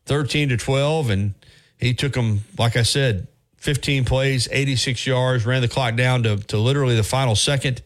13 0.05 0.49
to 0.49 0.57
12, 0.57 1.09
and 1.09 1.33
he 1.77 1.93
took 1.93 2.13
them, 2.13 2.41
like 2.57 2.77
I 2.77 2.83
said, 2.83 3.27
15 3.57 4.05
plays, 4.05 4.47
86 4.51 5.05
yards, 5.05 5.45
ran 5.45 5.61
the 5.61 5.67
clock 5.67 5.95
down 5.95 6.23
to, 6.23 6.37
to 6.37 6.57
literally 6.57 6.95
the 6.95 7.03
final 7.03 7.35
second, 7.35 7.81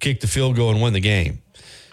kicked 0.00 0.20
the 0.20 0.26
field 0.26 0.56
goal, 0.56 0.70
and 0.70 0.80
won 0.80 0.92
the 0.92 1.00
game. 1.00 1.40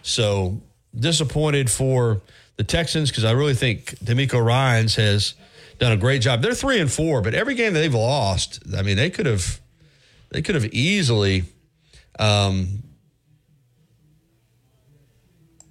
So 0.02 0.62
disappointed 0.98 1.70
for 1.70 2.22
the 2.58 2.64
Texans 2.64 3.10
because 3.10 3.24
I 3.24 3.32
really 3.32 3.54
think 3.54 3.98
DeMeco 4.00 4.44
Ryans 4.44 4.96
has 4.96 5.36
done 5.80 5.92
a 5.92 5.98
great 5.98 6.22
job. 6.22 6.42
They're 6.42 6.54
three 6.54 6.80
and 6.80 6.92
four, 6.92 7.22
but 7.22 7.34
every 7.34 7.56
game 7.56 7.74
that 7.74 7.80
they've 7.80 7.94
lost, 7.94 8.62
I 8.76 8.82
mean, 8.82 8.98
they 8.98 9.10
could 9.10 9.26
have 9.26 9.60
they 10.30 10.42
could 10.42 10.56
have 10.56 10.66
easily, 10.74 11.44
um, 12.18 12.84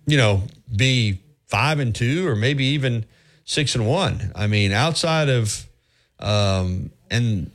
you 0.07 0.17
know, 0.17 0.43
be 0.75 1.21
five 1.51 1.81
and 1.81 1.95
two 1.95 2.27
or 2.29 2.37
maybe 2.37 2.65
even 2.65 3.05
six 3.45 3.75
and 3.75 3.87
one. 3.87 4.33
I 4.35 4.47
mean, 4.47 4.73
outside 4.73 5.29
of 5.29 5.67
um, 6.21 6.91
and 7.11 7.51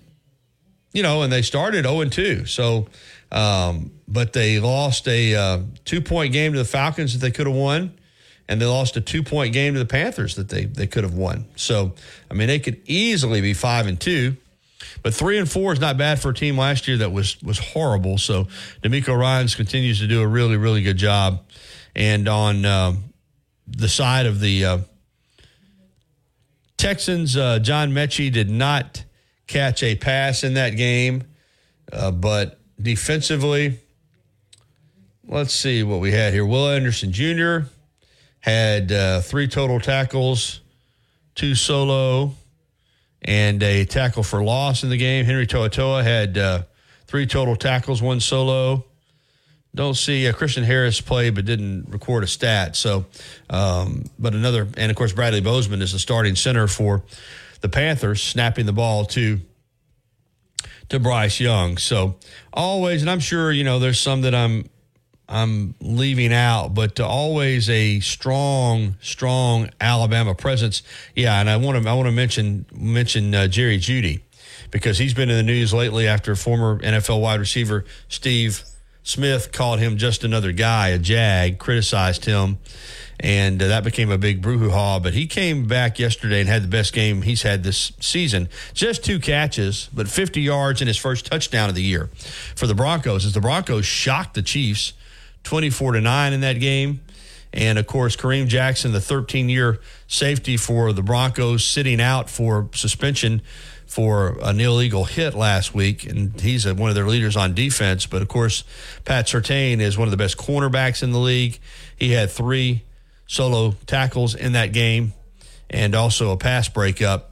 you 0.92 1.04
know, 1.04 1.24
and 1.24 1.32
they 1.32 1.42
started 1.42 1.86
zero 1.86 2.02
and 2.02 2.12
two. 2.12 2.46
So, 2.46 2.88
um, 3.32 3.92
but 4.08 4.34
they 4.34 4.60
lost 4.60 5.08
a 5.08 5.36
uh, 5.36 5.60
two 5.86 6.02
point 6.02 6.34
game 6.34 6.54
to 6.54 6.60
the 6.60 6.66
Falcons 6.66 7.14
that 7.14 7.20
they 7.20 7.32
could 7.32 7.48
have 7.48 7.56
won, 7.56 7.98
and 8.48 8.62
they 8.62 8.66
lost 8.66 8.98
a 8.98 9.02
two 9.02 9.24
point 9.24 9.54
game 9.54 9.74
to 9.74 9.80
the 9.80 9.86
Panthers 9.86 10.36
that 10.36 10.50
they 10.50 10.66
they 10.66 10.88
could 10.88 11.04
have 11.04 11.14
won. 11.14 11.46
So, 11.56 11.94
I 12.30 12.34
mean, 12.34 12.48
they 12.48 12.60
could 12.60 12.82
easily 12.86 13.42
be 13.42 13.54
five 13.54 13.88
and 13.88 14.00
two. 14.00 14.38
But 15.02 15.14
three 15.14 15.38
and 15.38 15.50
four 15.50 15.74
is 15.74 15.80
not 15.80 15.98
bad 15.98 16.20
for 16.20 16.30
a 16.30 16.34
team 16.34 16.58
last 16.58 16.88
year 16.88 16.98
that 16.98 17.12
was 17.12 17.42
was 17.42 17.60
horrible. 17.60 18.18
So 18.18 18.48
DeMeco 18.84 19.18
Ryans 19.18 19.56
continues 19.56 20.00
to 20.00 20.08
do 20.08 20.22
a 20.22 20.28
really 20.28 20.58
really 20.58 20.82
good 20.82 20.98
job. 20.98 21.44
And 21.96 22.28
on 22.28 22.66
um, 22.66 23.04
the 23.68 23.90
side 23.90 24.26
of 24.26 24.40
the 24.40 24.66
uh, 24.66 24.78
Texans, 26.78 27.38
uh, 27.38 27.60
John 27.60 27.92
Metchie 27.92 28.32
did 28.32 28.50
not 28.50 29.04
catch 29.48 29.84
a 29.84 29.96
pass 29.96 30.44
in 30.44 30.56
that 30.56 30.72
game, 30.72 31.24
uh, 31.92 32.12
but 32.12 32.60
defensively, 32.82 33.80
let's 35.28 35.54
see 35.54 35.84
what 35.84 36.00
we 36.00 36.12
had 36.12 36.34
here. 36.34 36.46
Will 36.46 36.70
Anderson 36.70 37.12
Jr. 37.12 37.68
had 38.40 38.92
uh, 38.92 39.22
three 39.22 39.48
total 39.48 39.80
tackles, 39.80 40.62
two 41.34 41.56
solo, 41.56 42.34
and 43.22 43.62
a 43.64 43.86
tackle 43.86 44.24
for 44.24 44.44
loss 44.44 44.84
in 44.84 44.90
the 44.90 44.98
game. 44.98 45.26
Henry 45.26 45.48
To'oTo'o 45.48 46.04
had 46.04 46.38
uh, 46.38 46.64
three 47.08 47.26
total 47.26 47.56
tackles, 47.56 48.02
one 48.02 48.20
solo. 48.20 48.86
Don't 49.76 49.94
see 49.94 50.28
uh, 50.28 50.34
Christian 50.34 50.64
Harris 50.64 51.02
play, 51.02 51.30
but 51.30 51.46
didn't 51.46 51.90
record 51.90 52.24
a 52.24 52.28
stat. 52.28 52.76
So, 52.76 53.06
um, 53.50 54.06
but 54.18 54.34
another, 54.34 54.68
and 54.78 54.90
of 54.90 54.96
course, 54.96 55.12
Bradley 55.12 55.42
Bozeman 55.42 55.82
is 55.82 55.92
the 55.92 56.00
starting 56.00 56.36
center 56.36 56.68
for 56.68 57.04
the 57.60 57.70
Panthers, 57.70 58.24
snapping 58.24 58.66
the 58.66 58.74
ball 58.74 59.06
to 59.08 59.42
to 60.90 61.00
Bryce 61.00 61.40
Young. 61.40 61.78
So 61.78 62.16
always, 62.54 63.02
and 63.02 63.10
I'm 63.10 63.20
sure 63.20 63.52
you 63.52 63.64
know 63.64 63.80
there's 63.80 64.00
some 64.00 64.22
that 64.22 64.34
I'm 64.34 64.70
I'm 65.28 65.76
leaving 65.82 66.32
out, 66.32 66.74
but 66.74 67.00
always 67.00 67.70
a 67.70 68.00
strong, 68.00 68.96
strong 69.02 69.70
Alabama 69.82 70.36
presence. 70.36 70.84
Yeah, 71.16 71.40
and 71.40 71.50
I 71.50 71.58
want 71.58 71.84
to 71.84 71.90
I 71.90 71.94
want 71.94 72.08
to 72.08 72.12
mention 72.12 72.66
mention 72.74 73.34
uh, 73.34 73.48
Jerry 73.48 73.78
Jeudy 73.78 74.22
because 74.72 74.98
he's 74.98 75.14
been 75.14 75.30
in 75.30 75.38
the 75.38 75.44
news 75.44 75.74
lately 75.74 76.08
after 76.08 76.36
former 76.36 76.80
NFL 76.80 77.22
wide 77.22 77.40
receiver 77.40 77.86
Steve 78.08 78.64
Smith 79.06 79.52
called 79.52 79.80
him 79.80 79.98
just 79.98 80.24
another 80.24 80.52
guy, 80.52 80.88
a 80.88 80.98
jag, 80.98 81.60
criticized 81.60 82.26
him, 82.26 82.58
and 83.20 83.62
uh, 83.62 83.68
that 83.68 83.84
became 83.84 84.10
a 84.10 84.18
big 84.18 84.42
brouhaha. 84.42 85.02
But 85.02 85.14
he 85.14 85.28
came 85.28 85.68
back 85.68 86.00
yesterday 86.00 86.40
and 86.40 86.50
had 86.50 86.64
the 86.64 86.68
best 86.68 86.92
game 86.92 87.22
he's 87.22 87.44
had 87.44 87.62
this 87.62 87.92
season. 88.00 88.50
Just 88.74 89.06
two 89.06 89.20
catches, 89.20 89.90
but 89.94 90.08
50 90.08 90.42
yards 90.42 90.82
in 90.82 90.88
his 90.88 90.98
first 90.98 91.28
touchdown 91.28 91.70
of 91.70 91.76
the 91.76 91.84
year 91.84 92.10
for 92.56 92.66
the 92.66 92.74
Broncos. 92.74 93.26
As 93.26 93.34
the 93.34 93.42
Broncos 93.42 93.86
shocked 93.86 94.34
the 94.34 94.42
Chiefs, 94.42 94.94
24 95.44 95.94
to 95.94 96.02
nine 96.02 96.34
in 96.34 96.42
that 96.42 96.60
game. 96.60 97.02
And 97.54 97.78
of 97.78 97.86
course, 97.86 98.16
Kareem 98.16 98.48
Jackson, 98.48 98.92
the 98.92 99.00
13 99.00 99.50
year 99.50 99.80
safety 100.08 100.58
for 100.58 100.92
the 100.94 101.04
Broncos, 101.04 101.64
sitting 101.64 102.02
out 102.02 102.28
for 102.28 102.70
suspension 102.74 103.44
for 103.88 104.38
an 104.42 104.60
illegal 104.60 105.06
hit 105.06 105.34
last 105.34 105.74
week, 105.74 106.06
and 106.06 106.40
he's 106.40 106.66
one 106.66 106.90
of 106.90 106.96
their 106.96 107.08
leaders 107.08 107.38
on 107.38 107.54
defense. 107.54 108.06
But 108.06 108.22
of 108.22 108.28
course, 108.28 108.64
Pat 109.06 109.28
Surtain 109.28 109.80
is 109.80 109.98
one 109.98 110.08
of 110.08 110.12
the 110.12 110.18
best 110.18 110.38
cornerbacks 110.38 111.04
in 111.04 111.12
the 111.12 111.20
league. 111.20 111.60
He 111.96 112.12
had 112.12 112.32
three 112.32 112.84
solo 113.28 113.76
tackles 113.86 114.36
in 114.36 114.54
that 114.54 114.74
game, 114.74 115.14
and 115.70 115.96
also 115.96 116.32
a 116.32 116.38
pass 116.38 116.68
breakup. 116.70 117.32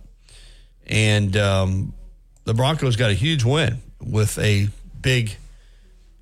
And 0.86 1.36
um, 1.38 1.94
the 2.46 2.54
Broncos 2.54 2.96
got 2.96 3.10
a 3.10 3.14
huge 3.14 3.44
win 3.44 3.82
with 4.02 4.38
a 4.40 4.70
big 5.02 5.36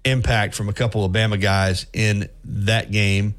impact 0.04 0.56
from 0.56 0.70
a 0.70 0.74
couple 0.74 1.06
of 1.06 1.12
Bama 1.12 1.40
guys 1.40 1.86
in 1.94 2.30
that 2.44 2.92
game. 2.92 3.36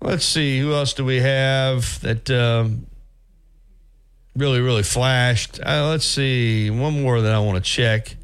Let's 0.00 0.24
see, 0.24 0.58
who 0.58 0.72
else 0.72 0.92
do 0.92 1.04
we 1.04 1.20
have 1.20 2.00
that 2.02 2.30
um, 2.30 2.86
really, 4.36 4.60
really 4.60 4.82
flashed? 4.82 5.60
Uh, 5.60 5.88
let's 5.88 6.04
see, 6.04 6.70
one 6.70 7.02
more 7.02 7.20
that 7.20 7.34
I 7.34 7.38
want 7.38 7.62
to 7.62 7.70
check, 7.70 8.16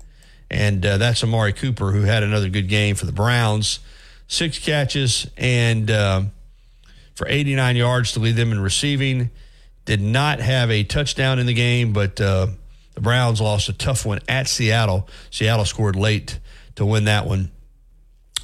and 0.51 0.85
uh, 0.85 0.99
that's 0.99 1.23
Amari 1.23 1.53
Cooper, 1.53 1.93
who 1.93 2.03
had 2.03 2.23
another 2.23 2.49
good 2.49 2.69
game 2.69 2.97
for 2.97 3.07
the 3.07 3.13
Browns. 3.13 3.81
Six 4.27 4.59
catches 4.59 5.29
and 5.37 5.91
uh, 5.91 6.23
for 7.15 7.27
89 7.29 7.77
yards 7.77 8.13
to 8.13 8.21
lead 8.21 8.37
them 8.37 8.53
in 8.53 8.61
receiving. 8.61 9.31
Did 9.85 10.01
not 10.01 10.41
have 10.41 10.71
a 10.71 10.85
touchdown 10.85 11.39
in 11.39 11.47
the 11.47 11.55
game, 11.55 11.93
but 11.93 12.21
uh, 12.21 12.49
the 12.95 13.01
Browns 13.01 13.41
lost 13.41 13.69
a 13.69 13.73
tough 13.73 14.07
one 14.07 14.21
at 14.29 14.47
Seattle. 14.47 15.09
Seattle 15.31 15.65
scored 15.65 15.97
late 15.97 16.39
to 16.77 16.87
win 16.87 17.05
that 17.05 17.27
one. 17.27 17.51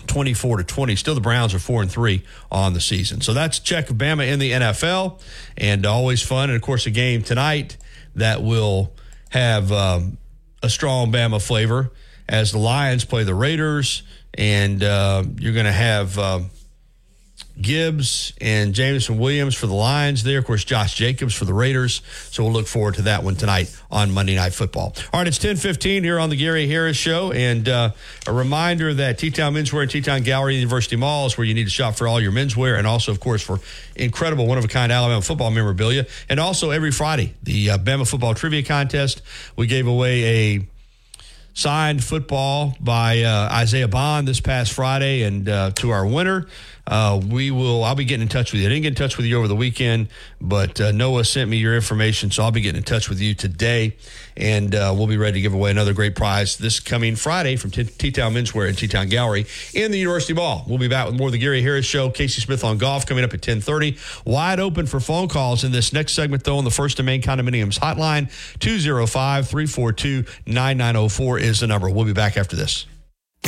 24 0.07 0.59
to 0.59 0.64
20. 0.64 0.96
Still, 0.96 1.14
the 1.14 1.20
Browns 1.20 1.54
are 1.54 1.59
4 1.59 1.82
and 1.82 1.90
3 1.90 2.22
on 2.50 2.72
the 2.72 2.80
season. 2.80 3.20
So 3.20 3.34
that's 3.34 3.59
check 3.59 3.88
Bama 3.88 4.30
in 4.30 4.38
the 4.38 4.52
NFL 4.52 5.20
and 5.57 5.84
always 5.86 6.22
fun. 6.22 6.50
And 6.50 6.57
of 6.57 6.62
course, 6.62 6.86
a 6.86 6.90
game 6.90 7.22
tonight 7.22 7.76
that 8.14 8.42
will 8.42 8.92
have 9.30 9.72
um, 9.72 10.18
a 10.62 10.70
strong 10.70 11.12
Bama 11.12 11.44
flavor 11.44 11.92
as 12.28 12.52
the 12.52 12.59
Lions 12.59 13.04
play 13.04 13.24
the 13.24 13.34
Raiders. 13.34 14.02
And 14.34 14.82
uh, 14.82 15.24
you're 15.38 15.54
going 15.54 15.66
to 15.66 15.72
have. 15.72 16.18
Um, 16.18 16.50
Gibbs 17.61 18.32
and 18.40 18.74
Jameson 18.74 19.18
Williams 19.18 19.54
for 19.54 19.66
the 19.66 19.74
Lions 19.74 20.22
there. 20.22 20.38
Of 20.38 20.44
course, 20.44 20.64
Josh 20.64 20.94
Jacobs 20.94 21.34
for 21.34 21.44
the 21.44 21.54
Raiders. 21.54 22.02
So 22.30 22.44
we'll 22.44 22.52
look 22.52 22.66
forward 22.66 22.94
to 22.96 23.02
that 23.02 23.22
one 23.22 23.36
tonight 23.36 23.74
on 23.90 24.11
Monday 24.11 24.34
Night 24.34 24.52
Football. 24.52 24.94
All 25.12 25.20
right, 25.20 25.26
it's 25.26 25.38
1015 25.38 26.04
here 26.04 26.18
on 26.18 26.30
the 26.30 26.36
Gary 26.36 26.68
Harris 26.68 26.96
Show. 26.96 27.32
And 27.32 27.68
uh, 27.68 27.90
a 28.26 28.32
reminder 28.32 28.92
that 28.94 29.18
T-Town 29.18 29.54
Menswear 29.54 29.82
and 29.82 29.90
T-Town 29.90 30.22
Gallery 30.22 30.57
University 30.57 30.96
Mall 30.96 31.26
is 31.26 31.38
where 31.38 31.46
you 31.46 31.54
need 31.54 31.64
to 31.64 31.70
shop 31.70 31.96
for 31.96 32.07
all 32.07 32.20
your 32.20 32.32
menswear 32.32 32.78
and 32.78 32.86
also, 32.86 33.11
of 33.12 33.20
course, 33.20 33.42
for 33.42 33.61
incredible 33.94 34.46
one-of-a-kind 34.46 34.92
Alabama 34.92 35.22
football 35.22 35.50
memorabilia. 35.50 36.07
And 36.28 36.38
also 36.38 36.70
every 36.70 36.92
Friday, 36.92 37.34
the 37.42 37.70
uh, 37.70 37.78
Bama 37.78 38.09
Football 38.09 38.34
Trivia 38.34 38.62
Contest. 38.62 39.22
We 39.57 39.66
gave 39.66 39.86
away 39.86 40.57
a 40.57 40.66
signed 41.57 42.04
football 42.04 42.76
by 42.80 43.22
uh, 43.22 43.48
Isaiah 43.50 43.88
Bond 43.88 44.28
this 44.28 44.40
past 44.40 44.74
Friday, 44.74 45.22
and 45.22 45.48
uh, 45.48 45.70
to 45.76 45.90
our 45.90 46.07
winner, 46.07 46.46
uh, 46.87 47.20
we 47.28 47.51
will. 47.51 47.84
I'll 47.84 47.95
be 47.95 48.05
getting 48.05 48.22
in 48.22 48.28
touch 48.28 48.53
with 48.53 48.61
you. 48.61 48.66
I 48.66 48.70
didn't 48.70 48.82
get 48.82 48.89
in 48.89 48.95
touch 48.95 49.16
with 49.16 49.26
you 49.26 49.39
over 49.39 49.49
the 49.49 49.57
weekend, 49.57 50.09
but 50.41 50.80
uh, 50.80 50.93
Noah 50.93 51.24
sent 51.24 51.51
me 51.51 51.57
your 51.57 51.74
information, 51.74 52.30
so 52.30 52.45
I'll 52.45 52.53
be 52.53 52.61
getting 52.61 52.78
in 52.78 52.84
touch 52.84 53.09
with 53.09 53.20
you 53.20 53.34
today, 53.34 53.97
and 54.37 54.74
uh, 54.74 54.95
we'll 54.97 55.07
be 55.07 55.16
ready 55.16 55.34
to 55.34 55.41
give 55.41 55.55
away 55.55 55.70
another 55.70 55.93
great 55.93 56.14
prize 56.14 56.57
this 56.57 56.80
coming 56.80 57.16
Friday 57.16 57.57
from 57.57 57.70
T 57.70 58.12
Town 58.12 58.34
Menswear 58.34 58.68
and 58.68 58.78
T 58.78 58.87
Town 58.87 59.09
Gallery 59.09 59.47
in 59.74 59.91
the 59.91 59.99
University 59.99 60.34
Mall. 60.34 60.64
We'll 60.68 60.78
be 60.78 60.89
back 60.89 61.07
with 61.07 61.16
more 61.16 61.28
of 61.28 61.32
the 61.32 61.39
Gary 61.39 61.62
Harris 61.62 61.87
Show. 61.87 62.11
Casey 62.11 62.41
Smith 62.41 62.64
on 62.64 62.78
golf 62.78 63.07
coming 63.07 63.24
up 63.24 63.34
at 63.34 63.43
ten 63.43 63.61
thirty. 63.61 63.97
Wide 64.24 64.61
open 64.61 64.87
for 64.87 65.01
phone 65.01 65.28
calls 65.28 65.64
in 65.64 65.72
this 65.72 65.93
next 65.93 66.12
segment, 66.12 66.45
though, 66.45 66.59
on 66.59 66.64
the 66.64 66.70
First 66.70 66.99
and 66.99 67.07
Main 67.07 67.22
Condominiums 67.22 67.78
hotline 67.78 68.30
205-342-9904 68.59 71.41
is 71.41 71.61
the 71.61 71.66
number. 71.66 71.89
We'll 71.91 72.05
be 72.05 72.12
back 72.12 72.37
after 72.37 72.57
this. 72.57 72.87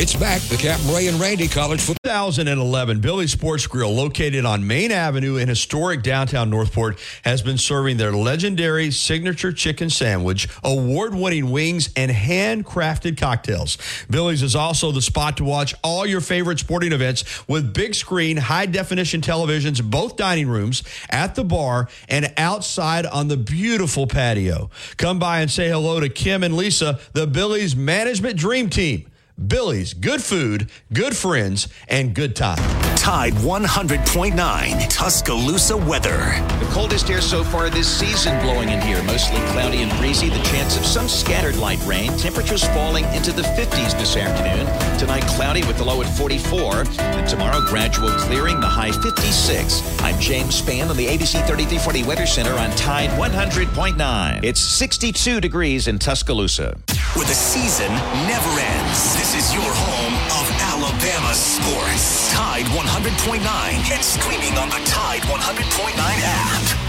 It's 0.01 0.15
back, 0.15 0.41
the 0.43 0.57
Captain 0.57 0.95
Ray 0.95 1.09
and 1.09 1.19
Randy 1.19 1.49
College 1.49 1.81
Football. 1.81 1.99
2011, 2.09 3.01
Billy's 3.01 3.33
Sports 3.33 3.67
Grill, 3.67 3.93
located 3.93 4.45
on 4.45 4.65
Main 4.65 4.93
Avenue 4.93 5.37
in 5.37 5.49
historic 5.49 6.05
downtown 6.05 6.51
Northport, 6.51 7.01
has 7.25 7.43
been 7.43 7.59
serving 7.59 7.97
their 7.97 8.13
legendary 8.13 8.93
signature 8.93 9.53
chicken 9.53 9.91
sandwich, 9.91 10.49
award 10.63 11.17
winning 11.17 11.51
wings, 11.51 11.91
and 11.97 12.13
handcrafted 12.13 13.19
cocktails. 13.19 13.77
Billy's 14.09 14.45
is 14.45 14.55
also 14.55 14.93
the 14.93 15.03
spot 15.03 15.37
to 15.39 15.45
watch 15.45 15.75
all 15.83 16.07
your 16.07 16.21
favorite 16.21 16.61
sporting 16.61 16.93
events 16.93 17.47
with 17.49 17.75
big 17.75 17.97
screen, 17.97 18.37
high 18.37 18.67
definition 18.67 19.21
televisions, 19.21 19.83
both 19.83 20.17
dining 20.17 20.49
rooms, 20.49 20.85
at 21.11 21.35
the 21.35 21.45
bar, 21.45 21.89
and 22.09 22.33
outside 22.37 23.05
on 23.05 23.27
the 23.27 23.37
beautiful 23.37 24.07
patio. 24.07 24.71
Come 24.97 25.19
by 25.19 25.41
and 25.41 25.51
say 25.51 25.69
hello 25.69 25.99
to 25.99 26.09
Kim 26.09 26.45
and 26.45 26.57
Lisa, 26.57 27.01
the 27.15 27.27
Billy's 27.27 27.75
management 27.75 28.39
dream 28.39 28.71
team. 28.71 29.11
Billy's, 29.47 29.95
good 29.95 30.21
food, 30.21 30.69
good 30.93 31.17
friends, 31.17 31.69
and 31.87 32.13
good 32.13 32.35
time. 32.35 32.59
Tide 32.97 33.33
100.9 33.35 34.89
Tuscaloosa 34.91 35.77
weather. 35.77 36.19
The 36.59 36.69
coldest 36.73 37.09
air 37.09 37.21
so 37.21 37.45
far 37.45 37.71
this 37.71 37.89
season 37.89 38.39
blowing 38.43 38.69
in 38.69 38.81
here. 38.81 39.03
Mostly 39.05 39.39
cloudy 39.53 39.79
and 39.79 39.97
breezy. 39.99 40.29
The 40.29 40.43
chance 40.43 40.77
of 40.77 40.85
some 40.85 41.09
scattered 41.09 41.57
light 41.57 41.79
rain. 41.87 42.11
Temperatures 42.19 42.65
falling 42.69 43.05
into 43.15 43.33
the 43.33 43.43
50s 43.43 43.97
this 43.97 44.17
afternoon. 44.17 44.67
Tonight, 44.99 45.25
cloudy 45.29 45.65
with 45.67 45.79
the 45.79 45.85
low 45.85 46.03
at 46.03 46.19
44. 46.19 46.85
And 46.99 47.29
tomorrow, 47.29 47.61
gradual 47.67 48.11
clearing, 48.11 48.61
the 48.61 48.67
high 48.67 48.93
56. 48.93 50.03
I'm 50.03 50.19
James 50.21 50.61
Spann 50.61 50.91
on 50.91 50.97
the 50.97 51.07
ABC 51.07 51.47
3340 51.47 52.03
Weather 52.03 52.27
Center 52.27 52.53
on 52.55 52.71
Tide 52.73 53.11
100.9. 53.11 54.45
It's 54.45 54.61
62 54.61 55.41
degrees 55.41 55.87
in 55.87 55.99
Tuscaloosa. 55.99 56.77
Where 57.15 57.25
the 57.25 57.33
season 57.33 57.89
never 58.27 58.61
ends. 58.61 59.28
This 59.29 59.49
is 59.49 59.55
your 59.55 59.63
home 59.63 60.15
of 60.41 60.51
Alabama 60.73 61.35
sports. 61.35 62.33
Tide 62.33 62.65
100.9 62.65 63.45
and 63.45 64.03
streaming 64.03 64.57
on 64.57 64.71
the 64.71 64.81
Tide 64.87 65.21
100.9 65.21 65.99
app. 65.99 66.88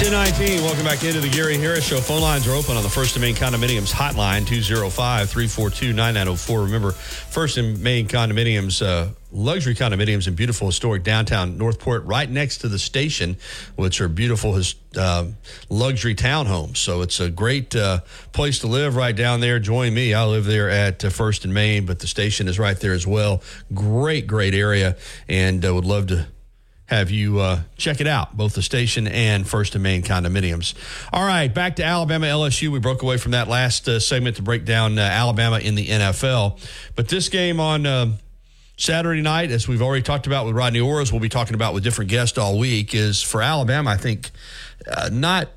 Ten 0.00 0.12
nineteen. 0.12 0.62
Welcome 0.62 0.84
back 0.84 1.04
into 1.04 1.20
the 1.20 1.28
Gary 1.28 1.58
Harris 1.58 1.86
Show. 1.86 2.00
Phone 2.00 2.22
lines 2.22 2.48
are 2.48 2.52
open 2.52 2.74
on 2.74 2.82
the 2.82 2.88
First 2.88 3.16
and 3.16 3.22
Main 3.22 3.34
Condominiums 3.34 3.92
hotline 3.92 4.46
205-342-9904. 4.46 6.64
Remember, 6.64 6.92
First 6.92 7.58
and 7.58 7.78
Main 7.82 8.08
Condominiums, 8.08 8.80
uh, 8.80 9.08
luxury 9.30 9.74
condominiums 9.74 10.26
in 10.26 10.34
beautiful 10.34 10.68
historic 10.68 11.04
downtown 11.04 11.58
Northport, 11.58 12.06
right 12.06 12.30
next 12.30 12.62
to 12.62 12.68
the 12.68 12.78
station, 12.78 13.36
which 13.76 14.00
are 14.00 14.08
beautiful 14.08 14.54
his, 14.54 14.74
uh, 14.96 15.26
luxury 15.68 16.14
townhomes. 16.14 16.78
So 16.78 17.02
it's 17.02 17.20
a 17.20 17.28
great 17.28 17.76
uh, 17.76 18.00
place 18.32 18.60
to 18.60 18.68
live 18.68 18.96
right 18.96 19.14
down 19.14 19.40
there. 19.40 19.58
Join 19.58 19.92
me. 19.92 20.14
I 20.14 20.24
live 20.24 20.46
there 20.46 20.70
at 20.70 21.04
uh, 21.04 21.10
First 21.10 21.44
and 21.44 21.52
Main, 21.52 21.84
but 21.84 21.98
the 21.98 22.06
station 22.06 22.48
is 22.48 22.58
right 22.58 22.80
there 22.80 22.94
as 22.94 23.06
well. 23.06 23.42
Great, 23.74 24.26
great 24.26 24.54
area, 24.54 24.96
and 25.28 25.62
uh, 25.62 25.74
would 25.74 25.84
love 25.84 26.06
to 26.06 26.26
have 26.90 27.12
you 27.12 27.38
uh, 27.38 27.60
check 27.76 28.00
it 28.00 28.08
out, 28.08 28.36
both 28.36 28.54
the 28.54 28.62
station 28.62 29.06
and 29.06 29.48
First 29.48 29.76
and 29.76 29.82
Main 29.82 30.02
condominiums. 30.02 30.74
All 31.12 31.24
right, 31.24 31.46
back 31.46 31.76
to 31.76 31.84
Alabama 31.84 32.26
LSU. 32.26 32.68
We 32.68 32.80
broke 32.80 33.02
away 33.02 33.16
from 33.16 33.30
that 33.30 33.46
last 33.46 33.88
uh, 33.88 34.00
segment 34.00 34.36
to 34.36 34.42
break 34.42 34.64
down 34.64 34.98
uh, 34.98 35.02
Alabama 35.02 35.60
in 35.60 35.76
the 35.76 35.86
NFL. 35.86 36.58
But 36.96 37.06
this 37.06 37.28
game 37.28 37.60
on 37.60 37.86
uh, 37.86 38.16
Saturday 38.76 39.22
night, 39.22 39.52
as 39.52 39.68
we've 39.68 39.82
already 39.82 40.02
talked 40.02 40.26
about 40.26 40.46
with 40.46 40.56
Rodney 40.56 40.80
Orris, 40.80 41.12
we'll 41.12 41.20
be 41.20 41.28
talking 41.28 41.54
about 41.54 41.74
with 41.74 41.84
different 41.84 42.10
guests 42.10 42.36
all 42.38 42.58
week, 42.58 42.92
is 42.92 43.22
for 43.22 43.40
Alabama, 43.40 43.90
I 43.90 43.96
think, 43.96 44.32
uh, 44.90 45.10
not 45.12 45.48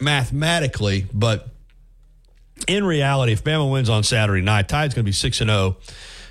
mathematically, 0.00 1.06
but 1.12 1.46
in 2.66 2.84
reality, 2.84 3.32
if 3.32 3.44
Bama 3.44 3.70
wins 3.70 3.90
on 3.90 4.02
Saturday 4.02 4.40
night, 4.40 4.66
Tide's 4.66 4.94
going 4.94 5.04
to 5.04 5.08
be 5.08 5.12
6 5.12 5.42
and 5.42 5.50
0. 5.50 5.76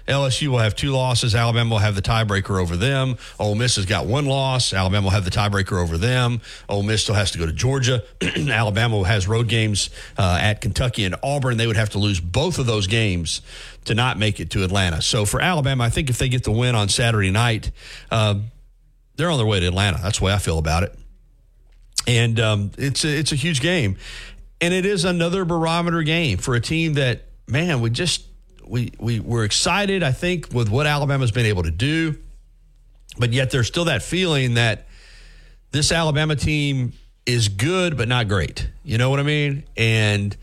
LSU 0.07 0.49
will 0.49 0.59
have 0.59 0.75
two 0.75 0.91
losses. 0.91 1.33
Alabama 1.33 1.71
will 1.71 1.79
have 1.79 1.95
the 1.95 2.01
tiebreaker 2.01 2.61
over 2.61 2.75
them. 2.75 3.17
Ole 3.39 3.55
Miss 3.55 3.77
has 3.77 3.85
got 3.85 4.05
one 4.05 4.25
loss. 4.25 4.73
Alabama 4.73 5.05
will 5.05 5.11
have 5.11 5.25
the 5.25 5.31
tiebreaker 5.31 5.81
over 5.81 5.97
them. 5.97 6.41
Ole 6.67 6.83
Miss 6.83 7.03
still 7.03 7.15
has 7.15 7.31
to 7.31 7.37
go 7.37 7.45
to 7.45 7.53
Georgia. 7.53 8.03
Alabama 8.21 9.03
has 9.03 9.27
road 9.27 9.47
games 9.47 9.89
uh, 10.17 10.37
at 10.41 10.61
Kentucky 10.61 11.05
and 11.05 11.15
Auburn. 11.23 11.57
They 11.57 11.67
would 11.67 11.77
have 11.77 11.91
to 11.91 11.99
lose 11.99 12.19
both 12.19 12.59
of 12.59 12.65
those 12.65 12.87
games 12.87 13.41
to 13.85 13.95
not 13.95 14.17
make 14.17 14.39
it 14.39 14.49
to 14.51 14.63
Atlanta. 14.63 15.01
So 15.01 15.25
for 15.25 15.41
Alabama, 15.41 15.85
I 15.85 15.89
think 15.89 16.09
if 16.09 16.17
they 16.17 16.29
get 16.29 16.43
the 16.43 16.51
win 16.51 16.75
on 16.75 16.89
Saturday 16.89 17.31
night, 17.31 17.71
uh, 18.11 18.35
they're 19.15 19.29
on 19.29 19.37
their 19.37 19.47
way 19.47 19.59
to 19.59 19.67
Atlanta. 19.67 19.99
That's 20.01 20.19
the 20.19 20.25
way 20.25 20.33
I 20.33 20.37
feel 20.37 20.57
about 20.57 20.83
it. 20.83 20.95
And 22.07 22.39
um, 22.39 22.71
it's 22.77 23.05
a, 23.05 23.07
it's 23.07 23.31
a 23.31 23.35
huge 23.35 23.61
game, 23.61 23.97
and 24.59 24.73
it 24.73 24.85
is 24.85 25.05
another 25.05 25.45
barometer 25.45 26.03
game 26.03 26.37
for 26.37 26.53
a 26.53 26.59
team 26.59 26.95
that 26.95 27.27
man 27.47 27.79
we 27.79 27.89
just 27.89 28.25
we 28.65 28.91
we 28.99 29.19
we're 29.19 29.43
excited. 29.43 30.03
I 30.03 30.11
think 30.11 30.53
with 30.53 30.69
what 30.69 30.87
Alabama's 30.87 31.31
been 31.31 31.45
able 31.45 31.63
to 31.63 31.71
do, 31.71 32.15
but 33.17 33.33
yet 33.33 33.51
there's 33.51 33.67
still 33.67 33.85
that 33.85 34.03
feeling 34.03 34.55
that 34.55 34.87
this 35.71 35.91
Alabama 35.91 36.35
team 36.35 36.93
is 37.25 37.47
good 37.47 37.97
but 37.97 38.07
not 38.07 38.27
great. 38.27 38.69
You 38.83 38.97
know 38.97 39.09
what 39.09 39.19
I 39.19 39.23
mean? 39.23 39.63
And 39.77 40.35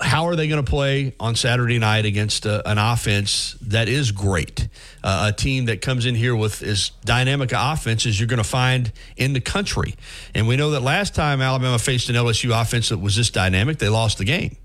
how 0.00 0.26
are 0.26 0.36
they 0.36 0.48
going 0.48 0.62
to 0.64 0.68
play 0.68 1.14
on 1.20 1.36
Saturday 1.36 1.78
night 1.78 2.04
against 2.04 2.44
a, 2.44 2.68
an 2.68 2.78
offense 2.78 3.56
that 3.62 3.88
is 3.88 4.10
great? 4.10 4.68
Uh, 5.02 5.30
a 5.32 5.36
team 5.36 5.66
that 5.66 5.80
comes 5.80 6.06
in 6.06 6.14
here 6.14 6.34
with 6.34 6.62
as 6.62 6.90
dynamic 7.04 7.52
offense 7.54 8.04
as 8.04 8.18
you're 8.18 8.26
going 8.26 8.38
to 8.38 8.44
find 8.44 8.92
in 9.16 9.32
the 9.32 9.40
country. 9.40 9.94
And 10.34 10.48
we 10.48 10.56
know 10.56 10.70
that 10.70 10.80
last 10.80 11.14
time 11.14 11.40
Alabama 11.40 11.78
faced 11.78 12.08
an 12.08 12.16
LSU 12.16 12.58
offense 12.60 12.88
that 12.88 12.98
was 12.98 13.16
this 13.16 13.30
dynamic, 13.30 13.78
they 13.78 13.88
lost 13.88 14.18
the 14.18 14.24
game 14.24 14.56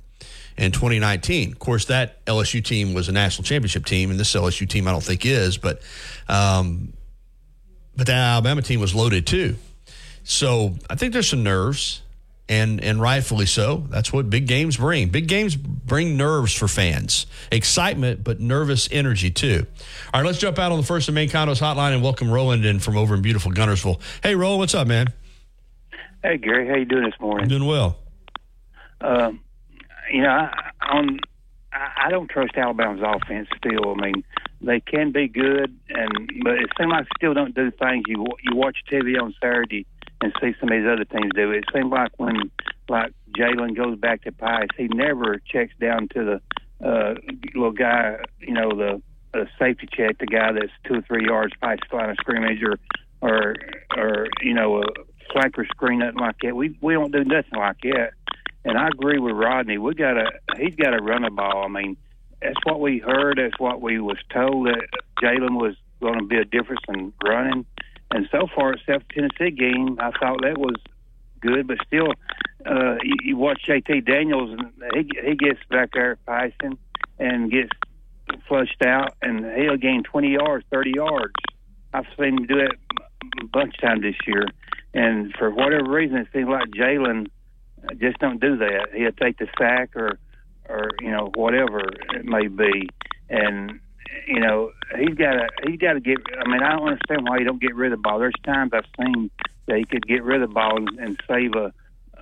in 0.57 0.71
2019. 0.71 1.51
Of 1.51 1.59
course, 1.59 1.85
that 1.85 2.25
LSU 2.25 2.63
team 2.63 2.93
was 2.93 3.09
a 3.09 3.11
national 3.11 3.43
championship 3.43 3.85
team, 3.85 4.11
and 4.11 4.19
this 4.19 4.33
LSU 4.33 4.67
team 4.67 4.87
I 4.87 4.91
don't 4.91 5.03
think 5.03 5.25
is, 5.25 5.57
but 5.57 5.81
um, 6.27 6.93
but 7.95 8.07
that 8.07 8.17
Alabama 8.17 8.61
team 8.61 8.79
was 8.79 8.93
loaded 8.93 9.25
too. 9.27 9.55
So 10.23 10.75
I 10.89 10.95
think 10.95 11.13
there's 11.13 11.29
some 11.29 11.43
nerves 11.43 12.01
and 12.49 12.83
and 12.83 12.99
rightfully 12.99 13.45
so. 13.45 13.85
That's 13.89 14.11
what 14.11 14.29
big 14.29 14.47
games 14.47 14.77
bring. 14.77 15.09
Big 15.09 15.27
games 15.27 15.55
bring 15.55 16.17
nerves 16.17 16.53
for 16.53 16.67
fans, 16.67 17.27
excitement, 17.51 18.23
but 18.23 18.39
nervous 18.39 18.87
energy 18.91 19.31
too. 19.31 19.65
All 20.13 20.21
right, 20.21 20.27
let's 20.27 20.39
jump 20.39 20.59
out 20.59 20.71
on 20.71 20.77
the 20.77 20.85
first 20.85 21.07
of 21.07 21.13
main 21.13 21.29
condos 21.29 21.61
hotline 21.61 21.93
and 21.93 22.03
welcome 22.03 22.29
Roland 22.29 22.65
in 22.65 22.79
from 22.79 22.97
over 22.97 23.15
in 23.15 23.21
beautiful 23.21 23.51
Guntersville. 23.51 23.99
Hey, 24.23 24.35
Roland, 24.35 24.59
what's 24.59 24.75
up, 24.75 24.87
man? 24.87 25.07
Hey, 26.23 26.37
Gary, 26.37 26.67
how 26.67 26.75
you 26.75 26.85
doing 26.85 27.03
this 27.03 27.19
morning? 27.19 27.43
I'm 27.43 27.49
doing 27.49 27.65
well. 27.65 27.97
Um, 28.99 29.39
you 30.11 30.21
know, 30.21 30.49
on 30.81 31.19
I, 31.73 32.09
don't 32.09 32.29
trust 32.29 32.55
Alabama's 32.55 33.03
offense 33.03 33.47
still. 33.57 33.95
I 33.97 34.01
mean, 34.01 34.23
they 34.61 34.79
can 34.79 35.11
be 35.11 35.27
good, 35.27 35.77
and 35.89 36.31
but 36.43 36.55
it 36.55 36.69
seems 36.77 36.89
like 36.89 37.07
still 37.17 37.33
don't 37.33 37.53
do 37.53 37.71
things. 37.71 38.03
You 38.07 38.25
you 38.43 38.55
watch 38.55 38.77
TV 38.91 39.21
on 39.21 39.33
Saturday 39.41 39.85
and 40.21 40.33
see 40.41 40.53
some 40.59 40.71
of 40.71 40.77
these 40.77 40.87
other 40.89 41.05
teams 41.05 41.31
do 41.35 41.51
it. 41.51 41.65
Seems 41.73 41.91
like 41.91 42.11
when 42.17 42.51
like 42.89 43.13
Jalen 43.37 43.75
goes 43.75 43.97
back 43.99 44.23
to 44.23 44.31
Pius, 44.31 44.69
he 44.77 44.87
never 44.87 45.39
checks 45.45 45.73
down 45.79 46.07
to 46.09 46.39
the 46.79 46.87
uh, 46.87 47.15
little 47.53 47.71
guy, 47.71 48.17
you 48.39 48.53
know, 48.53 48.69
the 48.69 49.01
uh, 49.37 49.45
safety 49.59 49.87
check, 49.91 50.17
the 50.19 50.25
guy 50.25 50.51
that's 50.53 50.71
two 50.85 50.95
or 50.95 51.01
three 51.01 51.25
yards 51.25 51.53
past 51.61 51.81
the 51.89 51.97
line 51.97 52.09
of 52.09 52.17
scrimmage, 52.19 52.63
or 52.63 52.77
or 53.21 53.55
or 53.95 54.27
you 54.41 54.53
know 54.53 54.81
a 54.81 54.85
flanker 55.33 55.67
screen, 55.67 55.99
nothing 55.99 56.19
like 56.19 56.37
that. 56.41 56.55
We 56.55 56.77
we 56.81 56.93
don't 56.93 57.11
do 57.11 57.23
nothing 57.23 57.57
like 57.57 57.81
that. 57.83 58.11
And 58.67 58.77
I 58.77 58.89
agree 58.89 59.17
with 59.17 59.33
Rodney. 59.33 59.77
We 59.77 59.93
got 59.93 60.15
to 60.15 60.29
he's 60.57 60.75
got 60.75 60.89
to 60.89 61.01
run 61.01 61.21
the 61.21 61.31
ball. 61.31 61.63
I 61.63 61.69
mean, 61.69 61.95
that's 62.41 62.59
what 62.65 62.81
we 62.81 62.99
heard. 62.99 63.37
That's 63.37 63.57
what 63.59 63.81
we 63.81 63.97
was 64.01 64.17
told 64.29 64.67
that 64.67 64.85
Jalen 65.23 65.55
was 65.55 65.75
going 66.01 66.19
to 66.19 66.25
be 66.25 66.35
a 66.35 66.43
difference 66.43 66.81
in 66.89 67.13
running. 67.25 67.65
And 68.11 68.27
so 68.29 68.45
far, 68.53 68.73
except 68.73 69.09
Tennessee 69.09 69.51
game, 69.51 69.97
I 70.01 70.11
thought 70.19 70.41
that 70.41 70.57
was 70.57 70.75
good. 71.39 71.65
But 71.65 71.77
still, 71.87 72.11
uh, 72.65 72.97
you, 73.03 73.15
you 73.23 73.37
watch 73.37 73.61
Jayden 73.65 74.05
Daniels, 74.05 74.51
and 74.59 74.71
he 74.93 75.09
he 75.25 75.35
gets 75.35 75.59
back 75.69 75.91
there 75.93 76.17
Python 76.25 76.77
and 77.19 77.49
gets 77.49 77.69
flushed 78.49 78.83
out, 78.85 79.15
and 79.21 79.45
he'll 79.57 79.77
gain 79.77 80.03
20 80.03 80.33
yards, 80.33 80.65
30 80.71 80.91
yards. 80.93 81.33
I've 81.93 82.05
seen 82.19 82.39
him 82.39 82.47
do 82.47 82.57
it 82.57 82.71
a 83.41 83.45
bunch 83.45 83.75
of 83.75 83.81
times 83.81 84.01
this 84.01 84.15
year. 84.27 84.45
And 84.93 85.33
for 85.39 85.49
whatever 85.51 85.89
reason, 85.89 86.17
it 86.17 86.27
seems 86.33 86.49
like 86.49 86.67
Jalen 86.71 87.27
just 87.99 88.19
don't 88.19 88.39
do 88.39 88.57
that. 88.57 88.89
He'll 88.93 89.11
take 89.11 89.37
the 89.37 89.47
sack 89.57 89.95
or, 89.95 90.19
or 90.67 90.89
you 91.01 91.11
know, 91.11 91.31
whatever 91.35 91.79
it 92.13 92.25
may 92.25 92.47
be. 92.47 92.89
And 93.29 93.79
you 94.27 94.39
know, 94.39 94.71
he's 94.97 95.15
got 95.15 95.33
to 95.33 95.47
he's 95.65 95.79
got 95.79 95.93
to 95.93 95.99
get. 95.99 96.17
I 96.39 96.47
mean, 96.49 96.61
I 96.63 96.75
don't 96.75 96.87
understand 96.87 97.27
why 97.27 97.39
he 97.39 97.43
don't 97.43 97.61
get 97.61 97.75
rid 97.75 97.91
of 97.91 97.99
the 97.99 98.01
ball. 98.01 98.19
There's 98.19 98.33
times 98.43 98.71
I've 98.73 98.85
seen 98.99 99.29
that 99.67 99.77
he 99.77 99.85
could 99.85 100.05
get 100.07 100.23
rid 100.23 100.41
of 100.41 100.49
the 100.49 100.53
ball 100.53 100.77
and, 100.77 100.99
and 100.99 101.21
save 101.27 101.53
a 101.55 101.73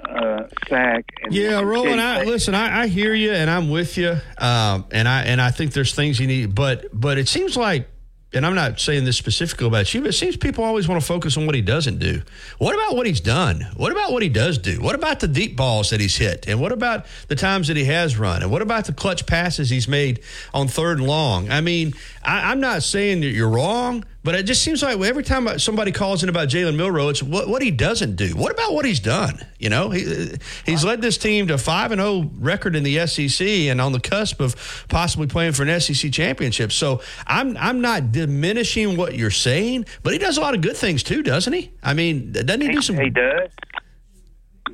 uh, 0.08 0.48
sack. 0.68 1.06
And, 1.24 1.34
Yeah, 1.34 1.60
and 1.60 1.70
Roland. 1.70 2.02
I, 2.02 2.24
listen, 2.24 2.54
I, 2.56 2.82
I 2.84 2.88
hear 2.88 3.14
you, 3.14 3.32
and 3.32 3.50
I'm 3.50 3.70
with 3.70 3.98
you. 3.98 4.18
Um, 4.38 4.86
and 4.92 5.08
I 5.08 5.24
and 5.24 5.42
I 5.42 5.52
think 5.52 5.74
there's 5.74 5.94
things 5.94 6.20
you 6.20 6.28
need, 6.28 6.56
but 6.56 6.88
but 6.94 7.18
it 7.18 7.28
seems 7.28 7.56
like, 7.56 7.88
and 8.36 8.46
I'm 8.46 8.56
not 8.56 8.80
saying 8.80 9.06
this 9.06 9.18
specifically 9.18 9.68
about 9.68 9.94
you, 9.94 10.02
but 10.02 10.10
it 10.10 10.14
seems 10.14 10.36
people 10.36 10.64
always 10.64 10.88
want 10.88 11.02
to 11.02 11.08
focus 11.08 11.38
on 11.38 11.46
what 11.46 11.56
he 11.56 11.62
doesn't 11.62 12.00
do. 12.00 12.22
What 12.58 12.76
about 12.76 12.96
what 12.96 13.08
he's 13.08 13.22
done? 13.22 13.66
What 13.76 13.92
about 13.92 14.12
what 14.12 14.22
he 14.22 14.30
does 14.30 14.58
do? 14.58 14.82
What 14.82 14.94
about 14.94 15.22
the 15.22 15.28
deep 15.28 15.56
balls 15.56 15.90
that 15.92 16.02
he's 16.02 16.18
hit? 16.18 16.48
And 16.48 16.60
what 16.60 16.72
about 16.72 17.06
the 17.30 17.36
times 17.36 17.70
that 17.70 17.78
he 17.78 17.86
has 17.86 18.18
run? 18.18 18.42
And 18.44 18.52
what 18.52 18.62
about 18.62 18.86
the 18.86 18.94
clutch 18.94 19.26
passes 19.26 19.70
he's 19.70 19.88
made 19.88 20.22
on 20.54 20.68
third 20.68 21.00
and 21.00 21.08
long? 21.08 21.50
I 21.50 21.62
mean, 21.62 21.94
I, 22.24 22.52
I'm 22.52 22.60
not 22.60 22.84
saying 22.84 23.22
that 23.22 23.30
you're 23.30 23.50
wrong. 23.50 24.04
But 24.26 24.34
it 24.34 24.48
just 24.48 24.64
seems 24.64 24.82
like 24.82 25.00
every 25.00 25.22
time 25.22 25.60
somebody 25.60 25.92
calls 25.92 26.24
in 26.24 26.30
about 26.30 26.50
Jalen 26.50 26.76
Milrow, 26.76 27.12
it's 27.12 27.22
what, 27.22 27.48
what 27.48 27.62
he 27.62 27.70
doesn't 27.70 28.16
do. 28.16 28.30
What 28.30 28.52
about 28.52 28.74
what 28.74 28.84
he's 28.84 29.00
done? 29.00 29.40
You 29.60 29.70
know, 29.70 29.92
he, 29.92 30.32
he's 30.66 30.84
led 30.84 31.00
this 31.04 31.20
team 31.20 31.46
to 31.50 31.60
five 31.60 31.92
and 31.92 32.02
zero 32.02 32.32
record 32.40 32.76
in 32.76 32.82
the 32.82 33.06
SEC, 33.06 33.48
and 33.48 33.80
on 33.80 33.92
the 33.92 34.00
cusp 34.00 34.42
of 34.42 34.86
possibly 34.90 35.28
playing 35.28 35.52
for 35.52 35.62
an 35.62 35.80
SEC 35.80 36.12
championship. 36.12 36.72
So 36.72 37.04
I'm 37.28 37.56
I'm 37.58 37.82
not 37.82 38.12
diminishing 38.12 38.98
what 38.98 39.14
you're 39.14 39.30
saying, 39.30 39.86
but 40.02 40.12
he 40.12 40.18
does 40.18 40.40
a 40.40 40.42
lot 40.42 40.56
of 40.56 40.62
good 40.62 40.76
things 40.76 41.04
too, 41.04 41.22
doesn't 41.22 41.54
he? 41.54 41.72
I 41.84 41.94
mean, 41.94 42.32
doesn't 42.32 42.62
he 42.62 42.70
do 42.70 42.82
some? 42.82 42.98
He 42.98 43.12
does. 43.12 43.52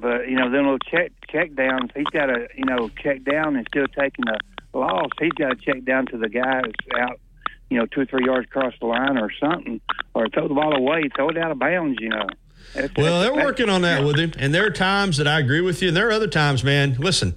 But 0.01 0.29
you 0.29 0.37
know, 0.37 0.49
them 0.49 0.63
little 0.63 0.79
check 0.79 1.11
check 1.29 1.53
downs, 1.55 1.91
he's 1.93 2.05
got 2.05 2.27
to 2.27 2.47
you 2.55 2.63
know 2.63 2.89
check 3.03 3.25
down 3.25 3.57
and 3.57 3.67
still 3.67 3.87
taking 3.87 4.23
a 4.29 4.77
loss. 4.77 5.09
He's 5.19 5.33
got 5.33 5.49
to 5.49 5.55
check 5.57 5.83
down 5.83 6.05
to 6.05 6.17
the 6.17 6.29
guy 6.29 6.61
that's 6.61 7.01
out, 7.01 7.19
you 7.71 7.77
know, 7.77 7.85
two 7.85 8.01
or 8.01 8.05
three 8.05 8.25
yards 8.25 8.45
across 8.45 8.73
the 8.81 8.85
line 8.85 9.17
or 9.17 9.31
something, 9.39 9.79
or 10.13 10.27
throw 10.27 10.47
the 10.49 10.53
ball 10.53 10.75
away, 10.75 11.03
throw 11.15 11.29
it 11.29 11.37
out 11.37 11.51
of 11.51 11.57
bounds. 11.59 11.97
You 12.01 12.09
know. 12.09 12.27
That's- 12.75 12.91
Well, 12.97 13.21
that's- 13.21 13.35
they're 13.35 13.45
working 13.45 13.69
on 13.69 13.81
that 13.83 14.03
with 14.03 14.17
him, 14.19 14.33
and 14.37 14.53
there 14.53 14.65
are 14.65 14.69
times 14.71 15.17
that 15.17 15.27
I 15.27 15.39
agree 15.39 15.61
with 15.61 15.81
you, 15.81 15.87
and 15.87 15.97
there 15.97 16.07
are 16.09 16.11
other 16.11 16.27
times, 16.27 16.63
man. 16.63 16.95
Listen, 16.99 17.35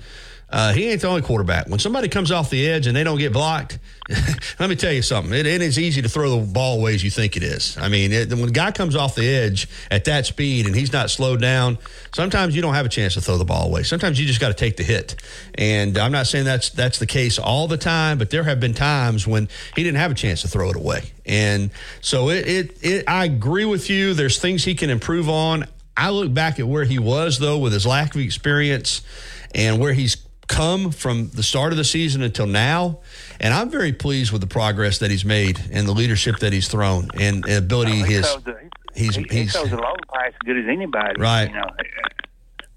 uh, 0.55 0.72
he 0.72 0.89
ain't 0.89 1.01
the 1.01 1.09
only 1.09 1.20
quarterback. 1.20 1.66
When 1.66 1.81
somebody 1.81 2.09
comes 2.09 2.31
off 2.31 2.48
the 2.48 2.68
edge 2.68 2.86
and 2.86 2.97
they 2.97 3.02
don't 3.02 3.18
get 3.18 3.32
blocked, 3.32 3.81
let 4.60 4.70
me 4.70 4.76
tell 4.76 4.93
you 4.93 5.02
something. 5.02 5.35
It 5.35 5.48
ain't 5.48 5.64
as 5.64 5.81
easy 5.81 6.01
to 6.01 6.09
throw 6.09 6.39
the 6.39 6.47
ball 6.47 6.78
away 6.78 6.94
as 6.94 7.02
you 7.02 7.10
think 7.10 7.36
it 7.36 7.43
is. 7.43 7.76
I 7.76 7.89
mean, 7.89 8.12
it, 8.12 8.32
when 8.32 8.51
a 8.51 8.52
guy 8.52 8.70
comes 8.70 8.94
off 8.94 9.16
the 9.16 9.28
edge 9.28 9.66
at 9.90 10.05
that 10.05 10.26
speed 10.26 10.66
and 10.66 10.76
he's 10.76 10.93
not 10.93 11.10
slowed 11.10 11.40
down, 11.40 11.78
sometimes 12.14 12.55
you 12.55 12.62
don't 12.62 12.74
have 12.74 12.86
a 12.86 12.89
chance 12.89 13.14
to 13.14 13.20
throw 13.20 13.36
the 13.36 13.44
ball 13.44 13.66
away. 13.66 13.82
Sometimes 13.82 14.20
you 14.20 14.28
just 14.28 14.40
got 14.40 14.47
to 14.47 14.55
take 14.55 14.76
the 14.76 14.85
hit. 14.85 15.16
And 15.56 15.98
I'm 15.98 16.12
not 16.12 16.28
saying 16.28 16.44
that's 16.44 16.70
that's 16.70 17.01
the 17.01 17.06
case 17.06 17.40
all 17.40 17.66
the 17.66 17.76
time, 17.76 18.18
but 18.18 18.31
there 18.31 18.44
have 18.44 18.60
been 18.60 18.74
times 18.74 19.26
when 19.26 19.48
he 19.74 19.82
didn't 19.82 19.98
have 19.98 20.12
a 20.12 20.14
chance 20.14 20.43
to 20.43 20.48
throw 20.48 20.70
it 20.70 20.76
away. 20.76 21.02
And 21.26 21.70
so 22.01 22.31
it, 22.31 22.47
it, 22.47 22.78
it 22.81 23.05
I 23.09 23.24
agree 23.24 23.64
with 23.64 23.90
you. 23.90 24.14
There's 24.14 24.39
things 24.39 24.62
he 24.62 24.76
can 24.76 24.89
improve 24.89 25.28
on. 25.28 25.64
I 25.97 26.10
look 26.10 26.32
back 26.32 26.60
at 26.60 26.68
where 26.68 26.85
he 26.85 27.01
was 27.01 27.40
though 27.40 27.59
with 27.59 27.72
his 27.72 27.85
lack 27.86 28.14
of 28.14 28.20
experience 28.20 29.02
and 29.52 29.81
where 29.81 29.93
he's 29.93 30.23
come 30.49 30.91
from 30.91 31.29
the 31.31 31.43
start 31.43 31.73
of 31.73 31.79
the 31.79 31.85
season 31.85 32.23
until 32.23 32.47
now. 32.47 33.01
And 33.41 33.53
I'm 33.55 33.71
very 33.71 33.93
pleased 33.93 34.33
with 34.33 34.41
the 34.41 34.47
progress 34.47 34.99
that 34.99 35.11
he's 35.11 35.25
made 35.25 35.61
and 35.73 35.87
the 35.89 35.93
leadership 35.93 36.39
that 36.39 36.53
he's 36.53 36.69
thrown 36.69 37.09
and 37.21 37.47
ability 37.49 37.93
he 37.93 38.03
his 38.03 38.31
throws 38.31 38.57
he's 38.95 39.16
he, 39.16 39.23
he 39.31 39.43
he's 39.43 39.53
throws 39.53 39.73
a 39.73 39.77
long 39.77 39.97
pass 40.12 40.29
as 40.29 40.35
good 40.45 40.59
as 40.59 40.65
anybody. 40.69 41.21
Right. 41.21 41.49
You 41.49 41.55
know. 41.57 41.71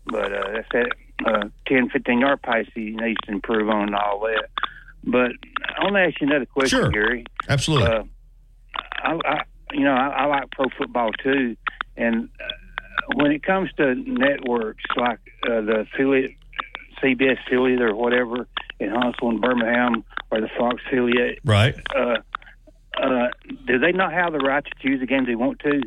But 0.06 0.34
uh, 0.34 0.52
that's 0.54 0.68
that 0.72 0.92
uh, 1.26 1.50
10, 1.68 1.90
15 1.90 2.20
yard 2.20 2.42
pass 2.42 2.66
he 2.74 2.92
needs 2.92 3.18
to 3.26 3.32
improve 3.32 3.70
on 3.70 3.84
and 3.88 3.96
all 3.96 4.20
that. 4.22 4.48
But 5.04 5.32
I 5.78 5.84
want 5.84 5.96
to 5.96 6.02
ask 6.02 6.20
you 6.22 6.28
another 6.28 6.46
question, 6.46 6.80
Sure. 6.80 6.90
Gary. 6.90 7.26
absolutely. 7.50 7.88
Uh, 7.88 8.04
I, 9.04 9.20
I, 9.26 9.42
you 9.72 9.84
know, 9.84 9.94
I, 9.94 10.08
I 10.10 10.26
like 10.26 10.52
pro 10.52 10.68
football 10.78 11.12
too, 11.24 11.56
and 11.96 12.30
uh, 12.40 13.14
when 13.16 13.32
it 13.32 13.44
comes 13.44 13.72
to 13.78 13.96
networks 13.96 14.84
like 14.96 15.20
uh, 15.46 15.62
the 15.62 15.86
affiliate, 15.92 16.32
CBS 17.02 17.38
affiliate 17.46 17.82
or 17.82 17.96
whatever 17.96 18.48
in 18.80 18.90
Huntsville 18.90 19.30
and 19.30 19.42
Birmingham, 19.42 20.04
or 20.32 20.42
the 20.42 20.50
Fox 20.58 20.82
affiliate, 20.88 21.40
right. 21.46 21.76
uh, 21.96 22.18
uh, 23.02 23.28
do 23.66 23.80
they 23.80 23.92
not 23.92 24.12
have 24.14 24.34
the 24.34 24.40
right 24.40 24.64
to 24.64 24.72
choose 24.82 25.00
the 25.00 25.06
games 25.06 25.28
they 25.28 25.36
want 25.36 25.60
to? 25.60 25.82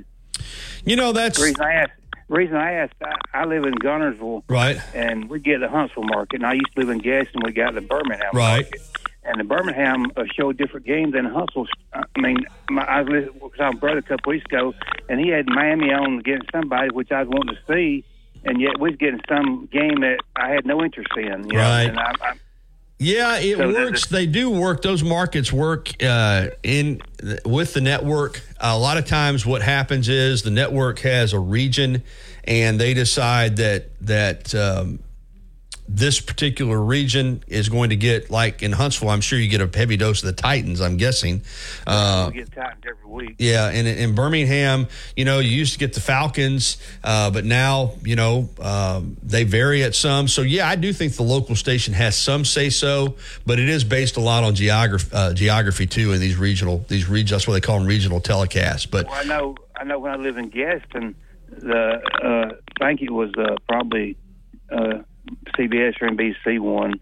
You 0.84 0.96
know, 0.96 1.12
that's 1.12 1.38
the 1.38 1.44
reason 1.44 1.62
I 1.62 1.72
asked. 1.74 1.92
Reason 2.28 2.54
I 2.56 2.72
asked, 2.74 2.94
I, 3.02 3.14
I 3.34 3.44
live 3.44 3.64
in 3.64 3.74
Guntersville, 3.74 4.44
Right. 4.48 4.78
and 4.94 5.28
we 5.28 5.40
get 5.40 5.58
the 5.60 5.68
Huntsville 5.68 6.04
market, 6.04 6.36
and 6.36 6.46
I 6.46 6.52
used 6.52 6.72
to 6.76 6.80
live 6.80 6.88
in 6.90 6.98
Gadsden. 6.98 7.42
We 7.44 7.50
got 7.52 7.74
the 7.74 7.80
Birmingham 7.80 8.30
Right. 8.32 8.62
market, 8.62 8.80
and 9.24 9.40
the 9.40 9.44
Birmingham 9.44 10.06
uh, 10.16 10.22
showed 10.38 10.56
different 10.56 10.86
games 10.86 11.12
than 11.14 11.24
Huntsville. 11.24 11.66
I 11.92 12.04
mean, 12.18 12.38
my, 12.70 12.82
I 12.84 13.00
was 13.02 13.08
listening 13.10 13.40
with 13.42 13.58
my 13.58 13.72
brother 13.72 13.98
a 13.98 14.02
couple 14.02 14.30
weeks 14.30 14.44
ago, 14.44 14.74
and 15.08 15.18
he 15.18 15.28
had 15.30 15.46
Miami 15.48 15.92
on 15.92 16.20
against 16.20 16.46
somebody 16.52 16.90
which 16.92 17.10
I 17.10 17.24
was 17.24 17.28
wanting 17.30 17.56
to 17.56 17.72
see, 17.74 18.04
and 18.44 18.60
yet 18.60 18.78
we 18.80 18.90
was 18.90 18.98
getting 18.98 19.20
some 19.28 19.66
game 19.66 20.00
that 20.00 20.18
I 20.36 20.50
had 20.50 20.64
no 20.66 20.82
interest 20.82 21.10
in. 21.16 21.24
You 21.24 21.52
know? 21.52 21.58
Right. 21.58 21.82
And 21.88 21.98
I, 21.98 22.12
I, 22.20 22.32
Yeah, 22.98 23.38
it 23.38 23.56
So 23.56 23.68
works. 23.72 24.06
they 24.06 24.26
do 24.26 24.50
work. 24.50 24.82
Those 24.82 25.02
markets 25.02 25.52
work 25.52 25.90
uh, 26.02 26.48
in 26.62 27.00
with 27.44 27.74
the 27.74 27.80
network. 27.80 28.42
a 28.60 28.78
lot 28.78 28.96
of 28.98 29.06
times, 29.06 29.46
what 29.46 29.62
happens 29.62 30.08
is 30.08 30.42
the 30.42 30.50
network 30.50 30.98
has 31.00 31.32
a 31.32 31.38
region, 31.38 32.02
and 32.44 32.78
they 32.80 32.94
decide 32.94 33.56
that 33.56 33.88
that 34.02 34.54
um, 34.54 34.98
this 35.92 36.20
particular 36.20 36.80
region 36.80 37.42
is 37.48 37.68
going 37.68 37.90
to 37.90 37.96
get 37.96 38.30
like 38.30 38.62
in 38.62 38.72
Huntsville. 38.72 39.10
I'm 39.10 39.20
sure 39.20 39.38
you 39.38 39.48
get 39.48 39.60
a 39.60 39.76
heavy 39.76 39.96
dose 39.96 40.22
of 40.22 40.26
the 40.26 40.40
Titans. 40.40 40.80
I'm 40.80 40.96
guessing. 40.96 41.42
Uh, 41.86 42.30
we 42.32 42.40
get 42.40 42.52
Titans 42.52 42.84
every 42.88 43.10
week. 43.10 43.36
yeah, 43.38 43.68
and 43.68 43.88
in 43.88 44.14
Birmingham, 44.14 44.86
you 45.16 45.24
know, 45.24 45.40
you 45.40 45.50
used 45.50 45.72
to 45.72 45.78
get 45.78 45.94
the 45.94 46.00
Falcons, 46.00 46.76
uh, 47.02 47.30
but 47.30 47.44
now, 47.44 47.92
you 48.02 48.14
know, 48.14 48.48
um, 48.60 49.16
they 49.22 49.44
vary 49.44 49.82
at 49.82 49.94
some. 49.94 50.28
So, 50.28 50.42
yeah, 50.42 50.68
I 50.68 50.76
do 50.76 50.92
think 50.92 51.14
the 51.14 51.22
local 51.22 51.56
station 51.56 51.92
has 51.94 52.16
some 52.16 52.44
say 52.44 52.70
so, 52.70 53.16
but 53.44 53.58
it 53.58 53.68
is 53.68 53.82
based 53.82 54.16
a 54.16 54.20
lot 54.20 54.44
on 54.44 54.54
geography, 54.54 55.10
uh, 55.12 55.34
geography 55.34 55.86
too, 55.86 56.12
in 56.12 56.20
these 56.20 56.36
regional, 56.36 56.84
these 56.88 57.08
regions. 57.08 57.30
That's 57.30 57.48
what 57.48 57.54
they 57.54 57.60
call 57.60 57.78
them, 57.78 57.88
regional 57.88 58.20
telecasts. 58.20 58.88
But 58.88 59.06
Well, 59.06 59.14
I 59.16 59.24
know. 59.24 59.56
I 59.76 59.84
know 59.84 59.98
when 59.98 60.12
I 60.12 60.16
live 60.16 60.36
in 60.36 60.50
Gadsden, 60.50 61.14
the 61.48 62.00
uh, 62.22 62.54
I 62.80 62.88
think 62.88 63.02
it 63.02 63.10
was 63.10 63.32
uh, 63.38 63.56
probably 63.66 64.16
uh, 64.70 64.98
CBS 65.56 66.00
or 66.00 66.08
NBC 66.08 66.60
one. 66.60 67.00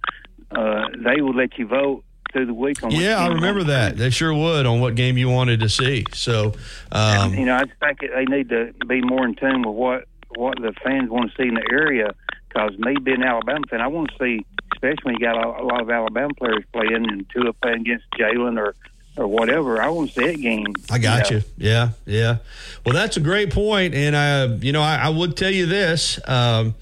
Uh, 0.50 0.88
they 0.96 1.20
would 1.20 1.36
let 1.36 1.58
you 1.58 1.66
vote 1.66 2.04
through 2.32 2.46
the 2.46 2.54
week 2.54 2.82
on. 2.82 2.90
yeah, 2.90 3.18
I 3.18 3.28
remember 3.28 3.64
that. 3.64 3.96
They 3.96 4.10
sure 4.10 4.32
would 4.32 4.66
on 4.66 4.80
what 4.80 4.94
game 4.94 5.18
you 5.18 5.28
wanted 5.28 5.60
to 5.60 5.68
see. 5.68 6.04
So, 6.12 6.54
um, 6.92 7.34
you 7.34 7.46
know, 7.46 7.56
I 7.56 7.64
just 7.64 7.78
think 7.80 8.00
they 8.00 8.24
need 8.24 8.48
to 8.50 8.72
be 8.86 9.00
more 9.00 9.24
in 9.24 9.34
tune 9.34 9.62
with 9.62 9.74
what 9.74 10.04
what 10.36 10.60
the 10.60 10.74
fans 10.84 11.10
want 11.10 11.30
to 11.30 11.42
see 11.42 11.48
in 11.48 11.54
the 11.54 11.68
area. 11.70 12.14
Because 12.48 12.78
me 12.78 12.96
being 12.96 13.22
an 13.22 13.28
Alabama 13.28 13.64
fan, 13.68 13.80
I 13.80 13.88
want 13.88 14.10
to 14.10 14.16
see, 14.18 14.44
especially 14.74 14.96
when 15.04 15.14
you 15.14 15.20
got 15.20 15.36
a, 15.36 15.62
a 15.62 15.64
lot 15.64 15.82
of 15.82 15.90
Alabama 15.90 16.32
players 16.34 16.64
playing 16.72 17.08
and 17.08 17.28
Tua 17.30 17.52
playing 17.52 17.80
against 17.80 18.06
Jalen 18.18 18.58
or 18.58 18.74
or 19.18 19.26
whatever. 19.26 19.82
I 19.82 19.88
want 19.88 20.12
to 20.12 20.20
see 20.20 20.26
that 20.26 20.40
game. 20.40 20.74
I 20.90 20.98
got 20.98 21.30
know. 21.30 21.38
you. 21.38 21.42
Yeah, 21.56 21.90
yeah. 22.06 22.38
Well, 22.86 22.94
that's 22.94 23.16
a 23.16 23.20
great 23.20 23.52
point, 23.52 23.94
and 23.94 24.16
I, 24.16 24.46
you 24.46 24.72
know, 24.72 24.80
I, 24.80 24.96
I 24.96 25.08
would 25.08 25.36
tell 25.36 25.50
you 25.50 25.66
this: 25.66 26.20
um, 26.26 26.74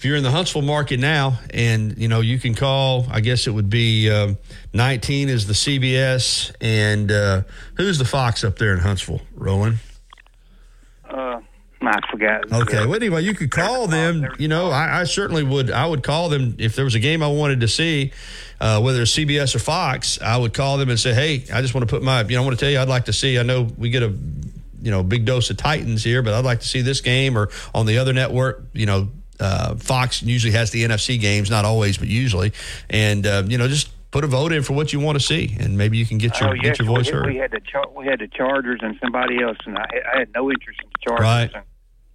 if 0.00 0.06
you're 0.06 0.16
in 0.16 0.22
the 0.22 0.30
Huntsville 0.30 0.62
market 0.62 0.98
now, 0.98 1.38
and 1.52 1.98
you 1.98 2.08
know, 2.08 2.22
you 2.22 2.38
can 2.38 2.54
call. 2.54 3.06
I 3.10 3.20
guess 3.20 3.46
it 3.46 3.50
would 3.50 3.68
be 3.68 4.10
um, 4.10 4.38
19 4.72 5.28
is 5.28 5.46
the 5.46 5.52
CBS, 5.52 6.54
and 6.58 7.12
uh, 7.12 7.42
who's 7.74 7.98
the 7.98 8.06
Fox 8.06 8.42
up 8.42 8.56
there 8.56 8.72
in 8.72 8.78
Huntsville? 8.78 9.20
Rowan? 9.34 9.78
Uh, 11.06 11.42
I 11.82 12.00
forgot. 12.10 12.50
Okay. 12.50 12.86
Well, 12.86 12.94
anyway, 12.94 13.24
you 13.24 13.34
could 13.34 13.50
call 13.50 13.88
them. 13.88 14.26
You 14.38 14.48
know, 14.48 14.70
I, 14.70 15.00
I 15.00 15.04
certainly 15.04 15.42
would. 15.42 15.70
I 15.70 15.84
would 15.84 16.02
call 16.02 16.30
them 16.30 16.54
if 16.58 16.74
there 16.76 16.86
was 16.86 16.94
a 16.94 16.98
game 16.98 17.22
I 17.22 17.28
wanted 17.28 17.60
to 17.60 17.68
see, 17.68 18.12
uh, 18.58 18.80
whether 18.80 19.02
it's 19.02 19.14
CBS 19.14 19.54
or 19.54 19.58
Fox. 19.58 20.18
I 20.22 20.38
would 20.38 20.54
call 20.54 20.78
them 20.78 20.88
and 20.88 20.98
say, 20.98 21.12
"Hey, 21.12 21.44
I 21.52 21.60
just 21.60 21.74
want 21.74 21.86
to 21.86 21.94
put 21.94 22.02
my. 22.02 22.22
You 22.22 22.36
know, 22.36 22.42
I 22.42 22.46
want 22.46 22.58
to 22.58 22.64
tell 22.64 22.72
you, 22.72 22.78
I'd 22.78 22.88
like 22.88 23.04
to 23.04 23.12
see. 23.12 23.38
I 23.38 23.42
know 23.42 23.68
we 23.76 23.90
get 23.90 24.02
a, 24.02 24.14
you 24.80 24.90
know, 24.90 25.02
big 25.02 25.26
dose 25.26 25.50
of 25.50 25.58
Titans 25.58 26.02
here, 26.02 26.22
but 26.22 26.32
I'd 26.32 26.46
like 26.46 26.60
to 26.60 26.66
see 26.66 26.80
this 26.80 27.02
game 27.02 27.36
or 27.36 27.50
on 27.74 27.84
the 27.84 27.98
other 27.98 28.14
network. 28.14 28.64
You 28.72 28.86
know, 28.86 29.10
uh, 29.40 29.74
Fox 29.76 30.22
usually 30.22 30.52
has 30.52 30.70
the 30.70 30.84
NFC 30.84 31.20
games, 31.20 31.50
not 31.50 31.64
always, 31.64 31.98
but 31.98 32.08
usually, 32.08 32.52
and 32.88 33.26
uh, 33.26 33.42
you 33.46 33.58
know, 33.58 33.68
just 33.68 33.90
put 34.10 34.24
a 34.24 34.26
vote 34.26 34.52
in 34.52 34.62
for 34.62 34.72
what 34.72 34.92
you 34.92 35.00
want 35.00 35.18
to 35.18 35.24
see, 35.24 35.56
and 35.58 35.76
maybe 35.78 35.96
you 35.96 36.06
can 36.06 36.18
get 36.18 36.40
your 36.40 36.50
oh, 36.50 36.54
get 36.54 36.78
your 36.78 36.86
voice 36.86 37.06
we, 37.06 37.12
heard. 37.12 37.26
we 37.26 37.36
had 37.36 37.50
the 37.50 37.60
char- 37.60 37.90
we 37.96 38.06
had 38.06 38.20
the 38.20 38.28
Chargers 38.28 38.80
and 38.82 38.96
somebody 39.00 39.42
else, 39.42 39.58
and 39.66 39.78
I, 39.78 39.86
I 40.14 40.18
had 40.20 40.32
no 40.34 40.50
interest 40.50 40.80
in 40.82 40.88
the 40.88 41.10
Chargers. 41.10 41.24
Right. 41.24 41.50
And, 41.54 41.64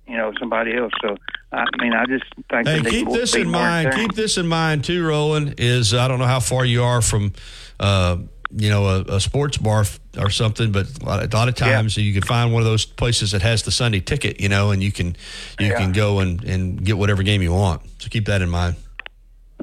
you 0.07 0.17
know, 0.17 0.31
somebody 0.39 0.75
else. 0.75 0.93
So, 1.01 1.17
I 1.51 1.65
mean, 1.79 1.93
I 1.93 2.05
just 2.05 2.25
think 2.49 2.67
Hey, 2.67 2.81
keep 2.83 3.09
this 3.09 3.33
in 3.35 3.49
mind. 3.49 3.91
Keep 3.93 4.13
this 4.13 4.37
in 4.37 4.47
mind 4.47 4.83
too, 4.83 5.05
Roland. 5.05 5.55
Is 5.57 5.93
I 5.93 6.07
don't 6.07 6.19
know 6.19 6.25
how 6.25 6.39
far 6.39 6.63
you 6.63 6.83
are 6.83 7.01
from, 7.01 7.33
uh, 7.79 8.17
you 8.57 8.69
know, 8.69 8.85
a, 8.87 9.01
a 9.15 9.19
sports 9.19 9.57
bar 9.57 9.81
f- 9.81 9.99
or 10.17 10.29
something, 10.29 10.71
but 10.71 10.87
a 11.01 11.05
lot, 11.05 11.21
a 11.33 11.35
lot 11.35 11.49
of 11.49 11.55
times 11.55 11.97
you 11.97 12.13
can 12.13 12.21
find 12.21 12.53
one 12.53 12.61
of 12.61 12.65
those 12.65 12.85
places 12.85 13.31
that 13.31 13.41
has 13.41 13.63
the 13.63 13.71
Sunday 13.71 13.99
ticket, 13.99 14.39
you 14.39 14.47
know, 14.49 14.71
and 14.71 14.81
you 14.81 14.91
can 14.91 15.15
you 15.59 15.67
Yeah. 15.67 15.77
can 15.77 15.91
go 15.91 16.19
and, 16.19 16.43
and 16.43 16.83
get 16.83 16.97
whatever 16.97 17.21
game 17.23 17.41
you 17.41 17.51
want. 17.51 17.81
So 17.99 18.07
keep 18.09 18.25
that 18.27 18.41
in 18.41 18.49
mind. 18.49 18.75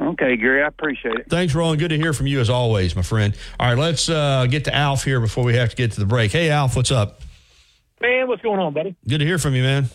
Okay, 0.00 0.36
Gary, 0.36 0.62
I 0.62 0.66
appreciate 0.68 1.16
it. 1.16 1.26
Thanks, 1.28 1.54
Roland. 1.54 1.78
Good 1.78 1.88
to 1.88 1.96
hear 1.96 2.12
from 2.12 2.26
you 2.26 2.40
as 2.40 2.50
always, 2.50 2.96
my 2.96 3.02
friend. 3.02 3.34
All 3.60 3.68
right, 3.68 3.78
let's 3.78 4.08
uh, 4.08 4.46
get 4.46 4.64
to 4.64 4.74
Alf 4.74 5.04
here 5.04 5.20
before 5.20 5.44
we 5.44 5.54
have 5.54 5.70
to 5.70 5.76
get 5.76 5.92
to 5.92 6.00
the 6.00 6.06
break. 6.06 6.32
Hey, 6.32 6.50
Alf, 6.50 6.76
what's 6.76 6.90
up? 6.90 7.20
Man, 8.00 8.26
what's 8.26 8.42
going 8.42 8.58
on, 8.58 8.72
buddy? 8.74 8.96
Good 9.06 9.18
to 9.18 9.24
hear 9.26 9.38
from 9.38 9.54
you, 9.54 9.62
man. 9.62 9.88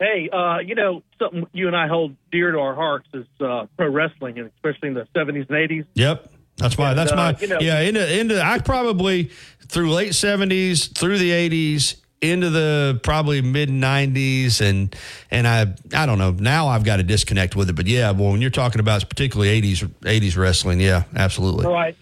Hey, 0.00 0.28
uh, 0.30 0.58
you 0.58 0.74
know, 0.74 1.02
something 1.20 1.46
you 1.52 1.68
and 1.68 1.76
I 1.76 1.86
hold 1.86 2.16
dear 2.32 2.50
to 2.52 2.58
our 2.58 2.74
hearts 2.74 3.06
is 3.14 3.24
uh, 3.40 3.66
pro 3.78 3.88
wrestling, 3.88 4.38
and 4.38 4.50
especially 4.56 4.88
in 4.88 4.94
the 4.94 5.06
70s 5.14 5.48
and 5.48 5.70
80s. 5.70 5.86
Yep. 5.94 6.30
That's 6.56 6.78
my. 6.78 6.90
And, 6.90 6.98
That's 6.98 7.12
uh, 7.12 7.16
my. 7.16 7.36
you 7.38 7.46
know- 7.48 7.60
yeah. 7.60 7.80
Into 7.80 8.20
into. 8.20 8.40
I 8.42 8.58
probably 8.58 9.30
through 9.68 9.92
late 9.92 10.14
seventies, 10.14 10.86
through 10.86 11.18
the 11.18 11.30
eighties, 11.32 11.96
into 12.20 12.50
the 12.50 13.00
probably 13.02 13.42
mid 13.42 13.70
nineties, 13.70 14.60
and 14.60 14.94
and 15.30 15.48
I 15.48 15.74
I 15.92 16.06
don't 16.06 16.18
know. 16.18 16.30
Now 16.30 16.68
I've 16.68 16.84
got 16.84 16.96
to 16.96 17.02
disconnect 17.02 17.56
with 17.56 17.70
it. 17.70 17.74
But 17.74 17.86
yeah, 17.86 18.10
well, 18.12 18.30
when 18.30 18.40
you're 18.40 18.50
talking 18.50 18.80
about 18.80 19.08
particularly 19.08 19.50
eighties 19.50 19.84
eighties 20.06 20.36
wrestling, 20.36 20.80
yeah, 20.80 21.04
absolutely. 21.16 21.66
Right. 21.66 21.96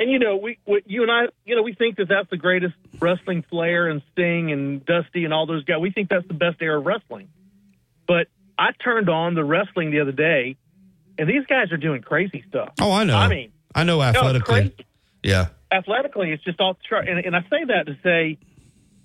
And, 0.00 0.08
you 0.12 0.20
know, 0.20 0.36
we, 0.36 0.58
we, 0.64 0.80
you 0.86 1.02
and 1.02 1.10
I, 1.10 1.22
you 1.44 1.56
know, 1.56 1.62
we 1.62 1.74
think 1.74 1.96
that 1.96 2.08
that's 2.08 2.30
the 2.30 2.36
greatest 2.36 2.74
wrestling 3.00 3.44
Flair 3.50 3.88
and 3.88 4.00
Sting 4.12 4.52
and 4.52 4.86
Dusty 4.86 5.24
and 5.24 5.34
all 5.34 5.44
those 5.44 5.64
guys. 5.64 5.80
We 5.80 5.90
think 5.90 6.08
that's 6.08 6.26
the 6.28 6.34
best 6.34 6.62
era 6.62 6.78
of 6.78 6.86
wrestling. 6.86 7.28
But 8.06 8.28
I 8.56 8.70
turned 8.72 9.08
on 9.08 9.34
the 9.34 9.42
wrestling 9.42 9.90
the 9.90 9.98
other 9.98 10.12
day, 10.12 10.56
and 11.18 11.28
these 11.28 11.44
guys 11.46 11.72
are 11.72 11.76
doing 11.76 12.02
crazy 12.02 12.44
stuff. 12.48 12.74
Oh, 12.80 12.92
I 12.92 13.02
know. 13.02 13.16
I 13.16 13.26
mean, 13.26 13.50
I 13.74 13.84
know 13.84 14.02
athletically. 14.02 14.70
crazy. 14.70 14.86
yeah. 15.22 15.48
athletically, 15.70 16.32
it's 16.32 16.42
just 16.44 16.60
off 16.60 16.78
the 16.78 16.84
chart. 16.88 17.08
And, 17.08 17.24
and 17.24 17.36
I 17.36 17.42
say 17.42 17.64
that 17.66 17.86
to 17.86 17.96
say, 18.02 18.38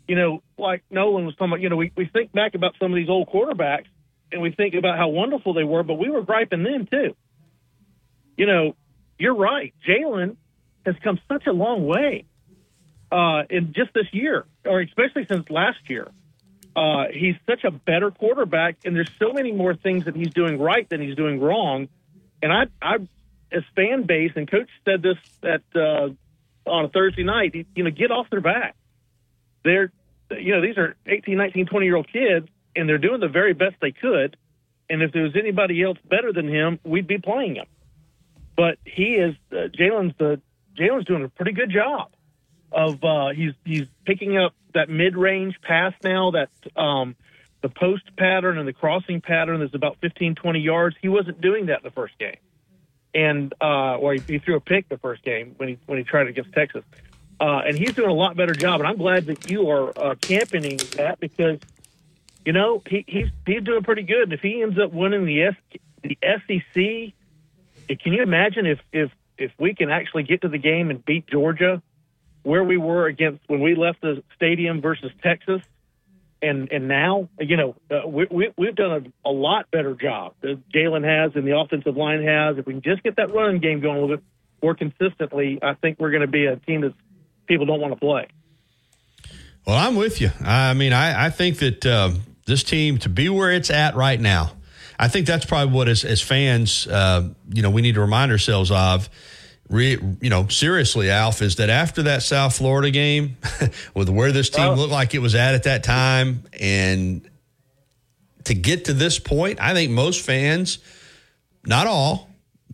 you 0.07 0.15
know, 0.15 0.41
like 0.57 0.83
Nolan 0.89 1.25
was 1.25 1.35
talking 1.35 1.51
about, 1.51 1.61
you 1.61 1.69
know, 1.69 1.75
we, 1.75 1.91
we 1.95 2.05
think 2.05 2.31
back 2.31 2.55
about 2.55 2.75
some 2.79 2.91
of 2.91 2.95
these 2.95 3.09
old 3.09 3.29
quarterbacks 3.29 3.85
and 4.31 4.41
we 4.41 4.51
think 4.51 4.73
about 4.73 4.97
how 4.97 5.09
wonderful 5.09 5.53
they 5.53 5.63
were, 5.63 5.83
but 5.83 5.95
we 5.95 6.09
were 6.09 6.23
griping 6.23 6.63
then 6.63 6.87
too. 6.89 7.15
You 8.35 8.47
know, 8.47 8.75
you're 9.19 9.35
right. 9.35 9.73
Jalen 9.87 10.37
has 10.85 10.95
come 11.03 11.19
such 11.27 11.45
a 11.47 11.51
long 11.51 11.85
way 11.85 12.25
uh, 13.11 13.43
in 13.49 13.73
just 13.73 13.93
this 13.93 14.07
year, 14.11 14.45
or 14.65 14.81
especially 14.81 15.25
since 15.29 15.49
last 15.49 15.77
year. 15.87 16.09
Uh, 16.75 17.05
he's 17.13 17.35
such 17.47 17.63
a 17.63 17.69
better 17.69 18.09
quarterback, 18.09 18.77
and 18.83 18.95
there's 18.95 19.11
so 19.19 19.31
many 19.31 19.51
more 19.51 19.75
things 19.75 20.05
that 20.05 20.15
he's 20.15 20.33
doing 20.33 20.59
right 20.59 20.89
than 20.89 20.99
he's 20.99 21.15
doing 21.15 21.39
wrong. 21.39 21.87
And 22.41 22.51
I, 22.51 22.63
I, 22.81 22.97
as 23.53 23.63
fan 23.75 24.03
base, 24.03 24.31
and 24.35 24.49
coach 24.49 24.69
said 24.85 25.01
this 25.01 25.17
at 25.43 25.61
uh, 25.75 26.09
on 26.65 26.85
a 26.85 26.89
Thursday 26.89 27.23
night, 27.23 27.53
you 27.75 27.83
know, 27.83 27.91
get 27.91 28.11
off 28.11 28.29
their 28.29 28.41
back. 28.41 28.75
They're, 29.63 29.91
you 30.31 30.55
know, 30.55 30.61
these 30.61 30.77
are 30.77 30.95
18, 31.05 31.37
19, 31.37 31.65
20 31.67 31.85
year 31.85 31.95
old 31.95 32.07
kids, 32.11 32.47
and 32.75 32.87
they're 32.87 32.97
doing 32.97 33.19
the 33.19 33.27
very 33.27 33.53
best 33.53 33.75
they 33.81 33.91
could. 33.91 34.37
And 34.89 35.01
if 35.01 35.11
there 35.11 35.23
was 35.23 35.35
anybody 35.35 35.81
else 35.81 35.97
better 36.05 36.33
than 36.33 36.47
him, 36.47 36.79
we'd 36.83 37.07
be 37.07 37.17
playing 37.17 37.55
him. 37.55 37.65
But 38.55 38.77
he 38.85 39.15
is 39.15 39.35
uh, 39.51 39.67
Jalen's 39.67 40.13
the 40.17 40.41
Jalen's 40.77 41.05
doing 41.05 41.23
a 41.23 41.29
pretty 41.29 41.53
good 41.53 41.71
job 41.71 42.11
of 42.71 43.03
uh, 43.03 43.29
he's 43.29 43.53
he's 43.65 43.87
picking 44.05 44.37
up 44.37 44.53
that 44.73 44.89
mid 44.89 45.15
range 45.15 45.55
pass 45.61 45.93
now 46.03 46.31
that 46.31 46.49
um, 46.75 47.15
the 47.61 47.69
post 47.69 48.03
pattern 48.17 48.57
and 48.57 48.67
the 48.67 48.73
crossing 48.73 49.21
pattern 49.21 49.61
is 49.61 49.73
about 49.73 49.97
15, 50.01 50.35
20 50.35 50.59
yards. 50.59 50.95
He 51.01 51.09
wasn't 51.09 51.41
doing 51.41 51.67
that 51.67 51.77
in 51.77 51.83
the 51.83 51.91
first 51.91 52.17
game, 52.19 52.37
and 53.13 53.53
uh, 53.61 53.97
or 53.97 54.13
he, 54.13 54.19
he 54.25 54.39
threw 54.39 54.55
a 54.55 54.59
pick 54.59 54.89
the 54.89 54.97
first 54.97 55.23
game 55.23 55.53
when 55.57 55.69
he 55.69 55.77
when 55.85 55.97
he 55.97 56.03
tried 56.03 56.27
against 56.27 56.53
Texas. 56.53 56.83
Uh, 57.39 57.61
and 57.65 57.77
he's 57.77 57.93
doing 57.93 58.09
a 58.09 58.13
lot 58.13 58.37
better 58.37 58.53
job, 58.53 58.79
and 58.79 58.87
I'm 58.87 58.97
glad 58.97 59.25
that 59.25 59.49
you 59.49 59.69
are 59.69 59.91
uh, 59.97 60.15
championing 60.15 60.77
that 60.97 61.19
because 61.19 61.59
you 62.45 62.53
know 62.53 62.81
he, 62.87 63.03
he's 63.07 63.27
he's 63.45 63.63
doing 63.63 63.83
pretty 63.83 64.03
good. 64.03 64.23
And 64.23 64.33
if 64.33 64.41
he 64.41 64.61
ends 64.61 64.77
up 64.79 64.93
winning 64.93 65.25
the 65.25 65.43
S, 65.43 65.55
the 66.03 66.17
SEC, 66.21 67.97
can 67.99 68.13
you 68.13 68.21
imagine 68.21 68.65
if 68.65 68.79
if 68.91 69.11
if 69.37 69.51
we 69.57 69.73
can 69.73 69.89
actually 69.89 70.23
get 70.23 70.41
to 70.41 70.47
the 70.47 70.57
game 70.57 70.89
and 70.89 71.03
beat 71.03 71.27
Georgia, 71.27 71.81
where 72.43 72.63
we 72.63 72.77
were 72.77 73.07
against 73.07 73.41
when 73.47 73.61
we 73.61 73.75
left 73.75 74.01
the 74.01 74.23
stadium 74.35 74.81
versus 74.81 75.11
Texas, 75.21 75.61
and 76.43 76.71
and 76.71 76.87
now 76.87 77.29
you 77.39 77.57
know 77.57 77.75
uh, 77.89 78.07
we, 78.07 78.27
we 78.29 78.53
we've 78.57 78.75
done 78.75 79.13
a, 79.25 79.29
a 79.29 79.31
lot 79.31 79.71
better 79.71 79.95
job. 79.95 80.35
Jalen 80.43 81.03
has 81.03 81.35
and 81.35 81.47
the 81.47 81.57
offensive 81.57 81.95
line 81.97 82.23
has. 82.23 82.57
If 82.57 82.67
we 82.67 82.73
can 82.73 82.81
just 82.81 83.01
get 83.01 83.15
that 83.15 83.33
running 83.33 83.61
game 83.61 83.79
going 83.79 83.97
a 83.97 84.01
little 84.01 84.17
bit 84.17 84.25
more 84.61 84.75
consistently, 84.75 85.59
I 85.61 85.73
think 85.73 85.99
we're 85.99 86.11
going 86.11 86.21
to 86.21 86.27
be 86.27 86.45
a 86.45 86.57
team 86.57 86.81
that 86.81 86.93
people 87.47 87.65
don't 87.65 87.79
want 87.79 87.93
to 87.93 87.99
play. 87.99 88.27
Well, 89.65 89.77
I'm 89.77 89.95
with 89.95 90.19
you. 90.19 90.31
I 90.41 90.73
mean, 90.73 90.93
I, 90.93 91.27
I 91.27 91.29
think 91.29 91.59
that 91.59 91.85
um, 91.85 92.21
this 92.45 92.63
team 92.63 92.97
to 92.99 93.09
be 93.09 93.29
where 93.29 93.51
it's 93.51 93.69
at 93.69 93.95
right 93.95 94.19
now, 94.19 94.51
I 94.99 95.07
think 95.07 95.25
that's 95.25 95.45
probably 95.45 95.73
what 95.73 95.87
as, 95.87 96.03
as 96.03 96.21
fans, 96.21 96.85
uh, 96.87 97.29
you 97.49 97.61
know, 97.61 97.69
we 97.69 97.81
need 97.81 97.95
to 97.95 98.01
remind 98.01 98.31
ourselves 98.31 98.71
of. 98.71 99.09
Re, 99.73 99.97
you 100.21 100.29
know, 100.29 100.47
seriously, 100.49 101.09
Alf, 101.09 101.41
is 101.41 101.55
that 101.55 101.71
after 101.71 102.03
that 102.03 102.21
South 102.21 102.55
Florida 102.55 102.91
game, 102.91 103.37
with 103.95 104.07
where 104.07 104.31
this 104.31 104.51
team 104.51 104.69
oh. 104.69 104.75
looked 104.75 104.91
like 104.91 105.15
it 105.15 105.19
was 105.19 105.33
at 105.33 105.55
at 105.55 105.63
that 105.63 105.83
time, 105.83 106.43
and 106.59 107.27
to 108.43 108.53
get 108.53 108.85
to 108.85 108.93
this 108.93 109.17
point, 109.17 109.59
I 109.59 109.73
think 109.73 109.91
most 109.91 110.23
fans, 110.23 110.77
not 111.65 111.87
all, 111.87 112.29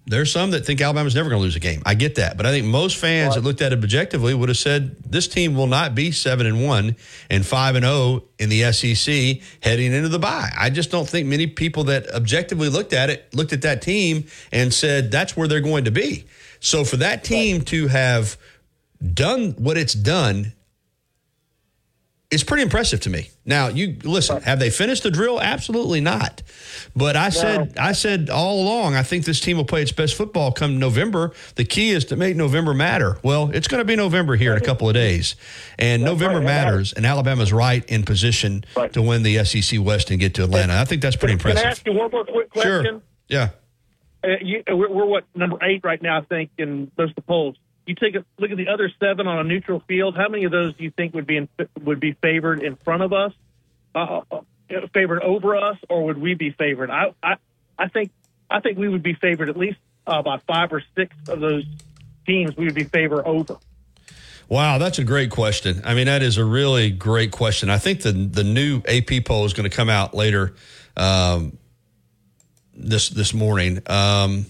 There's 0.08 0.30
some 0.32 0.52
that 0.52 0.66
think 0.66 0.82
Alabama's 0.82 1.16
never 1.16 1.30
going 1.30 1.40
to 1.40 1.44
lose 1.44 1.56
a 1.56 1.62
game. 1.62 1.84
I 1.86 1.94
get 1.94 2.16
that, 2.16 2.36
but 2.36 2.46
I 2.46 2.52
think 2.52 2.66
most 2.66 2.98
fans 2.98 3.36
that 3.36 3.46
looked 3.46 3.62
at 3.62 3.72
it 3.72 3.82
objectively 3.82 4.34
would 4.34 4.50
have 4.50 4.58
said 4.58 5.02
this 5.04 5.28
team 5.28 5.56
will 5.56 5.68
not 5.68 5.96
be 5.96 6.12
seven 6.12 6.48
and 6.48 6.66
one 6.66 6.98
and 7.30 7.46
five 7.46 7.76
and 7.76 7.86
zero 7.86 8.24
in 8.40 8.50
the 8.50 8.74
SEC 8.74 9.42
heading 9.62 9.94
into 9.94 10.10
the 10.10 10.20
bye. 10.20 10.50
I 10.58 10.70
just 10.70 10.90
don't 10.90 11.08
think 11.08 11.28
many 11.28 11.48
people 11.48 11.86
that 11.86 12.10
objectively 12.14 12.68
looked 12.68 12.92
at 12.92 13.10
it 13.10 13.34
looked 13.34 13.54
at 13.54 13.62
that 13.62 13.82
team 13.84 14.26
and 14.52 14.74
said 14.74 15.12
that's 15.12 15.38
where 15.38 15.48
they're 15.48 15.62
going 15.62 15.86
to 15.86 15.92
be. 15.92 16.26
So 16.60 16.84
for 16.84 16.98
that 16.98 17.24
team 17.24 17.62
to 17.64 17.88
have 17.88 18.38
done 19.14 19.52
what 19.58 19.78
it's 19.78 19.94
done 19.94 20.54
is 22.32 22.44
pretty 22.44 22.62
impressive 22.62 23.00
to 23.02 23.10
me. 23.10 23.30
Now, 23.44 23.70
you 23.70 23.98
listen, 24.04 24.42
have 24.44 24.60
they 24.60 24.70
finished 24.70 25.02
the 25.02 25.10
drill? 25.10 25.42
Absolutely 25.42 26.00
not. 26.00 26.44
But 26.96 27.16
I 27.16 27.30
said 27.30 27.76
I 27.76 27.94
said 27.94 28.30
all 28.30 28.62
along, 28.62 28.96
I 28.96 29.02
think 29.02 29.26
this 29.26 29.40
team 29.40 29.58
will 29.58 29.66
play 29.66 29.82
its 29.82 29.92
best 29.92 30.14
football 30.14 30.52
come 30.52 30.78
November. 30.78 31.32
The 31.56 31.66
key 31.66 31.90
is 31.90 32.06
to 32.06 32.16
make 32.16 32.36
November 32.36 32.76
matter. 32.76 33.18
Well, 33.24 33.50
it's 33.52 33.68
going 33.68 33.80
to 33.82 33.86
be 33.86 33.96
November 33.96 34.36
here 34.36 34.52
in 34.52 34.62
a 34.62 34.66
couple 34.66 34.88
of 34.88 34.94
days. 34.94 35.36
And 35.80 36.04
November 36.04 36.40
matters, 36.40 36.94
and 36.94 37.04
Alabama's 37.04 37.52
right 37.52 37.84
in 37.90 38.04
position 38.04 38.64
to 38.92 39.02
win 39.02 39.24
the 39.24 39.44
SEC 39.44 39.80
West 39.82 40.12
and 40.12 40.20
get 40.20 40.36
to 40.36 40.44
Atlanta. 40.44 40.80
I 40.80 40.86
think 40.86 41.02
that's 41.02 41.16
pretty 41.16 41.34
impressive. 41.34 41.62
Can 41.62 41.68
I 41.68 41.72
ask 41.72 41.88
you 41.88 41.94
one 41.94 42.12
more 42.12 42.26
quick 42.26 42.52
question? 42.52 42.84
Sure. 42.84 43.02
Yeah. 43.28 43.50
Uh, 44.24 44.28
you, 44.42 44.64
we're, 44.68 44.90
we're 44.90 45.06
what 45.06 45.24
number 45.36 45.58
eight 45.62 45.84
right 45.84 46.02
now, 46.02 46.18
I 46.18 46.22
think, 46.22 46.52
in 46.58 46.92
of 46.98 47.16
the 47.16 47.22
polls. 47.22 47.56
You 47.86 47.96
take 47.96 48.16
a 48.16 48.24
look 48.38 48.52
at 48.52 48.58
the 48.58 48.68
other 48.68 48.92
seven 49.00 49.28
on 49.28 49.40
a 49.40 49.44
neutral 49.44 49.82
field. 49.88 50.16
How 50.16 50.28
many 50.28 50.44
of 50.44 50.52
those 50.52 50.76
do 50.76 50.84
you 50.84 50.92
think 50.92 51.14
would 51.16 51.26
be 51.26 51.38
in, 51.38 51.50
would 51.82 52.00
be 52.00 52.14
favored 52.14 52.62
in 52.62 52.76
front 52.76 53.02
of 53.02 53.14
us, 53.14 53.34
uh, 53.96 54.22
uh, 54.32 54.42
favored 54.94 55.24
over 55.24 55.56
us, 55.56 55.78
or 55.90 56.06
would 56.06 56.20
we 56.20 56.36
be 56.36 56.52
favored? 56.52 56.92
I, 56.92 57.14
I 57.24 57.36
I 57.80 57.88
think 57.88 58.12
I 58.50 58.60
think 58.60 58.78
we 58.78 58.90
would 58.90 59.04
be 59.04 59.14
favored 59.14 59.50
at 59.50 59.58
least 59.58 59.80
uh, 60.06 60.22
by 60.22 60.38
five 60.38 60.72
or 60.74 60.84
six 60.96 61.16
of 61.28 61.40
those 61.40 61.66
teams. 62.28 62.56
We 62.56 62.66
would 62.66 62.76
be 62.76 62.84
favored 62.84 63.26
over. 63.26 63.58
Wow, 64.50 64.80
that's 64.80 64.98
a 64.98 65.04
great 65.04 65.30
question. 65.30 65.82
I 65.86 65.94
mean, 65.94 66.08
that 66.08 66.24
is 66.24 66.38
a 66.38 66.46
really 66.46 66.90
great 66.90 67.32
question. 67.32 67.70
I 67.70 67.78
think 67.78 68.02
the 68.02 68.12
the 68.12 68.44
new 68.44 68.82
AP 68.88 69.26
poll 69.26 69.46
is 69.46 69.54
going 69.54 69.70
to 69.70 69.76
come 69.76 69.90
out 69.90 70.14
later 70.14 70.56
um, 70.98 71.58
this 72.80 73.10
this 73.10 73.34
morning. 73.34 73.82
Um, 73.88 74.46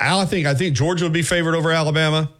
I 0.00 0.24
think 0.26 0.46
I 0.46 0.54
think 0.54 0.76
Georgia 0.76 1.04
would 1.04 1.12
be 1.12 1.22
favored 1.22 1.54
over 1.54 1.70
Alabama. 1.70 2.30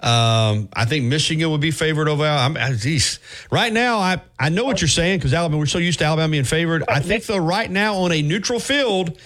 Um, 0.00 0.68
I 0.72 0.84
think 0.84 1.06
Michigan 1.06 1.50
would 1.50 1.60
be 1.60 1.72
favored 1.72 2.08
over. 2.08 2.24
I'm, 2.24 2.56
geez. 2.76 3.18
Right 3.50 3.72
now, 3.72 3.98
I, 3.98 4.20
I 4.38 4.48
know 4.48 4.64
what 4.64 4.80
you're 4.80 4.88
saying 4.88 5.18
because 5.18 5.34
Alabama. 5.34 5.58
We're 5.58 5.66
so 5.66 5.78
used 5.78 5.98
to 5.98 6.04
Alabama 6.04 6.30
being 6.30 6.44
favored. 6.44 6.84
I 6.88 7.00
think 7.00 7.26
though, 7.26 7.38
right 7.38 7.68
now 7.70 7.96
on 7.96 8.12
a 8.12 8.22
neutral 8.22 8.60
field, 8.60 9.18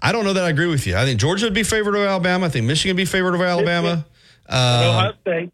I 0.00 0.12
don't 0.12 0.24
know 0.24 0.32
that 0.32 0.44
I 0.44 0.48
agree 0.48 0.66
with 0.66 0.86
you. 0.86 0.96
I 0.96 1.04
think 1.04 1.20
Georgia 1.20 1.46
would 1.46 1.54
be 1.54 1.62
favored 1.62 1.94
over 1.94 2.06
Alabama. 2.06 2.46
I 2.46 2.48
think 2.48 2.66
Michigan 2.66 2.96
would 2.96 3.00
be 3.00 3.04
favored 3.04 3.34
over 3.34 3.44
Alabama. 3.44 4.06
Uh, 4.48 4.94
Ohio 4.94 5.12
State. 5.20 5.52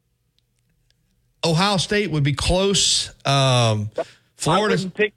Ohio 1.44 1.76
State 1.76 2.10
would 2.12 2.24
be 2.24 2.32
close. 2.34 3.08
Um, 3.26 3.90
I 3.98 4.04
Florida, 4.36 4.74
wouldn't 4.74 4.94
pick 4.94 5.14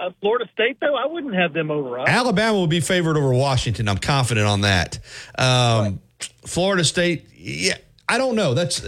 uh, 0.00 0.10
Florida 0.20 0.48
State 0.52 0.78
though. 0.80 0.94
I 0.94 1.06
wouldn't 1.06 1.34
have 1.34 1.52
them 1.52 1.70
over 1.70 1.98
us. 1.98 2.08
Alabama 2.08 2.60
would 2.60 2.70
be 2.70 2.80
favored 2.80 3.16
over 3.16 3.32
Washington. 3.32 3.88
I'm 3.88 3.98
confident 3.98 4.46
on 4.46 4.62
that. 4.62 4.98
Um, 5.38 6.00
Florida 6.46 6.84
State, 6.84 7.26
yeah, 7.36 7.76
I 8.08 8.18
don't 8.18 8.34
know. 8.34 8.54
That's 8.54 8.84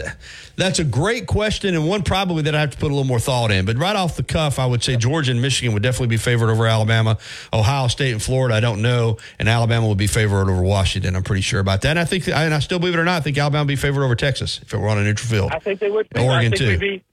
that's 0.57 0.79
a 0.79 0.85
great 0.85 1.27
question 1.27 1.75
and 1.75 1.89
one 1.89 2.03
probably 2.03 2.43
that 2.43 2.55
I 2.55 2.61
have 2.61 2.73
to 2.73 2.77
put 2.77 2.87
a 2.87 2.95
little 2.95 3.05
more 3.05 3.21
thought 3.21 3.51
in. 3.51 3.65
But 3.65 3.79
right 3.79 3.95
off 3.95 4.17
the 4.17 4.23
cuff, 4.23 4.59
I 4.59 4.67
would 4.67 4.83
say 4.83 4.97
Georgia 4.97 5.31
and 5.31 5.41
Michigan 5.41 5.73
would 5.75 5.83
definitely 5.83 6.09
be 6.09 6.17
favored 6.17 6.51
over 6.51 6.67
Alabama. 6.67 7.19
Ohio 7.53 7.87
State 7.89 8.13
and 8.13 8.23
Florida, 8.23 8.55
I 8.55 8.61
don't 8.61 8.83
know, 8.83 9.19
and 9.39 9.49
Alabama 9.49 9.89
would 9.89 9.99
be 9.99 10.09
favored 10.09 10.51
over 10.51 10.63
Washington. 10.63 11.15
I'm 11.15 11.23
pretty 11.23 11.43
sure 11.43 11.61
about 11.61 11.83
that. 11.83 11.91
And 11.91 11.99
I 11.99 12.05
think, 12.05 12.27
and 12.29 12.53
I 12.53 12.59
still 12.59 12.79
believe 12.79 12.95
it 12.95 12.99
or 12.99 13.05
not, 13.05 13.17
I 13.17 13.21
think 13.21 13.39
Alabama 13.39 13.63
would 13.63 13.69
be 13.69 13.77
favored 13.77 14.03
over 14.03 14.17
Texas 14.17 14.61
if 14.61 14.75
it 14.75 14.79
were 14.79 14.89
on 14.89 14.99
a 14.99 15.05
neutral 15.05 15.31
field. 15.31 15.53
I 15.53 15.61
think 15.61 15.81
they 15.81 15.91
would. 15.91 16.09
Oregon, 16.17 16.53
I 16.53 16.57
think 16.57 16.57
too. 16.57 16.79
Be, 16.79 17.05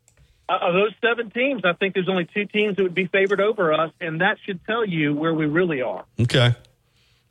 Uh, 0.49 0.57
of 0.61 0.73
those 0.73 0.93
seven 0.99 1.29
teams, 1.29 1.61
I 1.63 1.73
think 1.73 1.93
there's 1.93 2.09
only 2.09 2.25
two 2.25 2.45
teams 2.45 2.77
that 2.77 2.83
would 2.83 2.95
be 2.95 3.05
favored 3.05 3.39
over 3.39 3.71
us, 3.71 3.91
and 4.01 4.21
that 4.21 4.37
should 4.43 4.65
tell 4.65 4.83
you 4.83 5.13
where 5.13 5.33
we 5.33 5.45
really 5.45 5.81
are. 5.81 6.05
Okay, 6.19 6.55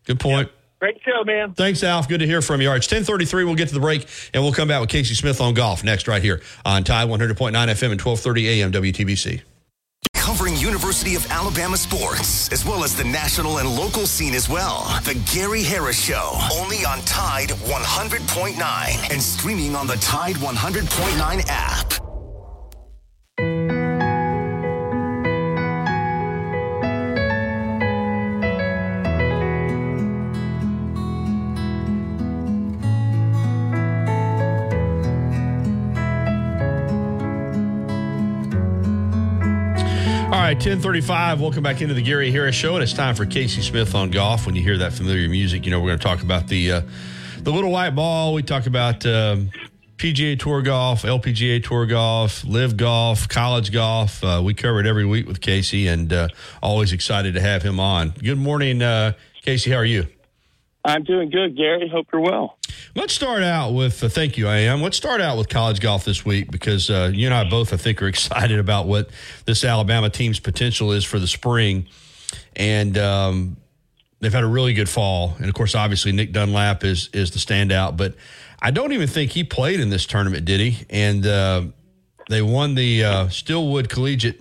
good 0.06 0.20
point. 0.20 0.50
Great 0.78 1.00
show, 1.04 1.24
man. 1.24 1.54
Thanks, 1.54 1.82
Alf. 1.82 2.08
Good 2.08 2.20
to 2.20 2.26
hear 2.26 2.40
from 2.40 2.60
you. 2.60 2.68
All 2.68 2.74
right, 2.74 2.76
it's 2.76 2.86
1033. 2.86 3.42
We'll 3.42 3.56
get 3.56 3.68
to 3.68 3.74
the 3.74 3.80
break, 3.80 4.06
and 4.32 4.44
we'll 4.44 4.52
come 4.52 4.68
back 4.68 4.80
with 4.80 4.90
Casey 4.90 5.14
Smith 5.14 5.40
on 5.40 5.54
golf 5.54 5.82
next 5.82 6.06
right 6.06 6.22
here 6.22 6.40
on 6.64 6.84
Tide 6.84 7.08
100.9 7.08 7.34
FM 7.34 7.90
and 7.90 8.00
1230 8.00 8.48
AM 8.48 8.70
WTBC. 8.70 9.42
Covering 10.14 10.54
University 10.56 11.16
of 11.16 11.28
Alabama 11.32 11.76
sports, 11.76 12.52
as 12.52 12.64
well 12.64 12.84
as 12.84 12.94
the 12.94 13.02
national 13.02 13.58
and 13.58 13.68
local 13.68 14.06
scene 14.06 14.34
as 14.34 14.48
well. 14.48 14.84
The 15.02 15.20
Gary 15.34 15.64
Harris 15.64 16.00
Show, 16.00 16.38
only 16.52 16.84
on 16.84 17.00
Tide 17.00 17.48
100.9 17.48 19.12
and 19.12 19.20
streaming 19.20 19.74
on 19.74 19.88
the 19.88 19.96
Tide 19.96 20.36
100.9 20.36 21.44
app. 21.48 22.07
1035. 40.58 41.40
Welcome 41.40 41.62
back 41.62 41.80
into 41.82 41.94
the 41.94 42.02
Gary 42.02 42.32
Harris 42.32 42.56
Show, 42.56 42.74
and 42.74 42.82
it's 42.82 42.92
time 42.92 43.14
for 43.14 43.24
Casey 43.24 43.62
Smith 43.62 43.94
on 43.94 44.10
golf. 44.10 44.44
When 44.44 44.56
you 44.56 44.62
hear 44.62 44.76
that 44.78 44.92
familiar 44.92 45.28
music, 45.28 45.64
you 45.64 45.70
know 45.70 45.78
we're 45.78 45.86
going 45.90 46.00
to 46.00 46.04
talk 46.04 46.20
about 46.20 46.48
the 46.48 46.72
uh, 46.72 46.80
the 47.42 47.52
little 47.52 47.70
white 47.70 47.94
ball. 47.94 48.34
We 48.34 48.42
talk 48.42 48.66
about 48.66 49.06
um, 49.06 49.50
PGA 49.98 50.36
Tour 50.36 50.62
golf, 50.62 51.02
LPGA 51.02 51.62
Tour 51.62 51.86
golf, 51.86 52.44
LIV 52.44 52.76
golf, 52.76 53.28
college 53.28 53.70
golf. 53.70 54.24
Uh, 54.24 54.42
we 54.44 54.52
cover 54.52 54.80
it 54.80 54.86
every 54.86 55.06
week 55.06 55.28
with 55.28 55.40
Casey, 55.40 55.86
and 55.86 56.12
uh, 56.12 56.26
always 56.60 56.92
excited 56.92 57.34
to 57.34 57.40
have 57.40 57.62
him 57.62 57.78
on. 57.78 58.10
Good 58.10 58.38
morning, 58.38 58.82
uh, 58.82 59.12
Casey. 59.42 59.70
How 59.70 59.76
are 59.76 59.84
you? 59.84 60.08
I'm 60.88 61.04
doing 61.04 61.28
good, 61.28 61.54
Gary. 61.54 61.86
Hope 61.86 62.06
you're 62.10 62.22
well. 62.22 62.58
Let's 62.94 63.12
start 63.12 63.42
out 63.42 63.74
with 63.74 64.02
uh, 64.02 64.08
thank 64.08 64.38
you, 64.38 64.48
I 64.48 64.56
am. 64.60 64.80
Let's 64.80 64.96
start 64.96 65.20
out 65.20 65.36
with 65.36 65.50
college 65.50 65.80
golf 65.80 66.06
this 66.06 66.24
week 66.24 66.50
because 66.50 66.88
uh, 66.88 67.10
you 67.12 67.26
and 67.26 67.34
I 67.34 67.44
both, 67.44 67.74
I 67.74 67.76
think, 67.76 68.02
are 68.02 68.08
excited 68.08 68.58
about 68.58 68.86
what 68.86 69.10
this 69.44 69.64
Alabama 69.64 70.08
team's 70.08 70.40
potential 70.40 70.92
is 70.92 71.04
for 71.04 71.18
the 71.18 71.26
spring, 71.26 71.88
and 72.56 72.96
um, 72.96 73.58
they've 74.20 74.32
had 74.32 74.44
a 74.44 74.48
really 74.48 74.72
good 74.72 74.88
fall. 74.88 75.34
And 75.36 75.46
of 75.46 75.54
course, 75.54 75.74
obviously, 75.74 76.12
Nick 76.12 76.32
Dunlap 76.32 76.82
is 76.84 77.10
is 77.12 77.32
the 77.32 77.38
standout, 77.38 77.98
but 77.98 78.14
I 78.62 78.70
don't 78.70 78.92
even 78.92 79.08
think 79.08 79.32
he 79.32 79.44
played 79.44 79.80
in 79.80 79.90
this 79.90 80.06
tournament, 80.06 80.46
did 80.46 80.60
he? 80.60 80.86
And 80.88 81.26
uh, 81.26 81.64
they 82.30 82.40
won 82.40 82.76
the 82.76 83.04
uh, 83.04 83.28
Steelwood 83.28 83.90
Collegiate 83.90 84.40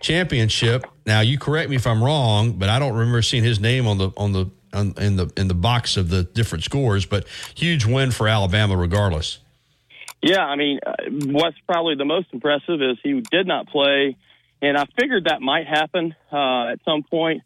Championship. 0.00 0.84
Now, 1.06 1.20
you 1.20 1.38
correct 1.38 1.70
me 1.70 1.76
if 1.76 1.86
I'm 1.86 2.04
wrong, 2.04 2.52
but 2.52 2.68
I 2.68 2.78
don't 2.78 2.92
remember 2.92 3.22
seeing 3.22 3.44
his 3.44 3.60
name 3.60 3.86
on 3.86 3.96
the 3.96 4.10
on 4.18 4.32
the 4.32 4.50
on, 4.76 4.94
in 4.98 5.16
the 5.16 5.32
in 5.36 5.48
the 5.48 5.54
box 5.54 5.96
of 5.96 6.10
the 6.10 6.22
different 6.22 6.64
scores. 6.64 7.06
But 7.06 7.26
huge 7.54 7.84
win 7.86 8.10
for 8.10 8.28
Alabama, 8.28 8.76
regardless. 8.76 9.38
Yeah, 10.22 10.44
I 10.44 10.56
mean, 10.56 10.80
uh, 10.84 10.92
what's 11.26 11.58
probably 11.66 11.94
the 11.94 12.04
most 12.04 12.28
impressive 12.32 12.80
is 12.82 12.96
he 13.02 13.20
did 13.20 13.46
not 13.46 13.68
play, 13.68 14.16
and 14.62 14.76
I 14.76 14.84
figured 14.98 15.24
that 15.24 15.40
might 15.40 15.66
happen 15.66 16.14
uh, 16.32 16.68
at 16.72 16.80
some 16.84 17.02
point, 17.02 17.42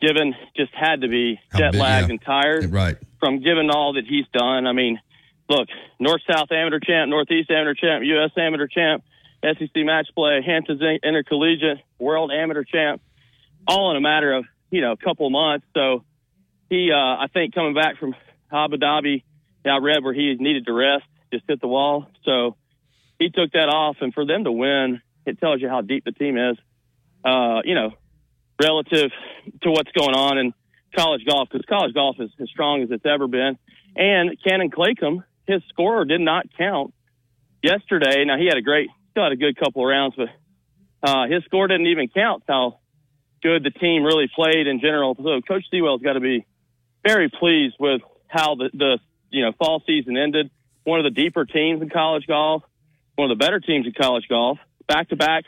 given 0.00 0.34
just 0.56 0.74
had 0.74 1.02
to 1.02 1.08
be 1.08 1.40
jet 1.56 1.74
lagged 1.74 2.08
yeah. 2.08 2.12
and 2.12 2.22
tired 2.22 2.72
Right. 2.72 2.96
from 3.20 3.42
given 3.42 3.70
all 3.70 3.94
that 3.94 4.04
he's 4.04 4.26
done. 4.32 4.66
I 4.66 4.72
mean, 4.72 5.00
look, 5.48 5.68
North 5.98 6.20
South 6.30 6.50
Amateur 6.50 6.80
Champ, 6.80 7.08
Northeast 7.08 7.50
Amateur 7.50 7.74
Champ, 7.74 8.04
U.S. 8.04 8.30
Amateur 8.36 8.66
Champ, 8.66 9.04
SEC 9.42 9.70
Match 9.76 10.08
Play, 10.14 10.42
Hamptons 10.44 10.82
Intercollegiate, 11.02 11.78
World 11.98 12.32
Amateur 12.32 12.64
Champ, 12.64 13.00
all 13.66 13.90
in 13.92 13.96
a 13.96 14.00
matter 14.00 14.32
of 14.34 14.44
you 14.70 14.80
know 14.80 14.92
a 14.92 14.96
couple 14.96 15.26
of 15.26 15.32
months. 15.32 15.66
So 15.74 16.04
he, 16.68 16.90
uh, 16.92 16.96
I 16.96 17.26
think, 17.32 17.54
coming 17.54 17.74
back 17.74 17.98
from 17.98 18.14
Abu 18.52 18.76
Dhabi, 18.76 19.22
I 19.64 19.78
read 19.78 20.02
where 20.02 20.14
he 20.14 20.34
needed 20.38 20.66
to 20.66 20.72
rest, 20.72 21.04
just 21.32 21.44
hit 21.48 21.60
the 21.60 21.68
wall. 21.68 22.06
So 22.24 22.56
he 23.18 23.30
took 23.30 23.52
that 23.52 23.68
off, 23.68 23.96
and 24.00 24.14
for 24.14 24.24
them 24.24 24.44
to 24.44 24.52
win, 24.52 25.00
it 25.26 25.38
tells 25.40 25.60
you 25.60 25.68
how 25.68 25.82
deep 25.82 26.04
the 26.04 26.12
team 26.12 26.38
is. 26.38 26.56
Uh, 27.24 27.60
you 27.64 27.74
know, 27.74 27.92
relative 28.62 29.10
to 29.62 29.70
what's 29.70 29.90
going 29.92 30.14
on 30.14 30.38
in 30.38 30.54
college 30.96 31.22
golf, 31.28 31.48
because 31.50 31.64
college 31.68 31.94
golf 31.94 32.16
is 32.18 32.30
as 32.40 32.48
strong 32.48 32.82
as 32.82 32.90
it's 32.90 33.04
ever 33.04 33.26
been. 33.28 33.58
And 33.96 34.36
Canon 34.42 34.70
Claycomb, 34.70 35.24
his 35.46 35.62
score 35.68 36.04
did 36.04 36.20
not 36.20 36.46
count 36.56 36.94
yesterday. 37.62 38.24
Now 38.24 38.38
he 38.38 38.46
had 38.46 38.56
a 38.56 38.62
great, 38.62 38.88
still 39.10 39.24
had 39.24 39.32
a 39.32 39.36
good 39.36 39.56
couple 39.56 39.82
of 39.82 39.88
rounds, 39.88 40.14
but 40.16 40.28
uh, 41.02 41.26
his 41.28 41.44
score 41.44 41.66
didn't 41.68 41.88
even 41.88 42.08
count. 42.08 42.44
How 42.48 42.78
good 43.42 43.64
the 43.64 43.70
team 43.70 44.04
really 44.04 44.28
played 44.34 44.66
in 44.66 44.80
general. 44.80 45.14
So 45.16 45.40
Coach 45.46 45.64
Seawell's 45.70 46.02
got 46.02 46.14
to 46.14 46.20
be 46.20 46.46
very 47.04 47.28
pleased 47.28 47.76
with 47.78 48.02
how 48.26 48.54
the, 48.54 48.70
the 48.72 48.98
you 49.30 49.44
know 49.44 49.52
fall 49.52 49.82
season 49.86 50.16
ended. 50.16 50.50
One 50.84 51.00
of 51.00 51.04
the 51.04 51.10
deeper 51.10 51.44
teams 51.44 51.82
in 51.82 51.90
college 51.90 52.26
golf, 52.26 52.62
one 53.16 53.30
of 53.30 53.38
the 53.38 53.44
better 53.44 53.60
teams 53.60 53.86
in 53.86 53.92
college 53.92 54.26
golf, 54.28 54.58
back 54.86 55.08
to 55.10 55.16
back 55.16 55.44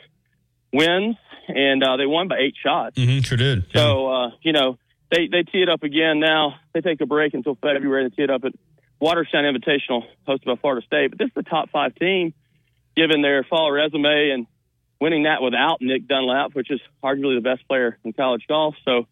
wins, 0.72 1.16
and 1.48 1.82
uh, 1.82 1.97
they 1.97 2.06
won 2.06 2.28
by 2.28 2.39
eight 2.39 2.55
shots. 2.62 2.97
Mm-hmm, 2.97 3.20
sure 3.20 3.39
did. 3.39 3.66
So 3.72 4.09
uh, 4.09 4.31
you 4.43 4.52
know 4.52 4.78
they 5.10 5.28
they 5.28 5.43
tee 5.43 5.62
it 5.62 5.68
up 5.68 5.82
again 5.82 6.20
now. 6.20 6.55
They 6.72 6.81
take 6.81 7.01
a 7.01 7.06
break 7.06 7.35
until 7.35 7.56
February. 7.56 8.09
They 8.09 8.16
tee 8.16 8.22
it 8.22 8.31
up 8.31 8.44
at 8.44 8.52
Watersound 9.01 9.44
Invitational, 9.44 10.02
hosted 10.28 10.44
by 10.44 10.56
Florida 10.56 10.85
State. 10.86 11.10
But 11.10 11.18
this 11.18 11.28
is 11.28 11.35
the 11.35 11.43
top 11.43 11.70
five 11.70 11.94
team, 11.94 12.35
given 12.97 13.22
their 13.22 13.44
fall 13.44 13.70
resume 13.70 14.31
and 14.31 14.47
winning 15.01 15.22
that 15.22 15.40
without 15.43 15.81
Nick 15.81 16.06
Dunlap, 16.06 16.55
which 16.55 16.70
is 16.70 16.81
arguably 17.02 17.36
the 17.36 17.43
best 17.43 17.66
player 17.66 17.98
in 18.05 18.12
college 18.12 18.44
golf. 18.47 18.74
So 18.85 19.06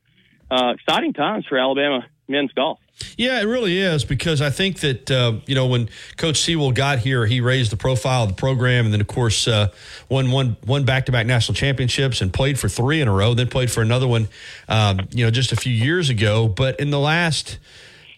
uh, 0.50 0.74
exciting 0.74 1.14
times 1.14 1.46
for 1.48 1.58
Alabama 1.58 2.06
men's 2.28 2.52
golf. 2.52 2.78
Yeah, 3.16 3.40
it 3.40 3.44
really 3.44 3.78
is 3.78 4.04
because 4.04 4.40
I 4.42 4.50
think 4.50 4.80
that 4.80 5.10
uh, 5.10 5.34
you 5.46 5.54
know 5.54 5.66
when 5.66 5.88
Coach 6.16 6.40
Seawell 6.40 6.72
got 6.72 6.98
here, 6.98 7.26
he 7.26 7.40
raised 7.40 7.70
the 7.70 7.76
profile 7.76 8.24
of 8.24 8.28
the 8.30 8.34
program, 8.34 8.84
and 8.84 8.92
then 8.92 9.00
of 9.00 9.06
course 9.06 9.46
uh, 9.46 9.68
won 10.08 10.30
one 10.30 10.56
one 10.64 10.84
back 10.84 11.06
to 11.06 11.12
back 11.12 11.26
national 11.26 11.54
championships 11.54 12.20
and 12.20 12.32
played 12.32 12.58
for 12.58 12.68
three 12.68 13.00
in 13.00 13.08
a 13.08 13.12
row. 13.12 13.34
Then 13.34 13.48
played 13.48 13.70
for 13.70 13.82
another 13.82 14.08
one, 14.08 14.28
um, 14.68 15.08
you 15.10 15.24
know, 15.24 15.30
just 15.30 15.52
a 15.52 15.56
few 15.56 15.72
years 15.72 16.10
ago. 16.10 16.48
But 16.48 16.80
in 16.80 16.90
the 16.90 16.98
last 16.98 17.58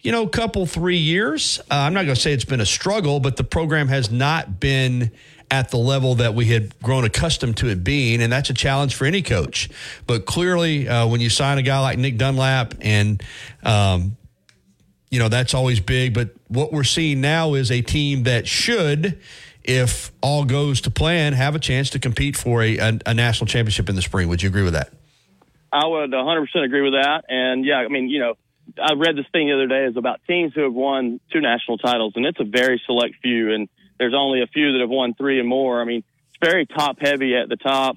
you 0.03 0.13
know 0.13 0.27
couple 0.27 0.65
three 0.67 0.97
years, 0.97 1.61
uh, 1.71 1.75
I'm 1.75 1.93
not 1.93 2.05
going 2.05 2.15
to 2.15 2.21
say 2.21 2.33
it's 2.33 2.45
been 2.45 2.61
a 2.61 2.67
struggle, 2.67 3.21
but 3.21 3.37
the 3.37 3.45
program 3.45 3.89
has 3.89 4.11
not 4.11 4.61
been 4.61 5.11
at 5.51 5.71
the 5.71 5.77
level 5.77 6.17
that 6.17 6.35
we 6.35 6.47
had 6.47 6.79
grown 6.81 7.05
accustomed 7.05 7.57
to 7.59 7.69
it 7.69 7.83
being, 7.83 8.23
and 8.23 8.33
that's 8.33 8.51
a 8.51 8.55
challenge 8.55 8.95
for 8.95 9.05
any 9.05 9.23
coach. 9.23 9.69
But 10.07 10.25
clearly, 10.25 10.89
uh, 10.89 11.07
when 11.09 11.21
you 11.21 11.29
sign 11.29 11.59
a 11.59 11.63
guy 11.63 11.81
like 11.81 11.99
Nick 11.99 12.17
Dunlap 12.19 12.75
and 12.81 13.23
um, 13.65 14.17
you 15.11 15.19
know, 15.19 15.29
that's 15.29 15.55
always 15.55 15.81
big. 15.81 16.15
But 16.15 16.31
what 16.49 16.73
we're 16.73 16.85
seeing 16.85 17.21
now 17.21 17.55
is 17.55 17.71
a 17.71 17.83
team 17.83 18.23
that 18.23 18.47
should, 18.47 19.19
if 19.65 20.13
all 20.23 20.45
goes 20.45 20.81
to 20.83 20.91
plan, 20.91 21.33
have 21.33 21.55
a 21.55 21.59
chance 21.59 21.91
to 21.91 21.99
compete 21.99 22.37
for 22.37 22.63
a, 22.63 22.79
a, 22.79 22.99
a 23.07 23.15
national 23.15 23.47
championship 23.47 23.89
in 23.89 23.97
the 23.97 24.03
spring. 24.03 24.29
Would 24.29 24.43
you 24.43 24.49
agree 24.49 24.63
with 24.63 24.75
that? 24.75 24.93
I 25.73 25.87
would 25.87 26.11
100% 26.11 26.65
agree 26.65 26.83
with 26.83 26.95
that. 26.95 27.25
And 27.29 27.65
yeah, 27.65 27.77
I 27.77 27.89
mean, 27.89 28.09
you 28.09 28.21
know, 28.21 28.35
I 28.81 28.95
read 28.95 29.17
this 29.17 29.27
thing 29.33 29.49
the 29.49 29.55
other 29.55 29.67
day 29.67 29.85
is 29.85 29.97
about 29.97 30.21
teams 30.27 30.53
who 30.55 30.63
have 30.63 30.73
won 30.73 31.21
two 31.33 31.41
national 31.41 31.79
titles, 31.79 32.13
and 32.17 32.25
it's 32.25 32.39
a 32.41 32.45
very 32.45 32.81
select 32.87 33.17
few. 33.21 33.53
And 33.53 33.69
there's 34.01 34.15
only 34.17 34.41
a 34.41 34.47
few 34.47 34.73
that 34.73 34.81
have 34.81 34.89
won 34.89 35.15
three 35.15 35.39
and 35.39 35.49
more. 35.49 35.81
I 35.81 35.85
mean, 35.85 36.03
it's 36.31 36.51
very 36.51 36.65
top 36.65 36.97
heavy 36.99 37.37
at 37.37 37.49
the 37.51 37.57
top. 37.57 37.97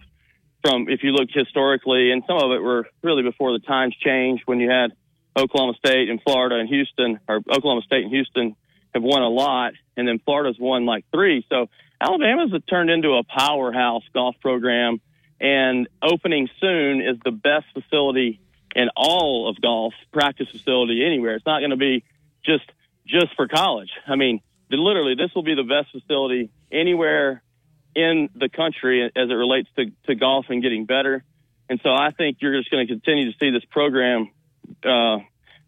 From 0.61 0.87
if 0.89 1.01
you 1.01 1.11
look 1.11 1.29
historically, 1.33 2.11
and 2.11 2.23
some 2.27 2.37
of 2.37 2.51
it 2.51 2.61
were 2.61 2.85
really 3.01 3.23
before 3.23 3.53
the 3.53 3.65
times 3.65 3.95
changed 3.95 4.43
when 4.45 4.59
you 4.59 4.69
had 4.69 4.91
Oklahoma 5.37 5.73
State 5.77 6.09
and 6.09 6.21
Florida 6.21 6.57
and 6.57 6.69
Houston, 6.69 7.19
or 7.27 7.37
Oklahoma 7.49 7.81
State 7.81 8.03
and 8.03 8.11
Houston 8.11 8.55
have 8.93 9.03
won 9.03 9.21
a 9.21 9.29
lot, 9.29 9.73
and 9.97 10.07
then 10.07 10.19
Florida's 10.19 10.57
won 10.59 10.85
like 10.85 11.05
three. 11.11 11.45
So 11.49 11.69
Alabama's 11.99 12.51
turned 12.69 12.89
into 12.89 13.13
a 13.13 13.23
powerhouse 13.23 14.03
golf 14.13 14.35
program, 14.41 15.01
and 15.39 15.87
opening 16.01 16.49
soon 16.61 17.01
is 17.01 17.17
the 17.25 17.31
best 17.31 17.65
facility 17.73 18.39
in 18.75 18.89
all 18.95 19.49
of 19.49 19.59
golf 19.61 19.93
practice 20.11 20.47
facility 20.49 21.05
anywhere. 21.05 21.35
It's 21.35 21.45
not 21.45 21.59
going 21.59 21.71
to 21.71 21.77
be 21.77 22.03
just 22.45 22.69
just 23.05 23.35
for 23.35 23.47
college. 23.47 23.91
I 24.07 24.15
mean, 24.15 24.41
literally, 24.79 25.15
this 25.15 25.33
will 25.35 25.43
be 25.43 25.55
the 25.55 25.63
best 25.63 25.91
facility 25.91 26.49
anywhere 26.71 27.41
in 27.95 28.29
the 28.35 28.49
country 28.49 29.05
as 29.05 29.29
it 29.29 29.33
relates 29.33 29.69
to, 29.75 29.91
to 30.07 30.15
golf 30.15 30.45
and 30.49 30.61
getting 30.61 30.85
better. 30.85 31.23
And 31.69 31.79
so 31.83 31.89
I 31.89 32.11
think 32.11 32.37
you're 32.41 32.57
just 32.57 32.69
going 32.71 32.85
to 32.85 32.93
continue 32.93 33.31
to 33.31 33.37
see 33.39 33.51
this 33.51 33.63
program 33.69 34.31
uh, 34.83 35.17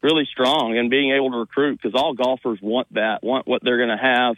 really 0.02 0.28
strong 0.32 0.78
and 0.78 0.90
being 0.90 1.12
able 1.12 1.32
to 1.32 1.38
recruit 1.38 1.80
because 1.82 2.00
all 2.00 2.14
golfers 2.14 2.60
want 2.62 2.94
that, 2.94 3.24
want 3.24 3.48
what 3.48 3.64
they're 3.64 3.78
going 3.78 3.90
to 3.90 4.04
have. 4.04 4.36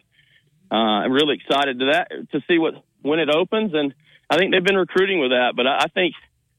Uh, 0.72 0.76
I'm 1.04 1.12
really 1.12 1.36
excited 1.36 1.80
to 1.80 1.86
that 1.94 2.12
to 2.32 2.42
see 2.48 2.58
what 2.58 2.74
when 3.02 3.20
it 3.20 3.30
opens, 3.30 3.74
and 3.74 3.94
I 4.30 4.38
think 4.38 4.52
they've 4.52 4.64
been 4.64 4.78
recruiting 4.78 5.20
with 5.20 5.32
that. 5.32 5.54
But 5.56 5.66
I, 5.66 5.78
I 5.84 5.88
think 5.88 6.14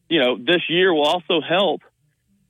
you 0.08 0.20
know 0.20 0.38
this 0.38 0.62
year 0.68 0.92
will 0.92 1.06
also 1.06 1.40
help. 1.40 1.82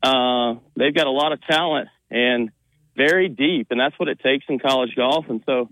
Uh, 0.03 0.61
they've 0.77 0.95
got 0.95 1.09
a 1.09 1.11
lot 1.11 1.33
of 1.33 1.41
talent 1.43 1.89
and 2.11 2.51
very 2.99 3.29
deep, 3.29 3.69
and 3.71 3.81
that's 3.81 3.99
what 3.99 4.09
it 4.09 4.21
takes 4.21 4.45
in 4.49 4.59
college 4.59 4.95
golf. 4.95 5.27
And 5.31 5.43
so 5.47 5.71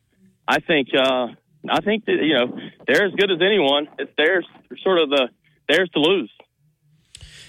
I 0.48 0.60
think 0.60 0.88
uh, 0.96 1.26
I 1.68 1.80
think 1.82 2.06
that 2.06 2.16
you 2.22 2.34
know 2.34 2.58
they're 2.86 3.04
as 3.04 3.12
good 3.12 3.30
as 3.30 3.38
anyone. 3.42 3.88
It's 3.98 4.12
theirs, 4.16 4.46
sort 4.82 4.98
of 5.00 5.10
the 5.10 5.28
theirs 5.68 5.90
to 5.92 6.00
lose. 6.00 6.30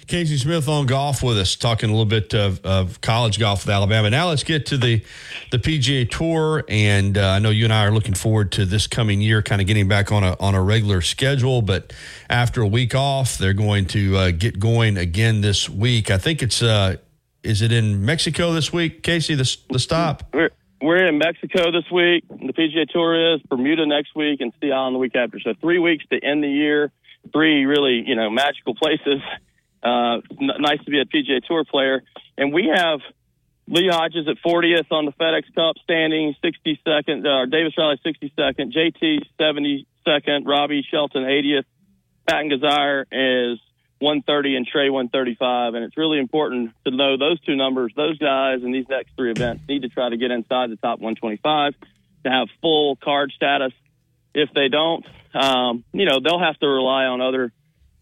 Casey 0.07 0.37
Smith 0.37 0.69
on 0.69 0.85
golf 0.85 1.21
with 1.21 1.37
us, 1.37 1.57
talking 1.57 1.89
a 1.89 1.91
little 1.91 2.05
bit 2.05 2.33
of, 2.33 2.65
of, 2.65 3.01
college 3.01 3.39
golf 3.39 3.65
with 3.65 3.73
Alabama. 3.73 4.09
Now 4.09 4.29
let's 4.29 4.43
get 4.43 4.65
to 4.67 4.77
the 4.77 5.03
the 5.51 5.57
PGA 5.57 6.09
Tour, 6.09 6.63
and 6.69 7.17
uh, 7.17 7.31
I 7.31 7.39
know 7.39 7.49
you 7.49 7.65
and 7.65 7.73
I 7.73 7.85
are 7.85 7.91
looking 7.91 8.13
forward 8.13 8.53
to 8.53 8.65
this 8.65 8.87
coming 8.87 9.19
year, 9.19 9.41
kind 9.41 9.59
of 9.59 9.67
getting 9.67 9.89
back 9.89 10.11
on 10.11 10.23
a 10.23 10.37
on 10.39 10.55
a 10.55 10.61
regular 10.61 11.01
schedule. 11.01 11.61
But 11.61 11.91
after 12.29 12.61
a 12.61 12.67
week 12.67 12.95
off, 12.95 13.37
they're 13.37 13.53
going 13.53 13.85
to 13.87 14.17
uh, 14.17 14.31
get 14.31 14.59
going 14.59 14.95
again 14.95 15.41
this 15.41 15.69
week. 15.69 16.09
I 16.09 16.17
think 16.17 16.41
it's 16.41 16.63
uh, 16.63 16.95
is 17.47 17.61
it 17.61 17.71
in 17.71 18.03
Mexico 18.05 18.51
this 18.53 18.71
week, 18.73 19.03
Casey? 19.03 19.33
The 19.35 19.57
the 19.69 19.79
stop. 19.79 20.23
We're- 20.33 20.49
we're 20.79 21.07
in 21.07 21.17
Mexico 21.17 21.71
this 21.71 21.89
week. 21.91 22.23
The 22.29 22.53
PGA 22.53 22.85
Tour 22.87 23.33
is 23.33 23.41
Bermuda 23.49 23.87
next 23.87 24.13
week, 24.15 24.41
and 24.41 24.53
Sea 24.61 24.71
Island 24.71 24.93
the 24.93 24.99
week 24.99 25.15
after. 25.15 25.39
So 25.39 25.55
three 25.59 25.79
weeks 25.79 26.05
to 26.11 26.23
end 26.23 26.43
the 26.43 26.49
year. 26.49 26.91
Three 27.33 27.65
really, 27.65 28.03
you 28.07 28.13
know, 28.15 28.29
magical 28.29 28.75
places 28.75 29.19
uh, 29.81 30.21
n- 30.39 30.51
nice 30.59 30.77
to 30.85 30.91
be 30.91 30.99
a 30.99 31.05
PGA 31.05 31.43
Tour 31.47 31.63
player. 31.65 32.03
And 32.37 32.53
we 32.53 32.67
have 32.71 32.99
Lee 33.67 33.87
Hodges 33.91 34.27
at 34.27 34.37
40th 34.45 34.91
on 34.91 35.05
the 35.05 35.13
FedEx 35.13 35.43
Cup 35.55 35.77
standing, 35.83 36.35
62nd. 36.43 37.25
Uh, 37.25 37.47
Davis 37.47 37.73
Riley 37.75 37.99
62nd. 38.05 38.71
JT 38.71 39.23
72nd. 39.39 40.45
Robbie 40.45 40.85
Shelton 40.91 41.23
80th. 41.23 41.63
Patton 42.27 42.51
Kizzire 42.51 43.05
is 43.11 43.59
130 43.99 44.55
and 44.55 44.67
Trey 44.67 44.89
135. 44.89 45.73
And 45.73 45.83
it's 45.83 45.97
really 45.97 46.19
important 46.19 46.71
to 46.85 46.91
know 46.91 47.17
those 47.17 47.39
two 47.41 47.55
numbers. 47.55 47.93
Those 47.95 48.17
guys 48.17 48.63
in 48.63 48.71
these 48.71 48.87
next 48.89 49.15
three 49.15 49.31
events 49.31 49.63
need 49.67 49.81
to 49.83 49.89
try 49.89 50.09
to 50.09 50.17
get 50.17 50.31
inside 50.31 50.69
the 50.69 50.75
top 50.75 50.99
125 50.99 51.73
to 52.23 52.29
have 52.29 52.47
full 52.61 52.95
card 52.95 53.31
status. 53.35 53.73
If 54.33 54.49
they 54.53 54.67
don't, 54.67 55.05
um, 55.33 55.83
you 55.93 56.05
know, 56.05 56.19
they'll 56.23 56.39
have 56.39 56.57
to 56.59 56.67
rely 56.67 57.05
on 57.05 57.21
other 57.21 57.51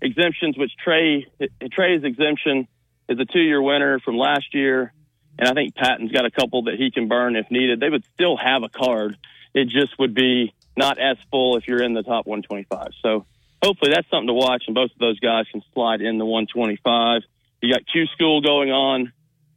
exemptions, 0.01 0.57
which 0.57 0.71
Trey 0.83 1.27
Trey's 1.71 2.03
exemption 2.03 2.67
is 3.07 3.19
a 3.19 3.25
two 3.25 3.39
year 3.39 3.61
winner 3.61 3.99
from 3.99 4.17
last 4.17 4.53
year, 4.53 4.93
and 5.37 5.47
I 5.47 5.53
think 5.53 5.75
Patton's 5.75 6.11
got 6.11 6.25
a 6.25 6.31
couple 6.31 6.63
that 6.63 6.75
he 6.75 6.91
can 6.91 7.07
burn 7.07 7.35
if 7.35 7.49
needed. 7.51 7.79
They 7.79 7.89
would 7.89 8.03
still 8.13 8.37
have 8.37 8.63
a 8.63 8.69
card. 8.69 9.17
It 9.53 9.69
just 9.69 9.97
would 9.99 10.13
be 10.13 10.53
not 10.75 10.99
as 10.99 11.17
full 11.31 11.55
if 11.57 11.67
you're 11.67 11.81
in 11.81 11.93
the 11.93 12.03
top 12.03 12.25
125. 12.25 12.89
So 13.01 13.25
hopefully 13.65 13.91
that's 13.93 14.09
something 14.09 14.27
to 14.27 14.33
watch, 14.33 14.63
and 14.67 14.75
both 14.75 14.91
of 14.91 14.99
those 14.99 15.19
guys 15.19 15.45
can 15.51 15.63
slide 15.73 16.01
in 16.01 16.17
the 16.17 16.25
125. 16.25 17.21
You 17.61 17.73
got 17.73 17.81
Q 17.91 18.05
School 18.13 18.41
going 18.41 18.71
on 18.71 19.11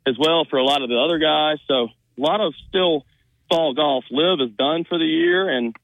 as 0.06 0.16
well 0.18 0.46
for 0.48 0.58
a 0.58 0.64
lot 0.64 0.82
of 0.82 0.88
the 0.88 0.96
other 0.96 1.18
guys. 1.18 1.58
So 1.68 1.84
a 1.84 2.20
lot 2.20 2.40
of 2.40 2.54
still 2.68 3.04
fall 3.50 3.74
golf. 3.74 4.04
LIV 4.10 4.40
is 4.48 4.56
done 4.56 4.84
for 4.84 4.98
the 4.98 5.04
year, 5.04 5.48
and 5.48 5.76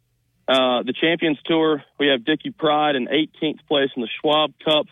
uh, 0.48 0.82
the 0.82 0.94
Champions 0.98 1.38
Tour, 1.44 1.84
we 1.98 2.08
have 2.08 2.24
Dickie 2.24 2.50
Pride 2.50 2.96
in 2.96 3.06
18th 3.06 3.66
place 3.68 3.90
in 3.94 4.02
the 4.02 4.08
Schwab 4.20 4.52
Cup. 4.64 4.86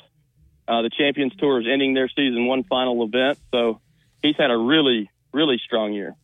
Uh, 0.69 0.83
the 0.83 0.91
Champions 0.91 1.35
Tour 1.37 1.61
is 1.61 1.67
ending 1.71 1.95
their 1.95 2.09
season 2.09 2.47
one 2.47 2.65
final 2.65 3.03
event, 3.05 3.39
so 3.51 3.81
he's 4.23 4.37
had 4.37 4.51
a 4.51 4.57
really, 4.57 5.11
really 5.33 5.61
strong 5.65 5.93
year. 5.93 6.15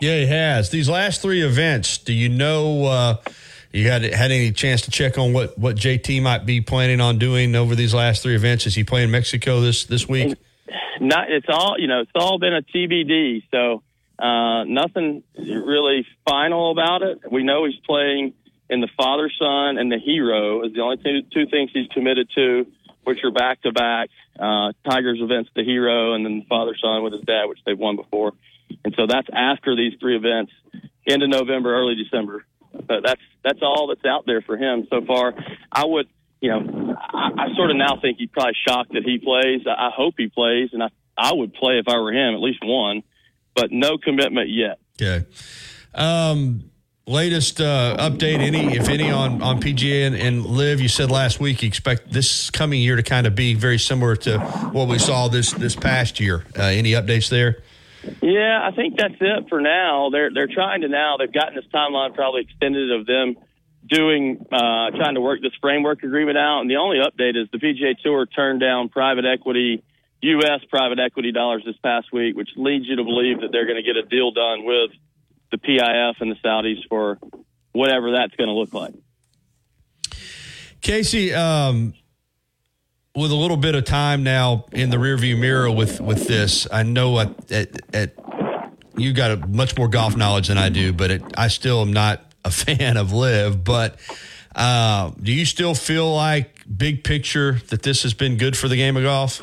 Yeah, 0.00 0.18
he 0.18 0.26
has. 0.26 0.70
These 0.70 0.88
last 0.88 1.22
three 1.22 1.42
events, 1.42 1.98
do 1.98 2.12
you 2.12 2.28
know? 2.28 2.84
Uh, 2.86 3.16
you 3.72 3.90
had 3.90 4.02
had 4.02 4.30
any 4.30 4.52
chance 4.52 4.82
to 4.82 4.90
check 4.90 5.18
on 5.18 5.32
what 5.32 5.58
what 5.58 5.76
JT 5.76 6.22
might 6.22 6.44
be 6.44 6.60
planning 6.60 7.00
on 7.00 7.18
doing 7.18 7.54
over 7.54 7.74
these 7.74 7.94
last 7.94 8.22
three 8.22 8.34
events? 8.34 8.66
Is 8.66 8.74
he 8.74 8.84
playing 8.84 9.10
Mexico 9.10 9.60
this 9.60 9.84
this 9.84 10.08
week? 10.08 10.36
Not. 11.00 11.30
It's 11.30 11.46
all 11.48 11.76
you 11.78 11.88
know. 11.88 12.00
It's 12.00 12.10
all 12.14 12.38
been 12.38 12.54
a 12.54 12.62
TBD. 12.62 13.44
So 13.50 13.82
uh, 14.22 14.64
nothing 14.64 15.22
really 15.36 16.06
final 16.28 16.70
about 16.70 17.02
it. 17.02 17.20
We 17.30 17.42
know 17.42 17.64
he's 17.64 17.80
playing 17.86 18.34
in 18.68 18.80
the 18.80 18.88
father 18.96 19.30
son 19.38 19.78
and 19.78 19.90
the 19.90 19.98
hero 19.98 20.64
is 20.64 20.72
the 20.72 20.80
only 20.80 20.96
two, 20.96 21.22
two 21.32 21.46
things 21.50 21.70
he's 21.74 21.88
committed 21.88 22.28
to, 22.34 22.66
which 23.04 23.18
are 23.24 23.30
back 23.30 23.60
to 23.62 23.72
back. 23.72 24.08
Tigers 24.38 25.18
events, 25.20 25.50
the 25.54 25.64
hero, 25.64 26.14
and 26.14 26.24
then 26.24 26.40
the 26.40 26.46
father 26.46 26.74
son 26.80 27.02
with 27.02 27.12
his 27.12 27.22
dad, 27.22 27.46
which 27.46 27.58
they've 27.66 27.78
won 27.78 27.96
before. 27.96 28.32
And 28.84 28.94
so 28.96 29.06
that's 29.06 29.28
after 29.32 29.76
these 29.76 29.92
three 30.00 30.16
events, 30.16 30.52
end 31.06 31.22
of 31.22 31.28
November, 31.28 31.74
early 31.74 31.94
December. 31.96 32.44
But 32.72 33.02
that's 33.04 33.20
that's 33.44 33.60
all 33.62 33.88
that's 33.88 34.04
out 34.04 34.24
there 34.26 34.40
for 34.42 34.56
him 34.56 34.86
so 34.90 35.04
far. 35.04 35.34
I 35.70 35.84
would, 35.84 36.08
you 36.40 36.50
know, 36.50 36.96
I, 36.98 37.30
I 37.36 37.54
sort 37.56 37.70
of 37.70 37.76
now 37.76 37.98
think 38.00 38.18
he's 38.18 38.30
probably 38.30 38.54
shocked 38.66 38.92
that 38.92 39.02
he 39.04 39.18
plays. 39.18 39.66
I, 39.66 39.88
I 39.88 39.90
hope 39.94 40.14
he 40.16 40.28
plays, 40.28 40.70
and 40.72 40.82
I 40.82 40.88
I 41.16 41.32
would 41.32 41.54
play 41.54 41.78
if 41.78 41.88
I 41.88 41.98
were 41.98 42.12
him, 42.12 42.34
at 42.34 42.40
least 42.40 42.60
one, 42.62 43.02
but 43.54 43.70
no 43.70 43.98
commitment 43.98 44.50
yet. 44.50 44.78
Okay. 45.00 45.26
Um, 45.94 46.70
latest 47.06 47.60
uh, 47.60 47.96
update, 47.98 48.38
any 48.38 48.76
if 48.76 48.88
any, 48.88 49.10
on 49.10 49.42
on 49.42 49.60
PGA 49.60 50.06
and, 50.06 50.16
and 50.16 50.44
LIV? 50.44 50.80
You 50.80 50.88
said 50.88 51.10
last 51.10 51.40
week 51.40 51.62
you 51.62 51.68
expect 51.68 52.12
this 52.12 52.50
coming 52.50 52.80
year 52.80 52.96
to 52.96 53.02
kind 53.02 53.26
of 53.26 53.34
be 53.34 53.54
very 53.54 53.78
similar 53.78 54.16
to 54.16 54.38
what 54.72 54.88
we 54.88 54.98
saw 54.98 55.28
this 55.28 55.52
this 55.52 55.76
past 55.76 56.20
year. 56.20 56.44
Uh, 56.58 56.62
any 56.62 56.92
updates 56.92 57.28
there? 57.28 57.62
Yeah, 58.20 58.60
I 58.62 58.74
think 58.74 58.98
that's 58.98 59.14
it 59.20 59.48
for 59.48 59.60
now. 59.60 60.10
They're 60.10 60.30
they're 60.32 60.48
trying 60.52 60.82
to 60.82 60.88
now. 60.88 61.16
They've 61.18 61.32
gotten 61.32 61.54
this 61.54 61.66
timeline 61.72 62.14
probably 62.14 62.42
extended 62.42 62.92
of 62.92 63.06
them 63.06 63.36
doing 63.86 64.44
uh, 64.50 64.90
trying 64.90 65.14
to 65.14 65.20
work 65.20 65.40
this 65.40 65.52
framework 65.60 66.02
agreement 66.02 66.38
out. 66.38 66.60
And 66.60 66.70
the 66.70 66.76
only 66.76 66.98
update 66.98 67.40
is 67.40 67.48
the 67.52 67.58
PGA 67.58 67.96
Tour 68.02 68.26
turned 68.26 68.60
down 68.60 68.88
private 68.88 69.24
equity 69.24 69.82
U.S. 70.22 70.60
private 70.70 71.00
equity 71.00 71.32
dollars 71.32 71.62
this 71.66 71.76
past 71.82 72.12
week, 72.12 72.36
which 72.36 72.50
leads 72.56 72.86
you 72.86 72.96
to 72.96 73.04
believe 73.04 73.40
that 73.40 73.48
they're 73.50 73.66
going 73.66 73.76
to 73.76 73.82
get 73.82 73.96
a 73.96 74.06
deal 74.06 74.30
done 74.30 74.64
with 74.64 74.92
the 75.50 75.58
PIF 75.58 76.20
and 76.20 76.30
the 76.30 76.36
Saudis 76.36 76.86
for 76.88 77.18
whatever 77.72 78.12
that's 78.12 78.34
going 78.36 78.48
to 78.48 78.54
look 78.54 78.72
like. 78.72 78.94
Casey, 80.80 81.34
um, 81.34 81.94
with 83.14 83.30
a 83.30 83.36
little 83.36 83.56
bit 83.56 83.74
of 83.74 83.84
time 83.84 84.22
now 84.22 84.64
in 84.72 84.90
the 84.90 84.96
rearview 84.96 85.38
mirror 85.38 85.70
with 85.70 86.00
with 86.00 86.26
this, 86.26 86.66
I 86.70 86.82
know 86.82 87.18
at, 87.18 87.52
at, 87.52 87.94
at 87.94 88.14
you 88.96 89.12
got 89.12 89.30
a 89.32 89.36
much 89.46 89.76
more 89.76 89.88
golf 89.88 90.16
knowledge 90.16 90.48
than 90.48 90.58
I 90.58 90.68
do, 90.68 90.92
but 90.92 91.10
it, 91.10 91.22
I 91.36 91.48
still 91.48 91.80
am 91.82 91.92
not 91.92 92.24
a 92.44 92.50
fan 92.50 92.96
of 92.96 93.12
LIV. 93.12 93.64
But 93.64 93.98
uh, 94.54 95.12
do 95.20 95.32
you 95.32 95.44
still 95.44 95.74
feel 95.74 96.12
like 96.14 96.64
big 96.74 97.04
picture 97.04 97.60
that 97.68 97.82
this 97.82 98.02
has 98.02 98.14
been 98.14 98.36
good 98.36 98.56
for 98.56 98.68
the 98.68 98.76
game 98.76 98.96
of 98.96 99.02
golf? 99.02 99.42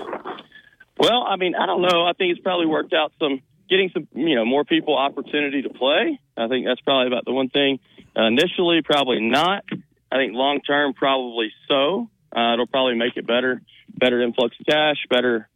Well, 0.98 1.24
I 1.24 1.38
mean, 1.38 1.56
I 1.56 1.66
don't 1.66 1.82
know. 1.82 2.06
I 2.06 2.14
think 2.14 2.32
it's 2.34 2.41
probably 2.41 2.66
worked 2.66 2.94
out 2.94 3.14
some 3.20 3.41
getting 3.70 3.90
some, 3.94 4.08
you 4.14 4.36
know, 4.36 4.46
more 4.46 4.66
people 4.66 4.98
opportunity 4.98 5.62
to 5.62 5.70
play. 5.70 6.20
I 6.36 6.48
think 6.48 6.66
that's 6.66 6.82
probably 6.82 7.08
about 7.08 7.26
the 7.26 7.32
one 7.32 7.50
thing. 7.50 7.80
Uh, 8.18 8.26
initially, 8.26 8.82
probably 8.84 9.22
not. 9.22 9.64
I 10.12 10.16
think 10.18 10.34
long 10.34 10.60
term, 10.62 10.94
probably 10.94 11.52
so. 11.68 12.10
Uh, 12.35 12.53
it'll 12.53 12.68
probably 12.68 12.95
make 12.95 13.18
it 13.18 13.26
better, 13.26 13.61
better 13.97 14.22
influx 14.22 14.56
of 14.60 14.65
cash, 14.65 14.97
better 15.10 15.49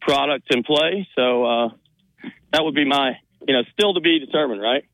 product 0.00 0.52
in 0.54 0.62
play. 0.62 1.08
So 1.16 1.44
uh, 1.44 1.68
that 2.52 2.64
would 2.64 2.74
be 2.74 2.84
my, 2.84 3.12
you 3.46 3.54
know, 3.54 3.62
still 3.72 3.94
to 3.94 4.00
be 4.00 4.18
determined, 4.18 4.60
right? 4.60 4.84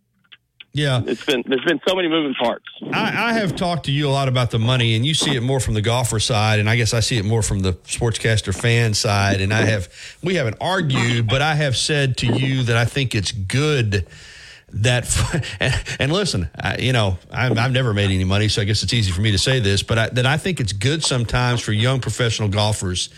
Yeah, 0.77 1.03
it's 1.07 1.25
been 1.25 1.45
there's 1.47 1.65
been 1.65 1.81
so 1.87 1.95
many 1.95 2.09
moving 2.09 2.35
parts. 2.35 2.65
I, 2.93 3.29
I, 3.29 3.33
have 3.35 3.55
talked 3.55 3.85
to 3.85 3.93
you 3.93 4.09
a 4.09 4.11
lot 4.11 4.27
about 4.27 4.51
the 4.51 4.59
money, 4.59 4.97
and 4.97 5.07
you 5.07 5.15
see 5.15 5.37
it 5.37 5.41
more 5.41 5.61
from 5.61 5.75
the 5.75 5.81
golfer 5.81 6.19
side, 6.19 6.59
and 6.59 6.69
I 6.69 6.75
guess 6.75 6.93
I 6.93 6.99
see 6.99 7.17
it 7.17 7.25
more 7.25 7.43
from 7.43 7.61
the 7.61 7.75
sportscaster 7.85 8.53
fan 8.53 8.93
side. 8.93 9.41
And 9.41 9.55
I 9.55 9.67
have 9.67 9.89
we 10.21 10.35
haven't 10.35 10.57
argued, 10.61 11.29
but 11.29 11.43
I 11.43 11.55
have 11.55 11.77
said 11.77 12.17
to 12.19 12.27
you 12.27 12.65
that 12.65 12.77
I 12.77 12.87
think 12.87 13.15
it's 13.15 13.31
good 13.31 14.05
that 14.83 15.45
and, 15.61 15.75
and 16.01 16.13
listen, 16.13 16.49
I, 16.55 16.79
you 16.79 16.93
know, 16.93 17.19
i 17.31 17.53
have 17.55 17.73
never 17.73 17.95
made 17.95 18.11
any 18.11 18.25
money, 18.25 18.49
so 18.49 18.63
I 18.63 18.65
guess 18.65 18.83
it's 18.83 18.93
easy 18.93 19.13
for 19.13 19.21
me 19.21 19.33
to 19.33 19.39
say 19.39 19.61
this, 19.61 19.83
but 19.83 19.99
I, 19.99 20.09
that 20.11 20.27
I 20.27 20.37
think 20.37 20.61
it's 20.61 20.73
good 20.73 21.05
sometimes 21.05 21.61
for 21.61 21.73
young 21.73 22.01
professional 22.01 22.49
golfers 22.49 23.11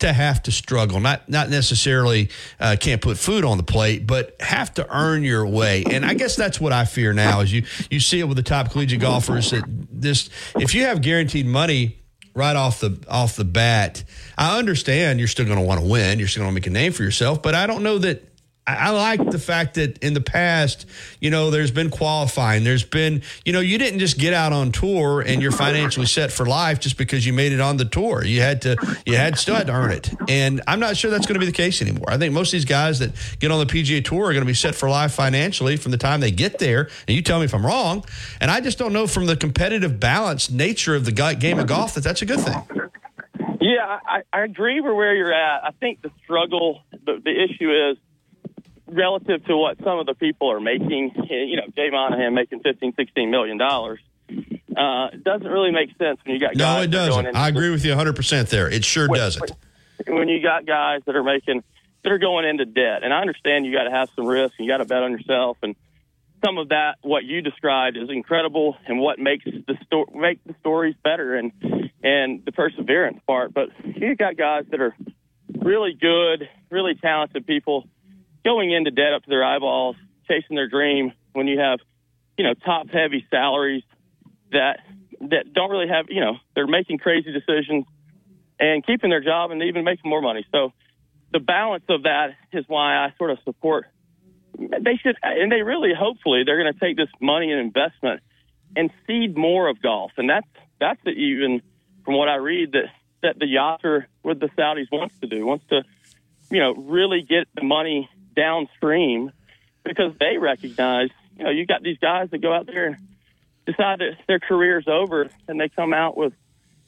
to 0.00 0.12
have 0.12 0.42
to 0.44 0.52
struggle, 0.52 1.00
not 1.00 1.28
not 1.28 1.50
necessarily 1.50 2.30
uh, 2.60 2.76
can't 2.78 3.00
put 3.00 3.18
food 3.18 3.44
on 3.44 3.56
the 3.56 3.64
plate, 3.64 4.06
but 4.06 4.36
have 4.40 4.72
to 4.74 4.86
earn 4.94 5.24
your 5.24 5.46
way. 5.46 5.82
And 5.84 6.04
I 6.04 6.14
guess 6.14 6.36
that's 6.36 6.60
what 6.60 6.72
I 6.72 6.84
fear 6.84 7.12
now. 7.12 7.40
Is 7.40 7.52
you 7.52 7.64
you 7.90 8.00
see 8.00 8.20
it 8.20 8.24
with 8.24 8.36
the 8.36 8.42
top 8.42 8.70
collegiate 8.70 9.00
golfers 9.00 9.50
that 9.50 9.64
this 9.90 10.30
if 10.56 10.74
you 10.74 10.84
have 10.84 11.02
guaranteed 11.02 11.46
money 11.46 11.98
right 12.34 12.54
off 12.54 12.80
the 12.80 13.04
off 13.08 13.34
the 13.34 13.44
bat, 13.44 14.04
I 14.36 14.58
understand 14.58 15.18
you're 15.18 15.28
still 15.28 15.46
going 15.46 15.58
to 15.58 15.64
want 15.64 15.80
to 15.80 15.86
win, 15.86 16.18
you're 16.20 16.28
still 16.28 16.42
going 16.42 16.52
to 16.52 16.54
make 16.54 16.66
a 16.68 16.70
name 16.70 16.92
for 16.92 17.02
yourself, 17.02 17.42
but 17.42 17.54
I 17.54 17.66
don't 17.66 17.82
know 17.82 17.98
that 17.98 18.27
I 18.68 18.90
like 18.90 19.30
the 19.30 19.38
fact 19.38 19.74
that 19.74 19.98
in 19.98 20.12
the 20.12 20.20
past, 20.20 20.84
you 21.20 21.30
know, 21.30 21.50
there's 21.50 21.70
been 21.70 21.88
qualifying. 21.88 22.64
There's 22.64 22.84
been, 22.84 23.22
you 23.44 23.52
know, 23.52 23.60
you 23.60 23.78
didn't 23.78 23.98
just 23.98 24.18
get 24.18 24.34
out 24.34 24.52
on 24.52 24.72
tour 24.72 25.22
and 25.22 25.40
you're 25.40 25.52
financially 25.52 26.04
set 26.06 26.30
for 26.30 26.44
life 26.44 26.78
just 26.78 26.98
because 26.98 27.26
you 27.26 27.32
made 27.32 27.52
it 27.52 27.60
on 27.60 27.78
the 27.78 27.86
tour. 27.86 28.22
You 28.22 28.42
had 28.42 28.62
to, 28.62 28.76
you 29.06 29.16
had 29.16 29.38
still 29.38 29.54
had 29.54 29.68
to 29.68 29.72
earn 29.72 29.92
it. 29.92 30.10
And 30.28 30.60
I'm 30.66 30.80
not 30.80 30.98
sure 30.98 31.10
that's 31.10 31.26
going 31.26 31.34
to 31.34 31.40
be 31.40 31.46
the 31.46 31.52
case 31.52 31.80
anymore. 31.80 32.10
I 32.10 32.18
think 32.18 32.34
most 32.34 32.48
of 32.48 32.52
these 32.52 32.66
guys 32.66 32.98
that 32.98 33.12
get 33.38 33.50
on 33.50 33.58
the 33.58 33.72
PGA 33.72 34.04
Tour 34.04 34.26
are 34.26 34.32
going 34.32 34.42
to 34.42 34.46
be 34.46 34.54
set 34.54 34.74
for 34.74 34.90
life 34.90 35.12
financially 35.12 35.76
from 35.76 35.92
the 35.92 35.98
time 35.98 36.20
they 36.20 36.30
get 36.30 36.58
there. 36.58 36.90
And 37.06 37.16
you 37.16 37.22
tell 37.22 37.38
me 37.38 37.46
if 37.46 37.54
I'm 37.54 37.64
wrong. 37.64 38.04
And 38.40 38.50
I 38.50 38.60
just 38.60 38.78
don't 38.78 38.92
know 38.92 39.06
from 39.06 39.26
the 39.26 39.36
competitive 39.36 39.98
balance 39.98 40.50
nature 40.50 40.94
of 40.94 41.06
the 41.06 41.12
game 41.12 41.58
of 41.58 41.66
golf 41.66 41.94
that 41.94 42.04
that's 42.04 42.20
a 42.20 42.26
good 42.26 42.40
thing. 42.40 42.88
Yeah, 43.60 43.98
I, 44.06 44.22
I 44.32 44.44
agree 44.44 44.80
with 44.80 44.94
where 44.94 45.14
you're 45.14 45.32
at. 45.32 45.64
I 45.64 45.70
think 45.72 46.02
the 46.02 46.10
struggle, 46.22 46.82
the, 46.92 47.20
the 47.24 47.30
issue 47.30 47.70
is 47.70 47.98
relative 48.88 49.44
to 49.46 49.56
what 49.56 49.78
some 49.78 49.98
of 49.98 50.06
the 50.06 50.14
people 50.14 50.50
are 50.50 50.60
making, 50.60 51.12
you 51.28 51.56
know, 51.56 51.64
Jay 51.74 51.90
Monahan 51.90 52.34
making 52.34 52.60
15, 52.60 52.94
16 52.94 53.30
million 53.30 53.58
dollars. 53.58 54.00
Uh, 54.30 55.08
it 55.12 55.24
doesn't 55.24 55.48
really 55.48 55.72
make 55.72 55.88
sense 55.98 56.18
when 56.24 56.34
you 56.34 56.40
got 56.40 56.56
guys. 56.56 56.76
no, 56.76 56.82
it 56.82 56.90
doesn't. 56.90 57.34
I 57.34 57.48
agree 57.48 57.70
with 57.70 57.84
you 57.84 57.90
100 57.90 58.14
percent 58.14 58.48
there. 58.48 58.68
It 58.68 58.84
sure 58.84 59.08
when, 59.08 59.18
doesn't. 59.18 59.52
When 60.06 60.28
you 60.28 60.40
got 60.40 60.66
guys 60.66 61.00
that 61.06 61.16
are 61.16 61.24
making 61.24 61.64
that 62.04 62.12
are 62.12 62.18
going 62.18 62.44
into 62.44 62.64
debt, 62.64 63.02
and 63.02 63.12
I 63.12 63.20
understand 63.20 63.66
you 63.66 63.72
got 63.72 63.84
to 63.84 63.90
have 63.90 64.08
some 64.14 64.26
risk, 64.26 64.54
and 64.58 64.66
you 64.66 64.72
got 64.72 64.78
to 64.78 64.84
bet 64.84 65.02
on 65.02 65.12
yourself, 65.12 65.56
and 65.62 65.74
some 66.44 66.58
of 66.58 66.68
that 66.68 66.96
what 67.02 67.24
you 67.24 67.40
described 67.42 67.96
is 67.96 68.08
incredible, 68.08 68.76
and 68.86 69.00
what 69.00 69.18
makes 69.18 69.44
the 69.44 69.76
story 69.86 70.06
make 70.14 70.44
the 70.44 70.54
stories 70.60 70.94
better, 71.02 71.34
and 71.34 71.52
and 72.02 72.44
the 72.44 72.52
perseverance 72.52 73.18
part. 73.26 73.52
But 73.52 73.70
you 73.84 74.14
got 74.14 74.36
guys 74.36 74.64
that 74.70 74.80
are 74.80 74.94
really 75.58 75.94
good, 75.94 76.48
really 76.70 76.94
talented 76.94 77.46
people 77.46 77.88
going 78.44 78.72
into 78.72 78.90
debt 78.90 79.12
up 79.12 79.22
to 79.24 79.30
their 79.30 79.44
eyeballs, 79.44 79.96
chasing 80.28 80.56
their 80.56 80.68
dream 80.68 81.12
when 81.32 81.46
you 81.46 81.58
have, 81.58 81.80
you 82.36 82.44
know, 82.44 82.54
top 82.54 82.88
heavy 82.90 83.26
salaries 83.30 83.82
that 84.52 84.80
that 85.20 85.52
don't 85.52 85.70
really 85.70 85.88
have, 85.88 86.06
you 86.08 86.20
know, 86.20 86.36
they're 86.54 86.68
making 86.68 86.98
crazy 86.98 87.32
decisions 87.32 87.84
and 88.60 88.86
keeping 88.86 89.10
their 89.10 89.20
job 89.20 89.50
and 89.50 89.62
even 89.62 89.84
making 89.84 90.08
more 90.08 90.22
money. 90.22 90.46
So 90.52 90.72
the 91.32 91.40
balance 91.40 91.84
of 91.88 92.04
that 92.04 92.30
is 92.52 92.64
why 92.68 92.96
I 92.96 93.12
sort 93.18 93.30
of 93.30 93.38
support 93.44 93.86
they 94.58 94.96
should 94.96 95.16
and 95.22 95.52
they 95.52 95.62
really 95.62 95.92
hopefully 95.96 96.42
they're 96.44 96.60
going 96.60 96.72
to 96.72 96.80
take 96.80 96.96
this 96.96 97.08
money 97.20 97.52
and 97.52 97.60
investment 97.60 98.20
and 98.76 98.90
seed 99.06 99.36
more 99.36 99.68
of 99.68 99.80
golf. 99.80 100.12
And 100.16 100.28
that's 100.28 100.46
that's 100.80 101.00
the, 101.04 101.10
even 101.10 101.62
from 102.04 102.14
what 102.14 102.28
I 102.28 102.36
read 102.36 102.72
that 102.72 102.86
that 103.22 103.38
the 103.38 103.46
yachter 103.46 104.06
with 104.22 104.40
the 104.40 104.48
Saudis 104.56 104.86
wants 104.92 105.14
to 105.20 105.26
do, 105.26 105.44
wants 105.46 105.64
to, 105.70 105.82
you 106.50 106.60
know, 106.60 106.74
really 106.74 107.22
get 107.22 107.48
the 107.54 107.64
money 107.64 108.08
downstream 108.38 109.32
because 109.84 110.12
they 110.20 110.38
recognize, 110.38 111.10
you 111.36 111.44
know, 111.44 111.50
you 111.50 111.66
got 111.66 111.82
these 111.82 111.98
guys 111.98 112.30
that 112.30 112.38
go 112.38 112.52
out 112.52 112.66
there 112.66 112.86
and 112.86 112.96
decide 113.66 113.98
that 113.98 114.16
their 114.28 114.38
career's 114.38 114.86
over 114.86 115.28
and 115.48 115.60
they 115.60 115.68
come 115.68 115.92
out 115.92 116.16
with, 116.16 116.32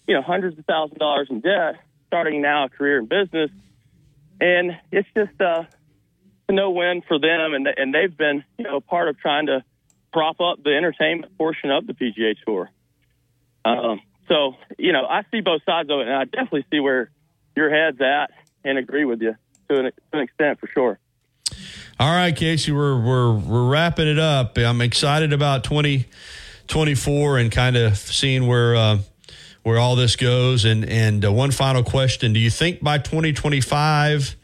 you 0.07 0.15
know, 0.15 0.23
hundreds 0.23 0.59
of 0.59 0.65
thousands 0.65 0.93
of 0.93 0.99
dollars 0.99 1.29
in 1.29 1.41
debt, 1.41 1.81
starting 2.07 2.41
now 2.41 2.67
a 2.67 2.69
career 2.69 2.99
in 2.99 3.07
business. 3.07 3.51
And 4.41 4.79
it's 4.93 5.09
just 5.17 5.41
uh, 5.41 5.65
a 6.49 6.53
no 6.53 6.71
win 6.71 7.03
for 7.07 7.19
them. 7.19 7.55
And, 7.55 7.67
and 7.67 7.93
they've 7.93 8.17
been, 8.17 8.45
you 8.57 8.65
know, 8.65 8.81
part 8.81 9.09
of 9.09 9.19
trying 9.19 9.47
to 9.47 9.65
prop 10.13 10.41
up 10.41 10.63
the 10.63 10.75
entertainment 10.77 11.37
portion 11.37 11.71
of 11.71 11.87
the 11.87 11.95
PGA 11.95 12.35
Tour. 12.47 12.71
Um, 13.65 14.01
so, 14.29 14.55
you 14.79 14.93
know, 14.93 15.05
I 15.05 15.23
see 15.31 15.41
both 15.41 15.63
sides 15.67 15.91
of 15.91 16.01
it, 16.01 16.07
and 16.07 16.17
I 16.17 16.25
definitely 16.25 16.65
see 16.71 16.81
where 16.81 17.11
your 17.57 17.71
head's 17.71 18.01
at 18.01 18.31
and 18.65 18.79
agree 18.79 19.05
with 19.05 19.21
you 19.21 19.35
to 19.69 19.79
an, 19.79 19.85
to 19.85 19.93
an 20.13 20.21
extent 20.21 20.61
for 20.61 20.67
sure. 20.69 20.99
All 22.01 22.11
right, 22.11 22.35
Casey, 22.35 22.73
we're 22.73 22.99
we're 22.99 23.35
we're 23.35 23.69
wrapping 23.69 24.09
it 24.09 24.19
up. 24.19 24.57
I'm 24.57 24.81
excited 24.81 25.35
about 25.35 25.65
2024 25.65 27.37
and 27.37 27.53
kind 27.53 27.77
of 27.77 27.99
seeing 27.99 28.47
where 28.47 28.75
uh, 28.75 28.99
where 29.65 29.79
all 29.79 29.97
this 29.97 30.17
goes. 30.17 30.65
And 30.65 30.87
and 30.87 31.23
uh, 31.23 31.31
one 31.31 31.51
final 31.51 31.83
question: 31.83 32.33
Do 32.33 32.41
you 32.41 32.49
think 32.49 32.83
by 32.83 32.97
2025 32.97 34.35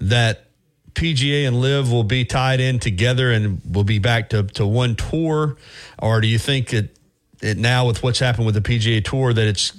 that 0.00 0.44
PGA 0.92 1.48
and 1.48 1.58
LIV 1.58 1.90
will 1.90 2.04
be 2.04 2.26
tied 2.26 2.60
in 2.60 2.80
together 2.80 3.32
and 3.32 3.62
will 3.64 3.82
be 3.82 3.98
back 3.98 4.28
to, 4.30 4.42
to 4.42 4.66
one 4.66 4.94
tour, 4.94 5.56
or 5.98 6.20
do 6.20 6.28
you 6.28 6.38
think 6.38 6.68
that 6.68 6.98
it 7.40 7.56
now 7.56 7.86
with 7.86 8.02
what's 8.02 8.18
happened 8.18 8.44
with 8.44 8.56
the 8.56 8.60
PGA 8.60 9.02
Tour 9.02 9.32
that 9.32 9.46
it's 9.46 9.70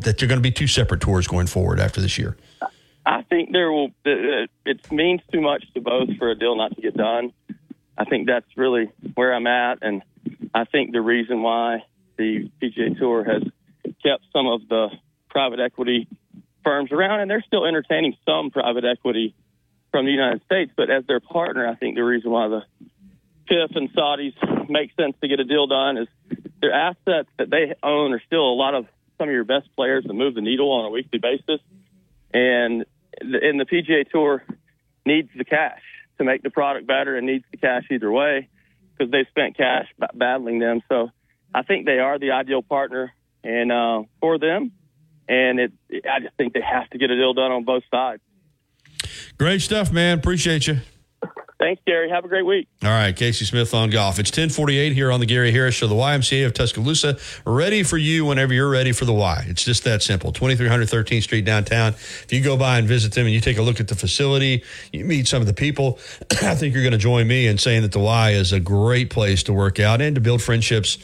that 0.00 0.18
they're 0.18 0.26
going 0.26 0.40
to 0.40 0.40
be 0.40 0.50
two 0.50 0.66
separate 0.66 1.02
tours 1.02 1.28
going 1.28 1.46
forward 1.46 1.78
after 1.78 2.00
this 2.00 2.18
year? 2.18 2.36
I 3.04 3.22
think 3.22 3.52
there 3.52 3.70
will. 3.72 3.90
It 4.04 4.92
means 4.92 5.20
too 5.32 5.40
much 5.40 5.64
to 5.74 5.80
both 5.80 6.16
for 6.18 6.30
a 6.30 6.34
deal 6.38 6.56
not 6.56 6.74
to 6.76 6.80
get 6.80 6.96
done. 6.96 7.32
I 7.98 8.04
think 8.04 8.26
that's 8.26 8.46
really 8.56 8.90
where 9.14 9.34
I'm 9.34 9.46
at, 9.46 9.78
and 9.82 10.02
I 10.54 10.64
think 10.64 10.92
the 10.92 11.00
reason 11.00 11.42
why 11.42 11.84
the 12.16 12.50
PGA 12.60 12.98
Tour 12.98 13.24
has 13.24 13.42
kept 14.02 14.24
some 14.32 14.46
of 14.46 14.68
the 14.68 14.88
private 15.28 15.60
equity 15.60 16.08
firms 16.64 16.92
around, 16.92 17.20
and 17.20 17.30
they're 17.30 17.44
still 17.46 17.66
entertaining 17.66 18.16
some 18.24 18.50
private 18.50 18.84
equity 18.84 19.34
from 19.90 20.06
the 20.06 20.10
United 20.10 20.42
States, 20.44 20.72
but 20.76 20.90
as 20.90 21.04
their 21.06 21.20
partner, 21.20 21.68
I 21.68 21.74
think 21.74 21.96
the 21.96 22.04
reason 22.04 22.30
why 22.30 22.48
the 22.48 22.62
PIF 23.48 23.76
and 23.76 23.92
Saudis 23.92 24.70
make 24.70 24.90
sense 24.98 25.14
to 25.20 25.28
get 25.28 25.38
a 25.38 25.44
deal 25.44 25.66
done 25.66 25.98
is 25.98 26.08
their 26.60 26.72
assets 26.72 27.28
that 27.38 27.50
they 27.50 27.74
own 27.82 28.14
are 28.14 28.22
still 28.26 28.44
a 28.50 28.56
lot 28.56 28.74
of 28.74 28.86
some 29.18 29.28
of 29.28 29.34
your 29.34 29.44
best 29.44 29.68
players 29.76 30.04
that 30.04 30.14
move 30.14 30.34
the 30.34 30.40
needle 30.40 30.72
on 30.72 30.86
a 30.86 30.90
weekly 30.90 31.18
basis. 31.18 31.60
And 32.32 32.86
and 33.20 33.60
the 33.60 33.64
PGA 33.64 34.08
Tour 34.10 34.44
needs 35.04 35.28
the 35.36 35.44
cash 35.44 35.80
to 36.18 36.24
make 36.24 36.42
the 36.42 36.50
product 36.50 36.86
better 36.86 37.16
and 37.16 37.26
needs 37.26 37.44
the 37.50 37.56
cash 37.56 37.84
either 37.90 38.10
way 38.10 38.48
because 38.96 39.10
they've 39.10 39.26
spent 39.28 39.56
cash 39.56 39.86
battling 40.14 40.58
them. 40.58 40.82
So 40.88 41.10
I 41.54 41.62
think 41.62 41.86
they 41.86 41.98
are 41.98 42.18
the 42.18 42.32
ideal 42.32 42.62
partner 42.62 43.12
and 43.42 43.72
uh, 43.72 44.02
for 44.20 44.38
them. 44.38 44.72
And 45.28 45.60
it, 45.60 45.72
I 46.10 46.20
just 46.20 46.36
think 46.36 46.52
they 46.52 46.60
have 46.60 46.88
to 46.90 46.98
get 46.98 47.10
a 47.10 47.16
deal 47.16 47.32
done 47.34 47.52
on 47.52 47.64
both 47.64 47.84
sides. 47.90 48.22
Great 49.38 49.62
stuff, 49.62 49.92
man. 49.92 50.18
Appreciate 50.18 50.66
you. 50.66 50.78
Thanks, 51.62 51.80
Gary. 51.86 52.10
Have 52.10 52.24
a 52.24 52.28
great 52.28 52.44
week. 52.44 52.66
All 52.82 52.90
right, 52.90 53.14
Casey 53.14 53.44
Smith 53.44 53.72
on 53.72 53.88
golf. 53.90 54.18
It's 54.18 54.30
1048 54.30 54.94
here 54.94 55.12
on 55.12 55.20
the 55.20 55.26
Gary 55.26 55.52
Harris 55.52 55.76
Show, 55.76 55.86
the 55.86 55.94
YMCA 55.94 56.44
of 56.44 56.54
Tuscaloosa. 56.54 57.18
Ready 57.46 57.84
for 57.84 57.96
you 57.96 58.24
whenever 58.24 58.52
you're 58.52 58.68
ready 58.68 58.90
for 58.90 59.04
the 59.04 59.12
Y. 59.12 59.44
It's 59.46 59.64
just 59.64 59.84
that 59.84 60.02
simple. 60.02 60.32
2300 60.32 60.88
13th 60.88 61.22
Street 61.22 61.44
downtown. 61.44 61.92
If 61.92 62.32
you 62.32 62.42
go 62.42 62.56
by 62.56 62.78
and 62.78 62.88
visit 62.88 63.12
them 63.12 63.26
and 63.26 63.32
you 63.32 63.40
take 63.40 63.58
a 63.58 63.62
look 63.62 63.78
at 63.78 63.86
the 63.86 63.94
facility, 63.94 64.64
you 64.92 65.04
meet 65.04 65.28
some 65.28 65.40
of 65.40 65.46
the 65.46 65.54
people, 65.54 66.00
I 66.42 66.56
think 66.56 66.74
you're 66.74 66.82
going 66.82 66.92
to 66.92 66.98
join 66.98 67.28
me 67.28 67.46
in 67.46 67.58
saying 67.58 67.82
that 67.82 67.92
the 67.92 68.00
Y 68.00 68.30
is 68.30 68.52
a 68.52 68.58
great 68.58 69.10
place 69.10 69.44
to 69.44 69.52
work 69.52 69.78
out 69.78 70.00
and 70.00 70.16
to 70.16 70.20
build 70.20 70.42
friendships 70.42 70.98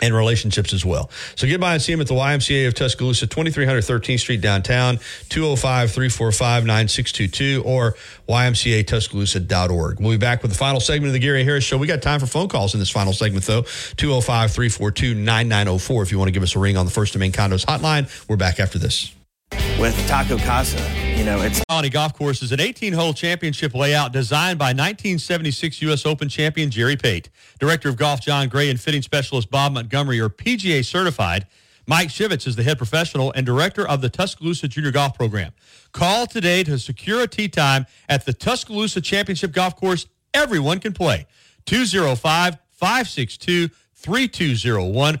and 0.00 0.14
relationships 0.14 0.72
as 0.72 0.84
well. 0.84 1.10
So 1.36 1.46
get 1.46 1.60
by 1.60 1.74
and 1.74 1.82
see 1.82 1.92
them 1.92 2.00
at 2.00 2.08
the 2.08 2.14
YMCA 2.14 2.66
of 2.66 2.74
Tuscaloosa, 2.74 3.26
2300 3.26 3.82
13th 3.82 4.20
Street 4.20 4.40
downtown, 4.40 4.98
205 5.28 5.90
345 5.90 6.64
9622 6.64 7.62
or 7.64 7.96
ymcatuscaloosa.org. 8.28 10.00
We'll 10.00 10.10
be 10.12 10.16
back 10.16 10.42
with 10.42 10.50
the 10.50 10.58
final 10.58 10.80
segment 10.80 11.08
of 11.08 11.12
the 11.12 11.18
Gary 11.18 11.44
Harris 11.44 11.64
Show. 11.64 11.78
We 11.78 11.86
got 11.86 12.02
time 12.02 12.20
for 12.20 12.26
phone 12.26 12.48
calls 12.48 12.74
in 12.74 12.80
this 12.80 12.90
final 12.90 13.12
segment, 13.12 13.44
though. 13.44 13.62
205 13.96 14.52
342 14.52 15.14
9904 15.14 16.02
if 16.02 16.12
you 16.12 16.18
want 16.18 16.28
to 16.28 16.32
give 16.32 16.42
us 16.42 16.56
a 16.56 16.58
ring 16.58 16.76
on 16.76 16.86
the 16.86 16.92
First 16.92 17.14
and 17.14 17.20
Main 17.20 17.32
Condos 17.32 17.64
hotline. 17.64 18.28
We're 18.28 18.36
back 18.36 18.60
after 18.60 18.78
this. 18.78 19.14
With 19.84 20.08
Taco 20.08 20.38
Casa, 20.38 20.80
you 21.14 21.24
know, 21.24 21.42
it's 21.42 21.62
Colony 21.68 21.90
Golf 21.90 22.14
Course 22.14 22.42
is 22.42 22.52
an 22.52 22.58
18-hole 22.58 23.12
championship 23.12 23.74
layout 23.74 24.12
designed 24.12 24.58
by 24.58 24.68
1976 24.68 25.82
U.S. 25.82 26.06
Open 26.06 26.28
champion 26.28 26.70
Jerry 26.70 26.96
Pate. 26.96 27.28
Director 27.60 27.90
of 27.90 27.96
Golf 27.96 28.22
John 28.22 28.48
Gray 28.48 28.70
and 28.70 28.80
fitting 28.80 29.02
specialist 29.02 29.50
Bob 29.50 29.72
Montgomery 29.72 30.20
are 30.20 30.30
PGA 30.30 30.82
certified. 30.82 31.46
Mike 31.86 32.08
Shivitz 32.08 32.46
is 32.46 32.56
the 32.56 32.62
head 32.62 32.78
professional 32.78 33.30
and 33.32 33.44
director 33.44 33.86
of 33.86 34.00
the 34.00 34.08
Tuscaloosa 34.08 34.68
Junior 34.68 34.90
Golf 34.90 35.14
Program. 35.18 35.52
Call 35.92 36.26
today 36.26 36.64
to 36.64 36.78
secure 36.78 37.20
a 37.20 37.26
tee 37.26 37.48
time 37.48 37.84
at 38.08 38.24
the 38.24 38.32
Tuscaloosa 38.32 39.02
Championship 39.02 39.52
Golf 39.52 39.76
Course. 39.76 40.06
Everyone 40.32 40.80
can 40.80 40.94
play. 40.94 41.26
205 41.66 42.56
562 42.70 43.68
3201. 43.96 45.20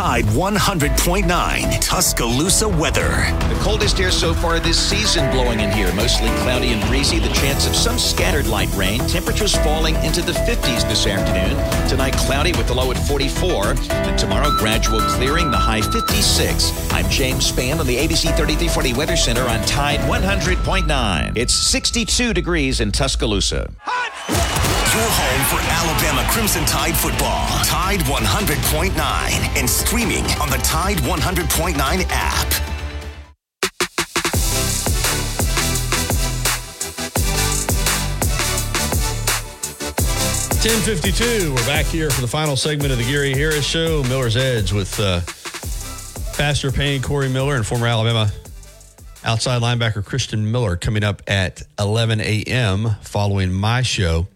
Tide 0.00 0.24
100.9 0.24 1.78
Tuscaloosa 1.82 2.66
weather. 2.66 3.10
The 3.50 3.58
coldest 3.60 4.00
air 4.00 4.10
so 4.10 4.32
far 4.32 4.58
this 4.58 4.80
season 4.80 5.30
blowing 5.30 5.60
in 5.60 5.70
here. 5.70 5.92
Mostly 5.92 6.28
cloudy 6.38 6.68
and 6.68 6.82
breezy. 6.88 7.18
The 7.18 7.28
chance 7.34 7.66
of 7.66 7.76
some 7.76 7.98
scattered 7.98 8.46
light 8.46 8.74
rain. 8.74 9.00
Temperatures 9.00 9.54
falling 9.56 9.96
into 9.96 10.22
the 10.22 10.32
50s 10.32 10.88
this 10.88 11.06
afternoon. 11.06 11.54
Tonight, 11.86 12.14
cloudy 12.14 12.52
with 12.52 12.66
the 12.66 12.72
low 12.72 12.90
at 12.90 12.96
44. 12.96 13.74
And 13.90 14.18
tomorrow, 14.18 14.48
gradual 14.56 15.02
clearing, 15.02 15.50
the 15.50 15.58
high 15.58 15.82
56. 15.82 16.90
I'm 16.94 17.06
James 17.10 17.52
Spann 17.52 17.78
on 17.78 17.86
the 17.86 17.98
ABC 17.98 18.34
3340 18.38 18.94
Weather 18.94 19.16
Center 19.16 19.42
on 19.42 19.62
Tide 19.66 20.00
100.9. 20.08 21.36
It's 21.36 21.52
62 21.52 22.32
degrees 22.32 22.80
in 22.80 22.90
Tuscaloosa. 22.90 23.70
Your 25.00 25.08
home 25.08 25.44
for 25.46 25.60
Alabama 25.70 26.28
Crimson 26.30 26.64
Tide 26.66 26.96
football. 26.96 27.46
Tide 27.64 28.00
100.9 28.00 28.92
and 29.56 29.70
streaming 29.90 30.24
on 30.38 30.48
the 30.48 30.58
Tide 30.58 30.98
100.9 30.98 31.74
app. 32.10 32.48
Ten 40.62 40.80
fifty 40.82 41.10
two. 41.10 41.52
We're 41.56 41.66
back 41.66 41.86
here 41.86 42.08
for 42.08 42.20
the 42.20 42.28
final 42.28 42.54
segment 42.54 42.92
of 42.92 42.98
the 42.98 43.04
Gary 43.04 43.32
Harris 43.32 43.66
Show. 43.66 44.04
Miller's 44.04 44.36
Edge 44.36 44.72
with 44.72 45.00
uh, 45.00 45.22
Pastor 46.36 46.70
Payne, 46.70 47.02
Corey 47.02 47.28
Miller, 47.28 47.56
and 47.56 47.66
former 47.66 47.88
Alabama 47.88 48.30
outside 49.24 49.60
linebacker 49.60 50.04
Christian 50.04 50.52
Miller 50.52 50.76
coming 50.76 51.02
up 51.02 51.20
at 51.26 51.62
11 51.80 52.20
a.m. 52.20 52.90
following 53.02 53.52
my 53.52 53.82
show. 53.82 54.28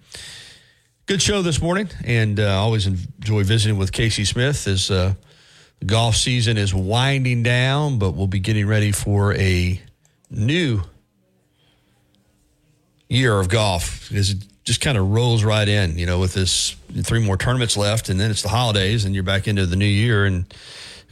Good 1.07 1.23
show 1.23 1.43
this 1.43 1.63
morning, 1.63 1.91
and 2.05 2.41
uh, 2.41 2.59
always 2.59 2.89
enjoy 2.89 3.45
visiting 3.45 3.79
with 3.79 3.93
Casey 3.93 4.25
Smith 4.25 4.67
as 4.67 4.91
uh, 4.91 5.15
golf 5.85 6.17
season 6.17 6.57
is 6.57 6.75
winding 6.75 7.43
down, 7.43 7.99
but 7.99 8.13
we'll 8.13 8.27
be 8.27 8.41
getting 8.41 8.67
ready 8.67 8.93
for 8.93 9.35
a 9.35 9.81
new 10.31 10.83
year 13.09 13.39
of 13.39 13.49
golf 13.49 14.09
because 14.09 14.31
it 14.31 14.39
just 14.65 14.81
kind 14.81 14.97
of 14.97 15.11
rolls 15.11 15.45
right 15.45 15.69
in, 15.69 15.99
you 15.99 16.07
know, 16.07 16.19
with 16.19 16.35
this 16.35 16.77
three 17.03 17.25
more 17.25 17.37
tournaments 17.37 17.77
left, 17.77 18.09
and 18.09 18.19
then 18.19 18.31
it's 18.31 18.43
the 18.43 18.49
holidays, 18.49 19.05
and 19.05 19.15
you're 19.15 19.25
back 19.25 19.47
into 19.47 19.67
the 19.67 19.77
new 19.77 19.85
year, 19.85 20.25
and 20.25 20.53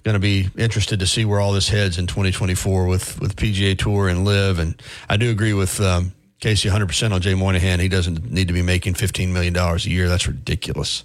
going 0.02 0.14
to 0.14 0.20
be 0.20 0.48
interested 0.58 1.00
to 1.00 1.06
see 1.06 1.24
where 1.24 1.40
all 1.40 1.52
this 1.52 1.68
heads 1.68 1.98
in 1.98 2.06
2024 2.06 2.86
with 2.86 3.20
with 3.20 3.36
PGA 3.36 3.78
Tour 3.78 4.08
and 4.08 4.24
LIV. 4.24 4.58
And 4.58 4.82
I 5.08 5.16
do 5.16 5.30
agree 5.30 5.52
with 5.52 5.80
um, 5.80 6.12
Casey 6.40 6.68
100 6.68 6.86
percent 6.86 7.12
on 7.12 7.20
Jay 7.20 7.34
Monahan. 7.34 7.80
He 7.80 7.88
doesn't 7.88 8.30
need 8.30 8.48
to 8.48 8.54
be 8.54 8.62
making 8.62 8.94
15 8.94 9.32
million 9.32 9.52
dollars 9.52 9.86
a 9.86 9.90
year. 9.90 10.08
That's 10.08 10.26
ridiculous. 10.26 11.04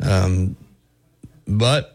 Um, 0.00 0.56
but 1.46 1.93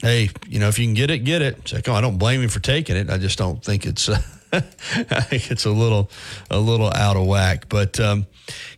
hey, 0.00 0.30
you 0.46 0.60
know, 0.60 0.68
if 0.68 0.78
you 0.78 0.86
can 0.86 0.94
get 0.94 1.10
it, 1.10 1.18
get 1.20 1.42
it. 1.42 1.58
It's 1.58 1.72
like, 1.72 1.88
oh, 1.88 1.94
I 1.94 2.00
don't 2.00 2.18
blame 2.18 2.42
him 2.42 2.48
for 2.48 2.60
taking 2.60 2.96
it. 2.96 3.10
I 3.10 3.18
just 3.18 3.38
don't 3.38 3.62
think 3.62 3.86
it's. 3.86 4.08
Uh, 4.08 4.20
I 4.52 4.60
think 4.60 5.50
it's 5.50 5.66
a 5.66 5.70
little, 5.70 6.10
a 6.50 6.58
little 6.58 6.90
out 6.90 7.16
of 7.16 7.26
whack. 7.26 7.68
But 7.68 8.00
um, 8.00 8.26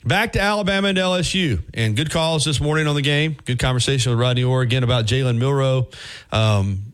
back 0.05 0.33
to 0.33 0.41
Alabama 0.41 0.89
and 0.89 0.99
LSU, 0.99 1.63
and 1.75 1.97
good 1.97 2.11
calls 2.11 2.45
this 2.45 2.61
morning 2.61 2.89
on 2.89 2.97
the 2.97 3.03
game. 3.03 3.37
Good 3.45 3.61
conversation 3.61 4.11
with 4.11 4.19
Rodney 4.19 4.43
Orr 4.43 4.63
again 4.63 4.83
about 4.83 5.07
Jalen 5.07 5.39
Milroe. 5.39 5.89
Um, 6.33 6.93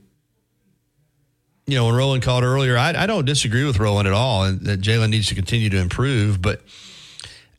you 1.66 1.74
know, 1.74 1.86
when 1.86 1.94
Roland 1.94 2.22
called 2.22 2.44
earlier, 2.44 2.76
I, 2.76 2.90
I 2.94 3.06
don't 3.06 3.24
disagree 3.24 3.64
with 3.64 3.78
Roland 3.78 4.06
at 4.06 4.14
all, 4.14 4.44
and 4.44 4.60
that 4.62 4.80
Jalen 4.80 5.10
needs 5.10 5.28
to 5.28 5.34
continue 5.34 5.70
to 5.70 5.78
improve. 5.78 6.42
But 6.42 6.60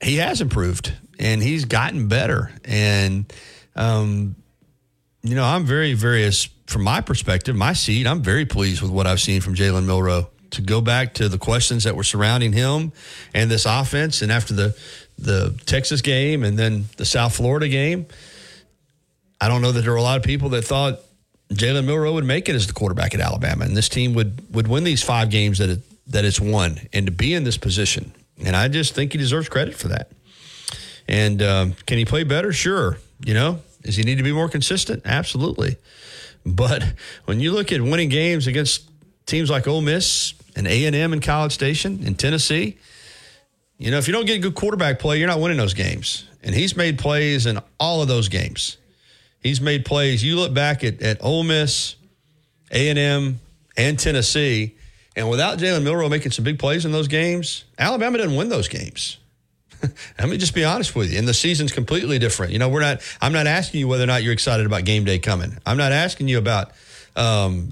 he 0.02 0.18
has 0.18 0.40
improved, 0.40 0.94
and 1.20 1.42
he's 1.42 1.66
gotten 1.66 2.08
better. 2.08 2.52
And 2.64 3.34
um, 3.76 4.36
you 5.24 5.36
know, 5.36 5.44
I'm 5.44 5.66
very, 5.66 5.94
very, 5.94 6.30
from 6.68 6.84
my 6.84 7.02
perspective, 7.02 7.56
my 7.56 7.74
seat, 7.74 8.08
I'm 8.08 8.22
very 8.22 8.46
pleased 8.46 8.82
with 8.82 8.92
what 8.92 9.08
I've 9.08 9.22
seen 9.22 9.42
from 9.42 9.56
Jalen 9.56 9.86
Milroe 9.86 10.30
to 10.52 10.62
go 10.62 10.82
back 10.82 11.16
to 11.16 11.30
the 11.30 11.38
questions 11.38 11.84
that 11.84 11.96
were 11.96 12.04
surrounding 12.04 12.54
him 12.54 12.92
and 13.34 13.52
this 13.52 13.66
offense. 13.66 14.22
And 14.22 14.32
after 14.32 14.54
the 14.54 14.78
the 15.20 15.60
Texas 15.66 16.02
game 16.02 16.44
and 16.44 16.60
then 16.60 16.86
the 16.98 17.06
South 17.06 17.36
Florida 17.36 17.68
game, 17.68 18.06
I 19.42 19.48
don't 19.48 19.62
know 19.62 19.72
that 19.72 19.82
there 19.82 19.92
were 19.92 19.98
a 19.98 20.04
lot 20.04 20.18
of 20.18 20.24
people 20.24 20.50
that 20.50 20.64
thought 20.64 21.00
Jalen 21.52 21.86
Milroe 21.86 22.14
would 22.14 22.26
make 22.26 22.50
it 22.50 22.56
as 22.56 22.68
the 22.68 22.74
quarterback 22.74 23.14
at 23.16 23.22
Alabama, 23.22 23.66
and 23.66 23.76
this 23.76 23.90
team 23.90 24.14
would 24.14 24.54
would 24.54 24.68
win 24.68 24.84
these 24.84 25.04
five 25.04 25.30
games 25.30 25.58
that 25.58 25.70
it, 25.70 26.12
that 26.12 26.26
it's 26.26 26.40
won, 26.40 26.80
and 26.94 27.06
to 27.08 27.12
be 27.12 27.34
in 27.34 27.44
this 27.44 27.58
position. 27.58 28.14
And 28.44 28.56
I 28.56 28.68
just 28.68 28.94
think 28.94 29.14
he 29.14 29.18
deserves 29.18 29.50
credit 29.50 29.76
for 29.76 29.88
that. 29.88 30.12
And 31.08 31.42
um, 31.42 31.74
can 31.86 31.98
he 31.98 32.06
play 32.06 32.24
better? 32.24 32.52
Sure. 32.52 32.98
You 33.26 33.34
know, 33.34 33.60
does 33.88 33.96
he 33.96 34.04
need 34.04 34.18
to 34.18 34.24
be 34.24 34.34
more 34.34 34.50
consistent? 34.50 35.02
Absolutely. 35.06 35.78
But 36.46 36.84
when 37.24 37.40
you 37.40 37.54
look 37.54 37.72
at 37.72 37.82
winning 37.82 38.10
games 38.10 38.46
against 38.46 38.84
teams 39.26 39.50
like 39.50 39.66
Ole 39.66 39.80
Miss 39.80 40.34
and 40.58 40.68
A 40.68 40.86
and 40.88 41.22
College 41.22 41.54
Station 41.54 42.06
in 42.06 42.16
Tennessee, 42.16 42.78
you 43.78 43.90
know, 43.90 43.98
if 43.98 44.06
you 44.06 44.12
don't 44.14 44.26
get 44.26 44.42
good 44.42 44.56
quarterback 44.56 45.00
play, 45.00 45.20
you're 45.20 45.28
not 45.30 45.40
winning 45.40 45.58
those 45.58 45.74
games. 45.74 46.28
And 46.44 46.54
he's 46.54 46.76
made 46.76 47.00
plays 47.00 47.46
in 47.46 47.62
all 47.80 48.02
of 48.02 48.10
those 48.10 48.28
games. 48.28 48.76
He's 49.40 49.62
made 49.62 49.86
plays. 49.86 50.22
You 50.22 50.36
look 50.36 50.54
back 50.54 50.84
at, 50.84 51.02
at 51.02 51.24
Ole 51.24 51.44
Miss, 51.44 51.96
A 52.72 52.90
and 52.90 53.40
Tennessee, 53.98 54.76
and 55.16 55.30
without 55.30 55.60
Jalen 55.60 55.84
Milroe 55.84 56.10
making 56.10 56.34
some 56.34 56.44
big 56.44 56.60
plays 56.60 56.84
in 56.84 56.92
those 56.92 57.08
games, 57.08 57.64
Alabama 57.80 58.18
didn't 58.18 58.36
win 58.36 58.50
those 58.50 58.68
games. 58.68 59.18
Let 60.20 60.30
me 60.30 60.38
just 60.38 60.56
be 60.56 60.64
honest 60.64 60.96
with 60.96 61.12
you. 61.12 61.20
And 61.20 61.28
the 61.28 61.34
season's 61.34 61.72
completely 61.72 62.20
different. 62.20 62.52
You 62.52 62.60
know, 62.60 62.70
we're 62.70 62.82
not. 62.82 63.02
I'm 63.22 63.34
not 63.34 63.48
asking 63.48 63.80
you 63.80 63.88
whether 63.88 64.04
or 64.04 64.08
not 64.08 64.24
you're 64.24 64.34
excited 64.34 64.66
about 64.66 64.86
game 64.86 65.06
day 65.06 65.20
coming. 65.20 65.58
I'm 65.66 65.78
not 65.78 65.92
asking 65.92 66.28
you 66.28 66.38
about, 66.38 66.72
um, 67.16 67.72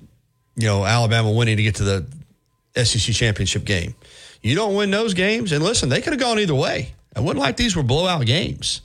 you 0.56 0.68
know, 0.68 0.86
Alabama 0.86 1.32
winning 1.32 1.58
to 1.58 1.64
get 1.64 1.76
to 1.76 1.84
the 1.84 2.86
SEC 2.86 3.14
championship 3.14 3.66
game. 3.66 3.96
You 4.42 4.56
don't 4.56 4.76
win 4.76 4.92
those 4.92 5.14
games, 5.14 5.52
and 5.52 5.64
listen, 5.64 5.90
they 5.90 6.02
could 6.02 6.14
have 6.14 6.20
gone 6.20 6.40
either 6.40 6.56
way. 6.56 6.94
I 7.16 7.22
wouldn't 7.22 7.42
like 7.42 7.58
these 7.58 7.76
were 7.76 7.84
blowout 7.84 8.26
games. 8.26 8.82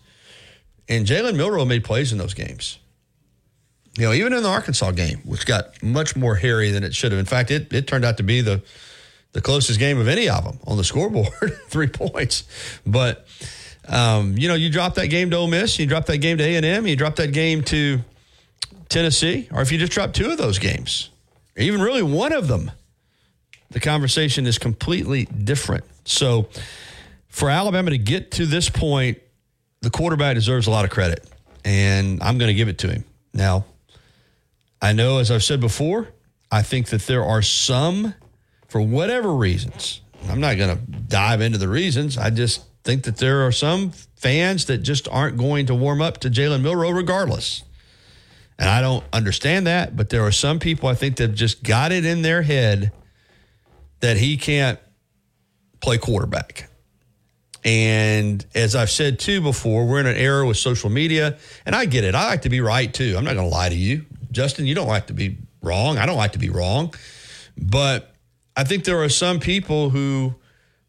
And 0.89 1.07
Jalen 1.07 1.37
Milroe 1.37 1.65
made 1.65 1.85
plays 1.85 2.13
in 2.13 2.19
those 2.19 2.35
games. 2.35 2.79
You 3.99 4.07
know, 4.07 4.13
even 4.13 4.33
in 4.33 4.43
the 4.43 4.49
Arkansas 4.49 4.93
game, 4.93 5.19
which 5.25 5.47
got 5.47 5.83
much 5.83 6.17
more 6.17 6.37
hairy 6.37 6.71
than 6.71 6.85
it 6.85 6.95
should 6.95 7.13
have. 7.13 7.19
In 7.19 7.27
fact, 7.27 7.51
it, 7.51 7.73
it 7.73 7.87
turned 7.87 8.05
out 8.05 8.17
to 8.17 8.23
be 8.23 8.41
the 8.41 8.63
the 9.33 9.41
closest 9.41 9.79
game 9.79 9.99
of 9.99 10.09
any 10.09 10.29
of 10.29 10.45
them 10.45 10.59
on 10.67 10.77
the 10.77 10.85
scoreboard, 10.85 11.33
three 11.69 11.87
points. 11.89 12.45
But 12.87 13.27
Um, 13.89 14.37
you 14.39 14.47
know, 14.47 14.55
you 14.55 14.71
drop 14.71 14.95
that 14.97 15.09
game 15.09 15.31
to 15.31 15.37
Ole 15.37 15.49
Miss, 15.49 15.79
you 15.79 15.87
drop 15.87 16.07
that 16.07 16.19
game 16.19 16.39
to 16.39 16.45
A 16.45 16.57
and 16.57 16.65
M, 16.67 16.87
you 16.87 16.95
drop 16.95 17.17
that 17.17 17.33
game 17.33 17.63
to 17.65 18.01
Tennessee, 18.89 19.49
or 19.51 19.63
if 19.63 19.73
you 19.73 19.79
just 19.79 19.91
drop 19.93 20.13
two 20.13 20.31
of 20.31 20.39
those 20.39 20.59
games, 20.61 21.11
or 21.57 21.63
even 21.63 21.81
really 21.81 22.03
one 22.03 22.33
of 22.33 22.47
them, 22.47 22.71
the 23.71 23.81
conversation 23.81 24.47
is 24.47 24.59
completely 24.59 25.25
different. 25.25 25.85
So, 26.05 26.49
for 27.29 27.51
Alabama 27.51 27.91
to 27.91 27.99
get 27.99 28.33
to 28.33 28.47
this 28.47 28.69
point, 28.69 29.19
the 29.81 29.91
quarterback 29.91 30.35
deserves 30.35 30.67
a 30.69 30.71
lot 30.71 30.85
of 30.85 30.91
credit, 30.91 31.29
and 31.65 32.23
I'm 32.23 32.39
going 32.39 32.49
to 32.49 32.55
give 32.55 32.69
it 32.69 32.79
to 32.79 32.89
him. 32.89 33.05
Now, 33.33 33.65
I 34.81 34.93
know, 34.93 35.19
as 35.19 35.31
I've 35.33 35.43
said 35.43 35.61
before, 35.61 36.09
I 36.53 36.63
think 36.63 36.89
that 36.89 37.03
there 37.03 37.25
are 37.25 37.43
some, 37.43 38.15
for 38.71 38.81
whatever 38.81 39.35
reasons, 39.35 40.01
I'm 40.29 40.41
not 40.41 40.57
going 40.57 40.77
to 40.77 40.83
dive 40.83 41.41
into 41.41 41.59
the 41.59 41.69
reasons. 41.69 42.17
I 42.17 42.31
just 42.31 42.65
think 42.85 43.03
that 43.03 43.17
there 43.17 43.47
are 43.47 43.53
some 43.53 43.91
fans 44.17 44.67
that 44.67 44.79
just 44.79 45.09
aren't 45.09 45.37
going 45.37 45.67
to 45.67 45.75
warm 45.75 46.01
up 46.01 46.19
to 46.19 46.31
Jalen 46.31 46.63
Milroe 46.63 46.91
regardless. 46.91 47.65
And 48.59 48.69
I 48.69 48.81
don't 48.81 49.05
understand 49.13 49.67
that, 49.67 49.97
but 49.97 50.11
there 50.11 50.23
are 50.23 50.33
some 50.33 50.61
people 50.61 50.89
I 50.89 50.95
think 50.95 51.17
that 51.17 51.31
have 51.31 51.35
just 51.35 51.63
got 51.63 51.93
it 51.93 52.05
in 52.05 52.23
their 52.23 52.43
head 52.43 52.93
that 54.01 54.19
he 54.19 54.37
can't 54.37 54.79
play 55.81 55.99
quarterback. 55.99 56.69
And 57.65 58.45
as 58.55 58.77
I've 58.77 58.91
said 58.91 59.19
too 59.19 59.41
before, 59.41 59.87
we're 59.87 60.01
in 60.01 60.07
an 60.07 60.17
era 60.17 60.47
with 60.47 60.59
social 60.59 60.91
media, 60.91 61.39
and 61.67 61.75
I 61.75 61.87
get 61.87 62.05
it. 62.05 62.15
I 62.15 62.27
like 62.29 62.43
to 62.43 62.49
be 62.49 62.61
right 62.61 62.93
too. 62.93 63.15
I'm 63.19 63.25
not 63.25 63.35
going 63.35 63.49
to 63.49 63.55
lie 63.55 63.69
to 63.69 63.75
you. 63.75 64.07
Justin, 64.31 64.67
you 64.67 64.75
don't 64.75 64.87
like 64.87 65.09
to 65.09 65.13
be 65.13 65.39
wrong. 65.61 65.99
I 65.99 66.07
don't 66.07 66.17
like 66.17 66.33
to 66.33 66.39
be 66.39 66.51
wrong. 66.51 66.95
But 67.59 68.10
I 68.57 68.65
think 68.65 68.85
there 68.85 69.03
are 69.03 69.09
some 69.09 69.41
people 69.41 69.91
who 69.91 70.35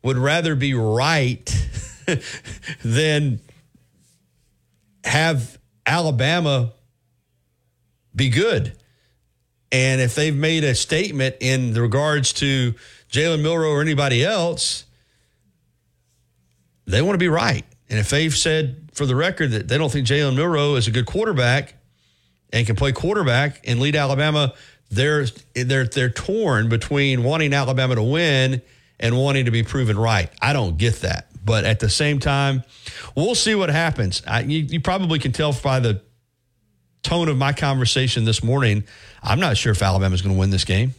would 0.03 0.17
rather 0.17 0.55
be 0.55 0.73
right 0.73 1.49
than 2.83 3.39
have 5.03 5.57
Alabama 5.85 6.73
be 8.15 8.29
good. 8.29 8.73
And 9.71 10.01
if 10.01 10.15
they've 10.15 10.35
made 10.35 10.63
a 10.63 10.75
statement 10.75 11.37
in 11.39 11.73
regards 11.73 12.33
to 12.33 12.75
Jalen 13.09 13.41
Milroe 13.41 13.71
or 13.71 13.81
anybody 13.81 14.23
else, 14.23 14.85
they 16.85 17.01
want 17.01 17.13
to 17.13 17.19
be 17.19 17.29
right. 17.29 17.65
And 17.89 17.99
if 17.99 18.09
they've 18.09 18.35
said 18.35 18.89
for 18.93 19.05
the 19.05 19.15
record 19.15 19.51
that 19.51 19.67
they 19.67 19.77
don't 19.77 19.91
think 19.91 20.07
Jalen 20.07 20.35
Milroe 20.35 20.75
is 20.75 20.87
a 20.87 20.91
good 20.91 21.05
quarterback 21.05 21.75
and 22.51 22.65
can 22.65 22.75
play 22.75 22.91
quarterback 22.91 23.61
and 23.65 23.79
lead 23.79 23.95
Alabama, 23.95 24.53
they're 24.91 25.25
they're 25.55 25.85
they're 25.85 26.09
torn 26.09 26.69
between 26.69 27.23
wanting 27.23 27.53
Alabama 27.53 27.95
to 27.95 28.03
win 28.03 28.61
and 28.99 29.17
wanting 29.17 29.45
to 29.45 29.51
be 29.51 29.63
proven 29.63 29.97
right. 29.97 30.29
I 30.41 30.53
don't 30.53 30.77
get 30.77 31.01
that. 31.01 31.27
But 31.43 31.63
at 31.63 31.79
the 31.79 31.89
same 31.89 32.19
time, 32.19 32.63
we'll 33.15 33.33
see 33.33 33.55
what 33.55 33.69
happens. 33.69 34.21
I, 34.27 34.41
you, 34.41 34.59
you 34.59 34.79
probably 34.79 35.17
can 35.17 35.31
tell 35.31 35.53
by 35.53 35.79
the 35.79 36.01
tone 37.01 37.29
of 37.29 37.37
my 37.37 37.51
conversation 37.51 38.25
this 38.25 38.43
morning. 38.43 38.83
I'm 39.23 39.39
not 39.39 39.57
sure 39.57 39.71
if 39.71 39.81
Alabama's 39.81 40.21
going 40.21 40.35
to 40.35 40.39
win 40.39 40.51
this 40.51 40.65
game. 40.65 40.93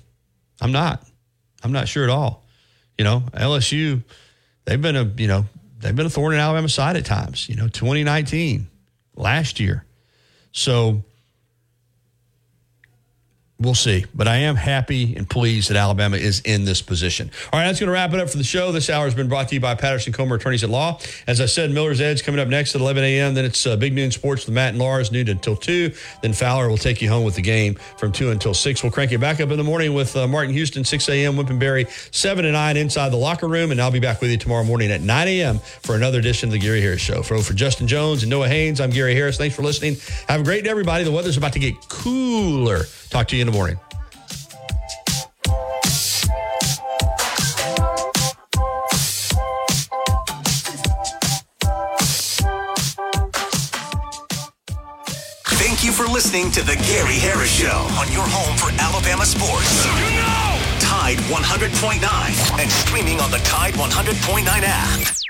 I'm 0.61 0.73
not. 0.73 1.07
I'm 1.63 1.71
not 1.71 1.87
sure 1.87 2.03
at 2.03 2.11
all. 2.11 2.45
You 2.99 3.05
know, 3.05 3.21
LSU, 3.35 4.03
they've 4.65 4.81
been 4.81 4.97
a 4.97 5.05
you 5.05 5.29
know 5.29 5.45
they've 5.79 5.95
been 5.95 6.07
a 6.07 6.11
thorn 6.11 6.35
in 6.35 6.41
Alabama's 6.41 6.75
side 6.75 6.97
at 6.97 7.05
times. 7.05 7.49
You 7.49 7.57
know, 7.57 7.69
2019, 7.69 8.69
last 9.17 9.61
year. 9.61 9.85
So 10.51 11.05
We'll 13.63 13.75
see. 13.75 14.07
But 14.13 14.27
I 14.27 14.39
am 14.39 14.57
happy 14.57 15.15
and 15.15 15.29
pleased 15.29 15.71
that 15.71 15.77
Alabama 15.77 16.17
is 16.17 16.41
in 16.41 16.65
this 16.65 16.83
position. 16.83 17.31
All 17.53 17.61
right, 17.61 17.67
that's 17.67 17.79
going 17.79 17.87
to 17.87 17.93
wrap 17.93 18.13
it 18.13 18.19
up 18.19 18.29
for 18.29 18.37
the 18.37 18.43
show. 18.43 18.73
This 18.73 18.91
hour 18.91 19.05
has 19.05 19.15
been 19.15 19.29
brought 19.29 19.49
to 19.51 19.55
you 19.55 19.61
by 19.61 19.77
Patterson 19.77 20.13
Comer 20.13 20.35
Attorneys 20.35 20.65
at 20.65 20.71
Law. 20.71 20.99
As 21.29 21.41
I 21.41 21.47
said, 21.47 21.71
Miller's 21.71 22.01
Edge 22.01 22.25
coming 22.25 22.41
up 22.41 22.49
next 22.49 22.75
at 22.75 22.81
11 22.81 23.05
a.m. 23.05 23.35
Then 23.35 23.45
it's 23.45 23.65
uh, 23.65 23.77
Big 23.77 23.93
Noon 23.93 24.11
Sports 24.11 24.47
with 24.47 24.55
Matt 24.55 24.71
and 24.71 24.79
Lars, 24.81 25.13
noon 25.13 25.29
until 25.29 25.55
2. 25.55 25.93
Then 26.23 26.33
Fowler 26.33 26.69
will 26.69 26.77
take 26.77 27.01
you 27.01 27.09
home 27.09 27.25
with 27.25 27.37
the 27.37 27.43
game 27.43 27.77
from 27.99 28.11
2 28.11 28.31
until 28.31 28.53
6. 28.53 28.83
We'll 28.83 28.91
crank 28.91 29.13
it 29.13 29.19
back 29.19 29.41
up 29.41 29.51
in 29.51 29.59
the 29.59 29.65
morning 29.65 29.95
with 29.95 30.17
uh, 30.17 30.27
Martin 30.27 30.53
Houston, 30.55 30.83
6 30.83 31.09
a.m., 31.09 31.35
Whippenberry, 31.35 31.89
7 32.13 32.45
to 32.45 32.51
9 32.51 32.77
inside 32.77 33.11
the 33.11 33.17
locker 33.17 33.47
room. 33.47 33.71
And 33.71 33.81
I'll 33.81 33.93
be 33.93 34.01
back 34.01 34.21
with 34.21 34.33
you 34.33 34.39
tomorrow 34.39 34.65
morning 34.65 34.91
at 34.91 35.03
9 35.03 35.29
a.m. 35.29 35.61
for 35.61 35.95
another 35.95 36.19
edition 36.19 36.49
of 36.49 36.53
the 36.53 36.59
Gary 36.59 36.81
Harris 36.81 37.01
Show. 37.01 37.23
For, 37.23 37.39
for 37.39 37.53
Justin 37.53 37.87
Jones 37.87 38.25
and 38.25 38.31
Noah 38.31 38.49
Haynes, 38.49 38.81
I'm 38.81 38.91
Gary 38.91 39.15
Harris. 39.15 39.37
Thanks 39.37 39.55
for 39.55 39.63
listening. 39.63 39.99
Have 40.27 40.41
a 40.41 40.45
great 40.45 40.65
day, 40.65 40.71
everybody. 40.71 41.05
The 41.05 41.13
weather's 41.13 41.37
about 41.37 41.53
to 41.53 41.61
get 41.61 41.75
cooler. 41.89 42.87
Talk 43.13 43.29
to 43.29 43.37
you 43.37 43.43
in 43.43 43.52
the 43.53 43.59
morning. 43.59 43.79
Thank 55.59 55.85
you 55.85 55.93
for 55.93 56.07
listening 56.07 56.51
to 56.53 56.63
The 56.63 56.77
Gary 56.87 57.19
Harris 57.19 57.51
Show 57.51 57.69
on 57.69 58.11
your 58.13 58.25
home 58.25 58.57
for 58.57 58.71
Alabama 58.81 59.27
sports. 59.27 59.85
Tide 60.81 61.19
100.9 61.29 62.61
and 62.61 62.71
streaming 62.71 63.21
on 63.21 63.31
the 63.31 63.39
Tide 63.39 63.75
100.9 63.75 64.47
app. 64.47 65.22